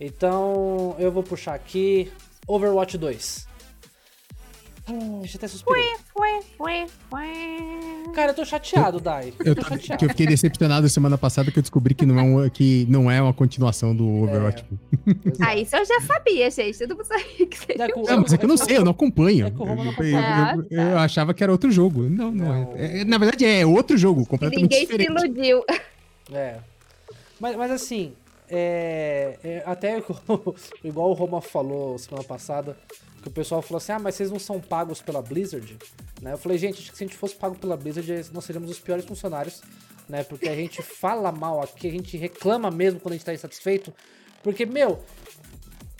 Então, 0.00 0.94
eu 0.98 1.10
vou 1.10 1.22
puxar 1.22 1.54
aqui 1.54 2.10
Overwatch 2.46 2.96
2. 2.96 3.48
Hum, 4.90 5.18
deixa 5.20 5.36
eu 5.36 5.38
até 5.38 5.48
suspirar. 5.48 5.82
Cara, 8.14 8.30
eu 8.30 8.34
tô 8.34 8.44
chateado, 8.44 8.98
Dai. 8.98 9.34
Eu, 9.44 9.54
tô 9.54 9.62
chateado. 9.62 10.02
eu 10.02 10.08
fiquei 10.08 10.26
decepcionado 10.26 10.88
semana 10.88 11.18
passada 11.18 11.50
que 11.50 11.58
eu 11.58 11.62
descobri 11.62 11.94
que 11.94 12.06
não 12.06 12.18
é, 12.18 12.22
um, 12.22 12.48
que 12.48 12.86
não 12.88 13.10
é 13.10 13.20
uma 13.20 13.34
continuação 13.34 13.94
do 13.94 14.22
Overwatch. 14.22 14.64
É, 15.06 15.44
ah, 15.44 15.56
isso 15.56 15.76
eu 15.76 15.84
já 15.84 16.00
sabia, 16.00 16.50
gente. 16.50 16.78
Todo 16.78 16.96
mundo 16.96 17.04
sabia 17.04 17.46
que 17.46 17.58
seria. 17.58 17.84
É, 17.84 17.88
não, 17.88 18.22
mas 18.22 18.32
é 18.32 18.38
que 18.38 18.44
eu 18.44 18.48
não 18.48 18.56
sei, 18.56 18.78
eu 18.78 18.84
não 18.84 18.92
acompanho. 18.92 19.46
É 19.46 19.50
eu, 19.50 20.66
eu, 20.70 20.88
eu, 20.90 20.98
achava 20.98 21.34
que 21.34 21.42
era 21.42 21.52
outro 21.52 21.70
jogo. 21.70 22.04
Não, 22.04 22.30
não, 22.30 22.46
não. 22.46 22.76
É. 22.76 23.00
é. 23.00 23.04
Na 23.04 23.18
verdade, 23.18 23.44
é 23.44 23.66
outro 23.66 23.96
jogo, 23.98 24.24
completamente 24.24 24.62
Ninguém 24.62 24.86
diferente. 24.86 25.08
Ninguém 25.10 25.20
se 25.20 25.26
iludiu. 25.26 25.64
É. 26.32 26.56
Mas, 27.40 27.56
mas 27.56 27.70
assim, 27.70 28.12
é, 28.50 29.38
é, 29.42 29.62
até 29.66 30.02
igual 30.82 31.10
o 31.10 31.14
Roma 31.14 31.40
falou 31.40 31.98
semana 31.98 32.24
passada, 32.24 32.76
que 33.22 33.28
o 33.28 33.30
pessoal 33.30 33.62
falou 33.62 33.78
assim: 33.78 33.92
ah, 33.92 33.98
mas 33.98 34.14
vocês 34.14 34.30
não 34.30 34.38
são 34.38 34.60
pagos 34.60 35.00
pela 35.00 35.22
Blizzard? 35.22 35.78
Né? 36.20 36.32
Eu 36.32 36.38
falei, 36.38 36.58
gente, 36.58 36.80
acho 36.80 36.90
que 36.90 36.98
se 36.98 37.04
a 37.04 37.06
gente 37.06 37.16
fosse 37.16 37.34
pago 37.34 37.56
pela 37.56 37.76
Blizzard, 37.76 38.30
nós 38.32 38.44
seríamos 38.44 38.70
os 38.70 38.78
piores 38.78 39.04
funcionários, 39.04 39.62
né? 40.08 40.24
Porque 40.24 40.48
a 40.48 40.54
gente 40.54 40.80
fala 40.82 41.30
mal 41.30 41.62
aqui, 41.62 41.88
a 41.88 41.92
gente 41.92 42.16
reclama 42.16 42.70
mesmo 42.70 43.00
quando 43.00 43.12
a 43.12 43.16
gente 43.16 43.26
tá 43.26 43.34
insatisfeito. 43.34 43.92
Porque, 44.42 44.64
meu, 44.64 45.02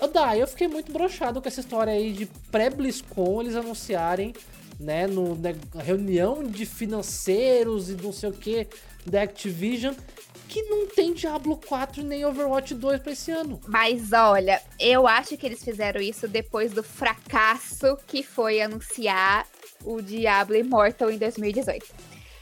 Dai, 0.07 0.41
eu 0.41 0.47
fiquei 0.47 0.69
muito 0.69 0.93
brochado 0.93 1.43
com 1.43 1.49
essa 1.49 1.59
história 1.59 1.93
aí 1.93 2.13
de 2.13 2.27
pré-BlizzCon 2.53 3.43
eles 3.43 3.57
anunciarem, 3.57 4.33
né, 4.79 5.09
no, 5.09 5.35
na 5.35 5.53
né, 5.53 5.59
reunião 5.75 6.45
de 6.45 6.65
financeiros 6.65 7.91
e 7.91 7.95
não 7.95 8.13
sei 8.13 8.31
o 8.31 8.33
que 8.33 8.69
da 9.05 9.23
Activision, 9.23 9.95
que 10.49 10.63
não 10.63 10.87
tem 10.87 11.13
Diablo 11.13 11.59
4 11.59 12.03
nem 12.03 12.25
Overwatch 12.25 12.75
2 12.75 13.01
pra 13.01 13.13
esse 13.13 13.31
ano. 13.31 13.61
Mas 13.69 14.13
olha, 14.13 14.61
eu 14.81 15.07
acho 15.07 15.37
que 15.37 15.47
eles 15.47 15.63
fizeram 15.63 16.01
isso 16.01 16.27
depois 16.27 16.73
do 16.73 16.83
fracasso 16.83 17.97
que 18.07 18.23
foi 18.23 18.63
anunciar 18.63 19.47
o 19.85 20.01
Diablo 20.01 20.57
Immortal 20.57 21.11
em 21.11 21.19
2018. 21.19 21.87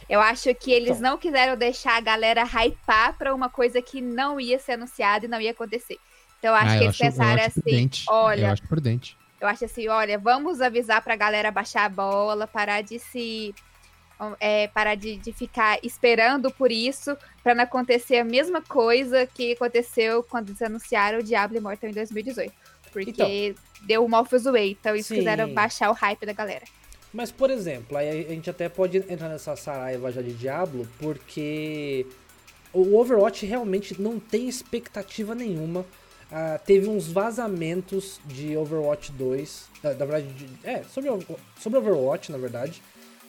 Eu 0.09 0.21
acho 0.21 0.55
que 0.55 0.71
eles 0.71 0.99
então. 0.99 1.11
não 1.11 1.19
quiseram 1.19 1.57
deixar 1.57 1.97
a 1.97 2.01
galera 2.01 2.45
hypar 2.45 3.19
pra 3.19 3.35
uma 3.35 3.51
coisa 3.51 3.83
que 3.83 4.01
não 4.01 4.41
ia 4.41 4.59
ser 4.59 4.73
anunciada 4.73 5.27
e 5.27 5.29
não 5.29 5.41
ia 5.41 5.51
acontecer. 5.51 5.99
Então 6.39 6.51
eu 6.51 6.55
acho 6.55 6.75
ah, 6.75 6.79
que 6.79 6.85
eles 6.85 7.01
acho, 7.01 7.05
pensaram 7.05 7.43
assim, 7.43 7.61
prudente. 7.61 8.05
olha... 8.09 8.47
Eu 8.47 8.53
acho 8.53 8.69
prudente. 8.69 9.17
Eu 9.39 9.49
acho 9.49 9.65
assim, 9.65 9.87
olha, 9.89 10.19
vamos 10.19 10.63
avisar 10.63 11.03
pra 11.03 11.15
galera 11.15 11.51
baixar 11.51 11.85
a 11.85 11.89
bola, 11.89 12.47
parar 12.47 12.83
de 12.83 12.99
se 12.99 13.55
é, 14.41 14.69
parar 14.69 14.95
de, 14.95 15.17
de 15.17 15.33
ficar 15.33 15.79
esperando 15.83 16.51
por 16.51 16.73
isso, 16.73 17.17
para 17.43 17.55
não 17.55 17.65
acontecer 17.65 18.19
a 18.19 18.25
mesma 18.25 18.63
coisa 18.63 19.27
que 19.27 19.53
aconteceu 19.53 20.23
quando 20.23 20.51
eles 20.51 20.63
anunciaram 20.63 21.19
o 21.19 21.23
Diablo 21.23 21.57
Immortal 21.57 21.91
em 21.91 21.93
2018. 21.93 22.53
Porque 22.93 23.11
então, 23.11 23.63
deu 23.83 24.05
o 24.05 24.09
Morpheus 24.09 24.45
Way, 24.45 24.77
então 24.81 24.95
eles 24.95 25.07
sim. 25.07 25.17
quiseram 25.17 25.53
baixar 25.53 25.91
o 25.91 25.93
hype 25.93 26.25
da 26.25 26.33
galera. 26.33 26.65
Mas, 27.13 27.31
por 27.31 27.51
exemplo, 27.51 27.97
aí 27.97 28.27
a 28.27 28.31
gente 28.31 28.51
até 28.51 28.69
pode 28.69 28.99
entrar 28.99 29.29
nessa 29.29 29.57
saraiva 29.57 30.11
já 30.11 30.21
de 30.21 30.33
Diablo, 30.33 30.89
porque 30.99 32.07
o 32.73 32.97
Overwatch 32.99 33.47
realmente 33.47 34.01
não 34.01 34.19
tem 34.19 34.49
expectativa 34.49 35.35
nenhuma. 35.35 35.81
Uh, 35.81 36.59
teve 36.67 36.89
uns 36.89 37.07
vazamentos 37.07 38.21
de 38.25 38.57
Overwatch 38.57 39.13
2, 39.13 39.69
na, 39.83 39.91
na 39.91 40.05
verdade, 40.05 40.27
de, 40.27 40.49
é, 40.65 40.83
sobre, 40.83 41.09
sobre 41.59 41.79
Overwatch, 41.79 42.33
na 42.33 42.39
verdade. 42.39 42.83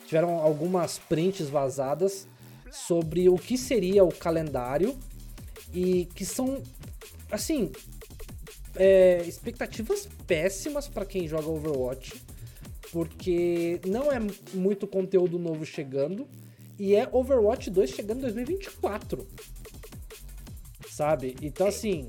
Tiveram 0.08 0.38
algumas 0.38 0.98
prints 0.98 1.48
vazadas 1.48 2.26
sobre 2.72 3.28
o 3.28 3.36
que 3.36 3.58
seria 3.58 4.02
o 4.02 4.12
calendário 4.12 4.98
e 5.72 6.06
que 6.14 6.24
são, 6.24 6.62
assim, 7.30 7.70
é, 8.74 9.22
expectativas 9.26 10.08
péssimas 10.26 10.88
para 10.88 11.04
quem 11.04 11.28
joga 11.28 11.48
Overwatch 11.48 12.26
porque 12.90 13.80
não 13.86 14.10
é 14.10 14.18
muito 14.54 14.86
conteúdo 14.86 15.38
novo 15.38 15.64
chegando 15.64 16.26
e 16.78 16.94
é 16.94 17.08
Overwatch 17.10 17.70
2 17.70 17.90
chegando 17.90 18.18
em 18.18 18.22
2024. 18.22 19.26
Sabe? 20.88 21.36
Então, 21.42 21.66
assim, 21.66 22.08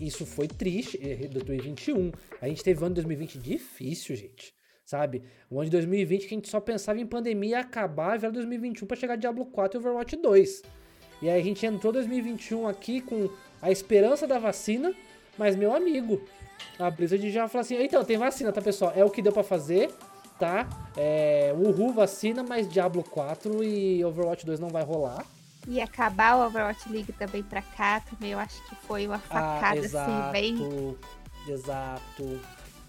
isso 0.00 0.26
foi 0.26 0.48
triste, 0.48 0.98
2021. 0.98 2.12
A 2.40 2.48
gente 2.48 2.62
teve 2.62 2.82
um 2.82 2.86
ano 2.86 2.94
de 2.94 3.02
2020 3.02 3.38
difícil, 3.38 4.16
gente. 4.16 4.54
Sabe? 4.90 5.22
O 5.48 5.60
ano 5.60 5.66
de 5.66 5.70
2020 5.70 6.26
que 6.26 6.34
a 6.34 6.36
gente 6.36 6.48
só 6.48 6.58
pensava 6.58 6.98
em 6.98 7.06
pandemia 7.06 7.60
acabar 7.60 8.16
e 8.16 8.24
era 8.24 8.32
2021 8.32 8.88
para 8.88 8.96
chegar 8.96 9.14
Diablo 9.14 9.46
4 9.46 9.78
e 9.78 9.80
Overwatch 9.80 10.16
2. 10.16 10.62
E 11.22 11.30
aí 11.30 11.40
a 11.40 11.44
gente 11.44 11.64
entrou 11.64 11.92
2021 11.92 12.66
aqui 12.66 13.00
com 13.00 13.30
a 13.62 13.70
esperança 13.70 14.26
da 14.26 14.40
vacina, 14.40 14.92
mas 15.38 15.54
meu 15.54 15.72
amigo, 15.72 16.20
a 16.76 16.90
Blizzard 16.90 17.30
já 17.30 17.46
falou 17.46 17.60
assim: 17.60 17.80
então, 17.80 18.04
tem 18.04 18.18
vacina, 18.18 18.50
tá, 18.50 18.60
pessoal? 18.60 18.92
É 18.96 19.04
o 19.04 19.10
que 19.10 19.22
deu 19.22 19.32
para 19.32 19.44
fazer, 19.44 19.92
tá? 20.40 20.68
É, 20.96 21.54
Uhul, 21.56 21.92
vacina, 21.92 22.42
mas 22.42 22.68
Diablo 22.68 23.04
4 23.04 23.62
e 23.62 24.04
Overwatch 24.04 24.44
2 24.44 24.58
não 24.58 24.70
vai 24.70 24.82
rolar. 24.82 25.24
E 25.68 25.80
acabar 25.80 26.36
o 26.36 26.46
Overwatch 26.46 26.90
League 26.90 27.12
também 27.12 27.44
pra 27.44 27.62
cá, 27.62 28.00
também 28.00 28.32
eu 28.32 28.40
acho 28.40 28.60
que 28.68 28.74
foi 28.74 29.06
uma 29.06 29.16
ah, 29.16 29.20
facada, 29.20 29.80
ah, 29.80 29.84
exato, 29.84 30.10
assim, 30.10 30.32
bem. 30.32 30.96
Exato. 31.46 32.40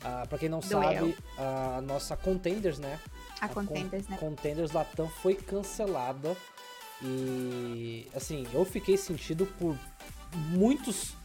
Ah, 0.03 0.25
pra 0.27 0.37
quem 0.37 0.49
não 0.49 0.61
sabe, 0.61 1.15
a 1.37 1.81
nossa 1.81 2.17
Contenders, 2.17 2.79
né? 2.79 2.99
A, 3.39 3.45
a 3.45 3.49
Contenders, 3.49 4.05
con 4.05 4.11
né? 4.11 4.17
Contenders 4.19 4.71
Latam 4.71 5.07
foi 5.07 5.35
cancelada. 5.35 6.35
E 7.03 8.07
assim, 8.15 8.45
eu 8.53 8.63
fiquei 8.65 8.97
sentido 8.97 9.45
por 9.59 9.77
muitos 10.49 11.15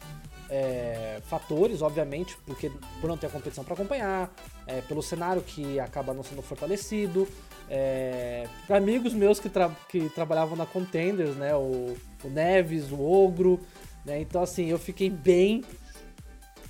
é, 0.48 1.20
fatores, 1.27 1.82
obviamente, 1.82 2.36
porque 2.47 2.70
por 3.01 3.09
não 3.09 3.16
ter 3.16 3.27
a 3.27 3.31
competição 3.31 3.65
para 3.65 3.74
acompanhar, 3.74 4.32
é, 4.66 4.81
pelo 4.82 5.03
cenário 5.03 5.43
que 5.43 5.78
acaba 5.81 6.15
não 6.15 6.23
sendo 6.23 6.43
fortalecido, 6.43 7.28
é, 7.69 8.48
amigos 8.69 9.12
meus 9.12 9.40
que, 9.40 9.48
tra 9.48 9.70
que 9.89 10.09
trabalhavam 10.11 10.57
na 10.57 10.66
Contenders, 10.66 11.36
né, 11.36 11.55
o, 11.55 11.97
o 12.24 12.28
Neves, 12.28 12.90
o 12.90 13.01
Ogro, 13.01 13.61
né, 14.05 14.20
então 14.20 14.43
assim, 14.43 14.66
eu 14.66 14.78
fiquei 14.78 15.11
bem, 15.11 15.65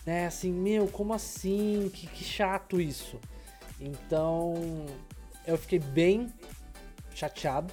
né, 0.06 0.26
assim, 0.26 0.52
meu, 0.52 0.86
como 0.86 1.12
assim, 1.12 1.90
que, 1.92 2.06
que 2.06 2.24
chato 2.24 2.80
isso, 2.80 3.18
então 3.80 4.86
eu 5.46 5.58
fiquei 5.58 5.80
bem 5.80 6.32
chateado, 7.14 7.72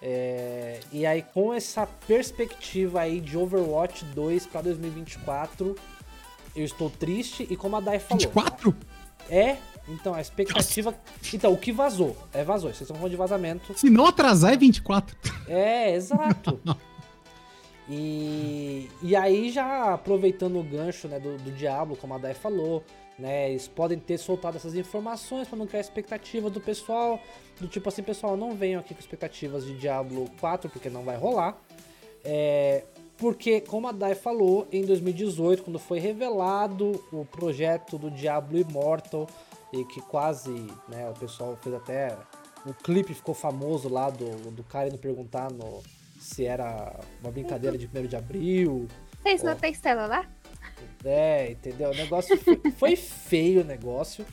é, 0.00 0.78
e 0.92 1.04
aí, 1.04 1.22
com 1.22 1.52
essa 1.52 1.86
perspectiva 1.86 3.00
aí 3.00 3.20
de 3.20 3.36
Overwatch 3.36 4.04
2 4.04 4.46
para 4.46 4.62
2024, 4.62 5.74
eu 6.54 6.64
estou 6.64 6.88
triste. 6.88 7.46
E 7.50 7.56
como 7.56 7.76
a 7.76 7.80
Dai 7.80 7.98
falou. 7.98 8.18
24? 8.18 8.76
É, 9.28 9.56
então, 9.88 10.14
a 10.14 10.20
expectativa. 10.20 10.90
Nossa. 10.92 11.36
Então, 11.36 11.52
o 11.52 11.58
que 11.58 11.72
vazou? 11.72 12.16
É, 12.32 12.44
vazou. 12.44 12.70
Vocês 12.70 12.82
estão 12.82 12.96
falando 12.96 13.10
de 13.10 13.16
vazamento. 13.16 13.76
Se 13.76 13.90
não 13.90 14.06
atrasar, 14.06 14.52
é 14.52 14.56
24. 14.56 15.16
É, 15.48 15.94
exato. 15.94 16.60
e, 17.88 18.90
e 19.02 19.16
aí, 19.16 19.50
já 19.50 19.94
aproveitando 19.94 20.58
o 20.58 20.62
gancho 20.62 21.08
né, 21.08 21.18
do, 21.18 21.38
do 21.38 21.50
Diablo, 21.52 21.96
como 21.96 22.14
a 22.14 22.18
Dai 22.18 22.34
falou, 22.34 22.84
né? 23.18 23.50
Eles 23.50 23.66
podem 23.66 23.98
ter 23.98 24.18
soltado 24.18 24.56
essas 24.56 24.74
informações 24.74 25.48
para 25.48 25.58
não 25.58 25.66
criar 25.66 25.80
expectativa 25.80 26.50
do 26.50 26.60
pessoal, 26.60 27.18
do 27.58 27.66
tipo 27.66 27.88
assim, 27.88 28.02
pessoal, 28.02 28.36
não 28.36 28.54
venham 28.54 28.80
aqui 28.80 28.94
com 28.94 29.00
expectativas 29.00 29.64
de 29.64 29.74
Diablo 29.74 30.30
4 30.38 30.70
porque 30.70 30.90
não 30.90 31.02
vai 31.02 31.16
rolar. 31.16 31.58
É, 32.24 32.84
porque, 33.16 33.60
como 33.60 33.88
a 33.88 33.92
Dai 33.92 34.14
falou, 34.14 34.68
em 34.70 34.84
2018, 34.84 35.64
quando 35.64 35.78
foi 35.78 35.98
revelado 35.98 37.04
o 37.10 37.24
projeto 37.24 37.98
do 37.98 38.10
Diablo 38.10 38.58
Immortal, 38.58 39.26
e 39.72 39.84
que 39.84 40.00
quase, 40.00 40.50
né, 40.88 41.10
o 41.10 41.18
pessoal 41.18 41.56
fez 41.60 41.74
até. 41.74 42.16
O 42.66 42.74
clipe 42.74 43.14
ficou 43.14 43.34
famoso 43.34 43.88
lá 43.88 44.10
do, 44.10 44.50
do 44.50 44.62
cara 44.62 44.88
indo 44.88 44.98
perguntar 44.98 45.50
no, 45.50 45.82
se 46.28 46.44
era 46.44 46.94
uma 47.22 47.30
brincadeira 47.30 47.78
de 47.78 47.86
1 47.86 48.06
de 48.06 48.16
abril. 48.16 48.86
Vocês 49.22 49.42
não 49.42 49.56
tem 49.56 49.72
Stella 49.72 50.06
lá? 50.06 50.26
É, 51.04 51.52
entendeu? 51.52 51.90
O 51.90 51.94
negócio 51.94 52.36
foi, 52.36 52.60
foi 52.76 52.96
feio 52.96 53.62
o 53.62 53.64
negócio. 53.64 54.26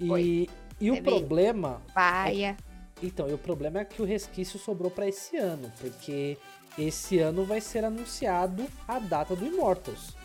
E, 0.00 0.48
e 0.80 0.90
o 0.90 1.02
problema. 1.02 1.82
Paia. 1.94 2.56
É, 2.58 3.06
então, 3.06 3.28
e 3.28 3.32
o 3.32 3.38
problema 3.38 3.80
é 3.80 3.84
que 3.84 4.02
o 4.02 4.04
resquício 4.04 4.58
sobrou 4.58 4.90
para 4.90 5.06
esse 5.06 5.36
ano, 5.36 5.72
porque 5.80 6.36
esse 6.76 7.18
ano 7.18 7.44
vai 7.44 7.60
ser 7.60 7.84
anunciado 7.84 8.66
a 8.88 8.98
data 8.98 9.36
do 9.36 9.46
Immortals. 9.46 10.16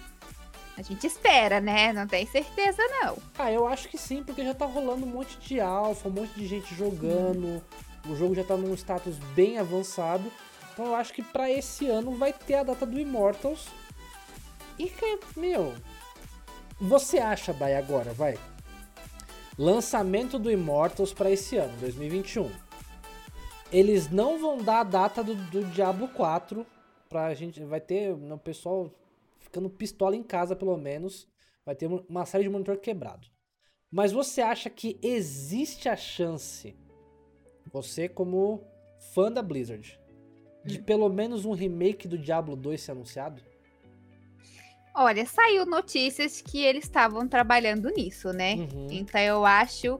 A 0.77 0.81
gente 0.81 1.07
espera, 1.07 1.61
né? 1.61 1.93
Não 1.93 2.07
tem 2.07 2.25
certeza, 2.25 2.81
não. 3.01 3.17
Ah, 3.37 3.51
eu 3.51 3.67
acho 3.67 3.87
que 3.87 3.97
sim, 3.97 4.23
porque 4.23 4.43
já 4.43 4.53
tá 4.53 4.65
rolando 4.65 5.05
um 5.05 5.09
monte 5.09 5.37
de 5.37 5.59
alfa, 5.59 6.09
um 6.09 6.11
monte 6.11 6.33
de 6.33 6.47
gente 6.47 6.73
jogando. 6.75 7.45
Hum. 7.45 7.61
O 8.09 8.15
jogo 8.15 8.35
já 8.35 8.43
tá 8.43 8.57
num 8.57 8.73
status 8.73 9.17
bem 9.35 9.57
avançado. 9.57 10.31
Então 10.75 10.87
eu 10.87 10.95
acho 10.95 11.13
que 11.13 11.23
para 11.23 11.49
esse 11.49 11.87
ano 11.87 12.11
vai 12.11 12.33
ter 12.33 12.55
a 12.55 12.63
data 12.63 12.85
do 12.85 12.99
Immortals. 12.99 13.69
E, 14.77 14.91
meu, 15.37 15.73
você 16.77 17.17
acha, 17.17 17.53
Dai, 17.53 17.75
agora, 17.75 18.11
vai? 18.11 18.37
Lançamento 19.57 20.37
do 20.37 20.51
Immortals 20.51 21.13
para 21.13 21.31
esse 21.31 21.55
ano, 21.55 21.77
2021. 21.77 22.51
Eles 23.71 24.11
não 24.11 24.37
vão 24.37 24.57
dar 24.57 24.81
a 24.81 24.83
data 24.83 25.23
do, 25.23 25.33
do 25.33 25.63
Diablo 25.67 26.09
4 26.09 26.67
pra 27.07 27.33
gente. 27.33 27.63
Vai 27.63 27.79
ter 27.79 28.11
o 28.11 28.17
né, 28.17 28.37
pessoal 28.43 28.91
ficando 29.39 29.69
pistola 29.69 30.13
em 30.13 30.23
casa, 30.23 30.57
pelo 30.57 30.75
menos. 30.75 31.25
Vai 31.65 31.73
ter 31.73 31.87
uma 31.87 32.25
série 32.25 32.43
de 32.43 32.49
monitor 32.49 32.75
quebrado. 32.79 33.29
Mas 33.89 34.11
você 34.11 34.41
acha 34.41 34.69
que 34.69 34.99
existe 35.01 35.87
a 35.87 35.95
chance, 35.95 36.75
você 37.71 38.09
como 38.09 38.61
fã 39.13 39.31
da 39.31 39.41
Blizzard, 39.41 39.97
de 40.65 40.79
pelo 40.79 41.07
menos 41.09 41.45
um 41.45 41.53
remake 41.53 42.07
do 42.07 42.17
Diablo 42.17 42.55
2 42.55 42.81
ser 42.81 42.91
anunciado? 42.91 43.41
Olha, 44.93 45.25
saiu 45.25 45.65
notícias 45.65 46.41
que 46.41 46.63
eles 46.63 46.85
estavam 46.85 47.27
trabalhando 47.27 47.89
nisso, 47.89 48.31
né? 48.31 48.55
Uhum. 48.55 48.87
Então 48.89 49.19
eu 49.19 49.45
acho 49.45 49.99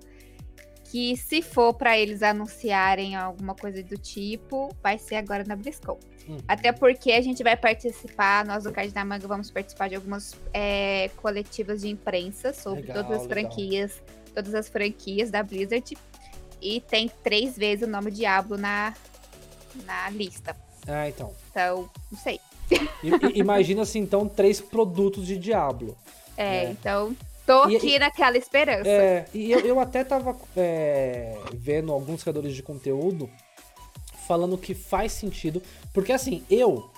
que 0.86 1.18
se 1.18 1.42
for 1.42 1.74
para 1.74 1.98
eles 1.98 2.24
anunciarem 2.24 3.16
alguma 3.16 3.54
coisa 3.54 3.84
do 3.84 3.98
tipo, 3.98 4.70
vai 4.82 4.98
ser 4.98 5.16
agora 5.16 5.44
na 5.44 5.56
BlizzCon. 5.56 6.00
Uhum. 6.28 6.38
Até 6.48 6.72
porque 6.72 7.12
a 7.12 7.22
gente 7.22 7.44
vai 7.44 7.58
participar, 7.58 8.46
nós 8.46 8.64
do 8.64 8.72
Card 8.72 8.94
da 8.94 9.04
Manga 9.04 9.28
vamos 9.28 9.52
participar 9.52 9.90
de 9.90 9.96
algumas 9.96 10.36
é, 10.54 11.10
coletivas 11.18 11.82
de 11.82 11.90
imprensa 11.90 12.54
sobre 12.54 12.82
legal, 12.82 13.04
todas 13.04 13.22
as 13.22 13.28
franquias, 13.28 13.92
legal. 13.92 14.26
todas 14.34 14.56
as 14.56 14.70
franquias 14.70 15.30
da 15.30 15.44
Blizzard. 15.44 15.98
E 16.62 16.80
tem 16.80 17.12
três 17.22 17.58
vezes 17.58 17.86
o 17.86 17.92
nome 17.92 18.10
Diablo 18.10 18.58
na, 18.58 18.94
na 19.84 20.10
lista. 20.10 20.56
Ah, 20.88 21.10
então. 21.10 21.34
Então, 21.50 21.90
não 22.12 22.18
sei. 22.18 22.40
Imagina 23.34 23.82
assim, 23.82 24.00
então, 24.00 24.28
três 24.28 24.62
produtos 24.62 25.26
de 25.26 25.38
Diablo. 25.38 25.98
É, 26.38 26.66
né? 26.66 26.72
então. 26.72 27.16
Tô 27.46 27.62
aqui 27.62 27.96
e, 27.96 28.00
naquela 28.00 28.38
esperança. 28.38 28.90
É, 28.90 29.26
e 29.32 29.52
eu, 29.52 29.60
eu 29.60 29.80
até 29.80 30.04
tava 30.04 30.36
é, 30.58 31.38
vendo 31.54 31.92
alguns 31.92 32.24
criadores 32.24 32.56
de 32.56 32.64
conteúdo 32.64 33.30
falando 34.26 34.58
que 34.58 34.74
faz 34.74 35.12
sentido. 35.12 35.62
Porque 35.94 36.12
assim, 36.12 36.44
eu, 36.50 36.90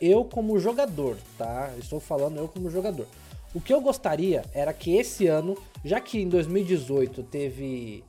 eu 0.00 0.24
como 0.24 0.58
jogador, 0.60 1.16
tá? 1.36 1.72
Estou 1.76 1.98
falando 1.98 2.38
eu 2.38 2.46
como 2.46 2.70
jogador. 2.70 3.06
O 3.52 3.60
que 3.60 3.72
eu 3.72 3.80
gostaria 3.80 4.44
era 4.52 4.72
que 4.72 4.94
esse 4.96 5.26
ano, 5.26 5.56
já 5.84 6.00
que 6.00 6.20
em 6.20 6.28
2018 6.28 7.22
teve 7.24 8.04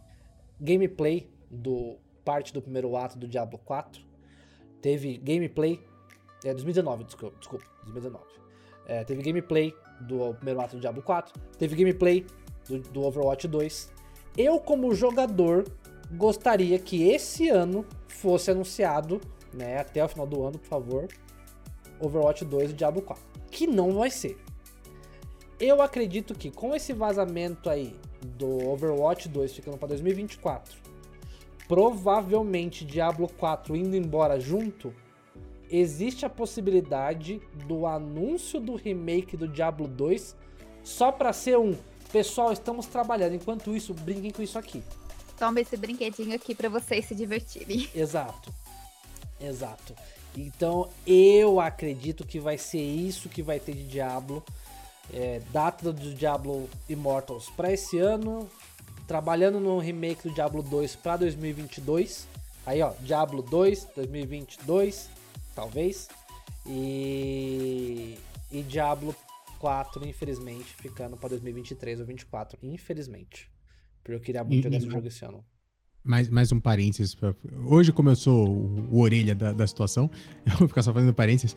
gameplay 0.59 1.27
do 1.49 1.95
parte 2.23 2.53
do 2.53 2.61
primeiro 2.61 2.95
ato 2.95 3.17
do 3.17 3.27
Diablo 3.27 3.57
4, 3.63 4.01
teve 4.81 5.17
gameplay 5.17 5.79
é, 6.43 6.51
2019, 6.51 7.03
desculpa, 7.03 7.35
desculpa 7.39 7.65
2019. 7.83 8.25
É, 8.85 9.03
teve 9.03 9.21
gameplay 9.21 9.73
do 10.01 10.33
primeiro 10.35 10.61
ato 10.61 10.75
do 10.75 10.81
Diablo 10.81 11.01
4, 11.01 11.33
teve 11.57 11.75
gameplay 11.75 12.25
do, 12.67 12.79
do 12.79 13.03
Overwatch 13.03 13.47
2. 13.47 13.91
Eu, 14.37 14.59
como 14.59 14.93
jogador, 14.93 15.65
gostaria 16.11 16.77
que 16.79 17.09
esse 17.09 17.49
ano 17.49 17.85
fosse 18.07 18.51
anunciado, 18.51 19.19
né, 19.53 19.79
até 19.79 20.03
o 20.03 20.07
final 20.07 20.27
do 20.27 20.43
ano, 20.43 20.59
por 20.59 20.67
favor, 20.67 21.07
Overwatch 21.99 22.45
2 22.45 22.71
e 22.71 22.73
Diablo 22.73 23.01
4. 23.01 23.23
Que 23.49 23.65
não 23.65 23.93
vai 23.93 24.11
ser. 24.11 24.37
Eu 25.59 25.81
acredito 25.81 26.35
que 26.35 26.51
com 26.51 26.75
esse 26.75 26.93
vazamento 26.93 27.69
aí 27.69 27.95
do 28.37 28.69
Overwatch 28.69 29.27
2 29.27 29.53
ficando 29.53 29.77
para 29.77 29.89
2024, 29.89 30.77
provavelmente 31.67 32.85
Diablo 32.85 33.27
4 33.27 33.75
indo 33.75 33.95
embora 33.95 34.39
junto, 34.39 34.93
existe 35.69 36.25
a 36.25 36.29
possibilidade 36.29 37.41
do 37.65 37.85
anúncio 37.85 38.59
do 38.59 38.75
remake 38.75 39.35
do 39.35 39.47
Diablo 39.47 39.87
2 39.87 40.35
só 40.83 41.11
para 41.11 41.33
ser 41.33 41.57
um 41.57 41.75
pessoal, 42.11 42.53
estamos 42.53 42.85
trabalhando, 42.85 43.35
enquanto 43.35 43.75
isso, 43.75 43.93
brinquem 43.93 44.31
com 44.31 44.41
isso 44.41 44.57
aqui. 44.57 44.81
Toma 45.37 45.59
esse 45.59 45.75
brinquedinho 45.75 46.33
aqui 46.33 46.55
para 46.55 46.69
vocês 46.69 47.05
se 47.05 47.13
divertirem. 47.13 47.89
Exato. 47.93 48.53
Exato. 49.39 49.93
Então 50.35 50.89
eu 51.05 51.59
acredito 51.59 52.25
que 52.25 52.39
vai 52.39 52.57
ser 52.57 52.81
isso 52.81 53.29
que 53.29 53.41
vai 53.41 53.59
ter 53.59 53.73
de 53.73 53.83
Diablo. 53.83 54.43
É, 55.13 55.41
data 55.51 55.93
do 55.93 56.13
Diablo 56.13 56.69
Immortals 56.89 57.49
para 57.51 57.71
esse 57.71 57.97
ano, 57.97 58.49
trabalhando 59.07 59.59
no 59.59 59.79
remake 59.79 60.27
do 60.27 60.33
Diablo 60.33 60.61
2 60.61 60.95
para 60.97 61.17
2022. 61.17 62.27
Aí, 62.65 62.81
ó, 62.81 62.91
Diablo 63.01 63.41
2 63.41 63.87
2022, 63.95 65.09
talvez. 65.55 66.09
E 66.65 68.17
e 68.51 68.63
Diablo 68.63 69.15
4, 69.59 70.07
infelizmente, 70.07 70.73
ficando 70.75 71.17
para 71.17 71.29
2023 71.29 71.99
ou 71.99 72.05
2024, 72.05 72.57
infelizmente. 72.63 73.49
Porque 74.03 74.15
eu 74.15 74.19
queria 74.19 74.43
muito 74.43 74.59
e, 74.59 74.63
jogar 74.63 74.77
esse 74.77 74.89
jogo 74.89 75.07
esse 75.07 75.25
ano. 75.25 75.45
Mais, 76.03 76.29
mais 76.29 76.51
um 76.51 76.59
parênteses. 76.59 77.13
Pra... 77.13 77.35
Hoje, 77.65 77.91
como 77.91 78.09
eu 78.09 78.15
sou 78.15 78.47
o, 78.47 78.95
o 78.95 78.99
orelha 79.01 79.35
da, 79.35 79.51
da, 79.51 79.67
situação, 79.67 80.09
eu 80.45 80.57
vou 80.57 80.67
ficar 80.67 80.81
só 80.81 80.93
fazendo 80.93 81.13
parênteses. 81.13 81.55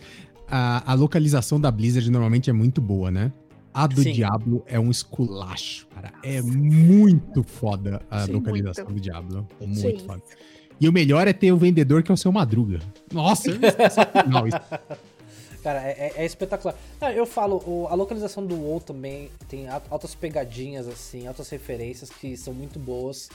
A, 0.48 0.90
a 0.90 0.94
localização 0.94 1.60
da 1.60 1.70
Blizzard 1.70 2.10
normalmente 2.10 2.50
é 2.50 2.52
muito 2.52 2.80
boa, 2.80 3.10
né? 3.10 3.32
A 3.72 3.86
do 3.86 4.02
Sim. 4.02 4.12
Diablo 4.12 4.64
é 4.66 4.78
um 4.80 4.90
esculacho, 4.90 5.86
cara. 5.94 6.12
É 6.22 6.42
muito 6.42 7.42
foda 7.42 8.02
a 8.10 8.26
Sim, 8.26 8.32
localização 8.32 8.84
muito. 8.84 8.96
do 8.96 9.00
Diablo. 9.00 9.48
Muito 9.60 10.00
Sim. 10.00 10.06
foda. 10.06 10.22
E 10.80 10.88
o 10.88 10.92
melhor 10.92 11.28
é 11.28 11.32
ter 11.32 11.52
o 11.52 11.56
vendedor 11.56 12.02
que 12.02 12.10
é 12.10 12.14
o 12.14 12.16
seu 12.16 12.32
Madruga. 12.32 12.80
Nossa, 13.12 13.50
não, 14.26 14.46
isso. 14.46 14.58
Cara, 15.62 15.80
é, 15.82 16.12
é, 16.16 16.22
é 16.22 16.24
espetacular. 16.24 16.74
Não, 17.00 17.10
eu 17.10 17.26
falo, 17.26 17.62
o, 17.66 17.86
a 17.90 17.94
localização 17.94 18.44
do 18.46 18.56
WoW 18.56 18.80
também 18.80 19.30
tem 19.46 19.68
altas 19.68 20.14
pegadinhas, 20.14 20.88
assim, 20.88 21.26
altas 21.26 21.50
referências 21.50 22.08
que 22.08 22.34
são 22.36 22.54
muito 22.54 22.78
boas. 22.78 23.28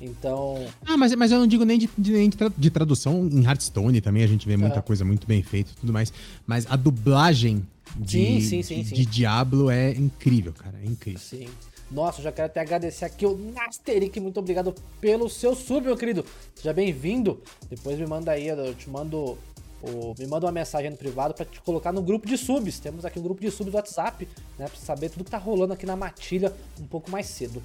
Então. 0.00 0.66
Ah, 0.86 0.96
mas, 0.96 1.14
mas 1.14 1.32
eu 1.32 1.38
não 1.38 1.46
digo 1.46 1.64
nem 1.64 1.78
de, 1.78 1.88
de, 1.96 2.12
nem 2.12 2.30
de 2.56 2.70
tradução. 2.70 3.28
Em 3.30 3.44
Hearthstone 3.44 4.00
também 4.00 4.22
a 4.22 4.26
gente 4.26 4.46
vê 4.46 4.56
muita 4.56 4.82
coisa 4.82 5.04
muito 5.04 5.26
bem 5.26 5.42
feita 5.42 5.70
e 5.72 5.80
tudo 5.80 5.92
mais. 5.92 6.12
Mas 6.46 6.66
a 6.68 6.76
dublagem 6.76 7.66
de, 7.94 8.40
sim, 8.40 8.62
sim, 8.62 8.82
sim, 8.82 8.94
de, 8.94 9.06
Diablo 9.06 9.70
é 9.70 9.90
incrível, 9.90 10.52
cara. 10.52 10.78
É 10.82 10.86
incrível. 10.86 11.20
Sim. 11.20 11.48
Nossa, 11.90 12.18
eu 12.18 12.24
já 12.24 12.32
quero 12.32 12.46
até 12.46 12.60
agradecer 12.60 13.04
aqui 13.04 13.24
o 13.24 13.36
Nasteric. 13.36 14.18
Muito 14.18 14.40
obrigado 14.40 14.74
pelo 15.00 15.30
seu 15.30 15.54
sub, 15.54 15.86
meu 15.86 15.96
querido. 15.96 16.24
Seja 16.54 16.72
bem-vindo. 16.72 17.40
Depois 17.70 17.98
me 17.98 18.06
manda 18.06 18.32
aí, 18.32 18.48
eu 18.48 18.74
te 18.74 18.90
mando. 18.90 19.38
O, 19.82 20.14
me 20.18 20.26
manda 20.26 20.46
uma 20.46 20.52
mensagem 20.52 20.90
no 20.90 20.96
privado 20.96 21.32
para 21.34 21.44
te 21.44 21.60
colocar 21.60 21.92
no 21.92 22.02
grupo 22.02 22.26
de 22.26 22.36
subs. 22.36 22.80
Temos 22.80 23.04
aqui 23.04 23.20
um 23.20 23.22
grupo 23.22 23.40
de 23.40 23.50
subs 23.50 23.70
do 23.70 23.76
WhatsApp, 23.76 24.28
né? 24.58 24.66
Pra 24.66 24.76
saber 24.76 25.10
tudo 25.10 25.24
que 25.24 25.30
tá 25.30 25.38
rolando 25.38 25.74
aqui 25.74 25.86
na 25.86 25.94
matilha 25.94 26.52
um 26.80 26.86
pouco 26.86 27.10
mais 27.10 27.26
cedo. 27.26 27.62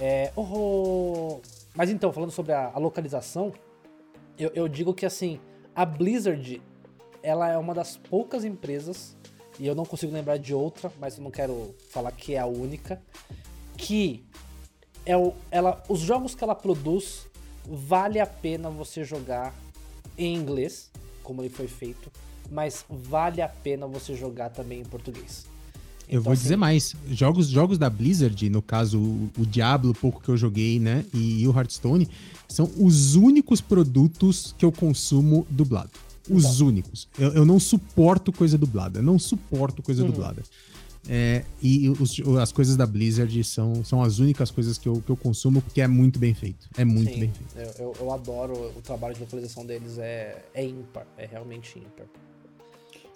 É, 0.00 0.32
oh, 0.34 1.40
mas 1.74 1.90
então, 1.90 2.12
falando 2.12 2.30
sobre 2.30 2.52
a, 2.52 2.72
a 2.74 2.78
localização, 2.78 3.52
eu, 4.38 4.50
eu, 4.54 4.68
digo 4.68 4.92
que 4.92 5.06
assim, 5.06 5.40
a 5.74 5.84
Blizzard, 5.84 6.60
ela 7.22 7.48
é 7.48 7.56
uma 7.56 7.74
das 7.74 7.96
poucas 7.96 8.44
empresas, 8.44 9.16
e 9.58 9.66
eu 9.66 9.74
não 9.74 9.84
consigo 9.84 10.12
lembrar 10.12 10.38
de 10.38 10.52
outra, 10.54 10.92
mas 11.00 11.18
não 11.18 11.30
quero 11.30 11.74
falar 11.90 12.12
que 12.12 12.34
é 12.34 12.38
a 12.38 12.46
única, 12.46 13.00
que 13.76 14.24
é 15.06 15.16
o, 15.16 15.34
ela, 15.50 15.82
os 15.88 16.00
jogos 16.00 16.34
que 16.34 16.42
ela 16.42 16.54
produz 16.54 17.26
vale 17.66 18.20
a 18.20 18.26
pena 18.26 18.68
você 18.70 19.04
jogar 19.04 19.54
em 20.16 20.34
inglês, 20.34 20.90
como 21.22 21.42
ele 21.42 21.50
foi 21.50 21.68
feito, 21.68 22.10
mas 22.50 22.84
vale 22.88 23.40
a 23.40 23.48
pena 23.48 23.86
você 23.86 24.14
jogar 24.14 24.50
também 24.50 24.80
em 24.80 24.84
português. 24.84 25.46
Eu 26.08 26.20
vou 26.20 26.32
assim, 26.32 26.42
dizer 26.42 26.56
mais. 26.56 26.94
Jogos, 27.08 27.48
jogos 27.48 27.78
da 27.78 27.88
Blizzard, 27.88 28.50
no 28.50 28.60
caso 28.60 28.98
o, 28.98 29.30
o 29.38 29.46
Diablo, 29.46 29.94
pouco 29.94 30.20
que 30.20 30.28
eu 30.28 30.36
joguei, 30.36 30.78
né? 30.78 31.04
E, 31.14 31.46
o 31.48 31.56
Hearthstone, 31.56 32.08
são 32.46 32.70
os 32.78 33.14
únicos 33.14 33.60
produtos 33.60 34.54
que 34.58 34.64
eu 34.64 34.70
consumo 34.70 35.46
dublado. 35.48 35.90
Os 36.28 36.44
então. 36.44 36.66
únicos. 36.68 37.08
Eu, 37.18 37.32
eu, 37.34 37.44
não 37.44 37.60
suporto 37.60 38.32
coisa 38.32 38.56
dublada. 38.56 39.02
não 39.02 39.18
suporto 39.18 39.82
coisa 39.82 40.02
uhum. 40.02 40.10
dublada. 40.10 40.42
É, 41.06 41.44
e 41.60 41.90
os, 41.90 42.18
as 42.40 42.50
coisas 42.50 42.76
da 42.76 42.86
Blizzard 42.86 43.44
são, 43.44 43.84
são 43.84 44.02
as 44.02 44.18
únicas 44.18 44.50
coisas 44.50 44.78
que 44.78 44.88
eu, 44.88 45.02
que 45.02 45.10
eu 45.10 45.16
consumo 45.16 45.60
porque 45.60 45.82
é 45.82 45.86
muito 45.86 46.18
bem 46.18 46.32
feito. 46.32 46.66
É 46.78 46.84
muito 46.84 47.12
Sim, 47.12 47.20
bem 47.20 47.32
feito. 47.32 47.78
Eu, 47.78 47.86
eu, 47.86 47.96
eu, 48.00 48.12
adoro 48.12 48.72
o 48.74 48.80
trabalho 48.80 49.14
de 49.14 49.20
localização 49.20 49.66
deles, 49.66 49.98
é, 49.98 50.42
é 50.54 50.64
ímpar, 50.64 51.06
é 51.18 51.26
realmente 51.26 51.78
ímpar. 51.78 52.06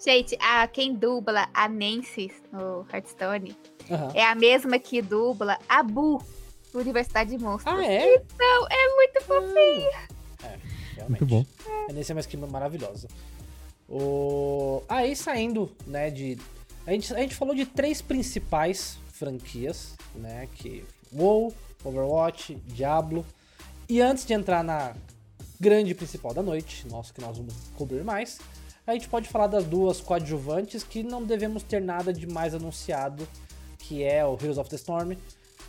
Gente, 0.03 0.37
a, 0.39 0.67
quem 0.67 0.95
dubla 0.95 1.49
a 1.53 1.67
Nancy 1.67 2.31
no 2.53 2.85
Hearthstone 2.93 3.57
uhum. 3.89 4.11
é 4.13 4.23
a 4.23 4.35
mesma 4.35 4.77
que 4.77 5.01
dubla 5.01 5.57
a 5.67 5.81
Bu 5.81 6.23
do 6.71 6.79
Universidade 6.79 7.31
de 7.31 7.43
Monstros. 7.43 7.75
Ah, 7.75 7.85
é? 7.85 8.15
Então, 8.15 8.67
é 8.69 8.95
muito 8.95 9.21
fofinha. 9.23 10.07
É, 10.43 10.57
realmente. 10.99 11.23
Muito 11.23 11.45
bom. 11.45 11.45
A 11.89 11.93
Nancy 11.93 12.11
é 12.11 12.15
uma 12.15 12.21
skin 12.21 12.37
maravilhosa. 12.37 13.07
O... 13.87 14.83
Aí 14.87 15.15
saindo, 15.15 15.71
né, 15.87 16.09
de... 16.09 16.37
A 16.85 16.91
gente, 16.91 17.13
a 17.13 17.19
gente 17.19 17.35
falou 17.35 17.55
de 17.55 17.65
três 17.65 18.01
principais 18.01 18.97
franquias, 19.11 19.95
né, 20.15 20.47
que... 20.55 20.85
WoW, 21.11 21.53
Overwatch, 21.83 22.55
Diablo. 22.67 23.25
E 23.87 23.99
antes 23.99 24.25
de 24.25 24.33
entrar 24.33 24.63
na 24.63 24.95
grande 25.59 25.95
principal 25.95 26.33
da 26.33 26.43
noite, 26.43 26.87
nossa, 26.87 27.11
que 27.11 27.19
nós 27.19 27.37
vamos 27.37 27.53
cobrir 27.75 28.03
mais 28.03 28.39
a 28.89 28.93
gente 28.93 29.07
pode 29.07 29.29
falar 29.29 29.47
das 29.47 29.65
duas 29.65 30.01
coadjuvantes 30.01 30.83
que 30.83 31.03
não 31.03 31.23
devemos 31.23 31.61
ter 31.61 31.79
nada 31.79 32.11
de 32.11 32.25
mais 32.25 32.55
anunciado, 32.55 33.27
que 33.77 34.03
é 34.03 34.25
o 34.25 34.33
Heroes 34.33 34.57
of 34.57 34.67
the 34.67 34.75
Storm, 34.75 35.15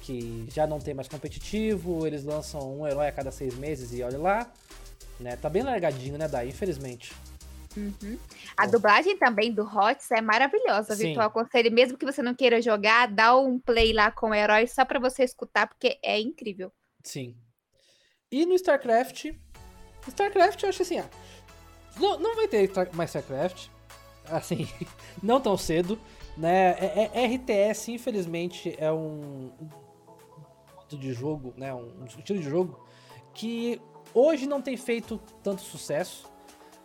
que 0.01 0.47
já 0.51 0.67
não 0.67 0.81
tem 0.81 0.95
mais 0.95 1.07
competitivo, 1.07 2.07
eles 2.07 2.25
lançam 2.25 2.81
um 2.81 2.87
herói 2.87 3.09
a 3.09 3.13
cada 3.13 3.31
seis 3.31 3.55
meses 3.57 3.93
e 3.93 4.03
olha 4.03 4.19
lá. 4.19 4.51
Né? 5.21 5.37
Tá 5.37 5.49
bem 5.49 5.63
largadinho, 5.63 6.17
né, 6.17 6.27
Dai? 6.27 6.49
Infelizmente. 6.49 7.13
Uhum. 7.77 8.19
A 8.57 8.65
Bom. 8.65 8.73
dublagem 8.73 9.17
também 9.17 9.53
do 9.53 9.63
HOTS 9.63 10.11
é 10.13 10.21
maravilhosa, 10.21 10.97
Sim. 10.97 11.09
Virtual 11.09 11.31
Conselho. 11.31 11.71
Mesmo 11.71 11.97
que 11.97 12.07
você 12.07 12.23
não 12.23 12.35
queira 12.35 12.61
jogar, 12.61 13.07
dá 13.07 13.37
um 13.37 13.59
play 13.59 13.93
lá 13.93 14.11
com 14.11 14.31
o 14.31 14.35
herói 14.35 14.67
só 14.67 14.85
para 14.85 14.99
você 14.99 15.23
escutar, 15.23 15.69
porque 15.69 15.99
é 16.03 16.19
incrível. 16.19 16.73
Sim. 17.05 17.37
E 18.31 18.45
no 18.47 18.55
StarCraft. 18.55 19.33
StarCraft 20.09 20.63
eu 20.63 20.69
acho 20.69 20.83
assim, 20.83 20.99
ah, 20.99 21.09
não, 21.99 22.19
não 22.19 22.35
vai 22.35 22.49
ter 22.49 22.71
mais 22.95 23.11
StarCraft. 23.11 23.69
Assim, 24.27 24.69
não 25.23 25.41
tão 25.41 25.57
cedo. 25.57 25.99
Né? 26.37 26.71
É, 26.79 27.11
é, 27.13 27.27
RTS, 27.27 27.89
infelizmente, 27.93 28.75
é 28.79 28.91
um, 28.91 29.53
modo 30.91 30.99
de 30.99 31.13
jogo, 31.13 31.55
né? 31.57 31.73
Um, 31.75 32.05
estilo 32.05 32.41
de 32.41 32.49
jogo 32.49 32.85
que 33.35 33.81
hoje 34.15 34.47
não 34.47 34.61
tem 34.61 34.77
feito 34.77 35.21
tanto 35.43 35.63
sucesso, 35.63 36.29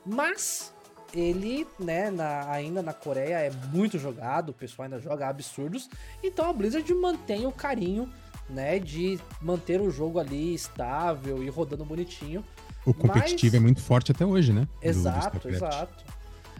mas 0.06 0.74
ele, 1.14 1.66
né, 1.80 2.12
na, 2.12 2.50
ainda 2.52 2.82
na 2.82 2.94
Coreia 2.94 3.36
é 3.36 3.52
muito 3.72 3.98
jogado, 3.98 4.50
o 4.50 4.54
pessoal 4.54 4.86
ainda 4.86 5.00
joga 5.00 5.28
absurdos, 5.28 5.90
então 6.24 6.50
a 6.50 6.54
Blizzard 6.54 6.94
mantém 6.94 7.46
o 7.46 7.52
carinho, 7.52 8.12
né, 8.50 8.78
de 8.80 9.20
manter 9.42 9.82
o 9.82 9.90
jogo 9.90 10.20
ali 10.20 10.54
estável 10.54 11.42
e 11.44 11.50
rodando 11.50 11.86
bonitinho, 11.86 12.44
o 12.86 12.94
competitivo 12.94 13.56
Mas... 13.56 13.62
é 13.62 13.64
muito 13.64 13.82
forte 13.82 14.12
até 14.12 14.26
hoje, 14.26 14.54
né? 14.54 14.68
Exato, 14.82 15.40
do 15.40 15.50
exato. 15.50 16.06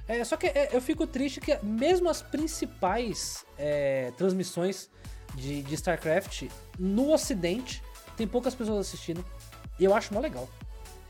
É, 0.08 0.24
só 0.24 0.36
que 0.36 0.48
é, 0.48 0.70
eu 0.72 0.82
fico 0.82 1.06
triste 1.06 1.40
que 1.40 1.58
mesmo 1.64 2.10
as 2.10 2.22
principais 2.22 3.46
é, 3.58 4.12
transmissões 4.18 4.90
de, 5.36 5.62
de, 5.62 5.76
StarCraft 5.76 6.44
no 6.78 7.12
ocidente 7.12 7.82
tem 8.18 8.28
poucas 8.28 8.56
pessoas 8.56 8.88
assistindo. 8.88 9.24
E 9.80 9.84
eu 9.84 9.94
acho 9.94 10.14
mó 10.14 10.20
legal. 10.20 10.48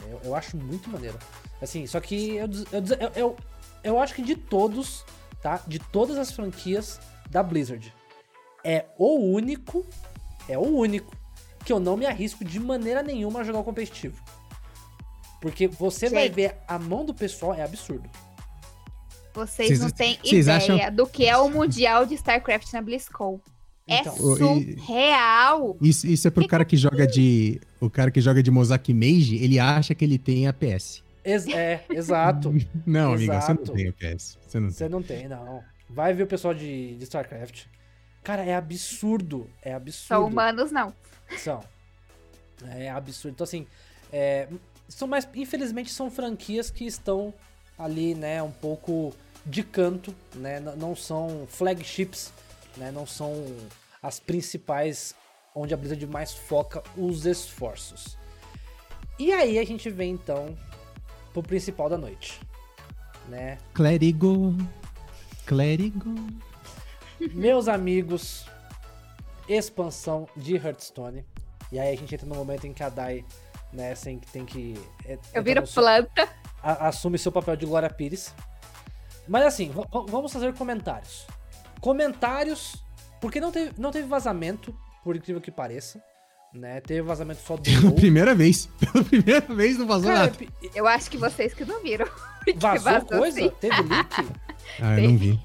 Eu, 0.02 0.22
eu 0.26 0.36
acho 0.36 0.58
muito 0.58 0.90
maneiro. 0.90 1.18
Assim, 1.62 1.88
só 1.88 2.00
que 2.00 2.36
eu, 2.36 2.48
eu, 2.72 3.12
eu, 3.16 3.36
eu 3.84 4.00
acho 4.00 4.14
que 4.14 4.22
de 4.22 4.36
todos, 4.36 5.06
tá? 5.42 5.62
De 5.68 5.80
todas 5.80 6.18
as 6.18 6.32
franquias 6.32 7.00
da 7.30 7.42
Blizzard, 7.42 7.94
é 8.64 8.86
o 8.98 9.16
único, 9.16 9.86
é 10.50 10.58
o 10.58 10.62
único 10.62 11.16
que 11.64 11.72
eu 11.72 11.80
não 11.80 11.98
me 11.98 12.06
arrisco 12.06 12.44
de 12.44 12.60
maneira 12.60 13.02
nenhuma 13.02 13.42
a 13.42 13.44
jogar 13.44 13.60
o 13.60 13.64
competitivo. 13.64 14.22
Porque 15.42 15.68
você 15.68 16.08
Gente. 16.08 16.16
vai 16.16 16.30
ver 16.30 16.58
a 16.68 16.80
mão 16.80 17.06
do 17.06 17.14
pessoal, 17.14 17.54
é 17.54 17.64
absurdo. 17.64 18.10
Vocês 19.34 19.68
cês, 19.68 19.80
não 19.82 19.90
têm 19.90 20.18
ideia 20.24 20.58
acham... 20.58 20.96
do 20.96 21.06
que 21.06 21.26
é 21.26 21.38
o 21.38 21.50
Mundial 21.50 22.06
de 22.06 22.16
StarCraft 22.16 22.72
na 22.72 22.82
BlizzCon. 22.82 23.40
É 23.88 24.00
então, 24.00 24.16
surreal. 24.16 25.78
Isso, 25.80 26.08
isso 26.08 26.28
é 26.28 26.32
pro 26.32 26.48
cara 26.48 26.66
que 26.66 26.76
joga 26.76 27.06
de. 27.06 27.62
O 27.80 27.90
cara 27.90 28.10
que 28.10 28.20
joga 28.20 28.42
de 28.42 28.50
Mosaic 28.50 28.92
Mage, 28.94 29.36
ele 29.36 29.60
acha 29.60 29.94
que 29.94 30.04
ele 30.04 30.18
tem 30.18 30.48
APS. 30.48 31.04
Ex 31.24 31.48
é, 31.48 31.84
exato. 31.90 32.54
não, 32.86 33.14
amiga, 33.14 33.40
você 33.40 33.54
não 33.54 33.64
tem 33.64 33.88
APS. 33.90 34.38
Você 34.48 34.60
não, 34.60 34.72
você 34.72 34.90
não 34.90 35.04
tem, 35.04 35.28
não. 35.28 35.64
Vai 35.88 36.14
ver 36.14 36.24
o 36.24 36.28
pessoal 36.28 36.54
de, 36.54 36.96
de 36.96 37.04
StarCraft. 37.04 37.66
Cara, 38.24 38.44
é 38.44 38.56
absurdo. 38.56 39.48
É 39.62 39.74
absurdo. 39.74 40.08
São 40.08 40.28
humanos, 40.28 40.72
não. 40.72 40.92
São. 41.38 41.64
É 42.72 42.90
absurdo. 42.90 43.34
Então, 43.36 43.44
assim, 43.44 43.68
é, 44.12 44.48
são 44.90 45.08
mais. 45.08 45.28
Infelizmente, 45.36 45.92
são 45.92 46.10
franquias 46.10 46.72
que 46.72 46.86
estão 46.86 47.32
ali, 47.78 48.16
né, 48.16 48.42
um 48.42 48.52
pouco 48.52 49.14
de 49.46 49.62
canto, 49.62 50.16
né? 50.34 50.60
Não 50.60 50.96
são 50.96 51.46
flagships, 51.48 52.34
né? 52.78 52.92
Não 52.92 53.06
são 53.06 53.34
as 54.02 54.20
principais 54.20 55.16
onde 55.54 55.74
a 55.74 55.78
Blizzard 55.78 56.06
mais 56.08 56.34
foca 56.34 56.84
os 56.98 57.26
esforços. 57.26 58.18
E 59.18 59.32
aí 59.32 59.58
a 59.58 59.66
gente 59.66 59.90
vem 59.90 60.12
então 60.12 60.58
pro 61.34 61.42
principal 61.42 61.90
da 61.90 61.98
noite, 61.98 62.40
né? 63.30 63.58
Clérigo. 63.74 64.56
Clérigo. 65.46 66.14
Meus 67.34 67.68
amigos, 67.68 68.46
expansão 69.48 70.28
de 70.36 70.56
Hearthstone. 70.56 71.26
E 71.72 71.80
aí 71.80 71.94
a 71.94 71.98
gente 71.98 72.14
entra 72.14 72.28
no 72.28 72.36
momento 72.36 72.68
em 72.68 72.74
que 72.74 72.84
a 72.84 72.90
Dai, 72.90 73.26
né, 73.72 73.92
assim, 73.92 74.20
que 74.20 74.32
tem 74.32 74.46
que. 74.46 74.76
É, 75.06 75.18
Eu 75.34 75.44
viro 75.44 75.64
planta. 75.64 76.30
A, 76.62 76.88
assume 76.88 77.18
seu 77.18 77.32
papel 77.32 77.56
de 77.56 77.66
Glória 77.66 77.90
Pires. 77.90 78.34
Mas 79.28 79.44
assim, 79.46 79.72
vamos 80.08 80.32
fazer 80.32 80.54
comentários. 80.54 81.26
Comentários, 81.82 82.84
porque 83.22 83.40
não 83.40 83.52
teve, 83.52 83.72
não 83.78 83.92
teve 83.92 84.08
vazamento, 84.08 84.76
por 85.04 85.16
incrível 85.16 85.42
que 85.42 85.52
pareça. 85.52 86.02
Né? 86.54 86.80
Teve 86.80 87.02
vazamento 87.02 87.42
só 87.42 87.58
do. 87.58 87.64
Pela 87.64 87.92
primeira 87.92 88.34
vez. 88.34 88.68
Pela 88.80 89.04
primeira 89.04 89.42
vez 89.42 89.78
não 89.78 89.86
vazou 89.86 90.10
Cara, 90.10 90.32
nada. 90.32 90.38
Eu 90.74 90.88
acho 90.88 91.12
que 91.12 91.18
vocês 91.18 91.54
que 91.54 91.66
não 91.66 91.82
viram. 91.82 92.08
Vazou, 92.58 92.84
vazou 92.84 93.08
coisa? 93.08 93.42
Sim. 93.42 93.52
Teve 93.60 93.82
leak? 93.84 94.16
Ah, 94.82 95.00
eu 95.00 95.10
não 95.10 95.18
vi. 95.18 95.40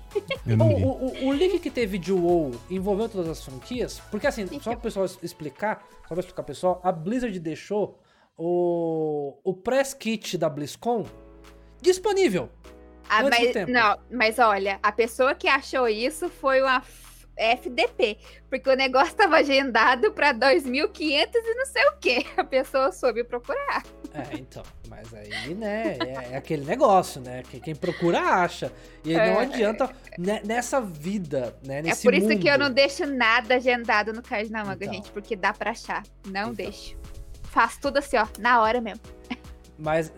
Eu 0.46 0.56
não 0.56 0.68
Bom, 0.68 0.76
vi. 0.76 0.82
O, 0.82 0.88
o, 0.88 1.28
o, 1.28 1.32
leak 1.32 1.58
que 1.58 1.70
teve 1.70 1.98
de 1.98 2.10
WoW 2.10 2.52
envolveu 2.70 3.06
todas 3.06 3.28
as 3.28 3.44
franquias? 3.44 4.00
Porque 4.10 4.26
assim, 4.26 4.46
só 4.60 4.70
para 4.70 4.78
o 4.78 4.80
pessoal 4.80 5.06
explicar, 5.22 5.86
só 6.02 6.14
para 6.14 6.20
explicar 6.20 6.42
pessoal, 6.42 6.80
a 6.82 6.90
Blizzard 6.90 7.38
deixou 7.38 8.00
o, 8.36 9.36
o 9.44 9.52
press 9.52 9.92
kit 9.92 10.38
da 10.38 10.48
BlizzCon 10.48 11.04
disponível. 11.82 12.48
Ah, 13.12 13.24
mas, 13.24 13.66
não, 13.66 13.98
mas 14.08 14.38
olha, 14.38 14.78
a 14.80 14.92
pessoa 14.92 15.34
que 15.34 15.48
achou 15.48 15.88
isso 15.88 16.28
foi 16.28 16.62
uma 16.62 16.80
FDP, 17.36 18.18
porque 18.48 18.68
o 18.70 18.76
negócio 18.76 19.10
estava 19.10 19.38
agendado 19.38 20.12
para 20.12 20.32
2.500 20.32 21.28
e 21.34 21.54
não 21.54 21.66
sei 21.66 21.88
o 21.88 21.92
que. 21.98 22.26
A 22.36 22.44
pessoa 22.44 22.92
soube 22.92 23.24
procurar. 23.24 23.82
É, 24.14 24.36
então, 24.36 24.62
mas 24.88 25.12
aí, 25.12 25.54
né, 25.54 25.96
é, 26.00 26.32
é 26.32 26.36
aquele 26.36 26.64
negócio, 26.64 27.20
né? 27.20 27.42
Que 27.50 27.58
quem 27.58 27.74
procura 27.74 28.20
acha. 28.20 28.72
E 29.04 29.18
aí 29.18 29.30
não 29.30 29.40
é. 29.40 29.44
adianta 29.44 29.90
né, 30.16 30.40
nessa 30.44 30.80
vida, 30.80 31.56
né? 31.64 31.78
É 31.78 31.82
nesse 31.82 32.06
é 32.06 32.10
por 32.10 32.14
isso 32.14 32.28
mundo. 32.28 32.40
que 32.40 32.48
eu 32.48 32.58
não 32.58 32.70
deixo 32.70 33.06
nada 33.06 33.56
agendado 33.56 34.12
no 34.12 34.22
Card 34.22 34.50
na 34.50 34.64
Manga, 34.64 34.84
então. 34.84 34.94
gente, 34.94 35.10
porque 35.10 35.34
dá 35.34 35.52
para 35.52 35.70
achar. 35.70 36.04
Não 36.26 36.52
então. 36.52 36.54
deixo. 36.54 36.96
Faço 37.44 37.80
tudo 37.80 37.98
assim, 37.98 38.16
ó, 38.16 38.26
na 38.38 38.60
hora 38.60 38.80
mesmo. 38.80 39.02
Mas 39.80 40.12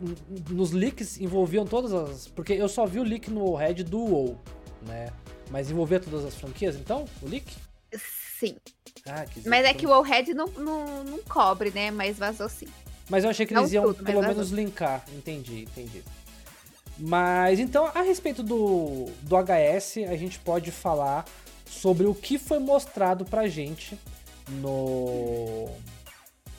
nos 0.50 0.72
leaks 0.72 1.20
envolviam 1.20 1.64
todas 1.64 1.92
as. 1.92 2.26
Porque 2.26 2.52
eu 2.52 2.68
só 2.68 2.84
vi 2.84 2.98
o 2.98 3.04
leak 3.04 3.30
no 3.30 3.54
Red 3.54 3.84
do 3.84 3.98
WoW, 3.98 4.38
né? 4.82 5.10
Mas 5.50 5.70
envolvia 5.70 6.00
todas 6.00 6.24
as 6.24 6.34
franquias, 6.34 6.74
então? 6.76 7.04
O 7.22 7.28
leak? 7.28 7.46
Sim. 8.38 8.56
Ah, 9.06 9.24
Mas 9.46 9.64
é 9.64 9.72
que 9.72 9.86
o 9.86 10.00
Red 10.00 10.34
não, 10.34 10.46
não, 10.48 11.04
não 11.04 11.18
cobre, 11.20 11.70
né? 11.70 11.90
Mas 11.90 12.18
vazou 12.18 12.48
sim. 12.48 12.66
Mas 13.08 13.24
eu 13.24 13.30
achei 13.30 13.46
que 13.46 13.54
não 13.54 13.62
eles 13.62 13.72
iam 13.72 13.84
tudo, 13.84 14.04
pelo 14.04 14.20
menos 14.20 14.50
linkar. 14.50 15.04
Entendi, 15.16 15.62
entendi. 15.62 16.02
Mas 16.98 17.58
então, 17.58 17.90
a 17.94 18.02
respeito 18.02 18.42
do, 18.42 19.06
do 19.22 19.36
HS, 19.36 19.98
a 20.08 20.16
gente 20.16 20.38
pode 20.38 20.70
falar 20.70 21.24
sobre 21.66 22.06
o 22.06 22.14
que 22.14 22.38
foi 22.38 22.58
mostrado 22.58 23.24
pra 23.24 23.48
gente 23.48 23.98
no. 24.48 25.68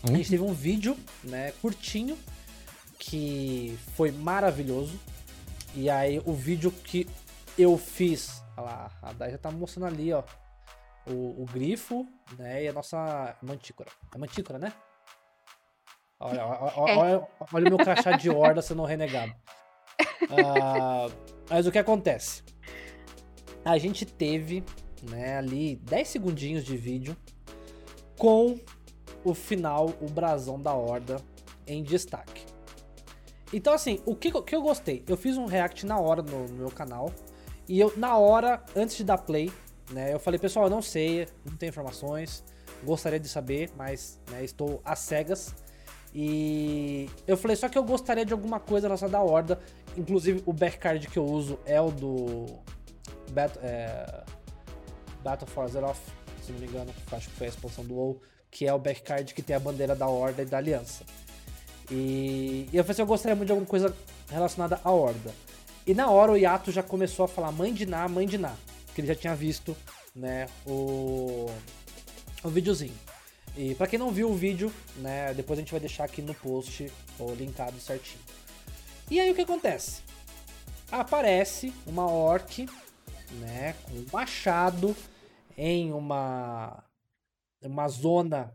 A 0.03 0.11
gente 0.11 0.29
teve 0.29 0.43
um 0.43 0.53
vídeo, 0.53 0.97
né, 1.23 1.53
curtinho, 1.61 2.17
que 3.09 3.77
foi 3.95 4.11
maravilhoso. 4.11 4.99
E 5.75 5.89
aí, 5.89 6.21
o 6.25 6.33
vídeo 6.33 6.71
que 6.71 7.07
eu 7.57 7.77
fiz 7.77 8.43
Olha 8.55 8.65
lá, 8.65 8.91
a 9.01 9.13
Dai 9.13 9.31
já 9.31 9.37
tá 9.37 9.51
mostrando 9.51 9.87
ali, 9.87 10.13
ó. 10.13 10.23
O, 11.05 11.43
o 11.43 11.45
grifo, 11.51 12.07
né? 12.37 12.63
E 12.63 12.67
a 12.67 12.73
nossa 12.73 13.35
mantícora. 13.41 13.89
É 14.13 14.17
mantícora, 14.17 14.59
né? 14.59 14.71
Olha, 16.19 16.45
olha, 16.45 16.91
é. 16.91 16.97
olha, 16.97 17.27
olha 17.51 17.67
o 17.67 17.69
meu 17.69 17.77
crachá 17.77 18.11
de 18.15 18.29
horda 18.29 18.61
sendo 18.61 18.85
renegado. 18.85 19.33
Uh, 20.23 21.11
mas 21.49 21.67
o 21.67 21.71
que 21.71 21.79
acontece? 21.79 22.43
A 23.65 23.77
gente 23.77 24.05
teve, 24.05 24.63
né, 25.09 25.37
ali 25.37 25.75
10 25.77 26.07
segundinhos 26.07 26.63
de 26.63 26.77
vídeo 26.77 27.17
com 28.17 28.57
o 29.25 29.33
final, 29.33 29.93
o 29.99 30.09
brasão 30.09 30.61
da 30.61 30.73
horda 30.73 31.17
em 31.67 31.83
destaque. 31.83 32.45
Então, 33.53 33.71
assim, 33.71 34.01
o 34.03 34.15
que, 34.15 34.31
que 34.41 34.55
eu 34.55 34.61
gostei? 34.63 35.03
Eu 35.07 35.15
fiz 35.15 35.37
um 35.37 35.45
react 35.45 35.85
na 35.85 35.99
hora 35.99 36.23
no, 36.23 36.47
no 36.47 36.55
meu 36.55 36.71
canal. 36.71 37.13
E 37.69 37.79
eu, 37.79 37.93
na 37.95 38.17
hora, 38.17 38.61
antes 38.75 38.97
de 38.97 39.03
dar 39.03 39.19
play, 39.19 39.51
né, 39.91 40.11
eu 40.11 40.19
falei, 40.19 40.39
pessoal, 40.39 40.65
eu 40.65 40.71
não 40.71 40.81
sei, 40.81 41.27
não 41.45 41.55
tenho 41.55 41.69
informações, 41.69 42.43
gostaria 42.83 43.19
de 43.19 43.29
saber, 43.29 43.69
mas 43.77 44.19
né, 44.31 44.43
estou 44.43 44.81
às 44.83 44.99
cegas. 44.99 45.53
E 46.15 47.09
eu 47.27 47.37
falei, 47.37 47.55
só 47.55 47.69
que 47.69 47.77
eu 47.77 47.83
gostaria 47.83 48.25
de 48.25 48.33
alguma 48.33 48.59
coisa 48.59 48.87
relacionada 48.87 49.17
à 49.17 49.23
Horda. 49.23 49.59
Inclusive, 49.95 50.41
o 50.45 50.51
backcard 50.51 51.07
que 51.07 51.17
eu 51.17 51.25
uso 51.25 51.59
é 51.65 51.79
o 51.79 51.91
do 51.91 52.45
Battle, 53.31 53.63
é, 53.63 54.23
Battle 55.23 55.47
for 55.47 55.61
Azeroth, 55.61 56.01
se 56.41 56.51
não 56.51 56.59
me 56.59 56.67
engano, 56.67 56.93
acho 57.11 57.29
que 57.29 57.35
foi 57.35 57.47
a 57.47 57.49
expansão 57.51 57.85
do 57.85 57.93
WoW, 57.93 58.19
que 58.49 58.67
é 58.67 58.73
o 58.73 58.79
backcard 58.79 59.31
que 59.33 59.41
tem 59.41 59.55
a 59.55 59.59
bandeira 59.59 59.95
da 59.95 60.07
Horda 60.07 60.41
e 60.41 60.45
da 60.45 60.57
Aliança. 60.57 61.05
E, 61.93 62.67
e 62.73 62.75
eu 62.77 62.83
falei 62.83 62.93
assim, 62.93 63.01
eu 63.03 63.07
gostaria 63.07 63.35
muito 63.35 63.47
de 63.47 63.51
alguma 63.51 63.69
coisa 63.69 63.95
relacionada 64.27 64.81
à 64.83 64.91
Horda. 64.91 65.31
E 65.85 65.93
na 65.93 66.09
hora 66.09 66.31
o 66.31 66.37
Yato 66.37 66.71
já 66.71 66.81
começou 66.81 67.25
a 67.25 67.27
falar 67.27 67.51
mãe 67.51 67.71
de 67.71 67.85
Ná, 67.85 68.07
mãe 68.07 68.25
de 68.25 68.39
Ná. 68.39 68.55
Que 68.95 69.01
ele 69.01 69.07
já 69.07 69.15
tinha 69.15 69.35
visto, 69.35 69.77
né, 70.15 70.47
o, 70.65 71.47
o 72.43 72.49
videozinho. 72.49 72.97
E 73.55 73.75
para 73.75 73.85
quem 73.85 73.99
não 73.99 74.09
viu 74.09 74.31
o 74.31 74.33
vídeo, 74.33 74.73
né, 74.97 75.33
depois 75.35 75.59
a 75.59 75.61
gente 75.61 75.71
vai 75.71 75.79
deixar 75.79 76.05
aqui 76.05 76.21
no 76.23 76.33
post 76.33 76.91
o 77.19 77.31
linkado 77.33 77.79
certinho. 77.79 78.21
E 79.11 79.19
aí 79.19 79.29
o 79.29 79.35
que 79.35 79.41
acontece? 79.41 80.01
Aparece 80.91 81.71
uma 81.85 82.09
orc, 82.09 82.67
né, 83.39 83.75
com 83.83 83.91
um 83.91 84.05
machado 84.11 84.95
em 85.55 85.93
uma 85.93 86.83
uma 87.61 87.87
zona 87.87 88.51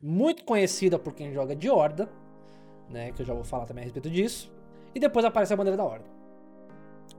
muito 0.00 0.44
conhecida 0.44 0.98
por 0.98 1.14
quem 1.14 1.32
joga 1.32 1.56
de 1.56 1.70
horda, 1.70 2.06
né, 2.92 3.12
que 3.12 3.22
eu 3.22 3.26
já 3.26 3.34
vou 3.34 3.44
falar 3.44 3.66
também 3.66 3.82
a 3.82 3.84
respeito 3.84 4.10
disso. 4.10 4.52
E 4.94 5.00
depois 5.00 5.24
aparece 5.24 5.52
a 5.52 5.56
bandeira 5.56 5.76
da 5.76 5.84
horda 5.84 6.22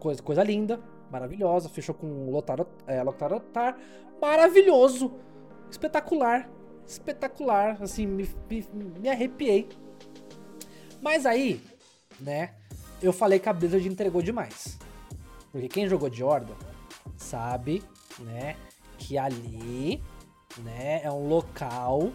coisa, 0.03 0.21
coisa 0.21 0.43
linda, 0.43 0.79
maravilhosa. 1.09 1.69
Fechou 1.69 1.95
com 1.95 2.29
Lotar, 2.29 2.59
é, 2.85 3.01
Lotar 3.01 3.77
maravilhoso, 4.21 5.13
espetacular, 5.71 6.49
espetacular. 6.85 7.81
Assim, 7.81 8.05
me, 8.05 8.29
me, 8.49 8.67
me 8.99 9.09
arrepiei. 9.09 9.69
Mas 11.01 11.25
aí, 11.25 11.61
né, 12.19 12.53
eu 13.01 13.13
falei 13.13 13.39
que 13.39 13.47
a 13.47 13.53
Blizzard 13.53 13.87
entregou 13.87 14.21
demais. 14.21 14.77
Porque 15.51 15.69
quem 15.69 15.87
jogou 15.87 16.09
de 16.09 16.23
Horda 16.23 16.53
sabe, 17.15 17.83
né, 18.19 18.55
que 18.97 19.17
ali, 19.17 20.01
né, 20.59 21.01
é 21.03 21.11
um 21.11 21.27
local 21.27 22.11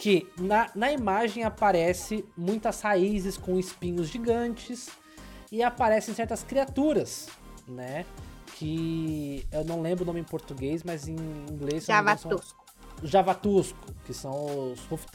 que 0.00 0.26
na, 0.38 0.70
na 0.74 0.90
imagem 0.90 1.44
aparece 1.44 2.24
muitas 2.34 2.80
raízes 2.80 3.36
com 3.36 3.58
espinhos 3.58 4.08
gigantes, 4.08 4.88
e 5.52 5.62
aparecem 5.62 6.14
certas 6.14 6.42
criaturas, 6.42 7.28
né? 7.68 8.06
Que 8.56 9.46
eu 9.52 9.64
não 9.64 9.82
lembro 9.82 10.04
o 10.04 10.06
nome 10.06 10.20
em 10.20 10.24
português, 10.24 10.82
mas 10.82 11.06
em 11.06 11.16
inglês 11.50 11.84
Javatusco. 11.84 12.64
Javatusco, 13.02 13.78
que 14.04 14.14
são 14.14 14.72
os 14.72 14.90
Hoof 14.90 15.06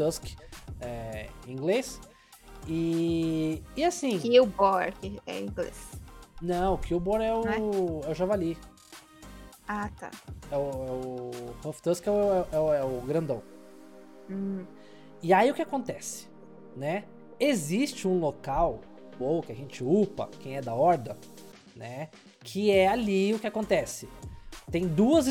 é, 0.80 1.30
em 1.48 1.54
inglês. 1.54 2.00
E, 2.68 3.64
e 3.76 3.84
assim. 3.84 4.20
Killbor, 4.20 4.92
que 5.00 5.20
é 5.26 5.40
em 5.40 5.46
inglês. 5.46 5.92
Não, 6.42 6.78
Killbor 6.78 7.22
é 7.22 7.34
o, 7.34 7.48
é? 7.48 7.58
é? 7.58 8.12
o 8.12 8.14
javali. 8.14 8.58
Ah, 9.68 9.90
tá. 10.00 10.12
É 10.52 10.58
o, 10.58 11.32
é 11.64 11.68
o 11.68 11.74
é 12.06 12.12
o, 12.12 12.46
é, 12.52 12.60
o, 12.60 12.74
é 12.74 12.84
o 12.84 13.02
grandão. 13.02 13.42
Hum. 14.30 14.66
E 15.26 15.34
aí 15.34 15.50
o 15.50 15.56
que 15.56 15.62
acontece, 15.64 16.28
né? 16.78 17.06
Existe 17.40 18.08
um 18.08 18.20
local 18.20 18.82
ou 19.20 19.42
que 19.42 19.52
a 19.52 19.56
gente 19.56 19.84
upa, 19.84 20.30
quem 20.40 20.56
é 20.56 20.62
da 20.62 20.76
horda, 20.76 21.18
né? 21.76 22.10
Que 22.44 22.70
é 22.70 22.88
ali 22.88 23.34
o 23.34 23.40
que 23.40 23.48
acontece. 23.48 24.08
Tem 24.70 24.88
duas 24.88 25.26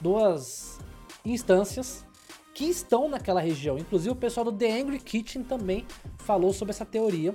duas 0.00 0.78
instâncias 1.24 2.06
que 2.54 2.66
estão 2.66 3.08
naquela 3.08 3.40
região. 3.40 3.76
Inclusive 3.76 4.10
o 4.10 4.14
pessoal 4.14 4.44
do 4.44 4.52
The 4.52 4.80
Angry 4.80 5.00
Kitchen 5.00 5.42
também 5.42 5.88
falou 6.18 6.52
sobre 6.52 6.70
essa 6.70 6.86
teoria, 6.86 7.34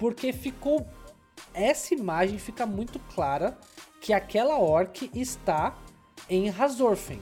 porque 0.00 0.32
ficou 0.32 0.84
essa 1.54 1.94
imagem 1.94 2.40
fica 2.40 2.66
muito 2.66 2.98
clara 3.14 3.56
que 4.00 4.12
aquela 4.12 4.58
orc 4.58 5.08
está 5.14 5.78
em 6.28 6.48
Razorfen. 6.48 7.20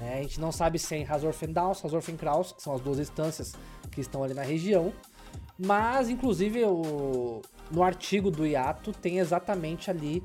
É, 0.00 0.18
a 0.18 0.22
gente 0.22 0.40
não 0.40 0.52
sabe 0.52 0.78
se 0.78 0.94
é 0.94 0.98
em 0.98 1.04
Razorfen 1.04 1.52
Downs, 1.52 1.80
Razorfen 1.80 2.16
Kraus, 2.16 2.52
que 2.52 2.62
são 2.62 2.74
as 2.74 2.80
duas 2.80 2.98
instâncias 2.98 3.54
que 3.90 4.00
estão 4.00 4.22
ali 4.22 4.34
na 4.34 4.42
região. 4.42 4.92
Mas, 5.58 6.10
inclusive, 6.10 6.64
o, 6.64 7.40
no 7.70 7.82
artigo 7.82 8.30
do 8.30 8.46
Iato 8.46 8.92
tem 8.92 9.18
exatamente 9.18 9.90
ali 9.90 10.22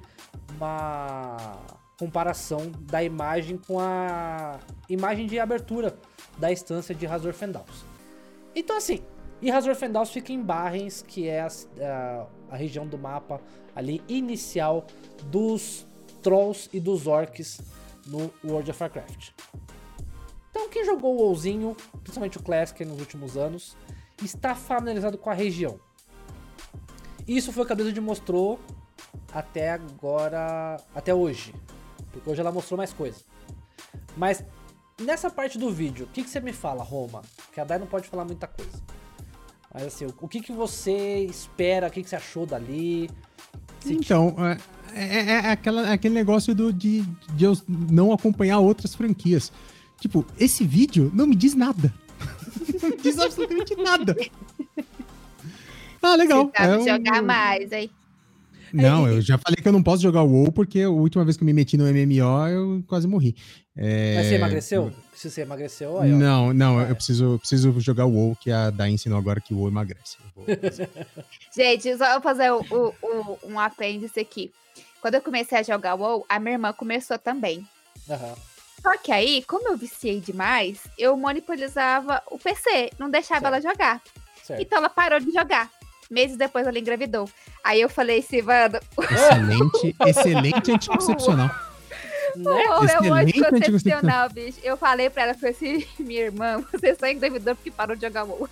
uma 0.56 1.58
comparação 1.98 2.72
da 2.82 3.04
imagem 3.04 3.58
com 3.58 3.80
a 3.80 4.60
imagem 4.90 5.28
de 5.28 5.40
abertura 5.40 5.96
da 6.38 6.52
instância 6.52 6.94
de 6.94 7.06
Razorfen 7.06 7.52
Downs. 7.52 7.86
Então, 8.56 8.76
assim, 8.76 9.02
e 9.42 9.50
Razorfen 9.50 9.92
Downs 9.92 10.12
fica 10.12 10.34
em 10.34 10.42
Barrens, 10.42 11.02
que 11.02 11.28
é 11.28 11.42
a, 11.42 11.48
a, 11.80 12.28
a, 12.52 12.56
região 12.56 12.86
do 12.86 12.98
mapa 12.98 13.40
ali 13.76 14.02
inicial 14.08 14.86
dos 15.26 15.88
Trolls 16.22 16.70
e 16.74 16.80
dos 16.80 17.08
Orcs 17.08 17.60
no 18.06 18.32
World 18.44 18.72
of 18.72 18.82
Warcraft. 18.82 19.30
Então, 20.50 20.70
quem 20.70 20.86
jogou 20.86 21.16
o 21.16 21.24
WoWzinho, 21.24 21.76
principalmente 22.04 22.38
o 22.38 22.44
Classic 22.44 22.84
nos 22.86 23.00
últimos 23.00 23.38
anos, 23.38 23.78
está 24.24 24.54
familiarizado 24.54 25.18
com 25.18 25.30
a 25.30 25.34
região. 25.34 25.80
Isso 27.28 27.52
foi 27.54 27.64
o 27.64 27.66
que 27.66 27.72
a 27.72 27.76
Blizzard 27.76 28.02
mostrou 28.02 28.60
até 29.34 29.72
agora, 29.72 30.78
até 30.94 31.14
hoje. 31.14 31.54
Porque 32.12 32.30
hoje 32.30 32.42
ela 32.42 32.52
mostrou 32.52 32.78
mais 32.78 32.92
coisa. 32.92 33.22
Mas 34.18 34.44
nessa 35.00 35.30
parte 35.30 35.58
do 35.58 35.72
vídeo, 35.72 36.06
o 36.06 36.10
que, 36.10 36.24
que 36.24 36.30
você 36.30 36.40
me 36.40 36.52
fala, 36.52 36.84
Roma? 36.84 37.22
Que 37.54 37.60
a 37.60 37.64
Dai 37.64 37.80
não 37.80 37.88
pode 37.88 38.08
falar 38.08 38.26
muita 38.26 38.48
coisa. 38.48 38.82
Mas 39.74 39.86
assim, 39.86 40.06
o 40.20 40.28
que, 40.28 40.42
que 40.42 40.52
você 40.52 41.20
espera, 41.20 41.88
o 41.88 41.92
que, 41.92 42.04
que 42.04 42.10
você 42.10 42.16
achou 42.16 42.46
dali? 42.46 43.10
então, 43.86 44.36
é, 44.46 44.58
é, 44.94 45.04
é, 45.04 45.32
é, 45.32 45.52
aquela, 45.52 45.90
é 45.90 45.94
aquele 45.94 46.14
negócio 46.14 46.54
do, 46.54 46.72
de, 46.72 47.04
de 47.34 47.46
eu 47.46 47.58
não 47.68 48.12
acompanhar 48.12 48.60
outras 48.60 48.96
franquias. 48.96 49.52
Tipo, 50.00 50.26
esse 50.40 50.66
vídeo 50.66 51.12
não 51.14 51.28
me 51.28 51.36
diz 51.36 51.54
nada. 51.54 51.94
não 52.82 52.98
diz 52.98 53.20
absolutamente 53.20 53.76
nada. 53.76 54.16
Ah, 56.04 56.16
legal. 56.16 56.46
Você 56.46 56.58
sabe 56.58 56.90
é 56.90 56.98
jogar 56.98 57.22
um... 57.22 57.26
mais, 57.28 57.72
aí. 57.72 57.92
Não, 58.74 59.08
eu 59.08 59.22
já 59.22 59.38
falei 59.38 59.62
que 59.62 59.68
eu 59.68 59.72
não 59.72 59.84
posso 59.84 60.02
jogar 60.02 60.24
o 60.24 60.32
WoW 60.32 60.52
porque 60.52 60.82
a 60.82 60.90
última 60.90 61.24
vez 61.24 61.36
que 61.36 61.44
eu 61.44 61.46
me 61.46 61.54
meti 61.54 61.78
no 61.78 61.84
MMO 61.86 62.48
eu 62.48 62.84
quase 62.88 63.08
morri. 63.08 63.36
É... 63.76 64.16
Mas 64.16 64.28
você 64.28 64.36
emagreceu? 64.36 64.92
Se 65.14 65.30
você 65.30 65.42
emagreceu, 65.42 66.00
aí, 66.00 66.12
ó. 66.12 66.16
Não, 66.16 66.54
não, 66.54 66.82
eu 66.82 66.96
preciso, 66.96 67.38
preciso 67.40 67.80
jogar 67.80 68.06
o 68.06 68.14
WoW, 68.14 68.36
que 68.36 68.50
a 68.50 68.70
da 68.70 68.90
ensinou 68.90 69.18
agora 69.18 69.40
que 69.40 69.54
o 69.54 69.58
WoW 69.58 69.68
emagrece. 69.68 70.18
Gente, 71.56 71.96
só 71.98 72.14
vou 72.14 72.22
fazer 72.22 72.52
o, 72.52 72.62
o, 72.62 72.94
o, 73.02 73.40
um 73.46 73.60
apêndice 73.60 74.20
aqui. 74.20 74.52
Quando 75.02 75.16
eu 75.16 75.22
comecei 75.22 75.58
a 75.58 75.64
jogar 75.64 75.96
WoW, 75.96 76.26
a 76.30 76.40
minha 76.40 76.54
irmã 76.54 76.72
começou 76.72 77.18
também. 77.18 77.68
Uhum. 78.08 78.36
Só 78.82 78.98
que 78.98 79.12
aí, 79.12 79.44
como 79.44 79.68
eu 79.68 79.78
viciei 79.78 80.20
demais, 80.20 80.80
eu 80.98 81.16
monopolizava 81.18 82.22
o 82.30 82.38
PC, 82.38 82.92
não 82.98 83.10
deixava 83.10 83.42
certo. 83.42 83.54
ela 83.54 83.62
jogar. 83.62 84.02
Certo. 84.44 84.62
Então 84.62 84.78
ela 84.78 84.90
parou 84.90 85.20
de 85.20 85.32
jogar. 85.32 85.70
Meses 86.10 86.36
depois 86.36 86.68
ela 86.68 86.78
engravidou. 86.78 87.30
Aí 87.64 87.80
eu 87.80 87.90
falei, 87.90 88.22
Silvana. 88.22 88.80
Excelente, 89.00 89.96
excelente 90.06 90.72
anticoncepcional. 90.72 91.48
Né? 92.36 92.64
Oh, 92.70 92.86
é 92.86 93.22
anticoncepcional, 93.24 94.30
bicho. 94.30 94.60
Eu 94.64 94.78
falei 94.78 95.10
pra 95.10 95.24
ela, 95.24 95.34
falei 95.34 95.52
assim, 95.52 95.86
minha 96.00 96.22
irmã, 96.22 96.64
você 96.72 96.96
só 96.96 97.08
engravidou 97.08 97.56
porque 97.56 97.72
parou 97.72 97.96
de 97.96 98.02
jogar 98.02 98.24
WoW. 98.24 98.50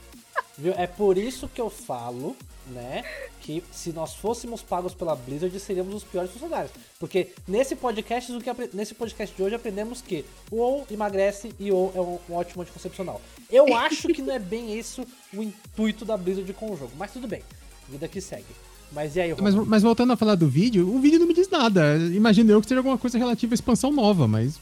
Viu? 0.59 0.73
É 0.75 0.85
por 0.85 1.17
isso 1.17 1.47
que 1.47 1.61
eu 1.61 1.69
falo, 1.69 2.35
né, 2.67 3.03
que 3.41 3.63
se 3.71 3.91
nós 3.91 4.13
fôssemos 4.13 4.61
pagos 4.61 4.93
pela 4.93 5.15
Blizzard, 5.15 5.57
seríamos 5.59 5.95
os 5.95 6.03
piores 6.03 6.31
funcionários. 6.31 6.71
Porque 6.99 7.29
nesse 7.47 7.75
podcast, 7.75 8.31
o 8.31 8.41
que, 8.41 8.51
nesse 8.73 8.93
podcast 8.93 9.35
de 9.35 9.41
hoje 9.41 9.55
aprendemos 9.55 10.01
que 10.01 10.25
o 10.51 10.57
WoW 10.57 10.85
emagrece 10.91 11.51
e 11.59 11.71
o 11.71 11.75
WoW 11.75 11.91
é 11.95 12.01
um, 12.01 12.19
um 12.29 12.37
ótimo 12.37 12.61
anticoncepcional. 12.61 13.21
Eu 13.49 13.73
acho 13.75 14.09
que 14.09 14.21
não 14.21 14.33
é 14.33 14.39
bem 14.39 14.77
isso 14.77 15.05
o 15.33 15.41
intuito 15.41 16.03
da 16.03 16.17
Blizzard 16.17 16.51
com 16.53 16.71
o 16.71 16.77
jogo, 16.77 16.91
mas 16.97 17.13
tudo 17.13 17.27
bem. 17.27 17.41
Vida 17.87 18.07
que 18.07 18.19
segue. 18.19 18.45
Mas 18.91 19.15
e 19.15 19.21
aí, 19.21 19.35
mas, 19.39 19.53
mas, 19.53 19.83
voltando 19.83 20.13
a 20.13 20.17
falar 20.17 20.33
do 20.33 20.49
vídeo, 20.49 20.87
o 20.89 20.99
vídeo 20.99 21.19
não 21.19 21.27
me 21.27 21.33
diz 21.33 21.47
nada. 21.47 21.95
Imagino 22.11 22.51
eu 22.51 22.59
que 22.59 22.67
seja 22.67 22.79
alguma 22.79 22.97
coisa 22.97 23.19
relativa 23.19 23.53
à 23.53 23.55
expansão 23.55 23.91
nova, 23.91 24.27
mas 24.27 24.59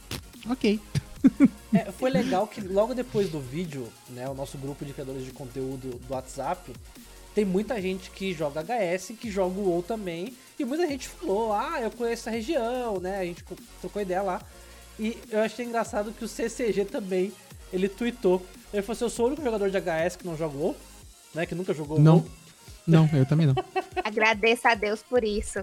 ok. 0.49 0.80
É, 1.73 1.91
foi 1.91 2.10
legal 2.10 2.48
que 2.48 2.61
logo 2.61 2.94
depois 2.94 3.30
do 3.30 3.39
vídeo, 3.39 3.88
né, 4.10 4.27
o 4.30 4.34
nosso 4.34 4.57
grupo 4.57 4.85
de 4.85 4.94
criadores 4.94 5.26
de 5.26 5.31
conteúdo 5.31 5.99
do 6.07 6.14
WhatsApp, 6.14 6.72
tem 7.35 7.45
muita 7.45 7.80
gente 7.81 8.10
que 8.10 8.34
joga 8.34 8.61
HS, 8.61 9.11
que 9.19 9.30
joga 9.30 9.60
o 9.60 9.69
WoW 9.69 9.84
também, 9.84 10.35
e 10.57 10.65
muita 10.65 10.88
gente 10.88 11.07
falou, 11.07 11.53
ah, 11.53 11.80
eu 11.81 11.91
conheço 11.91 12.22
essa 12.23 12.31
região, 12.31 12.99
né, 12.99 13.19
a 13.19 13.26
gente 13.26 13.44
trocou 13.80 14.02
ideia 14.02 14.22
lá. 14.22 14.41
E 14.99 15.18
eu 15.30 15.41
achei 15.41 15.65
engraçado 15.65 16.11
que 16.11 16.26
o 16.26 16.27
CCG 16.27 16.85
também, 16.85 17.31
ele 17.72 17.88
tweetou, 17.88 18.44
ele 18.73 18.81
falou 18.81 18.95
assim, 18.95 19.06
eu 19.06 19.10
sou 19.10 19.26
o 19.26 19.27
único 19.27 19.44
jogador 19.44 19.69
de 19.69 19.77
HS 19.77 20.15
que 20.15 20.26
não 20.26 20.35
joga 20.35 20.57
WoW, 20.57 20.76
né, 21.35 21.45
que 21.45 21.53
nunca 21.53 21.73
jogou 21.73 21.99
não. 21.99 22.15
WoW. 22.15 22.31
Não, 22.88 23.10
eu 23.14 23.26
também 23.26 23.45
não. 23.45 23.56
Agradeça 24.03 24.69
a 24.69 24.76
Deus 24.76 25.03
por 25.03 25.23
isso. 25.23 25.60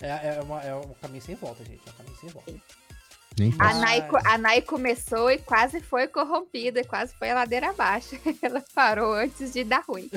É, 0.00 0.36
é, 0.36 0.40
uma, 0.42 0.62
é 0.62 0.74
um 0.74 0.94
caminho 1.02 1.22
sem 1.22 1.34
volta, 1.34 1.64
gente, 1.64 1.80
é 1.86 1.90
um 1.90 1.94
caminho 1.94 2.16
sem 2.16 2.28
volta. 2.30 2.54
Nem 3.38 3.52
a, 3.58 3.74
Nai, 3.74 4.08
a 4.24 4.38
Nai 4.38 4.62
começou 4.62 5.30
e 5.30 5.36
quase 5.36 5.80
foi 5.80 6.08
corrompida, 6.08 6.82
quase 6.84 7.14
foi 7.14 7.30
a 7.30 7.34
ladeira 7.34 7.68
abaixo. 7.68 8.16
Ela 8.40 8.64
parou 8.74 9.12
antes 9.12 9.52
de 9.52 9.62
dar 9.62 9.84
ruim. 9.86 10.10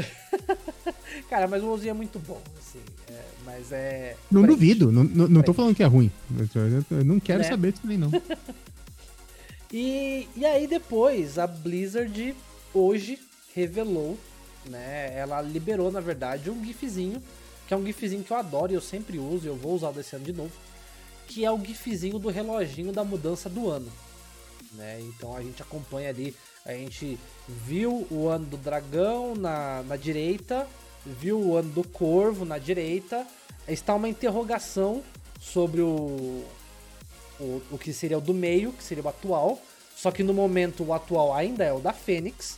Cara, 1.30 1.46
mas 1.46 1.62
o 1.62 1.68
WoWzinho 1.68 1.92
é 1.92 1.94
muito 1.94 2.18
bom, 2.20 2.42
assim. 2.58 2.80
É, 3.10 3.22
mas 3.46 3.72
é. 3.74 4.16
Não 4.32 4.44
duvido, 4.44 4.90
não, 4.90 5.04
não, 5.04 5.28
não 5.28 5.44
tô 5.44 5.54
falando 5.54 5.76
que 5.76 5.84
é 5.84 5.86
ruim. 5.86 6.10
Eu, 6.90 7.04
não 7.04 7.20
quero 7.20 7.40
né? 7.40 7.50
saber 7.50 7.74
disso 7.74 7.86
nem 7.86 7.98
não. 7.98 8.10
e, 9.72 10.30
e 10.38 10.46
aí 10.46 10.66
depois, 10.66 11.38
a 11.38 11.46
Blizzard 11.46 12.34
hoje 12.74 13.20
revelou, 13.54 14.18
né? 14.66 15.14
Ela 15.14 15.42
liberou, 15.42 15.92
na 15.92 16.00
verdade, 16.00 16.50
um 16.50 16.64
gifzinho, 16.64 17.22
que 17.68 17.74
é 17.74 17.78
um 17.78 17.86
gifzinho 17.86 18.24
que 18.24 18.32
eu 18.32 18.38
adoro 18.38 18.72
e 18.72 18.76
eu 18.76 18.82
sempre 18.82 19.20
uso, 19.20 19.46
e 19.46 19.50
eu 19.50 19.58
vou 19.58 19.74
usar 19.74 19.92
desse 19.92 20.16
ano 20.16 20.24
de 20.24 20.32
novo 20.32 20.54
que 21.30 21.46
é 21.46 21.52
o 21.52 21.64
gifzinho 21.64 22.18
do 22.18 22.30
reloginho 22.30 22.92
da 22.92 23.04
mudança 23.04 23.48
do 23.48 23.70
ano. 23.70 23.90
Né? 24.74 25.00
Então 25.02 25.38
a 25.38 25.42
gente 25.42 25.62
acompanha 25.62 26.10
ali, 26.10 26.36
a 26.66 26.74
gente 26.74 27.20
viu 27.48 28.08
o 28.10 28.28
ano 28.28 28.48
do 28.48 28.58
dragão 28.58 29.36
na, 29.36 29.84
na 29.84 29.96
direita, 29.96 30.68
viu 31.06 31.40
o 31.40 31.56
ano 31.56 31.70
do 31.70 31.88
corvo 31.88 32.44
na 32.46 32.58
direita, 32.58 33.26
está 33.68 33.94
uma 33.94 34.10
interrogação 34.10 35.04
sobre 35.40 35.82
o, 35.82 36.44
o, 37.40 37.62
o 37.72 37.78
que 37.78 37.94
seria 37.94 38.18
o 38.18 38.22
do 38.22 38.34
meio, 38.34 38.74
que 38.74 38.84
seria 38.84 39.04
o 39.04 39.08
atual, 39.08 39.62
só 39.96 40.10
que 40.10 40.24
no 40.24 40.34
momento 40.34 40.84
o 40.84 40.94
atual 40.94 41.34
ainda 41.34 41.64
é 41.64 41.72
o 41.72 41.80
da 41.80 41.94
Fênix. 41.94 42.58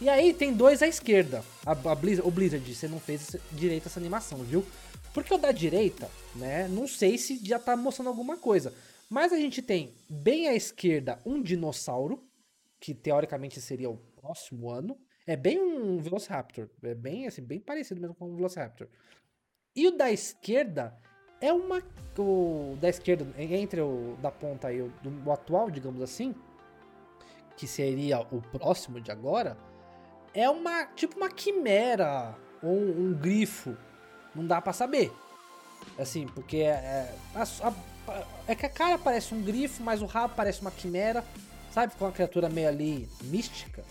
E 0.00 0.08
aí 0.08 0.32
tem 0.32 0.52
dois 0.52 0.82
à 0.82 0.88
esquerda. 0.88 1.44
A, 1.64 1.72
a 1.72 1.94
Blizzard, 1.94 2.26
o 2.26 2.30
Blizzard, 2.30 2.74
você 2.74 2.88
não 2.88 2.98
fez 2.98 3.36
direito 3.52 3.86
essa 3.88 4.00
animação, 4.00 4.38
viu? 4.38 4.64
Porque 5.14 5.32
o 5.32 5.38
da 5.38 5.52
direita, 5.52 6.10
né, 6.34 6.66
não 6.66 6.88
sei 6.88 7.16
se 7.16 7.38
já 7.42 7.56
tá 7.56 7.76
mostrando 7.76 8.08
alguma 8.08 8.36
coisa. 8.36 8.74
Mas 9.08 9.32
a 9.32 9.36
gente 9.36 9.62
tem 9.62 9.94
bem 10.10 10.48
à 10.48 10.54
esquerda 10.54 11.20
um 11.24 11.40
dinossauro, 11.40 12.20
que 12.80 12.92
teoricamente 12.92 13.60
seria 13.60 13.88
o 13.88 13.96
próximo 13.96 14.68
ano. 14.68 14.98
É 15.24 15.36
bem 15.36 15.58
um 15.58 15.98
Velociraptor, 15.98 16.68
é 16.82 16.94
bem 16.94 17.28
assim, 17.28 17.42
bem 17.42 17.60
parecido 17.60 18.00
mesmo 18.00 18.16
com 18.16 18.28
um 18.28 18.34
Velociraptor. 18.34 18.88
E 19.76 19.86
o 19.86 19.96
da 19.96 20.10
esquerda 20.10 20.98
é 21.40 21.52
uma 21.52 21.80
o 22.18 22.76
da 22.80 22.88
esquerda 22.88 23.26
entre 23.38 23.80
o 23.80 24.16
da 24.20 24.30
ponta 24.32 24.68
aí 24.68 24.80
o, 24.80 24.92
o 25.24 25.32
atual, 25.32 25.70
digamos 25.70 26.02
assim, 26.02 26.34
que 27.56 27.66
seria 27.68 28.20
o 28.20 28.42
próximo 28.42 29.00
de 29.00 29.12
agora, 29.12 29.56
é 30.32 30.50
uma 30.50 30.86
tipo 30.86 31.16
uma 31.16 31.30
quimera 31.30 32.36
ou 32.62 32.70
um, 32.70 33.08
um 33.08 33.14
grifo 33.14 33.76
não 34.34 34.46
dá 34.46 34.60
para 34.60 34.72
saber. 34.72 35.12
Assim, 35.98 36.26
porque 36.34 36.58
é, 36.58 36.70
é, 36.70 37.14
a, 37.34 37.68
a, 37.68 38.22
é 38.48 38.54
que 38.54 38.66
a 38.66 38.68
cara 38.68 38.98
parece 38.98 39.34
um 39.34 39.42
grifo, 39.42 39.82
mas 39.82 40.02
o 40.02 40.06
rabo 40.06 40.34
parece 40.36 40.60
uma 40.60 40.70
quimera, 40.70 41.24
sabe? 41.72 41.92
Com 41.96 42.04
uma 42.04 42.12
criatura 42.12 42.48
meio 42.48 42.68
ali 42.68 43.08
mística, 43.24 43.84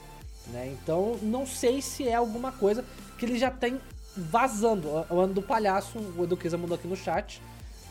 né? 0.48 0.68
Então, 0.74 1.18
não 1.22 1.45
sei 1.45 1.82
se 1.82 2.07
é 2.07 2.15
alguma 2.15 2.52
coisa 2.52 2.84
que 3.18 3.26
ele 3.26 3.38
já 3.38 3.49
tem 3.49 3.80
vazando. 4.15 4.88
O 5.10 5.20
ano 5.20 5.34
do 5.34 5.41
palhaço, 5.41 5.98
o 6.18 6.24
Eduqueza 6.24 6.57
mandou 6.57 6.76
aqui 6.76 6.88
no 6.88 6.95
chat, 6.95 7.41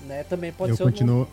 né? 0.03 0.25
Também 0.25 0.53
pode 0.53 0.73
eu 0.73 0.77
ser 0.77 0.85
continuo, 0.85 1.21
no, 1.21 1.29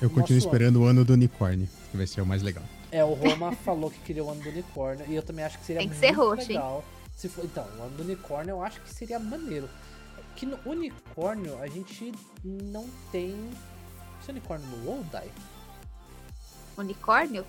Eu 0.00 0.10
continuo 0.10 0.38
esperando 0.38 0.76
ano. 0.76 0.86
o 0.86 0.88
ano 0.88 1.04
do 1.04 1.12
unicórnio, 1.12 1.68
que 1.90 1.96
vai 1.96 2.06
ser 2.06 2.20
o 2.20 2.26
mais 2.26 2.42
legal. 2.42 2.64
É, 2.90 3.04
o 3.04 3.14
Roma 3.14 3.52
falou 3.64 3.90
que 3.90 4.00
queria 4.00 4.24
o 4.24 4.30
ano 4.30 4.42
do 4.42 4.48
unicórnio, 4.48 5.04
e 5.08 5.14
eu 5.14 5.22
também 5.22 5.44
acho 5.44 5.58
que 5.58 5.64
seria 5.64 5.80
Tem 5.80 5.88
que 5.88 5.94
muito 5.94 6.06
ser 6.06 6.12
roxo, 6.12 6.48
legal. 6.48 6.84
Se 7.14 7.28
for, 7.28 7.44
então, 7.44 7.64
o 7.78 7.82
ano 7.82 7.96
do 7.96 8.02
unicórnio 8.02 8.52
eu 8.52 8.62
acho 8.62 8.80
que 8.80 8.92
seria 8.92 9.18
maneiro 9.18 9.68
que 10.36 10.46
no 10.46 10.58
unicórnio 10.64 11.58
a 11.60 11.66
gente 11.66 12.12
não 12.44 12.86
tem. 13.10 13.34
Esse 14.20 14.30
unicórnio 14.30 14.66
no 14.68 14.86
WoW, 14.86 15.04
Dai? 15.10 15.30
unicórnio. 16.76 17.44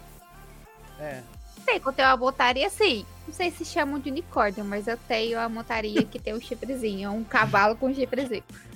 É. 0.99 1.22
Sei 1.65 1.80
que 1.80 1.88
eu 1.88 1.93
tenho 1.93 2.07
uma 2.07 2.18
montaria 2.18 2.68
assim. 2.68 3.05
Não 3.27 3.34
sei 3.34 3.51
se 3.51 3.65
chamam 3.65 3.99
de 3.99 4.09
unicórnio, 4.09 4.64
mas 4.64 4.88
eu 4.88 4.97
tenho 4.97 5.39
a 5.39 5.49
montaria 5.49 6.03
que 6.03 6.18
tem 6.18 6.34
um 6.34 6.39
chifrezinho. 6.39 7.11
Um 7.11 7.23
cavalo 7.23 7.76
com 7.76 7.88
um 7.88 7.93
chifrezinho. 7.93 8.43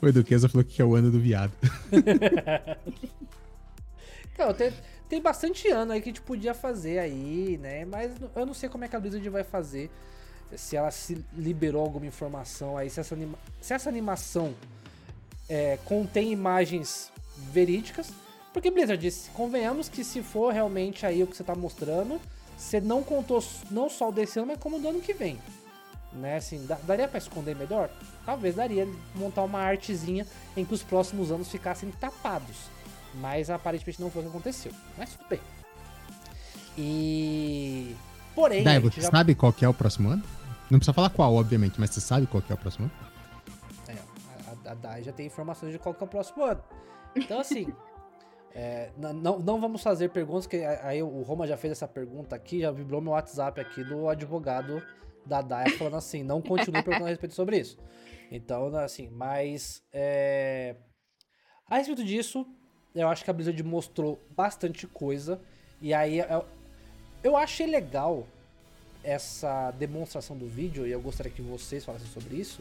O 0.00 0.06
Eduqueza 0.06 0.48
falou 0.48 0.64
que 0.64 0.80
é 0.80 0.84
o 0.84 0.94
ano 0.94 1.10
do 1.10 1.18
viado. 1.18 1.50
então, 4.32 4.54
tem, 4.54 4.72
tem 5.08 5.20
bastante 5.20 5.66
ano 5.68 5.90
aí 5.90 6.00
que 6.00 6.10
a 6.10 6.12
gente 6.12 6.22
podia 6.22 6.54
fazer 6.54 7.00
aí, 7.00 7.58
né? 7.60 7.84
Mas 7.84 8.12
eu 8.36 8.46
não 8.46 8.54
sei 8.54 8.68
como 8.68 8.84
é 8.84 8.88
que 8.88 8.94
a 8.94 9.00
Blizzard 9.00 9.28
vai 9.30 9.42
fazer. 9.42 9.90
Se 10.56 10.76
ela 10.76 10.90
se 10.90 11.24
liberou 11.32 11.82
alguma 11.82 12.06
informação 12.06 12.76
aí, 12.76 12.88
se 12.88 13.00
essa, 13.00 13.14
anima 13.14 13.38
se 13.60 13.74
essa 13.74 13.88
animação 13.88 14.54
é, 15.48 15.78
contém 15.84 16.32
imagens 16.32 17.10
verídicas. 17.36 18.12
Porque 18.52 18.70
Blizzard 18.70 19.00
disse, 19.02 19.30
convenhamos 19.30 19.88
que 19.88 20.04
se 20.04 20.22
for 20.22 20.52
realmente 20.52 21.04
aí 21.04 21.22
o 21.22 21.26
que 21.26 21.36
você 21.36 21.42
tá 21.42 21.54
mostrando, 21.54 22.20
você 22.56 22.80
não 22.80 23.02
contou 23.02 23.42
não 23.70 23.88
só 23.90 24.08
o 24.10 24.12
desse 24.12 24.38
ano, 24.38 24.48
mas 24.48 24.58
como 24.60 24.78
do 24.78 24.88
ano 24.88 25.00
que 25.00 25.12
vem. 25.12 25.38
Né, 26.12 26.36
assim, 26.36 26.64
daria 26.84 27.08
para 27.08 27.18
esconder 27.18 27.56
melhor? 27.56 27.90
Talvez 28.24 28.54
daria 28.54 28.86
montar 29.16 29.42
uma 29.42 29.58
artezinha 29.58 30.24
em 30.56 30.64
que 30.64 30.72
os 30.72 30.84
próximos 30.84 31.32
anos 31.32 31.50
ficassem 31.50 31.90
tapados. 31.90 32.68
Mas 33.14 33.50
aparentemente 33.50 34.00
não 34.00 34.10
foi 34.10 34.22
o 34.22 34.24
que 34.24 34.30
aconteceu. 34.30 34.72
Mas 34.96 35.10
tudo 35.14 35.28
bem. 35.28 35.40
E. 36.78 37.96
Porém. 38.34 38.64
Dai, 38.64 38.80
você 38.80 39.00
já... 39.00 39.10
sabe 39.10 39.34
qual 39.34 39.52
que 39.52 39.64
é 39.64 39.68
o 39.68 39.74
próximo 39.74 40.08
ano? 40.08 40.22
Não 40.70 40.78
precisa 40.78 40.92
falar 40.92 41.10
qual, 41.10 41.34
obviamente, 41.34 41.78
mas 41.78 41.90
você 41.90 42.00
sabe 42.00 42.26
qual 42.26 42.42
que 42.42 42.50
é 42.50 42.54
o 42.54 42.58
próximo 42.58 42.86
ano? 42.86 42.94
É, 43.88 44.68
a, 44.68 44.72
a 44.72 44.74
Dai 44.74 45.02
já 45.02 45.12
tem 45.12 45.26
informações 45.26 45.72
de 45.72 45.78
qual 45.78 45.94
que 45.94 46.02
é 46.02 46.06
o 46.06 46.08
próximo 46.08 46.44
ano. 46.44 46.62
Então, 47.16 47.40
assim. 47.40 47.72
É, 48.56 48.92
não, 48.96 49.40
não 49.40 49.60
vamos 49.60 49.82
fazer 49.82 50.10
perguntas, 50.10 50.46
que 50.46 50.64
aí 50.64 51.02
o 51.02 51.22
Roma 51.22 51.44
já 51.44 51.56
fez 51.56 51.72
essa 51.72 51.88
pergunta 51.88 52.36
aqui, 52.36 52.60
já 52.60 52.70
vibrou 52.70 53.00
meu 53.00 53.10
WhatsApp 53.10 53.60
aqui 53.60 53.82
do 53.82 54.08
advogado 54.08 54.80
da 55.26 55.42
Daya 55.42 55.76
falando 55.76 55.96
assim, 55.96 56.22
não 56.22 56.40
continue 56.40 56.80
perguntando 56.82 57.06
a 57.06 57.08
respeito 57.08 57.34
sobre 57.34 57.58
isso. 57.58 57.76
Então, 58.30 58.74
assim, 58.76 59.08
mas 59.10 59.82
é... 59.92 60.76
a 61.68 61.78
respeito 61.78 62.04
disso, 62.04 62.46
eu 62.94 63.08
acho 63.08 63.24
que 63.24 63.30
a 63.30 63.32
Blizzard 63.32 63.60
mostrou 63.64 64.24
bastante 64.30 64.86
coisa. 64.86 65.40
E 65.80 65.92
aí 65.92 66.20
eu, 67.24 67.36
achei 67.36 67.66
legal 67.66 68.26
essa 69.02 69.70
demonstração 69.72 70.36
do 70.36 70.46
vídeo, 70.46 70.86
e 70.86 70.92
eu 70.92 71.00
gostaria 71.00 71.32
que 71.32 71.42
vocês 71.42 71.84
falassem 71.84 72.08
sobre 72.08 72.36
isso. 72.36 72.60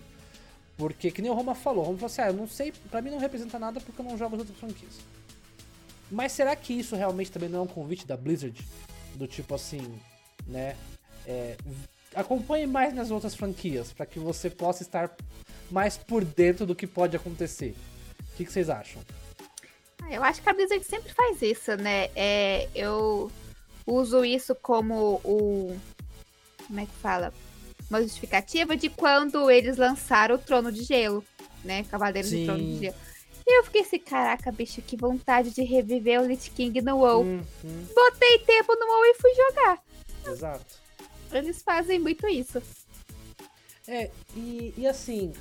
Porque, 0.78 1.12
que 1.12 1.22
nem 1.22 1.30
o 1.30 1.36
Roma 1.36 1.54
falou, 1.54 1.84
o 1.84 1.86
Roma 1.88 1.98
falou 2.00 2.12
assim, 2.12 2.22
ah, 2.22 2.28
eu 2.28 2.34
não 2.34 2.48
sei, 2.48 2.74
pra 2.90 3.02
mim 3.02 3.12
não 3.12 3.20
representa 3.20 3.60
nada 3.60 3.80
porque 3.80 4.02
eu 4.02 4.06
não 4.06 4.18
jogo 4.18 4.36
as 4.36 4.42
outras 4.42 4.58
franquias. 4.58 5.00
Mas 6.10 6.32
será 6.32 6.56
que 6.56 6.74
isso 6.74 6.96
realmente 6.96 7.32
também 7.32 7.50
não 7.50 7.60
é 7.60 7.62
um 7.62 7.68
convite 7.68 8.08
da 8.08 8.18
Blizzard? 8.18 8.66
Do 9.16 9.28
tipo 9.28 9.54
assim, 9.54 10.00
né? 10.48 10.76
É, 11.26 11.56
acompanhe 12.16 12.66
mais 12.66 12.94
nas 12.94 13.12
outras 13.12 13.36
franquias 13.36 13.94
para 13.94 14.06
que 14.06 14.20
você 14.20 14.50
possa 14.50 14.84
estar 14.84 15.16
mais 15.72 15.98
por 15.98 16.24
dentro 16.26 16.66
do 16.66 16.76
que 16.76 16.88
pode 16.88 17.16
acontecer. 17.16 17.76
O 18.20 18.36
que, 18.36 18.46
que 18.46 18.52
vocês 18.52 18.70
acham? 18.70 19.02
Ah, 20.02 20.12
eu 20.12 20.24
acho 20.24 20.42
que 20.42 20.50
a 20.50 20.54
Blizzard 20.54 20.84
sempre 20.84 21.14
faz 21.14 21.42
isso, 21.42 21.76
né? 21.78 22.10
É, 22.16 22.68
eu 22.76 23.32
uso 23.86 24.24
isso 24.24 24.56
como 24.56 25.22
o. 25.24 25.78
Como 26.68 26.80
é 26.80 26.86
que 26.86 26.96
fala? 27.02 27.34
Uma 27.90 28.02
justificativa 28.02 28.76
de 28.76 28.90
quando 28.90 29.52
eles 29.52 29.78
lançaram 29.78 30.36
o 30.36 30.40
Trono 30.40 30.72
de 30.72 30.84
Gelo, 30.84 31.24
né? 31.64 31.84
Cavaleiros 31.84 32.30
Sim. 32.30 32.40
do 32.42 32.46
Trono 32.46 32.64
de 32.64 32.80
Gelo. 32.80 32.96
E 33.46 33.60
eu 33.60 33.64
fiquei 33.66 33.82
assim, 33.82 34.00
caraca, 34.00 34.52
bicho, 34.52 34.82
que 34.82 34.96
vontade 34.96 35.52
de 35.52 35.64
reviver 35.64 36.22
o 36.22 36.26
Lich 36.26 36.50
King 36.52 36.82
no 36.82 36.98
WoW. 36.98 37.24
Hum, 37.24 37.42
hum. 37.64 37.86
Botei 37.94 38.40
tempo 38.40 38.74
no 38.74 38.86
WoW 38.86 39.06
e 39.06 39.16
fui 39.16 39.32
jogar. 39.36 39.84
Exato. 40.26 40.82
Eles 41.32 41.62
fazem 41.62 42.00
muito 42.00 42.26
isso. 42.28 42.62
É, 43.86 44.10
e, 44.36 44.74
e 44.78 44.88
assim, 44.88 45.34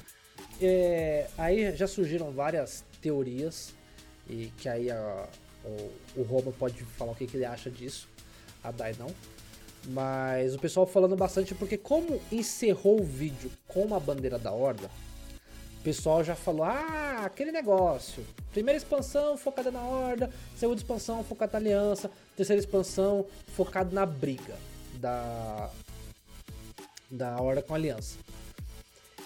é, 0.60 1.28
aí 1.38 1.76
já 1.76 1.86
surgiram 1.86 2.32
várias 2.32 2.84
teorias, 3.00 3.72
e 4.28 4.52
que 4.56 4.68
aí 4.68 4.90
a, 4.90 5.28
o, 5.64 6.20
o 6.20 6.22
Roma 6.22 6.52
pode 6.52 6.82
falar 6.84 7.12
o 7.12 7.14
que, 7.14 7.26
que 7.26 7.36
ele 7.36 7.44
acha 7.44 7.70
disso, 7.70 8.08
a 8.62 8.70
Dai 8.70 8.94
não. 8.98 9.08
Mas 9.88 10.54
o 10.54 10.58
pessoal 10.58 10.86
falando 10.86 11.16
bastante 11.16 11.54
porque 11.54 11.76
como 11.76 12.20
encerrou 12.30 13.00
o 13.00 13.04
vídeo 13.04 13.50
com 13.66 13.94
a 13.94 14.00
bandeira 14.00 14.38
da 14.38 14.52
Horda, 14.52 14.88
o 15.80 15.82
pessoal 15.82 16.22
já 16.22 16.36
falou, 16.36 16.62
ah, 16.62 17.22
aquele 17.24 17.50
negócio. 17.50 18.24
Primeira 18.52 18.78
expansão 18.78 19.36
focada 19.36 19.70
na 19.72 19.82
Horda, 19.82 20.30
segunda 20.54 20.80
expansão 20.80 21.24
focada 21.24 21.58
na 21.58 21.58
Aliança, 21.58 22.08
terceira 22.36 22.60
expansão 22.60 23.26
focada 23.48 23.92
na 23.92 24.06
briga 24.06 24.54
da, 24.94 25.70
da 27.10 27.40
Horda 27.40 27.62
com 27.62 27.72
a 27.72 27.76
Aliança. 27.76 28.16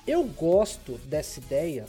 Eu 0.07 0.25
gosto 0.25 0.93
dessa 1.05 1.41
ideia, 1.41 1.85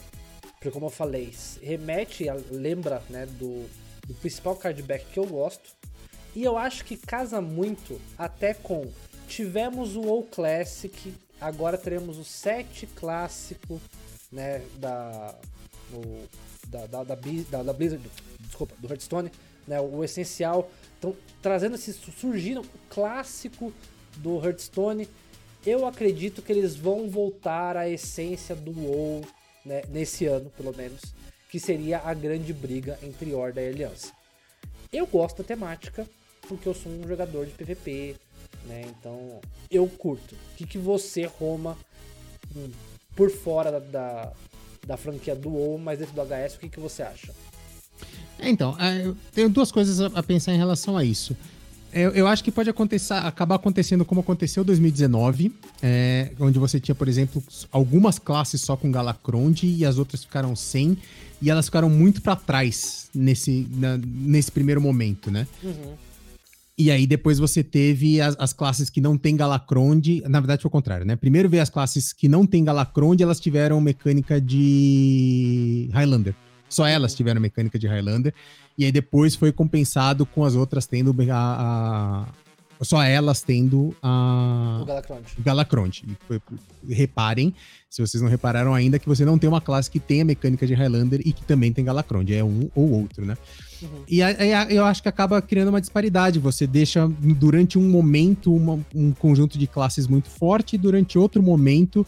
porque 0.56 0.70
como 0.70 0.88
eu 0.88 0.90
falei, 0.90 1.34
remete, 1.62 2.26
lembra 2.52 3.02
né, 3.10 3.26
do, 3.26 3.70
do 4.06 4.14
principal 4.16 4.58
cardback 4.58 5.06
que 5.06 5.20
eu 5.20 5.26
gosto. 5.26 5.70
E 6.38 6.44
eu 6.44 6.56
acho 6.56 6.86
que 6.86 6.96
casa 6.96 7.42
muito 7.42 8.00
até 8.16 8.54
com 8.54 8.86
tivemos 9.28 9.96
o 9.96 10.02
WoW 10.02 10.22
Classic, 10.22 11.12
agora 11.42 11.80
teremos 11.80 12.20
o 12.20 12.24
set 12.24 12.86
clássico 12.94 13.82
né, 14.32 14.62
da, 14.76 15.34
o, 15.92 16.28
da, 16.68 16.86
da, 16.86 17.04
da, 17.04 17.64
da, 17.64 17.74
Blizzard, 17.74 18.08
desculpa, 18.40 18.76
do 18.78 18.88
Hearthstone, 18.88 19.32
né, 19.68 19.82
o 19.82 20.04
essencial. 20.04 20.70
Então, 21.00 21.16
trazendo 21.42 21.74
esse, 21.74 21.92
surgindo 21.92 22.62
o 22.62 22.68
clássico 22.88 23.74
do 24.18 24.38
Hearthstone. 24.38 25.10
Eu 25.66 25.88
acredito 25.88 26.44
que 26.44 26.52
eles 26.52 26.76
vão 26.76 27.10
voltar 27.10 27.76
à 27.76 27.90
essência 27.90 28.56
do 28.56 28.80
WoW 28.80 29.26
né, 29.66 29.82
nesse 29.90 30.28
ano, 30.28 30.52
pelo 30.52 30.72
menos, 30.78 31.02
que 31.50 31.60
seria 31.60 31.98
a 32.06 32.14
grande 32.14 32.54
briga 32.54 33.00
entre 33.02 33.34
Horda 33.34 33.60
e 33.60 33.70
Aliança. 33.70 34.12
Eu 34.94 35.08
gosto 35.08 35.40
da 35.40 35.44
temática, 35.44 36.08
porque 36.48 36.68
eu 36.68 36.74
sou 36.74 36.92
um 36.92 37.08
jogador 37.08 37.46
de 37.46 37.52
PVP, 37.52 38.16
né? 38.66 38.86
Então 38.88 39.40
eu 39.70 39.88
curto. 39.88 40.36
O 40.36 40.56
que, 40.58 40.66
que 40.66 40.78
você, 40.78 41.26
Roma, 41.26 41.78
por 43.16 43.30
fora 43.30 43.72
da, 43.72 43.80
da, 43.80 44.34
da 44.86 44.98
franquia 44.98 45.36
do 45.36 45.50
WoW, 45.50 45.78
mas 45.78 46.00
dentro 46.00 46.14
do 46.14 46.22
HS, 46.22 46.56
o 46.56 46.60
que, 46.60 46.70
que 46.70 46.80
você 46.80 47.04
acha? 47.04 47.34
Então, 48.40 48.76
é, 48.80 49.06
eu 49.06 49.18
tenho 49.34 49.50
duas 49.50 49.72
coisas 49.72 50.00
a 50.00 50.22
pensar 50.22 50.54
em 50.54 50.58
relação 50.58 50.96
a 50.96 51.04
isso. 51.04 51.36
Eu, 51.92 52.12
eu 52.12 52.28
acho 52.28 52.44
que 52.44 52.52
pode 52.52 52.70
acontecer, 52.70 53.14
acabar 53.14 53.56
acontecendo 53.56 54.06
como 54.06 54.22
aconteceu 54.22 54.62
em 54.62 54.66
2019, 54.66 55.52
é, 55.82 56.32
onde 56.40 56.60
você 56.60 56.80
tinha, 56.80 56.94
por 56.94 57.08
exemplo, 57.08 57.42
algumas 57.72 58.20
classes 58.20 58.62
só 58.62 58.76
com 58.76 58.92
Galacronde 58.92 59.66
e 59.66 59.86
as 59.86 59.98
outras 59.98 60.24
ficaram 60.24 60.56
sem, 60.56 60.98
e 61.42 61.50
elas 61.50 61.66
ficaram 61.66 61.90
muito 61.90 62.22
para 62.22 62.36
trás 62.36 63.10
nesse, 63.16 63.68
na, 63.72 63.98
nesse 63.98 64.52
primeiro 64.52 64.82
momento, 64.82 65.32
né? 65.32 65.48
Uhum. 65.64 65.96
E 66.78 66.92
aí 66.92 67.08
depois 67.08 67.40
você 67.40 67.64
teve 67.64 68.22
as, 68.22 68.36
as, 68.38 68.54
classes 68.54 68.90
que 68.90 69.02
não 69.02 69.18
tem 69.18 69.36
Galacronde. 69.36 70.22
Na 70.28 70.40
verdade 70.40 70.62
foi 70.62 70.70
o 70.70 70.72
contrário, 70.72 71.06
né? 71.06 71.16
Primeiro 71.16 71.50
veio 71.50 71.64
as 71.64 71.70
classes 71.70 72.14
que 72.14 72.28
não 72.28 72.46
tem 72.46 72.64
Galacronde, 72.64 73.24
elas 73.24 73.40
tiveram 73.40 73.82
mecânica 73.82 74.40
de 74.40 75.90
Highlander. 75.92 76.36
Só 76.70 76.86
elas 76.86 77.16
tiveram 77.16 77.42
mecânica 77.42 77.80
de 77.80 77.88
Highlander. 77.88 78.34
E 78.78 78.86
aí 78.86 78.92
depois 78.92 79.36
foi 79.36 79.52
compensado 79.52 80.26
com 80.26 80.46
as 80.46 80.54
outras 80.54 80.86
tendo 80.86 81.16
a, 81.32 82.28
a 82.28 82.86
só 82.86 83.02
elas 83.02 83.42
tendo 83.42 83.96
a. 84.02 84.82
O 85.40 85.42
Galacronde. 85.42 86.06
Reparem, 86.88 87.54
se 87.90 88.02
vocês 88.02 88.22
não 88.22 88.30
repararam 88.30 88.74
ainda, 88.74 89.00
que 89.00 89.08
você 89.08 89.26
não 89.26 89.38
tem 89.38 89.50
uma 89.50 89.62
classe 89.62 89.90
que 89.90 90.00
tenha 90.00 90.24
mecânica 90.24 90.68
de 90.68 90.74
Highlander 90.74 91.22
e 91.26 91.34
que 91.34 91.44
também 91.44 91.74
tem 91.74 91.84
Galacronde. 91.84 92.36
É 92.36 92.44
um 92.44 92.70
ou 92.76 92.92
outro, 92.92 93.26
né? 93.26 93.36
Uhum. 93.82 94.04
E 94.08 94.22
aí 94.22 94.76
eu 94.76 94.86
acho 94.86 95.02
que 95.02 95.10
acaba 95.10 95.42
criando 95.42 95.70
uma 95.70 95.82
disparidade. 95.82 96.40
Você 96.40 96.66
deixa, 96.66 97.08
durante 97.08 97.78
um 97.78 97.90
momento, 97.90 98.54
uma, 98.54 98.80
um 98.94 99.12
conjunto 99.12 99.58
de 99.58 99.68
classes 99.68 100.08
muito 100.08 100.30
forte, 100.30 100.76
e 100.76 100.78
durante 100.78 101.18
outro 101.18 101.42
momento, 101.42 102.06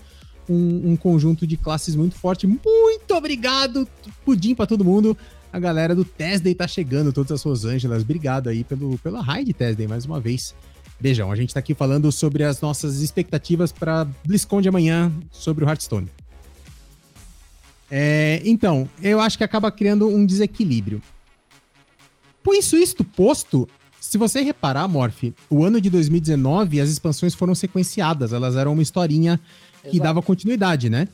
um, 0.49 0.91
um, 0.91 0.95
conjunto 0.95 1.45
de 1.45 1.57
classes 1.57 1.95
muito 1.95 2.15
forte. 2.15 2.47
Muito 2.47 3.13
obrigado, 3.13 3.87
pudim 4.25 4.55
para 4.55 4.65
todo 4.65 4.83
mundo. 4.83 5.17
A 5.51 5.59
galera 5.59 5.95
do 5.95 6.05
Tesday 6.05 6.53
tá 6.53 6.67
chegando, 6.67 7.11
todas 7.11 7.31
as 7.31 7.41
suas 7.41 7.65
ângelas. 7.65 8.03
Obrigado 8.03 8.49
aí 8.49 8.63
pelo, 8.63 8.97
pela 8.99 9.21
raid 9.21 9.53
Tesday 9.53 9.87
mais 9.87 10.05
uma 10.05 10.19
vez. 10.19 10.53
Beijão, 10.99 11.31
a 11.31 11.35
gente 11.35 11.53
tá 11.53 11.59
aqui 11.59 11.73
falando 11.73 12.11
sobre 12.11 12.43
as 12.43 12.59
nossas 12.59 13.01
expectativas 13.01 13.71
para 13.71 14.05
BlizzCon 14.25 14.61
de 14.61 14.67
amanhã 14.69 15.11
sobre 15.31 15.63
o 15.63 15.67
Hearthstone. 15.67 16.09
É, 17.89 18.41
então, 18.45 18.87
eu 19.01 19.19
acho 19.19 19.37
que 19.37 19.43
acaba 19.43 19.71
criando 19.71 20.07
um 20.07 20.25
desequilíbrio. 20.25 21.01
Por 22.43 22.55
isso, 22.55 22.77
isto 22.77 23.03
posto, 23.03 23.67
se 23.99 24.17
você 24.17 24.41
reparar, 24.41 24.87
Morph, 24.87 25.25
o 25.49 25.63
ano 25.63 25.79
de 25.79 25.89
2019 25.89 26.79
as 26.79 26.89
expansões 26.89 27.33
foram 27.33 27.53
sequenciadas, 27.53 28.33
elas 28.33 28.55
eram 28.55 28.73
uma 28.73 28.81
historinha 28.81 29.39
que 29.83 29.89
Exato. 29.89 30.03
dava 30.03 30.21
continuidade, 30.21 30.89
né? 30.89 31.07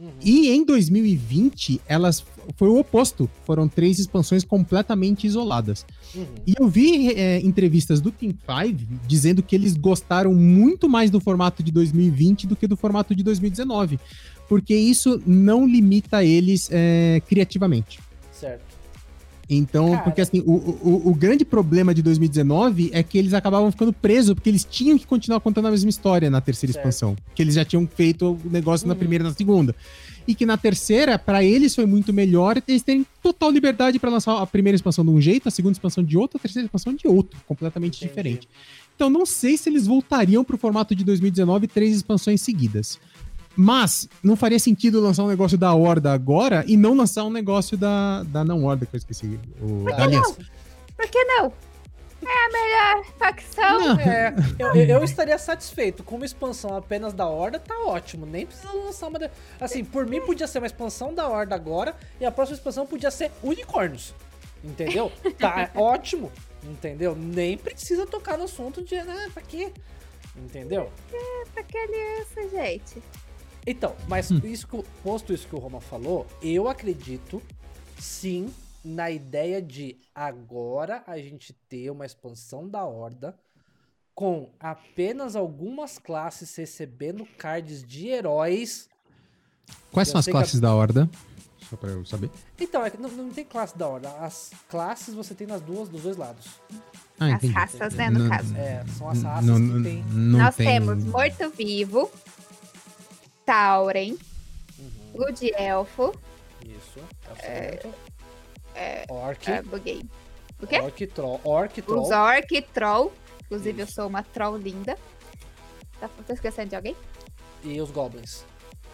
Uhum. 0.00 0.10
E 0.22 0.48
em 0.48 0.64
2020, 0.64 1.80
elas 1.86 2.24
foi 2.56 2.68
o 2.68 2.78
oposto. 2.78 3.28
Foram 3.44 3.68
três 3.68 3.98
expansões 3.98 4.42
completamente 4.44 5.26
isoladas. 5.26 5.84
Uhum. 6.14 6.24
E 6.46 6.54
eu 6.58 6.68
vi 6.68 7.12
é, 7.12 7.38
entrevistas 7.40 8.00
do 8.00 8.10
Team 8.10 8.32
5 8.32 9.00
dizendo 9.06 9.42
que 9.42 9.54
eles 9.54 9.76
gostaram 9.76 10.32
muito 10.32 10.88
mais 10.88 11.10
do 11.10 11.20
formato 11.20 11.62
de 11.62 11.70
2020 11.70 12.46
do 12.46 12.56
que 12.56 12.66
do 12.66 12.78
formato 12.78 13.14
de 13.14 13.22
2019. 13.22 14.00
Porque 14.48 14.74
isso 14.74 15.22
não 15.26 15.66
limita 15.66 16.24
eles 16.24 16.68
é, 16.72 17.20
criativamente. 17.28 18.00
Certo. 18.32 18.69
Então, 19.52 19.90
Cara. 19.90 20.02
porque 20.02 20.20
assim, 20.20 20.40
o, 20.46 20.52
o, 20.52 21.02
o, 21.06 21.14
grande 21.14 21.44
problema 21.44 21.92
de 21.92 22.02
2019 22.02 22.90
é 22.92 23.02
que 23.02 23.18
eles 23.18 23.34
acabavam 23.34 23.68
ficando 23.72 23.92
presos, 23.92 24.32
porque 24.32 24.48
eles 24.48 24.64
tinham 24.64 24.96
que 24.96 25.04
continuar 25.04 25.40
contando 25.40 25.66
a 25.66 25.72
mesma 25.72 25.90
história 25.90 26.30
na 26.30 26.40
terceira 26.40 26.72
certo. 26.72 26.86
expansão. 26.86 27.16
Que 27.34 27.42
eles 27.42 27.56
já 27.56 27.64
tinham 27.64 27.84
feito 27.84 28.38
o 28.44 28.50
negócio 28.50 28.84
uhum. 28.84 28.90
na 28.90 28.94
primeira 28.94 29.24
e 29.24 29.26
na 29.26 29.34
segunda. 29.34 29.74
E 30.28 30.36
que 30.36 30.46
na 30.46 30.56
terceira, 30.56 31.18
para 31.18 31.42
eles 31.42 31.74
foi 31.74 31.84
muito 31.84 32.12
melhor 32.12 32.62
eles 32.68 32.82
terem 32.82 33.04
total 33.20 33.50
liberdade 33.50 33.98
para 33.98 34.08
lançar 34.08 34.40
a 34.40 34.46
primeira 34.46 34.76
expansão 34.76 35.04
de 35.04 35.10
um 35.10 35.20
jeito, 35.20 35.48
a 35.48 35.50
segunda 35.50 35.72
expansão 35.72 36.04
de 36.04 36.16
outro, 36.16 36.38
a 36.38 36.40
terceira 36.40 36.66
expansão 36.66 36.94
de 36.94 37.08
outro, 37.08 37.36
completamente 37.44 37.96
Entendi. 37.96 38.08
diferente. 38.08 38.48
Então, 38.94 39.10
não 39.10 39.26
sei 39.26 39.56
se 39.56 39.68
eles 39.68 39.86
voltariam 39.86 40.44
pro 40.44 40.58
formato 40.58 40.94
de 40.94 41.02
2019 41.02 41.66
três 41.66 41.96
expansões 41.96 42.40
seguidas. 42.42 43.00
Mas 43.60 44.08
não 44.22 44.36
faria 44.36 44.58
sentido 44.58 45.02
lançar 45.02 45.22
um 45.22 45.28
negócio 45.28 45.58
da 45.58 45.74
Horda 45.74 46.14
agora 46.14 46.64
e 46.66 46.78
não 46.78 46.96
lançar 46.96 47.24
um 47.24 47.30
negócio 47.30 47.76
da, 47.76 48.22
da 48.22 48.42
não 48.42 48.64
Horda, 48.64 48.86
que 48.86 48.96
eu 48.96 48.98
esqueci. 48.98 49.38
O, 49.60 49.84
Por 49.84 49.96
que 49.96 50.06
não? 50.06 50.34
Por 50.96 51.08
que 51.08 51.24
não? 51.24 51.52
É 52.26 52.46
a 52.46 52.52
melhor 52.52 53.04
facção. 53.18 54.00
É, 54.00 54.34
eu, 54.58 54.74
eu, 54.74 55.04
estaria 55.04 55.36
satisfeito. 55.36 56.02
Com 56.02 56.16
uma 56.16 56.24
expansão 56.24 56.74
apenas 56.74 57.12
da 57.12 57.26
Horda, 57.26 57.58
tá 57.58 57.78
ótimo. 57.80 58.24
Nem 58.24 58.46
precisa 58.46 58.72
lançar 58.72 59.08
uma. 59.08 59.18
De... 59.18 59.30
Assim, 59.60 59.84
por 59.84 60.06
mim 60.06 60.22
podia 60.22 60.46
ser 60.46 60.56
uma 60.56 60.66
expansão 60.66 61.12
da 61.12 61.28
Horda 61.28 61.54
agora 61.54 61.94
e 62.18 62.24
a 62.24 62.30
próxima 62.30 62.56
expansão 62.56 62.86
podia 62.86 63.10
ser 63.10 63.30
unicórnios. 63.42 64.14
Entendeu? 64.64 65.12
Tá 65.38 65.70
ótimo. 65.76 66.32
Entendeu? 66.64 67.14
Nem 67.14 67.58
precisa 67.58 68.06
tocar 68.06 68.38
no 68.38 68.44
assunto 68.44 68.82
de. 68.82 68.96
Ah, 68.96 69.28
pra 69.34 69.42
quê? 69.42 69.70
Entendeu? 70.36 70.90
É, 71.12 71.44
pra 71.52 71.62
que 71.62 71.76
aliança, 71.76 72.48
gente? 72.48 73.02
Então, 73.66 73.94
mas 74.08 74.30
hum. 74.30 74.40
isso 74.44 74.66
que, 74.66 74.82
posto 75.02 75.32
isso 75.32 75.46
que 75.46 75.54
o 75.54 75.58
Roma 75.58 75.80
falou, 75.80 76.26
eu 76.42 76.68
acredito 76.68 77.42
sim 77.98 78.52
na 78.84 79.10
ideia 79.10 79.60
de 79.60 79.98
agora 80.14 81.02
a 81.06 81.18
gente 81.18 81.52
ter 81.68 81.90
uma 81.90 82.06
expansão 82.06 82.68
da 82.68 82.84
Horda 82.84 83.38
com 84.14 84.50
apenas 84.58 85.36
algumas 85.36 85.98
classes 85.98 86.54
recebendo 86.56 87.26
cards 87.38 87.82
de 87.82 88.08
heróis. 88.08 88.88
Quais 89.92 90.08
são 90.08 90.18
as 90.18 90.26
classes 90.26 90.56
a... 90.56 90.60
da 90.60 90.74
Horda? 90.74 91.08
Só 91.68 91.76
pra 91.76 91.90
eu 91.90 92.04
saber. 92.04 92.30
Então, 92.58 92.84
é, 92.84 92.92
não, 92.98 93.08
não 93.08 93.30
tem 93.30 93.44
classe 93.44 93.78
da 93.78 93.86
Horda. 93.86 94.10
As 94.18 94.50
classes 94.68 95.14
você 95.14 95.34
tem 95.34 95.46
nas 95.46 95.62
duas, 95.62 95.88
dos 95.88 96.02
dois 96.02 96.16
lados. 96.16 96.46
Ah, 97.18 97.36
as 97.36 97.50
raças, 97.50 97.94
né, 97.94 98.10
no 98.10 98.28
caso. 98.28 98.56
É, 98.56 98.84
são 98.98 99.08
as 99.08 99.22
raças 99.22 99.46
não, 99.46 99.76
que 99.78 99.82
tem. 99.84 100.04
Nós 100.10 100.56
tem... 100.56 100.66
temos 100.66 101.04
morto-vivo, 101.04 102.10
Tauren, 103.50 104.16
uhum. 104.78 104.90
Good 105.12 105.52
Elfo. 105.58 106.14
Isso, 106.64 107.00
é, 107.42 107.80
é, 108.76 109.04
Orc. 109.08 109.50
É, 109.50 109.60
buguei. 109.60 110.04
O 110.62 110.66
quê? 110.68 110.78
Orc 110.78 111.06
Troll. 111.08 111.40
Orc 111.42 111.82
Troll. 111.82 112.02
Os 112.02 112.10
Orc 112.10 112.62
Troll. 112.72 113.12
Inclusive, 113.46 113.82
Isso. 113.82 113.90
eu 113.90 113.94
sou 113.94 114.06
uma 114.06 114.22
Troll 114.22 114.56
linda. 114.56 114.96
Tá, 115.98 116.08
tô 116.24 116.32
esquecendo 116.32 116.68
de 116.68 116.76
alguém? 116.76 116.94
E 117.64 117.80
os 117.80 117.90
Goblins. 117.90 118.44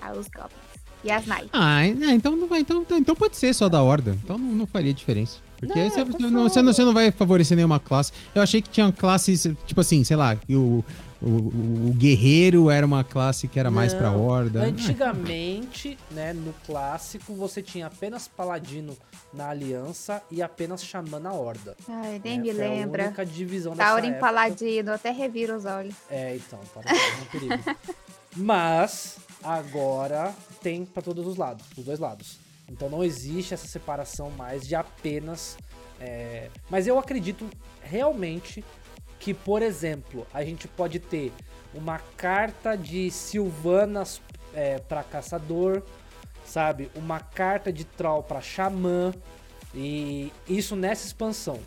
Ah, 0.00 0.12
os 0.12 0.26
Goblins. 0.28 0.76
E 1.04 1.10
as 1.10 1.26
Knights. 1.26 1.50
Ah, 1.52 1.84
é, 1.84 1.88
então, 2.12 2.34
não 2.34 2.48
vai, 2.48 2.60
então, 2.60 2.80
então, 2.80 2.96
então 2.96 3.14
pode 3.14 3.36
ser 3.36 3.52
só 3.52 3.68
da 3.68 3.82
Horda. 3.82 4.16
Então 4.24 4.38
não, 4.38 4.52
não 4.52 4.66
faria 4.66 4.94
diferença. 4.94 5.38
Porque 5.58 5.78
não, 5.78 5.90
você, 5.90 6.04
não, 6.04 6.42
você, 6.42 6.62
não, 6.62 6.72
você 6.72 6.84
não 6.84 6.94
vai 6.94 7.10
favorecer 7.10 7.56
nenhuma 7.56 7.78
classe. 7.78 8.10
Eu 8.34 8.42
achei 8.42 8.62
que 8.62 8.70
tinha 8.70 8.90
classes, 8.90 9.46
tipo 9.66 9.80
assim, 9.82 10.02
sei 10.02 10.16
lá, 10.16 10.38
o, 10.48 10.82
o, 11.20 11.28
o, 11.28 11.88
o 11.88 11.94
guerreiro 11.94 12.70
era 12.70 12.84
uma 12.84 13.02
classe 13.02 13.48
que 13.48 13.58
era 13.58 13.70
Não, 13.70 13.76
mais 13.76 13.94
pra 13.94 14.10
horda. 14.10 14.62
Antigamente, 14.62 15.98
né, 16.10 16.32
no 16.32 16.52
clássico, 16.64 17.34
você 17.34 17.62
tinha 17.62 17.86
apenas 17.86 18.28
paladino 18.28 18.96
na 19.32 19.48
aliança 19.48 20.22
e 20.30 20.42
apenas 20.42 20.84
xamã 20.84 21.18
na 21.18 21.32
horda. 21.32 21.76
Ai, 21.88 22.20
nem 22.22 22.38
né? 22.38 22.44
me 22.44 22.54
Foi 22.54 22.68
lembra. 22.68 23.04
A 23.04 23.06
única 23.06 23.26
divisão 23.26 23.74
Taurin 23.74 24.14
paladino, 24.14 24.92
até 24.92 25.10
revira 25.10 25.56
os 25.56 25.64
olhos. 25.64 25.94
É, 26.10 26.36
então, 26.36 26.60
para 26.72 26.92
um 26.92 27.24
perigo. 27.26 27.76
Mas 28.36 29.16
agora 29.42 30.34
tem 30.62 30.84
para 30.84 31.02
todos 31.02 31.26
os 31.26 31.36
lados, 31.36 31.64
os 31.76 31.84
dois 31.84 31.98
lados. 31.98 32.38
Então 32.68 32.90
não 32.90 33.02
existe 33.02 33.54
essa 33.54 33.66
separação 33.66 34.30
mais 34.30 34.66
de 34.66 34.74
apenas. 34.74 35.56
É... 35.98 36.50
Mas 36.68 36.86
eu 36.86 36.98
acredito 36.98 37.48
realmente 37.82 38.62
que, 39.26 39.34
por 39.34 39.60
exemplo, 39.60 40.24
a 40.32 40.44
gente 40.44 40.68
pode 40.68 41.00
ter 41.00 41.32
uma 41.74 41.98
carta 42.16 42.76
de 42.76 43.10
Silvanas 43.10 44.20
é, 44.54 44.78
para 44.78 45.02
caçador, 45.02 45.82
sabe? 46.44 46.88
Uma 46.94 47.18
carta 47.18 47.72
de 47.72 47.84
troll 47.84 48.22
para 48.22 48.40
xamã 48.40 49.12
e 49.74 50.32
isso 50.48 50.76
nessa 50.76 51.08
expansão. 51.08 51.58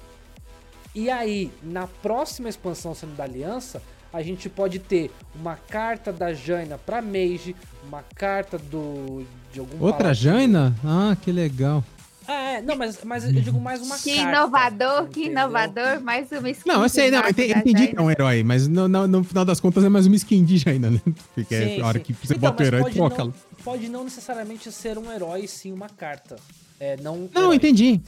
E 0.96 1.10
aí, 1.10 1.52
na 1.62 1.86
próxima 1.86 2.48
expansão 2.48 2.96
sendo 2.96 3.18
da 3.18 3.26
Aliança, 3.26 3.82
a 4.14 4.22
gente 4.22 4.48
pode 4.48 4.80
ter 4.80 5.12
uma 5.36 5.58
carta 5.58 6.14
da 6.14 6.34
Jaina 6.34 6.78
para 6.78 7.02
mage, 7.02 7.58
uma 7.86 8.06
carta 8.16 8.58
do 8.58 9.26
de 9.52 9.60
algum 9.60 9.84
Outra 9.84 10.14
Jaina? 10.14 10.74
Ah, 10.82 11.14
que 11.22 11.30
legal. 11.30 11.84
Ah, 12.32 12.52
é, 12.52 12.62
não, 12.62 12.76
mas, 12.76 13.04
mas 13.04 13.24
eu 13.24 13.42
digo 13.42 13.60
mais 13.60 13.82
uma 13.82 13.98
que 13.98 14.16
carta. 14.16 14.38
Inovador, 14.38 15.08
que 15.08 15.26
inovador, 15.26 16.00
mais 16.00 16.32
uma 16.32 16.48
skin. 16.52 16.70
Não, 16.70 16.84
eu 16.84 16.88
sei, 16.88 17.10
não, 17.10 17.24
eu 17.24 17.30
entendi, 17.32 17.54
entendi 17.54 17.88
que 17.88 17.98
é 17.98 18.02
um 18.02 18.12
herói, 18.12 18.44
mas 18.44 18.68
no, 18.68 18.88
no, 18.88 19.08
no, 19.08 19.24
final 19.24 19.44
das 19.44 19.60
contas 19.60 19.84
é 19.84 19.90
mais 19.90 20.06
uma 20.06 20.16
skin 20.16 20.46
de 20.46 20.60
Jaina, 20.60 20.92
né? 20.92 21.02
Porque 21.34 21.58
sim, 21.58 21.80
é 21.80 21.82
a 21.82 21.88
hora 21.88 21.98
sim. 21.98 22.04
que 22.04 22.14
você 22.14 22.36
então, 22.36 22.52
bota 22.52 22.62
o 22.62 22.66
herói, 22.68 22.92
troca. 22.92 23.24
Não, 23.24 23.34
pode 23.64 23.90
não 23.90 24.04
necessariamente 24.04 24.72
ser 24.72 25.00
um 25.00 25.12
herói, 25.12 25.48
sim 25.48 25.74
uma 25.74 25.90
carta. 25.90 26.36
É, 26.80 26.98
não 26.98 27.28
não, 27.34 27.46
herói, 27.46 27.56
entendi. 27.56 28.00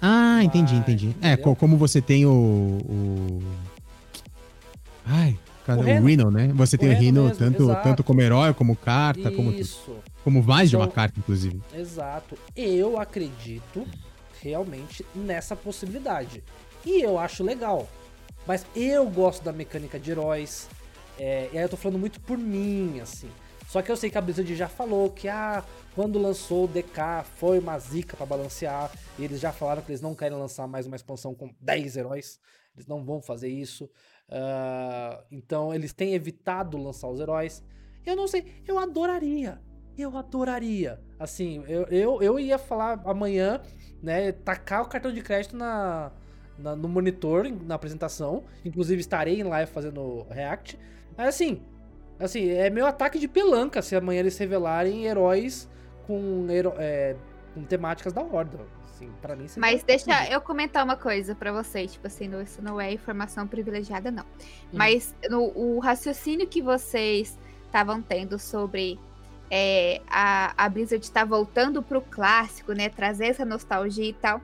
Ah, 0.00 0.42
entendi, 0.42 0.74
entendi. 0.74 1.14
É, 1.20 1.32
entendeu? 1.32 1.52
É, 1.52 1.54
como 1.56 1.76
você 1.76 2.00
tem 2.00 2.24
o... 2.24 2.30
o... 2.30 3.42
Ai, 5.04 5.38
Cara, 5.66 5.80
o, 5.80 5.82
o 5.82 6.06
Rhino, 6.06 6.30
né? 6.30 6.50
Você 6.54 6.76
o 6.76 6.78
tem 6.78 6.88
o 6.88 6.94
Rhino, 6.94 7.24
mesmo, 7.24 7.36
tanto, 7.36 7.66
tanto 7.82 8.02
como 8.02 8.22
herói, 8.22 8.54
como 8.54 8.74
carta, 8.74 9.28
Isso. 9.28 9.32
como 9.32 9.52
como 10.26 10.42
mais 10.42 10.68
então, 10.68 10.80
de 10.80 10.86
uma 10.86 10.92
carta, 10.92 11.20
inclusive. 11.20 11.62
Exato. 11.72 12.36
Eu 12.56 12.98
acredito 12.98 13.86
realmente 14.42 15.06
nessa 15.14 15.54
possibilidade. 15.54 16.42
E 16.84 17.00
eu 17.00 17.16
acho 17.16 17.44
legal. 17.44 17.88
Mas 18.44 18.66
eu 18.74 19.08
gosto 19.08 19.44
da 19.44 19.52
mecânica 19.52 20.00
de 20.00 20.10
heróis. 20.10 20.68
É, 21.16 21.48
e 21.52 21.56
aí 21.56 21.64
eu 21.64 21.68
tô 21.68 21.76
falando 21.76 22.00
muito 22.00 22.20
por 22.20 22.36
mim, 22.36 22.98
assim. 22.98 23.30
Só 23.68 23.80
que 23.80 23.88
eu 23.88 23.96
sei 23.96 24.10
que 24.10 24.18
a 24.18 24.20
Blizzard 24.20 24.52
já 24.56 24.66
falou 24.66 25.10
que 25.10 25.28
ah, 25.28 25.62
quando 25.94 26.18
lançou 26.18 26.64
o 26.64 26.68
DK 26.68 27.24
foi 27.36 27.60
uma 27.60 27.78
zica 27.78 28.16
para 28.16 28.26
balancear. 28.26 28.90
E 29.16 29.22
eles 29.22 29.38
já 29.38 29.52
falaram 29.52 29.80
que 29.80 29.92
eles 29.92 30.00
não 30.00 30.12
querem 30.12 30.36
lançar 30.36 30.66
mais 30.66 30.88
uma 30.88 30.96
expansão 30.96 31.36
com 31.36 31.54
10 31.60 31.98
heróis. 31.98 32.40
Eles 32.74 32.88
não 32.88 33.04
vão 33.04 33.22
fazer 33.22 33.48
isso. 33.48 33.84
Uh, 34.28 35.22
então 35.30 35.72
eles 35.72 35.92
têm 35.92 36.14
evitado 36.14 36.76
lançar 36.76 37.06
os 37.06 37.20
heróis. 37.20 37.62
Eu 38.04 38.16
não 38.16 38.26
sei, 38.26 38.44
eu 38.66 38.76
adoraria. 38.76 39.64
Eu 39.96 40.16
adoraria. 40.16 41.00
Assim, 41.18 41.64
eu, 41.66 41.84
eu, 41.84 42.22
eu 42.22 42.38
ia 42.38 42.58
falar 42.58 43.00
amanhã, 43.04 43.60
né? 44.02 44.32
Tacar 44.32 44.82
o 44.82 44.88
cartão 44.88 45.12
de 45.12 45.22
crédito 45.22 45.56
na, 45.56 46.12
na, 46.58 46.76
no 46.76 46.88
monitor, 46.88 47.50
na 47.64 47.74
apresentação. 47.74 48.44
Inclusive 48.64 49.00
estarei 49.00 49.40
em 49.40 49.44
live 49.44 49.70
fazendo 49.70 50.26
React. 50.30 50.78
Mas 51.16 51.28
assim, 51.28 51.62
assim, 52.18 52.50
é 52.50 52.68
meu 52.68 52.86
ataque 52.86 53.18
de 53.18 53.26
pelanca 53.28 53.80
se 53.80 53.96
amanhã 53.96 54.20
eles 54.20 54.36
revelarem 54.36 55.06
heróis 55.06 55.68
com, 56.06 56.46
é, 56.78 57.16
com 57.54 57.64
temáticas 57.64 58.12
da 58.12 58.22
Horda. 58.22 58.58
Assim, 58.84 59.10
pra 59.20 59.36
mim, 59.36 59.46
Mas 59.58 59.82
deixa 59.82 60.30
eu 60.30 60.40
comentar 60.40 60.82
uma 60.82 60.96
coisa 60.96 61.34
para 61.34 61.52
vocês, 61.52 61.92
tipo 61.92 62.06
assim, 62.06 62.30
isso 62.40 62.62
não 62.62 62.80
é 62.80 62.92
informação 62.92 63.46
privilegiada, 63.46 64.10
não. 64.10 64.24
Hum. 64.24 64.72
Mas 64.72 65.14
no, 65.28 65.52
o 65.54 65.78
raciocínio 65.80 66.46
que 66.46 66.62
vocês 66.62 67.38
estavam 67.66 68.00
tendo 68.00 68.38
sobre 68.38 68.98
é, 69.50 70.00
a, 70.08 70.52
a 70.64 70.68
Blizzard 70.68 71.04
estar 71.04 71.20
tá 71.20 71.26
voltando 71.26 71.82
pro 71.82 72.00
clássico, 72.00 72.72
né? 72.72 72.88
Trazer 72.88 73.26
essa 73.26 73.44
nostalgia 73.44 74.08
e 74.08 74.12
tal. 74.12 74.40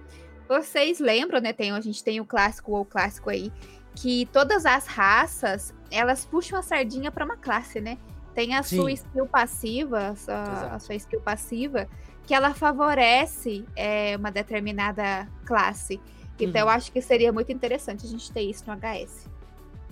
Vocês 0.49 0.99
lembram, 1.01 1.41
né? 1.41 1.53
Tem, 1.53 1.73
a 1.73 1.81
gente 1.81 2.03
tem 2.03 2.21
o 2.21 2.25
clássico 2.25 2.73
ou 2.73 2.83
o 2.83 2.85
clássico 2.85 3.31
aí, 3.31 3.53
que 3.95 4.27
todas 4.27 4.67
as 4.67 4.87
raças 4.87 5.75
elas 5.91 6.25
puxam 6.25 6.59
a 6.59 6.63
sardinha 6.63 7.11
para 7.11 7.25
uma 7.25 7.37
classe, 7.37 7.81
né? 7.81 7.99
Tem 8.35 8.55
a 8.55 8.63
Sim. 8.63 8.77
sua 8.77 8.93
skill 8.93 9.27
passiva, 9.27 10.09
a 10.09 10.17
sua, 10.17 10.43
a 10.75 10.79
sua 10.79 10.95
skill 10.95 11.21
passiva, 11.21 11.87
que 12.27 12.35
ela 12.35 12.55
favorece 12.55 13.65
é, 13.77 14.17
uma 14.17 14.31
determinada 14.31 15.29
classe. 15.45 16.01
Então 16.41 16.63
uhum. 16.63 16.69
eu 16.69 16.75
acho 16.75 16.91
que 16.91 17.01
seria 17.01 17.33
muito 17.33 17.53
interessante 17.53 18.07
a 18.07 18.09
gente 18.09 18.33
ter 18.33 18.43
isso 18.43 18.65
no 18.67 18.75
HS. 18.75 19.29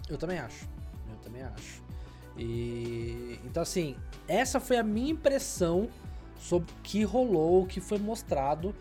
Eu 0.09 0.17
também 0.17 0.39
acho. 0.39 0.67
Eu 1.09 1.17
também 1.23 1.43
acho. 1.43 1.83
E 2.37 3.39
então 3.45 3.63
assim, 3.63 3.97
essa 4.31 4.61
foi 4.61 4.77
a 4.77 4.83
minha 4.85 5.11
impressão 5.11 5.89
sobre 6.39 6.71
o 6.71 6.75
que 6.83 7.03
rolou, 7.03 7.63
o 7.63 7.67
que 7.67 7.81
foi 7.81 7.99
mostrado 7.99 8.73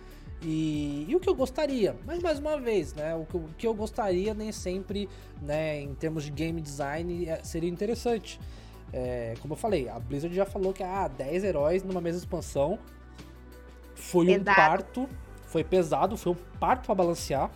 e, 0.43 1.05
e, 1.09 1.15
o 1.15 1.19
que 1.19 1.27
eu 1.27 1.33
gostaria, 1.33 1.95
mas 2.05 2.21
mais 2.21 2.39
uma 2.39 2.57
vez, 2.57 2.93
né? 2.93 3.15
O 3.15 3.25
que, 3.25 3.35
o 3.35 3.49
que, 3.57 3.67
eu 3.67 3.73
gostaria 3.73 4.33
nem 4.33 4.51
sempre, 4.51 5.09
né, 5.41 5.81
em 5.81 5.93
termos 5.95 6.23
de 6.23 6.31
game 6.31 6.61
design, 6.61 7.27
é, 7.27 7.43
seria 7.43 7.69
interessante. 7.69 8.39
É, 8.93 9.33
como 9.41 9.53
eu 9.53 9.57
falei, 9.57 9.89
a 9.89 9.99
Blizzard 9.99 10.33
já 10.33 10.45
falou 10.45 10.71
que 10.71 10.83
ah, 10.83 11.07
10 11.07 11.43
heróis 11.43 11.83
numa 11.83 11.99
mesma 11.99 12.19
expansão 12.19 12.79
foi 13.95 14.27
pesado. 14.27 14.51
um 14.51 14.55
parto, 14.55 15.09
foi 15.47 15.63
pesado, 15.63 16.15
foi 16.15 16.31
um 16.31 16.37
parto 16.59 16.85
para 16.85 16.95
balancear. 16.95 17.51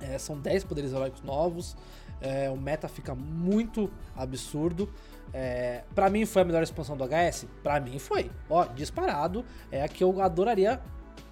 É, 0.00 0.18
são 0.18 0.38
10 0.38 0.64
poderes 0.64 0.92
heróicos 0.92 1.22
novos, 1.22 1.76
é, 2.20 2.50
o 2.50 2.56
meta 2.56 2.88
fica 2.88 3.14
muito 3.14 3.90
absurdo. 4.16 4.88
É, 5.32 5.84
para 5.94 6.08
mim 6.08 6.24
foi 6.24 6.42
a 6.42 6.44
melhor 6.44 6.62
expansão 6.62 6.96
do 6.96 7.04
HS? 7.04 7.46
Para 7.62 7.80
mim 7.80 7.98
foi. 7.98 8.30
Ó, 8.48 8.64
disparado. 8.64 9.44
É 9.70 9.82
a 9.82 9.88
que 9.88 10.02
eu 10.02 10.20
adoraria 10.20 10.80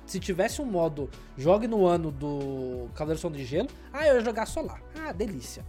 se 0.06 0.20
tivesse 0.20 0.62
um 0.62 0.64
modo 0.64 1.10
jogue 1.36 1.66
no 1.66 1.84
ano 1.84 2.12
do 2.12 2.88
Cavaleiro 2.94 3.20
Som 3.20 3.30
de 3.30 3.44
Gelo, 3.44 3.68
ah, 3.92 4.06
eu 4.06 4.14
ia 4.14 4.20
jogar 4.24 4.46
só 4.46 4.60
lá. 4.60 4.78
Ah, 5.00 5.12
delícia. 5.12 5.64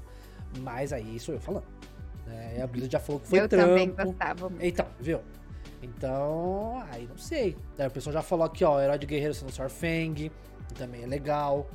Mas 0.59 0.93
aí 0.93 1.19
sou 1.19 1.33
eu 1.33 1.41
falando. 1.41 1.65
É, 2.27 2.61
a 2.61 2.67
Blizzard 2.67 2.91
já 2.91 2.99
falou 2.99 3.19
que 3.19 3.27
foi 3.27 3.39
eu 3.39 3.49
trampo. 3.49 3.69
também 3.69 3.89
gostava 3.89 4.49
muito. 4.49 4.63
Então, 4.63 4.85
viu? 4.99 5.21
Então, 5.81 6.83
aí 6.91 7.07
não 7.07 7.17
sei. 7.17 7.57
Aí 7.77 7.87
o 7.87 7.91
pessoal 7.91 8.13
já 8.13 8.21
falou 8.21 8.45
aqui, 8.45 8.63
ó, 8.63 8.79
Herói 8.79 8.97
de 8.97 9.07
Guerreiro 9.07 9.33
sendo 9.33 9.51
Feng, 9.69 10.31
também 10.75 11.03
é 11.03 11.07
legal. 11.07 11.67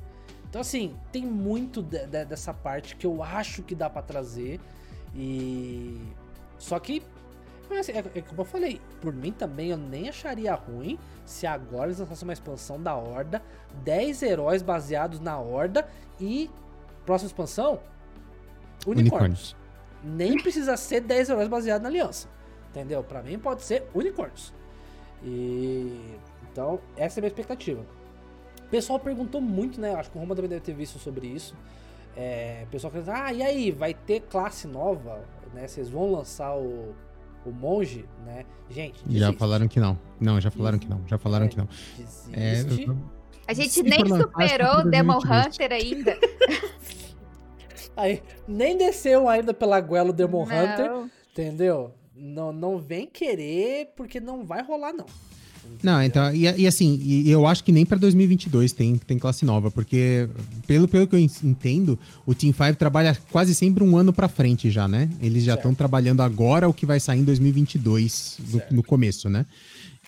Então, 0.49 0.61
assim, 0.61 0.95
tem 1.11 1.25
muito 1.25 1.83
de, 1.83 2.07
de, 2.07 2.25
dessa 2.25 2.53
parte 2.53 2.95
que 2.95 3.07
eu 3.07 3.23
acho 3.23 3.63
que 3.63 3.75
dá 3.75 3.89
para 3.89 4.03
trazer. 4.03 4.61
E. 5.15 6.01
Só 6.63 6.79
que 6.79 7.03
assim, 7.77 7.91
é, 7.91 7.99
é, 7.99 8.23
como 8.23 8.43
eu 8.43 8.45
falei, 8.45 8.81
por 9.01 9.13
mim 9.13 9.33
também 9.33 9.71
eu 9.71 9.77
nem 9.77 10.09
acharia 10.09 10.55
ruim 10.55 10.97
se 11.27 11.45
agora 11.45 11.87
eles 11.87 11.99
lançassem 11.99 12.25
uma 12.27 12.33
expansão 12.33 12.81
da 12.81 12.95
Horda, 12.95 13.43
10 13.83 14.23
heróis 14.23 14.63
baseados 14.63 15.19
na 15.19 15.37
Horda 15.37 15.89
e 16.21 16.49
próxima 17.05 17.27
expansão, 17.27 17.81
unicórnios. 18.87 19.57
unicórnios. 19.57 19.57
Nem 20.05 20.41
precisa 20.41 20.77
ser 20.77 21.01
10 21.01 21.31
heróis 21.31 21.49
baseados 21.49 21.83
na 21.83 21.89
Aliança. 21.89 22.29
Entendeu? 22.71 23.03
Para 23.03 23.23
mim 23.23 23.41
pode 23.41 23.63
ser 23.63 23.89
unicórnios. 23.93 24.55
E 25.25 26.17
então, 26.51 26.79
essa 26.97 27.19
é 27.19 27.21
a 27.21 27.23
minha 27.23 27.29
expectativa. 27.29 27.85
O 28.61 28.69
pessoal 28.69 29.01
perguntou 29.01 29.41
muito, 29.41 29.81
né? 29.81 29.95
Acho 29.95 30.13
que 30.13 30.17
o 30.17 30.21
Roma 30.21 30.37
também 30.37 30.49
deve 30.49 30.63
ter 30.63 30.75
visto 30.75 30.99
sobre 31.01 31.27
isso. 31.27 31.57
É, 32.17 32.63
o 32.69 32.71
pessoal 32.71 32.93
falou, 32.93 33.07
ah, 33.09 33.33
e 33.33 33.43
aí, 33.43 33.71
vai 33.73 33.95
ter 33.95 34.21
classe 34.21 34.69
nova? 34.69 35.25
Né? 35.53 35.67
Vocês 35.67 35.89
vão 35.89 36.11
lançar 36.11 36.57
o 36.57 36.95
o 37.45 37.51
monge, 37.51 38.05
né? 38.25 38.45
Gente. 38.71 39.05
Desiste. 39.05 39.19
Já 39.19 39.33
falaram 39.33 39.69
que 39.69 39.81
não. 39.81 39.99
Não, 40.21 40.41
já 40.41 40.51
falaram 40.51 40.79
que 40.79 40.89
não. 40.89 41.01
Já 41.07 41.19
falaram 41.19 41.47
é, 41.47 41.49
que 41.49 41.57
não. 41.57 41.69
É, 42.33 42.61
eu... 42.61 42.97
A 43.47 43.53
gente 43.53 43.83
nem 43.83 44.07
superou 44.07 44.79
o 44.79 44.91
Demon 44.91 45.19
Hunter 45.19 45.73
ainda. 45.73 46.17
Aí, 47.97 48.23
nem 48.49 48.77
desceu 48.77 49.29
ainda 49.29 49.53
pela 49.53 49.81
goela 49.81 50.11
o 50.11 50.13
Demon 50.13 50.47
não. 50.47 50.65
Hunter, 50.65 51.11
entendeu? 51.33 51.95
Não, 52.15 52.53
não 52.53 52.79
vem 52.79 53.07
querer, 53.07 53.93
porque 53.97 54.21
não 54.21 54.45
vai 54.45 54.63
rolar, 54.63 54.93
não. 54.93 55.07
Não, 55.83 56.01
então, 56.01 56.33
e, 56.33 56.43
e 56.43 56.67
assim, 56.67 56.99
e 57.03 57.29
eu 57.29 57.45
acho 57.47 57.65
que 57.65 57.73
nem 57.73 57.85
para 57.85 57.99
2022 57.99 58.73
tem, 58.73 58.97
tem 58.97 59.19
classe 59.19 59.45
nova, 59.45 59.71
porque 59.71 60.29
pelo, 60.67 60.87
pelo 60.87 61.09
que 61.09 61.17
eu 61.17 61.19
entendo, 61.19 61.99
o 62.25 62.35
Team 62.35 62.53
5 62.53 62.77
trabalha 62.77 63.19
quase 63.33 63.53
sempre 63.53 63.83
um 63.83 63.97
ano 63.97 64.13
para 64.13 64.29
frente 64.29 64.71
já, 64.71 64.87
né? 64.87 65.11
Eles 65.21 65.43
já 65.43 65.55
estão 65.55 65.75
trabalhando 65.75 66.23
agora 66.23 66.69
o 66.69 66.75
que 66.75 66.87
vai 66.87 67.01
sair 67.01 67.21
em 67.21 67.25
2022, 67.25 68.39
no, 68.49 68.77
no 68.77 68.83
começo, 68.83 69.29
né? 69.29 69.45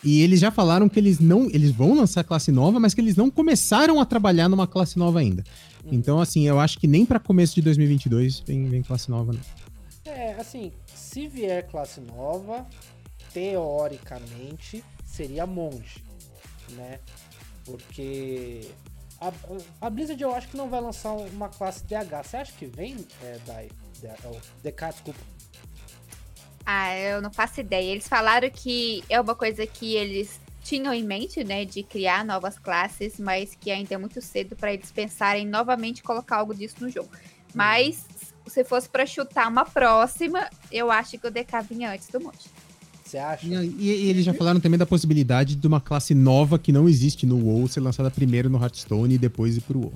E 0.05 0.21
eles 0.21 0.39
já 0.39 0.51
falaram 0.51 0.89
que 0.89 1.01
eles 1.01 1.19
não, 1.19 1.49
eles 1.51 1.71
vão 1.71 1.95
lançar 1.95 2.23
classe 2.23 2.53
nova, 2.53 2.79
mas 2.79 2.95
que 2.95 3.01
eles 3.01 3.17
não 3.17 3.31
começaram 3.31 4.01
a 4.01 4.05
trabalhar 4.05 4.49
numa 4.49 4.67
classe 4.67 4.99
nova 4.99 5.19
ainda. 5.19 5.43
Uhum. 5.85 5.95
Então, 5.95 6.21
assim, 6.21 6.47
eu 6.47 6.61
acho 6.61 6.79
que 6.79 6.87
nem 6.87 7.07
para 7.07 7.19
começo 7.19 7.55
de 7.55 7.63
2022 7.63 8.41
vem, 8.41 8.69
vem 8.69 8.83
classe 8.83 9.11
nova, 9.11 9.33
né? 9.33 9.41
É, 10.05 10.35
assim, 10.35 10.71
se 10.95 11.27
vier 11.27 11.67
classe 11.67 12.01
nova, 12.01 12.67
teoricamente, 13.33 14.85
seria 15.15 15.47
monge, 15.47 16.05
né? 16.71 16.99
Porque 17.65 18.69
a, 19.21 19.33
a 19.87 19.91
Blizzard 19.91 20.21
eu 20.21 20.35
acho 20.35 20.49
que 20.49 20.57
não 20.57 20.69
vai 20.69 20.81
lançar 20.81 21.13
uma 21.13 21.49
classe 21.49 21.85
DH. 21.85 22.25
Você 22.25 22.37
acha 22.37 22.53
que 22.53 22.67
vem, 22.67 23.07
é, 23.23 23.39
Dai? 23.47 23.69
DK, 24.63 24.91
desculpa. 24.91 25.21
Ah, 26.67 26.97
eu 26.97 27.23
não 27.23 27.33
faço 27.33 27.61
ideia. 27.61 27.93
Eles 27.93 28.09
falaram 28.09 28.51
que 28.51 29.05
é 29.09 29.21
uma 29.21 29.35
coisa 29.35 29.67
que 29.67 29.95
eles 29.95 30.41
tinham 30.63 30.93
em 30.93 31.03
mente, 31.03 31.45
né, 31.45 31.65
de 31.65 31.83
criar 31.83 32.25
novas 32.25 32.59
classes, 32.59 33.21
mas 33.21 33.55
que 33.55 33.71
ainda 33.71 33.95
é 33.95 33.99
muito 33.99 34.21
cedo 34.23 34.57
para 34.57 34.73
eles 34.73 34.91
pensarem 34.91 35.47
novamente 35.47 36.03
colocar 36.03 36.39
algo 36.39 36.55
disso 36.55 36.77
no 36.81 36.89
jogo. 36.89 37.11
Mas 37.55 38.05
se 38.47 38.65
fosse 38.65 38.89
para 38.89 39.07
chutar 39.07 39.49
uma 39.49 39.65
próxima, 39.65 40.49
eu 40.73 40.91
acho 40.91 41.19
que 41.19 41.27
o 41.27 41.31
DK 41.31 41.63
vinha 41.69 41.93
antes 41.93 42.09
do 42.09 42.21
monte. 42.21 42.51
Você 43.05 43.19
acha? 43.19 43.47
E, 43.47 43.75
e, 43.79 44.09
eles 44.09 44.25
já 44.25 44.33
falaram 44.33 44.59
também 44.59 44.79
da 44.79 44.87
possibilidade 44.87 45.55
de 45.55 45.67
uma 45.67 45.81
classe 45.81 46.15
nova 46.15 46.59
que 46.59 46.73
não 46.73 46.89
existe 46.89 47.27
no 47.27 47.37
WoW 47.37 47.69
ser 47.69 47.81
lançada 47.81 48.11
primeiro 48.11 48.49
no 48.49 48.61
Hearthstone 48.61 49.15
e 49.15 49.19
depois 49.19 49.57
ir 49.57 49.61
pro 49.61 49.79
WoW. 49.79 49.93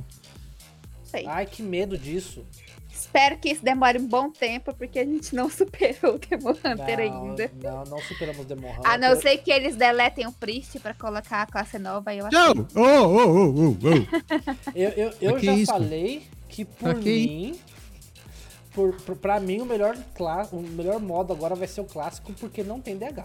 Sei. 1.04 1.24
Ai, 1.26 1.46
que 1.46 1.62
medo 1.62 1.96
disso. 1.96 2.44
Espero 2.92 3.38
que 3.38 3.48
isso 3.48 3.64
demore 3.64 3.98
um 3.98 4.06
bom 4.06 4.30
tempo, 4.30 4.74
porque 4.74 4.98
a 4.98 5.04
gente 5.04 5.34
não 5.34 5.48
superou 5.50 6.16
o 6.16 6.18
Demon 6.18 6.50
Hunter 6.50 7.10
não, 7.10 7.28
ainda. 7.28 7.50
Não, 7.62 7.84
não 7.84 7.98
superamos 8.00 8.40
o 8.40 8.44
Demon 8.44 8.70
Hunter. 8.70 8.90
A 8.90 8.98
não 8.98 9.18
ser 9.18 9.38
que 9.38 9.50
eles 9.50 9.76
deletem 9.76 10.26
o 10.26 10.32
Priest 10.32 10.78
pra 10.80 10.92
colocar 10.92 11.42
a 11.42 11.46
classe 11.46 11.78
nova, 11.78 12.14
eu 12.14 12.26
acho. 12.26 12.36
Não! 12.36 12.66
Oh, 12.74 12.80
oh, 12.80 13.28
oh, 13.28 13.54
oh, 13.56 13.76
oh. 13.82 14.72
eu 14.74 14.90
eu, 14.90 15.12
eu 15.20 15.38
já 15.38 15.54
isso? 15.54 15.72
falei 15.72 16.22
que 16.48 16.64
por 16.64 16.96
mim 16.96 17.58
por, 18.72 18.94
por, 19.02 19.16
pra 19.16 19.40
mim, 19.40 19.60
o 19.60 19.66
melhor, 19.66 19.96
o 20.52 20.60
melhor 20.60 21.00
modo 21.00 21.32
agora 21.32 21.54
vai 21.54 21.68
ser 21.68 21.80
o 21.80 21.84
clássico, 21.84 22.32
porque 22.34 22.62
não 22.62 22.80
tem 22.80 22.96
DH. 22.96 23.24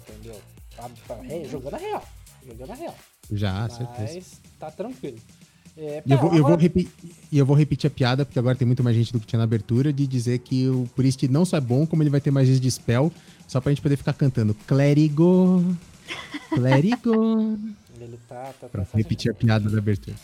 Entendeu? 0.00 0.40
Tá, 0.76 0.90
tá, 1.06 1.18
é, 1.28 1.44
jogando 1.44 1.74
a 1.74 1.78
real. 1.78 2.04
Jogando 2.46 2.70
a 2.70 2.74
real. 2.74 2.94
Já, 3.30 3.52
Mas 3.52 3.72
certeza. 3.74 4.36
tá 4.58 4.70
tranquilo. 4.70 5.18
É, 5.76 6.02
eu, 6.06 6.18
vou, 6.18 6.26
agora... 6.26 6.36
eu, 6.36 6.44
vou 6.44 6.56
repetir, 6.56 6.92
eu 7.32 7.46
vou 7.46 7.56
repetir 7.56 7.88
a 7.88 7.90
piada, 7.90 8.26
porque 8.26 8.38
agora 8.38 8.56
tem 8.56 8.66
muito 8.66 8.84
mais 8.84 8.94
gente 8.94 9.12
do 9.12 9.20
que 9.20 9.26
tinha 9.26 9.38
na 9.38 9.44
abertura, 9.44 9.92
de 9.92 10.06
dizer 10.06 10.38
que 10.40 10.68
o 10.68 10.86
Priest 10.94 11.26
não 11.28 11.44
só 11.44 11.56
é 11.56 11.60
bom, 11.60 11.86
como 11.86 12.02
ele 12.02 12.10
vai 12.10 12.20
ter 12.20 12.30
mais 12.30 12.46
vezes 12.46 12.60
de 12.60 12.70
spell, 12.70 13.10
só 13.48 13.60
pra 13.60 13.70
gente 13.72 13.80
poder 13.80 13.96
ficar 13.96 14.12
cantando 14.12 14.54
Clérigo, 14.66 15.64
Clérigo. 16.54 17.58
Ele 17.98 18.18
tá, 18.28 18.44
tá, 18.44 18.52
tá 18.60 18.68
pra 18.68 18.86
repetir 18.94 19.30
a 19.30 19.34
piada 19.34 19.70
da 19.70 19.78
abertura. 19.78 20.16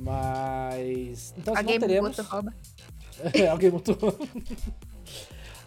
Mas. 0.00 1.34
Então, 1.38 1.56
Alguém 1.56 1.78
não 1.78 1.86
teremos. 1.86 2.18
Rouba. 2.18 2.54
é, 3.32 3.48
alguém 3.48 3.70
botou. 3.70 3.96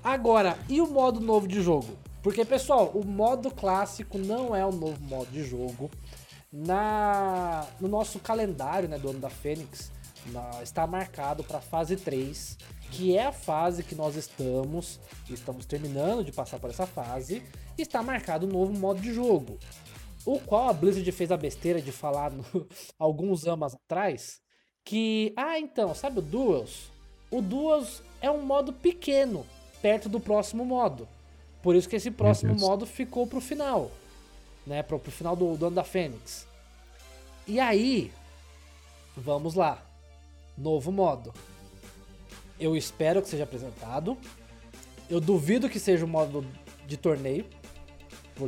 Agora, 0.04 0.58
e 0.70 0.82
o 0.82 0.88
modo 0.88 1.20
novo 1.20 1.48
de 1.48 1.62
jogo? 1.62 1.98
Porque, 2.22 2.44
pessoal, 2.44 2.92
o 2.94 3.06
modo 3.06 3.50
clássico 3.50 4.18
não 4.18 4.56
é 4.56 4.66
o 4.66 4.72
novo 4.72 5.02
modo 5.04 5.32
de 5.32 5.44
jogo. 5.44 5.90
Na, 6.52 7.66
no 7.80 7.88
nosso 7.88 8.20
calendário 8.20 8.88
né, 8.88 8.98
do 8.98 9.10
ano 9.10 9.20
da 9.20 9.30
Fênix, 9.30 9.92
na, 10.28 10.64
está 10.64 10.88
marcado 10.88 11.44
para 11.44 11.60
fase 11.60 11.96
3, 11.96 12.58
que 12.92 13.16
é 13.16 13.28
a 13.28 13.32
fase 13.32 13.84
que 13.84 13.96
nós 13.96 14.16
estamos. 14.16 15.00
Estamos 15.30 15.66
terminando 15.66 16.24
de 16.24 16.32
passar 16.32 16.60
por 16.60 16.70
essa 16.70 16.88
fase. 16.88 17.44
Está 17.78 18.02
marcado 18.02 18.46
um 18.46 18.50
novo 18.50 18.74
modo 18.74 19.00
de 19.00 19.14
jogo. 19.14 19.58
O 20.28 20.42
qual 20.42 20.68
a 20.68 20.74
Blizzard 20.74 21.10
fez 21.14 21.32
a 21.32 21.38
besteira 21.38 21.82
de 21.82 21.90
falar 21.90 22.32
no, 22.32 22.44
alguns 23.00 23.48
anos 23.48 23.74
atrás 23.74 24.42
que, 24.84 25.34
ah, 25.38 25.58
então, 25.58 25.96
sabe 25.96 26.20
o 26.20 26.22
Duels? 26.22 26.92
O 27.32 27.42
Duels 27.42 28.04
é 28.22 28.30
um 28.30 28.42
modo 28.42 28.74
pequeno, 28.74 29.46
perto 29.82 30.10
do 30.10 30.20
próximo 30.20 30.66
modo. 30.66 31.08
Por 31.64 31.78
isso 31.78 31.88
que 31.88 31.96
esse 31.96 32.12
próximo 32.12 32.54
modo 32.56 32.86
ficou 32.86 33.26
pro 33.26 33.40
final, 33.40 33.90
né, 34.66 34.84
pro, 34.84 35.00
pro 35.00 35.14
final 35.14 35.34
do, 35.34 35.56
do 35.56 35.68
ano 35.68 35.76
da 35.78 35.86
Fênix. 35.86 36.46
E 37.48 37.58
aí, 37.58 38.12
vamos 39.16 39.56
lá. 39.56 39.82
Novo 40.58 40.92
modo. 40.92 41.34
Eu 42.60 42.76
espero 42.76 43.22
que 43.22 43.30
seja 43.30 43.46
apresentado. 43.46 44.18
Eu 45.10 45.22
duvido 45.22 45.70
que 45.70 45.80
seja 45.80 46.04
o 46.04 46.08
modo 46.08 46.46
de 46.86 46.98
torneio, 46.98 47.46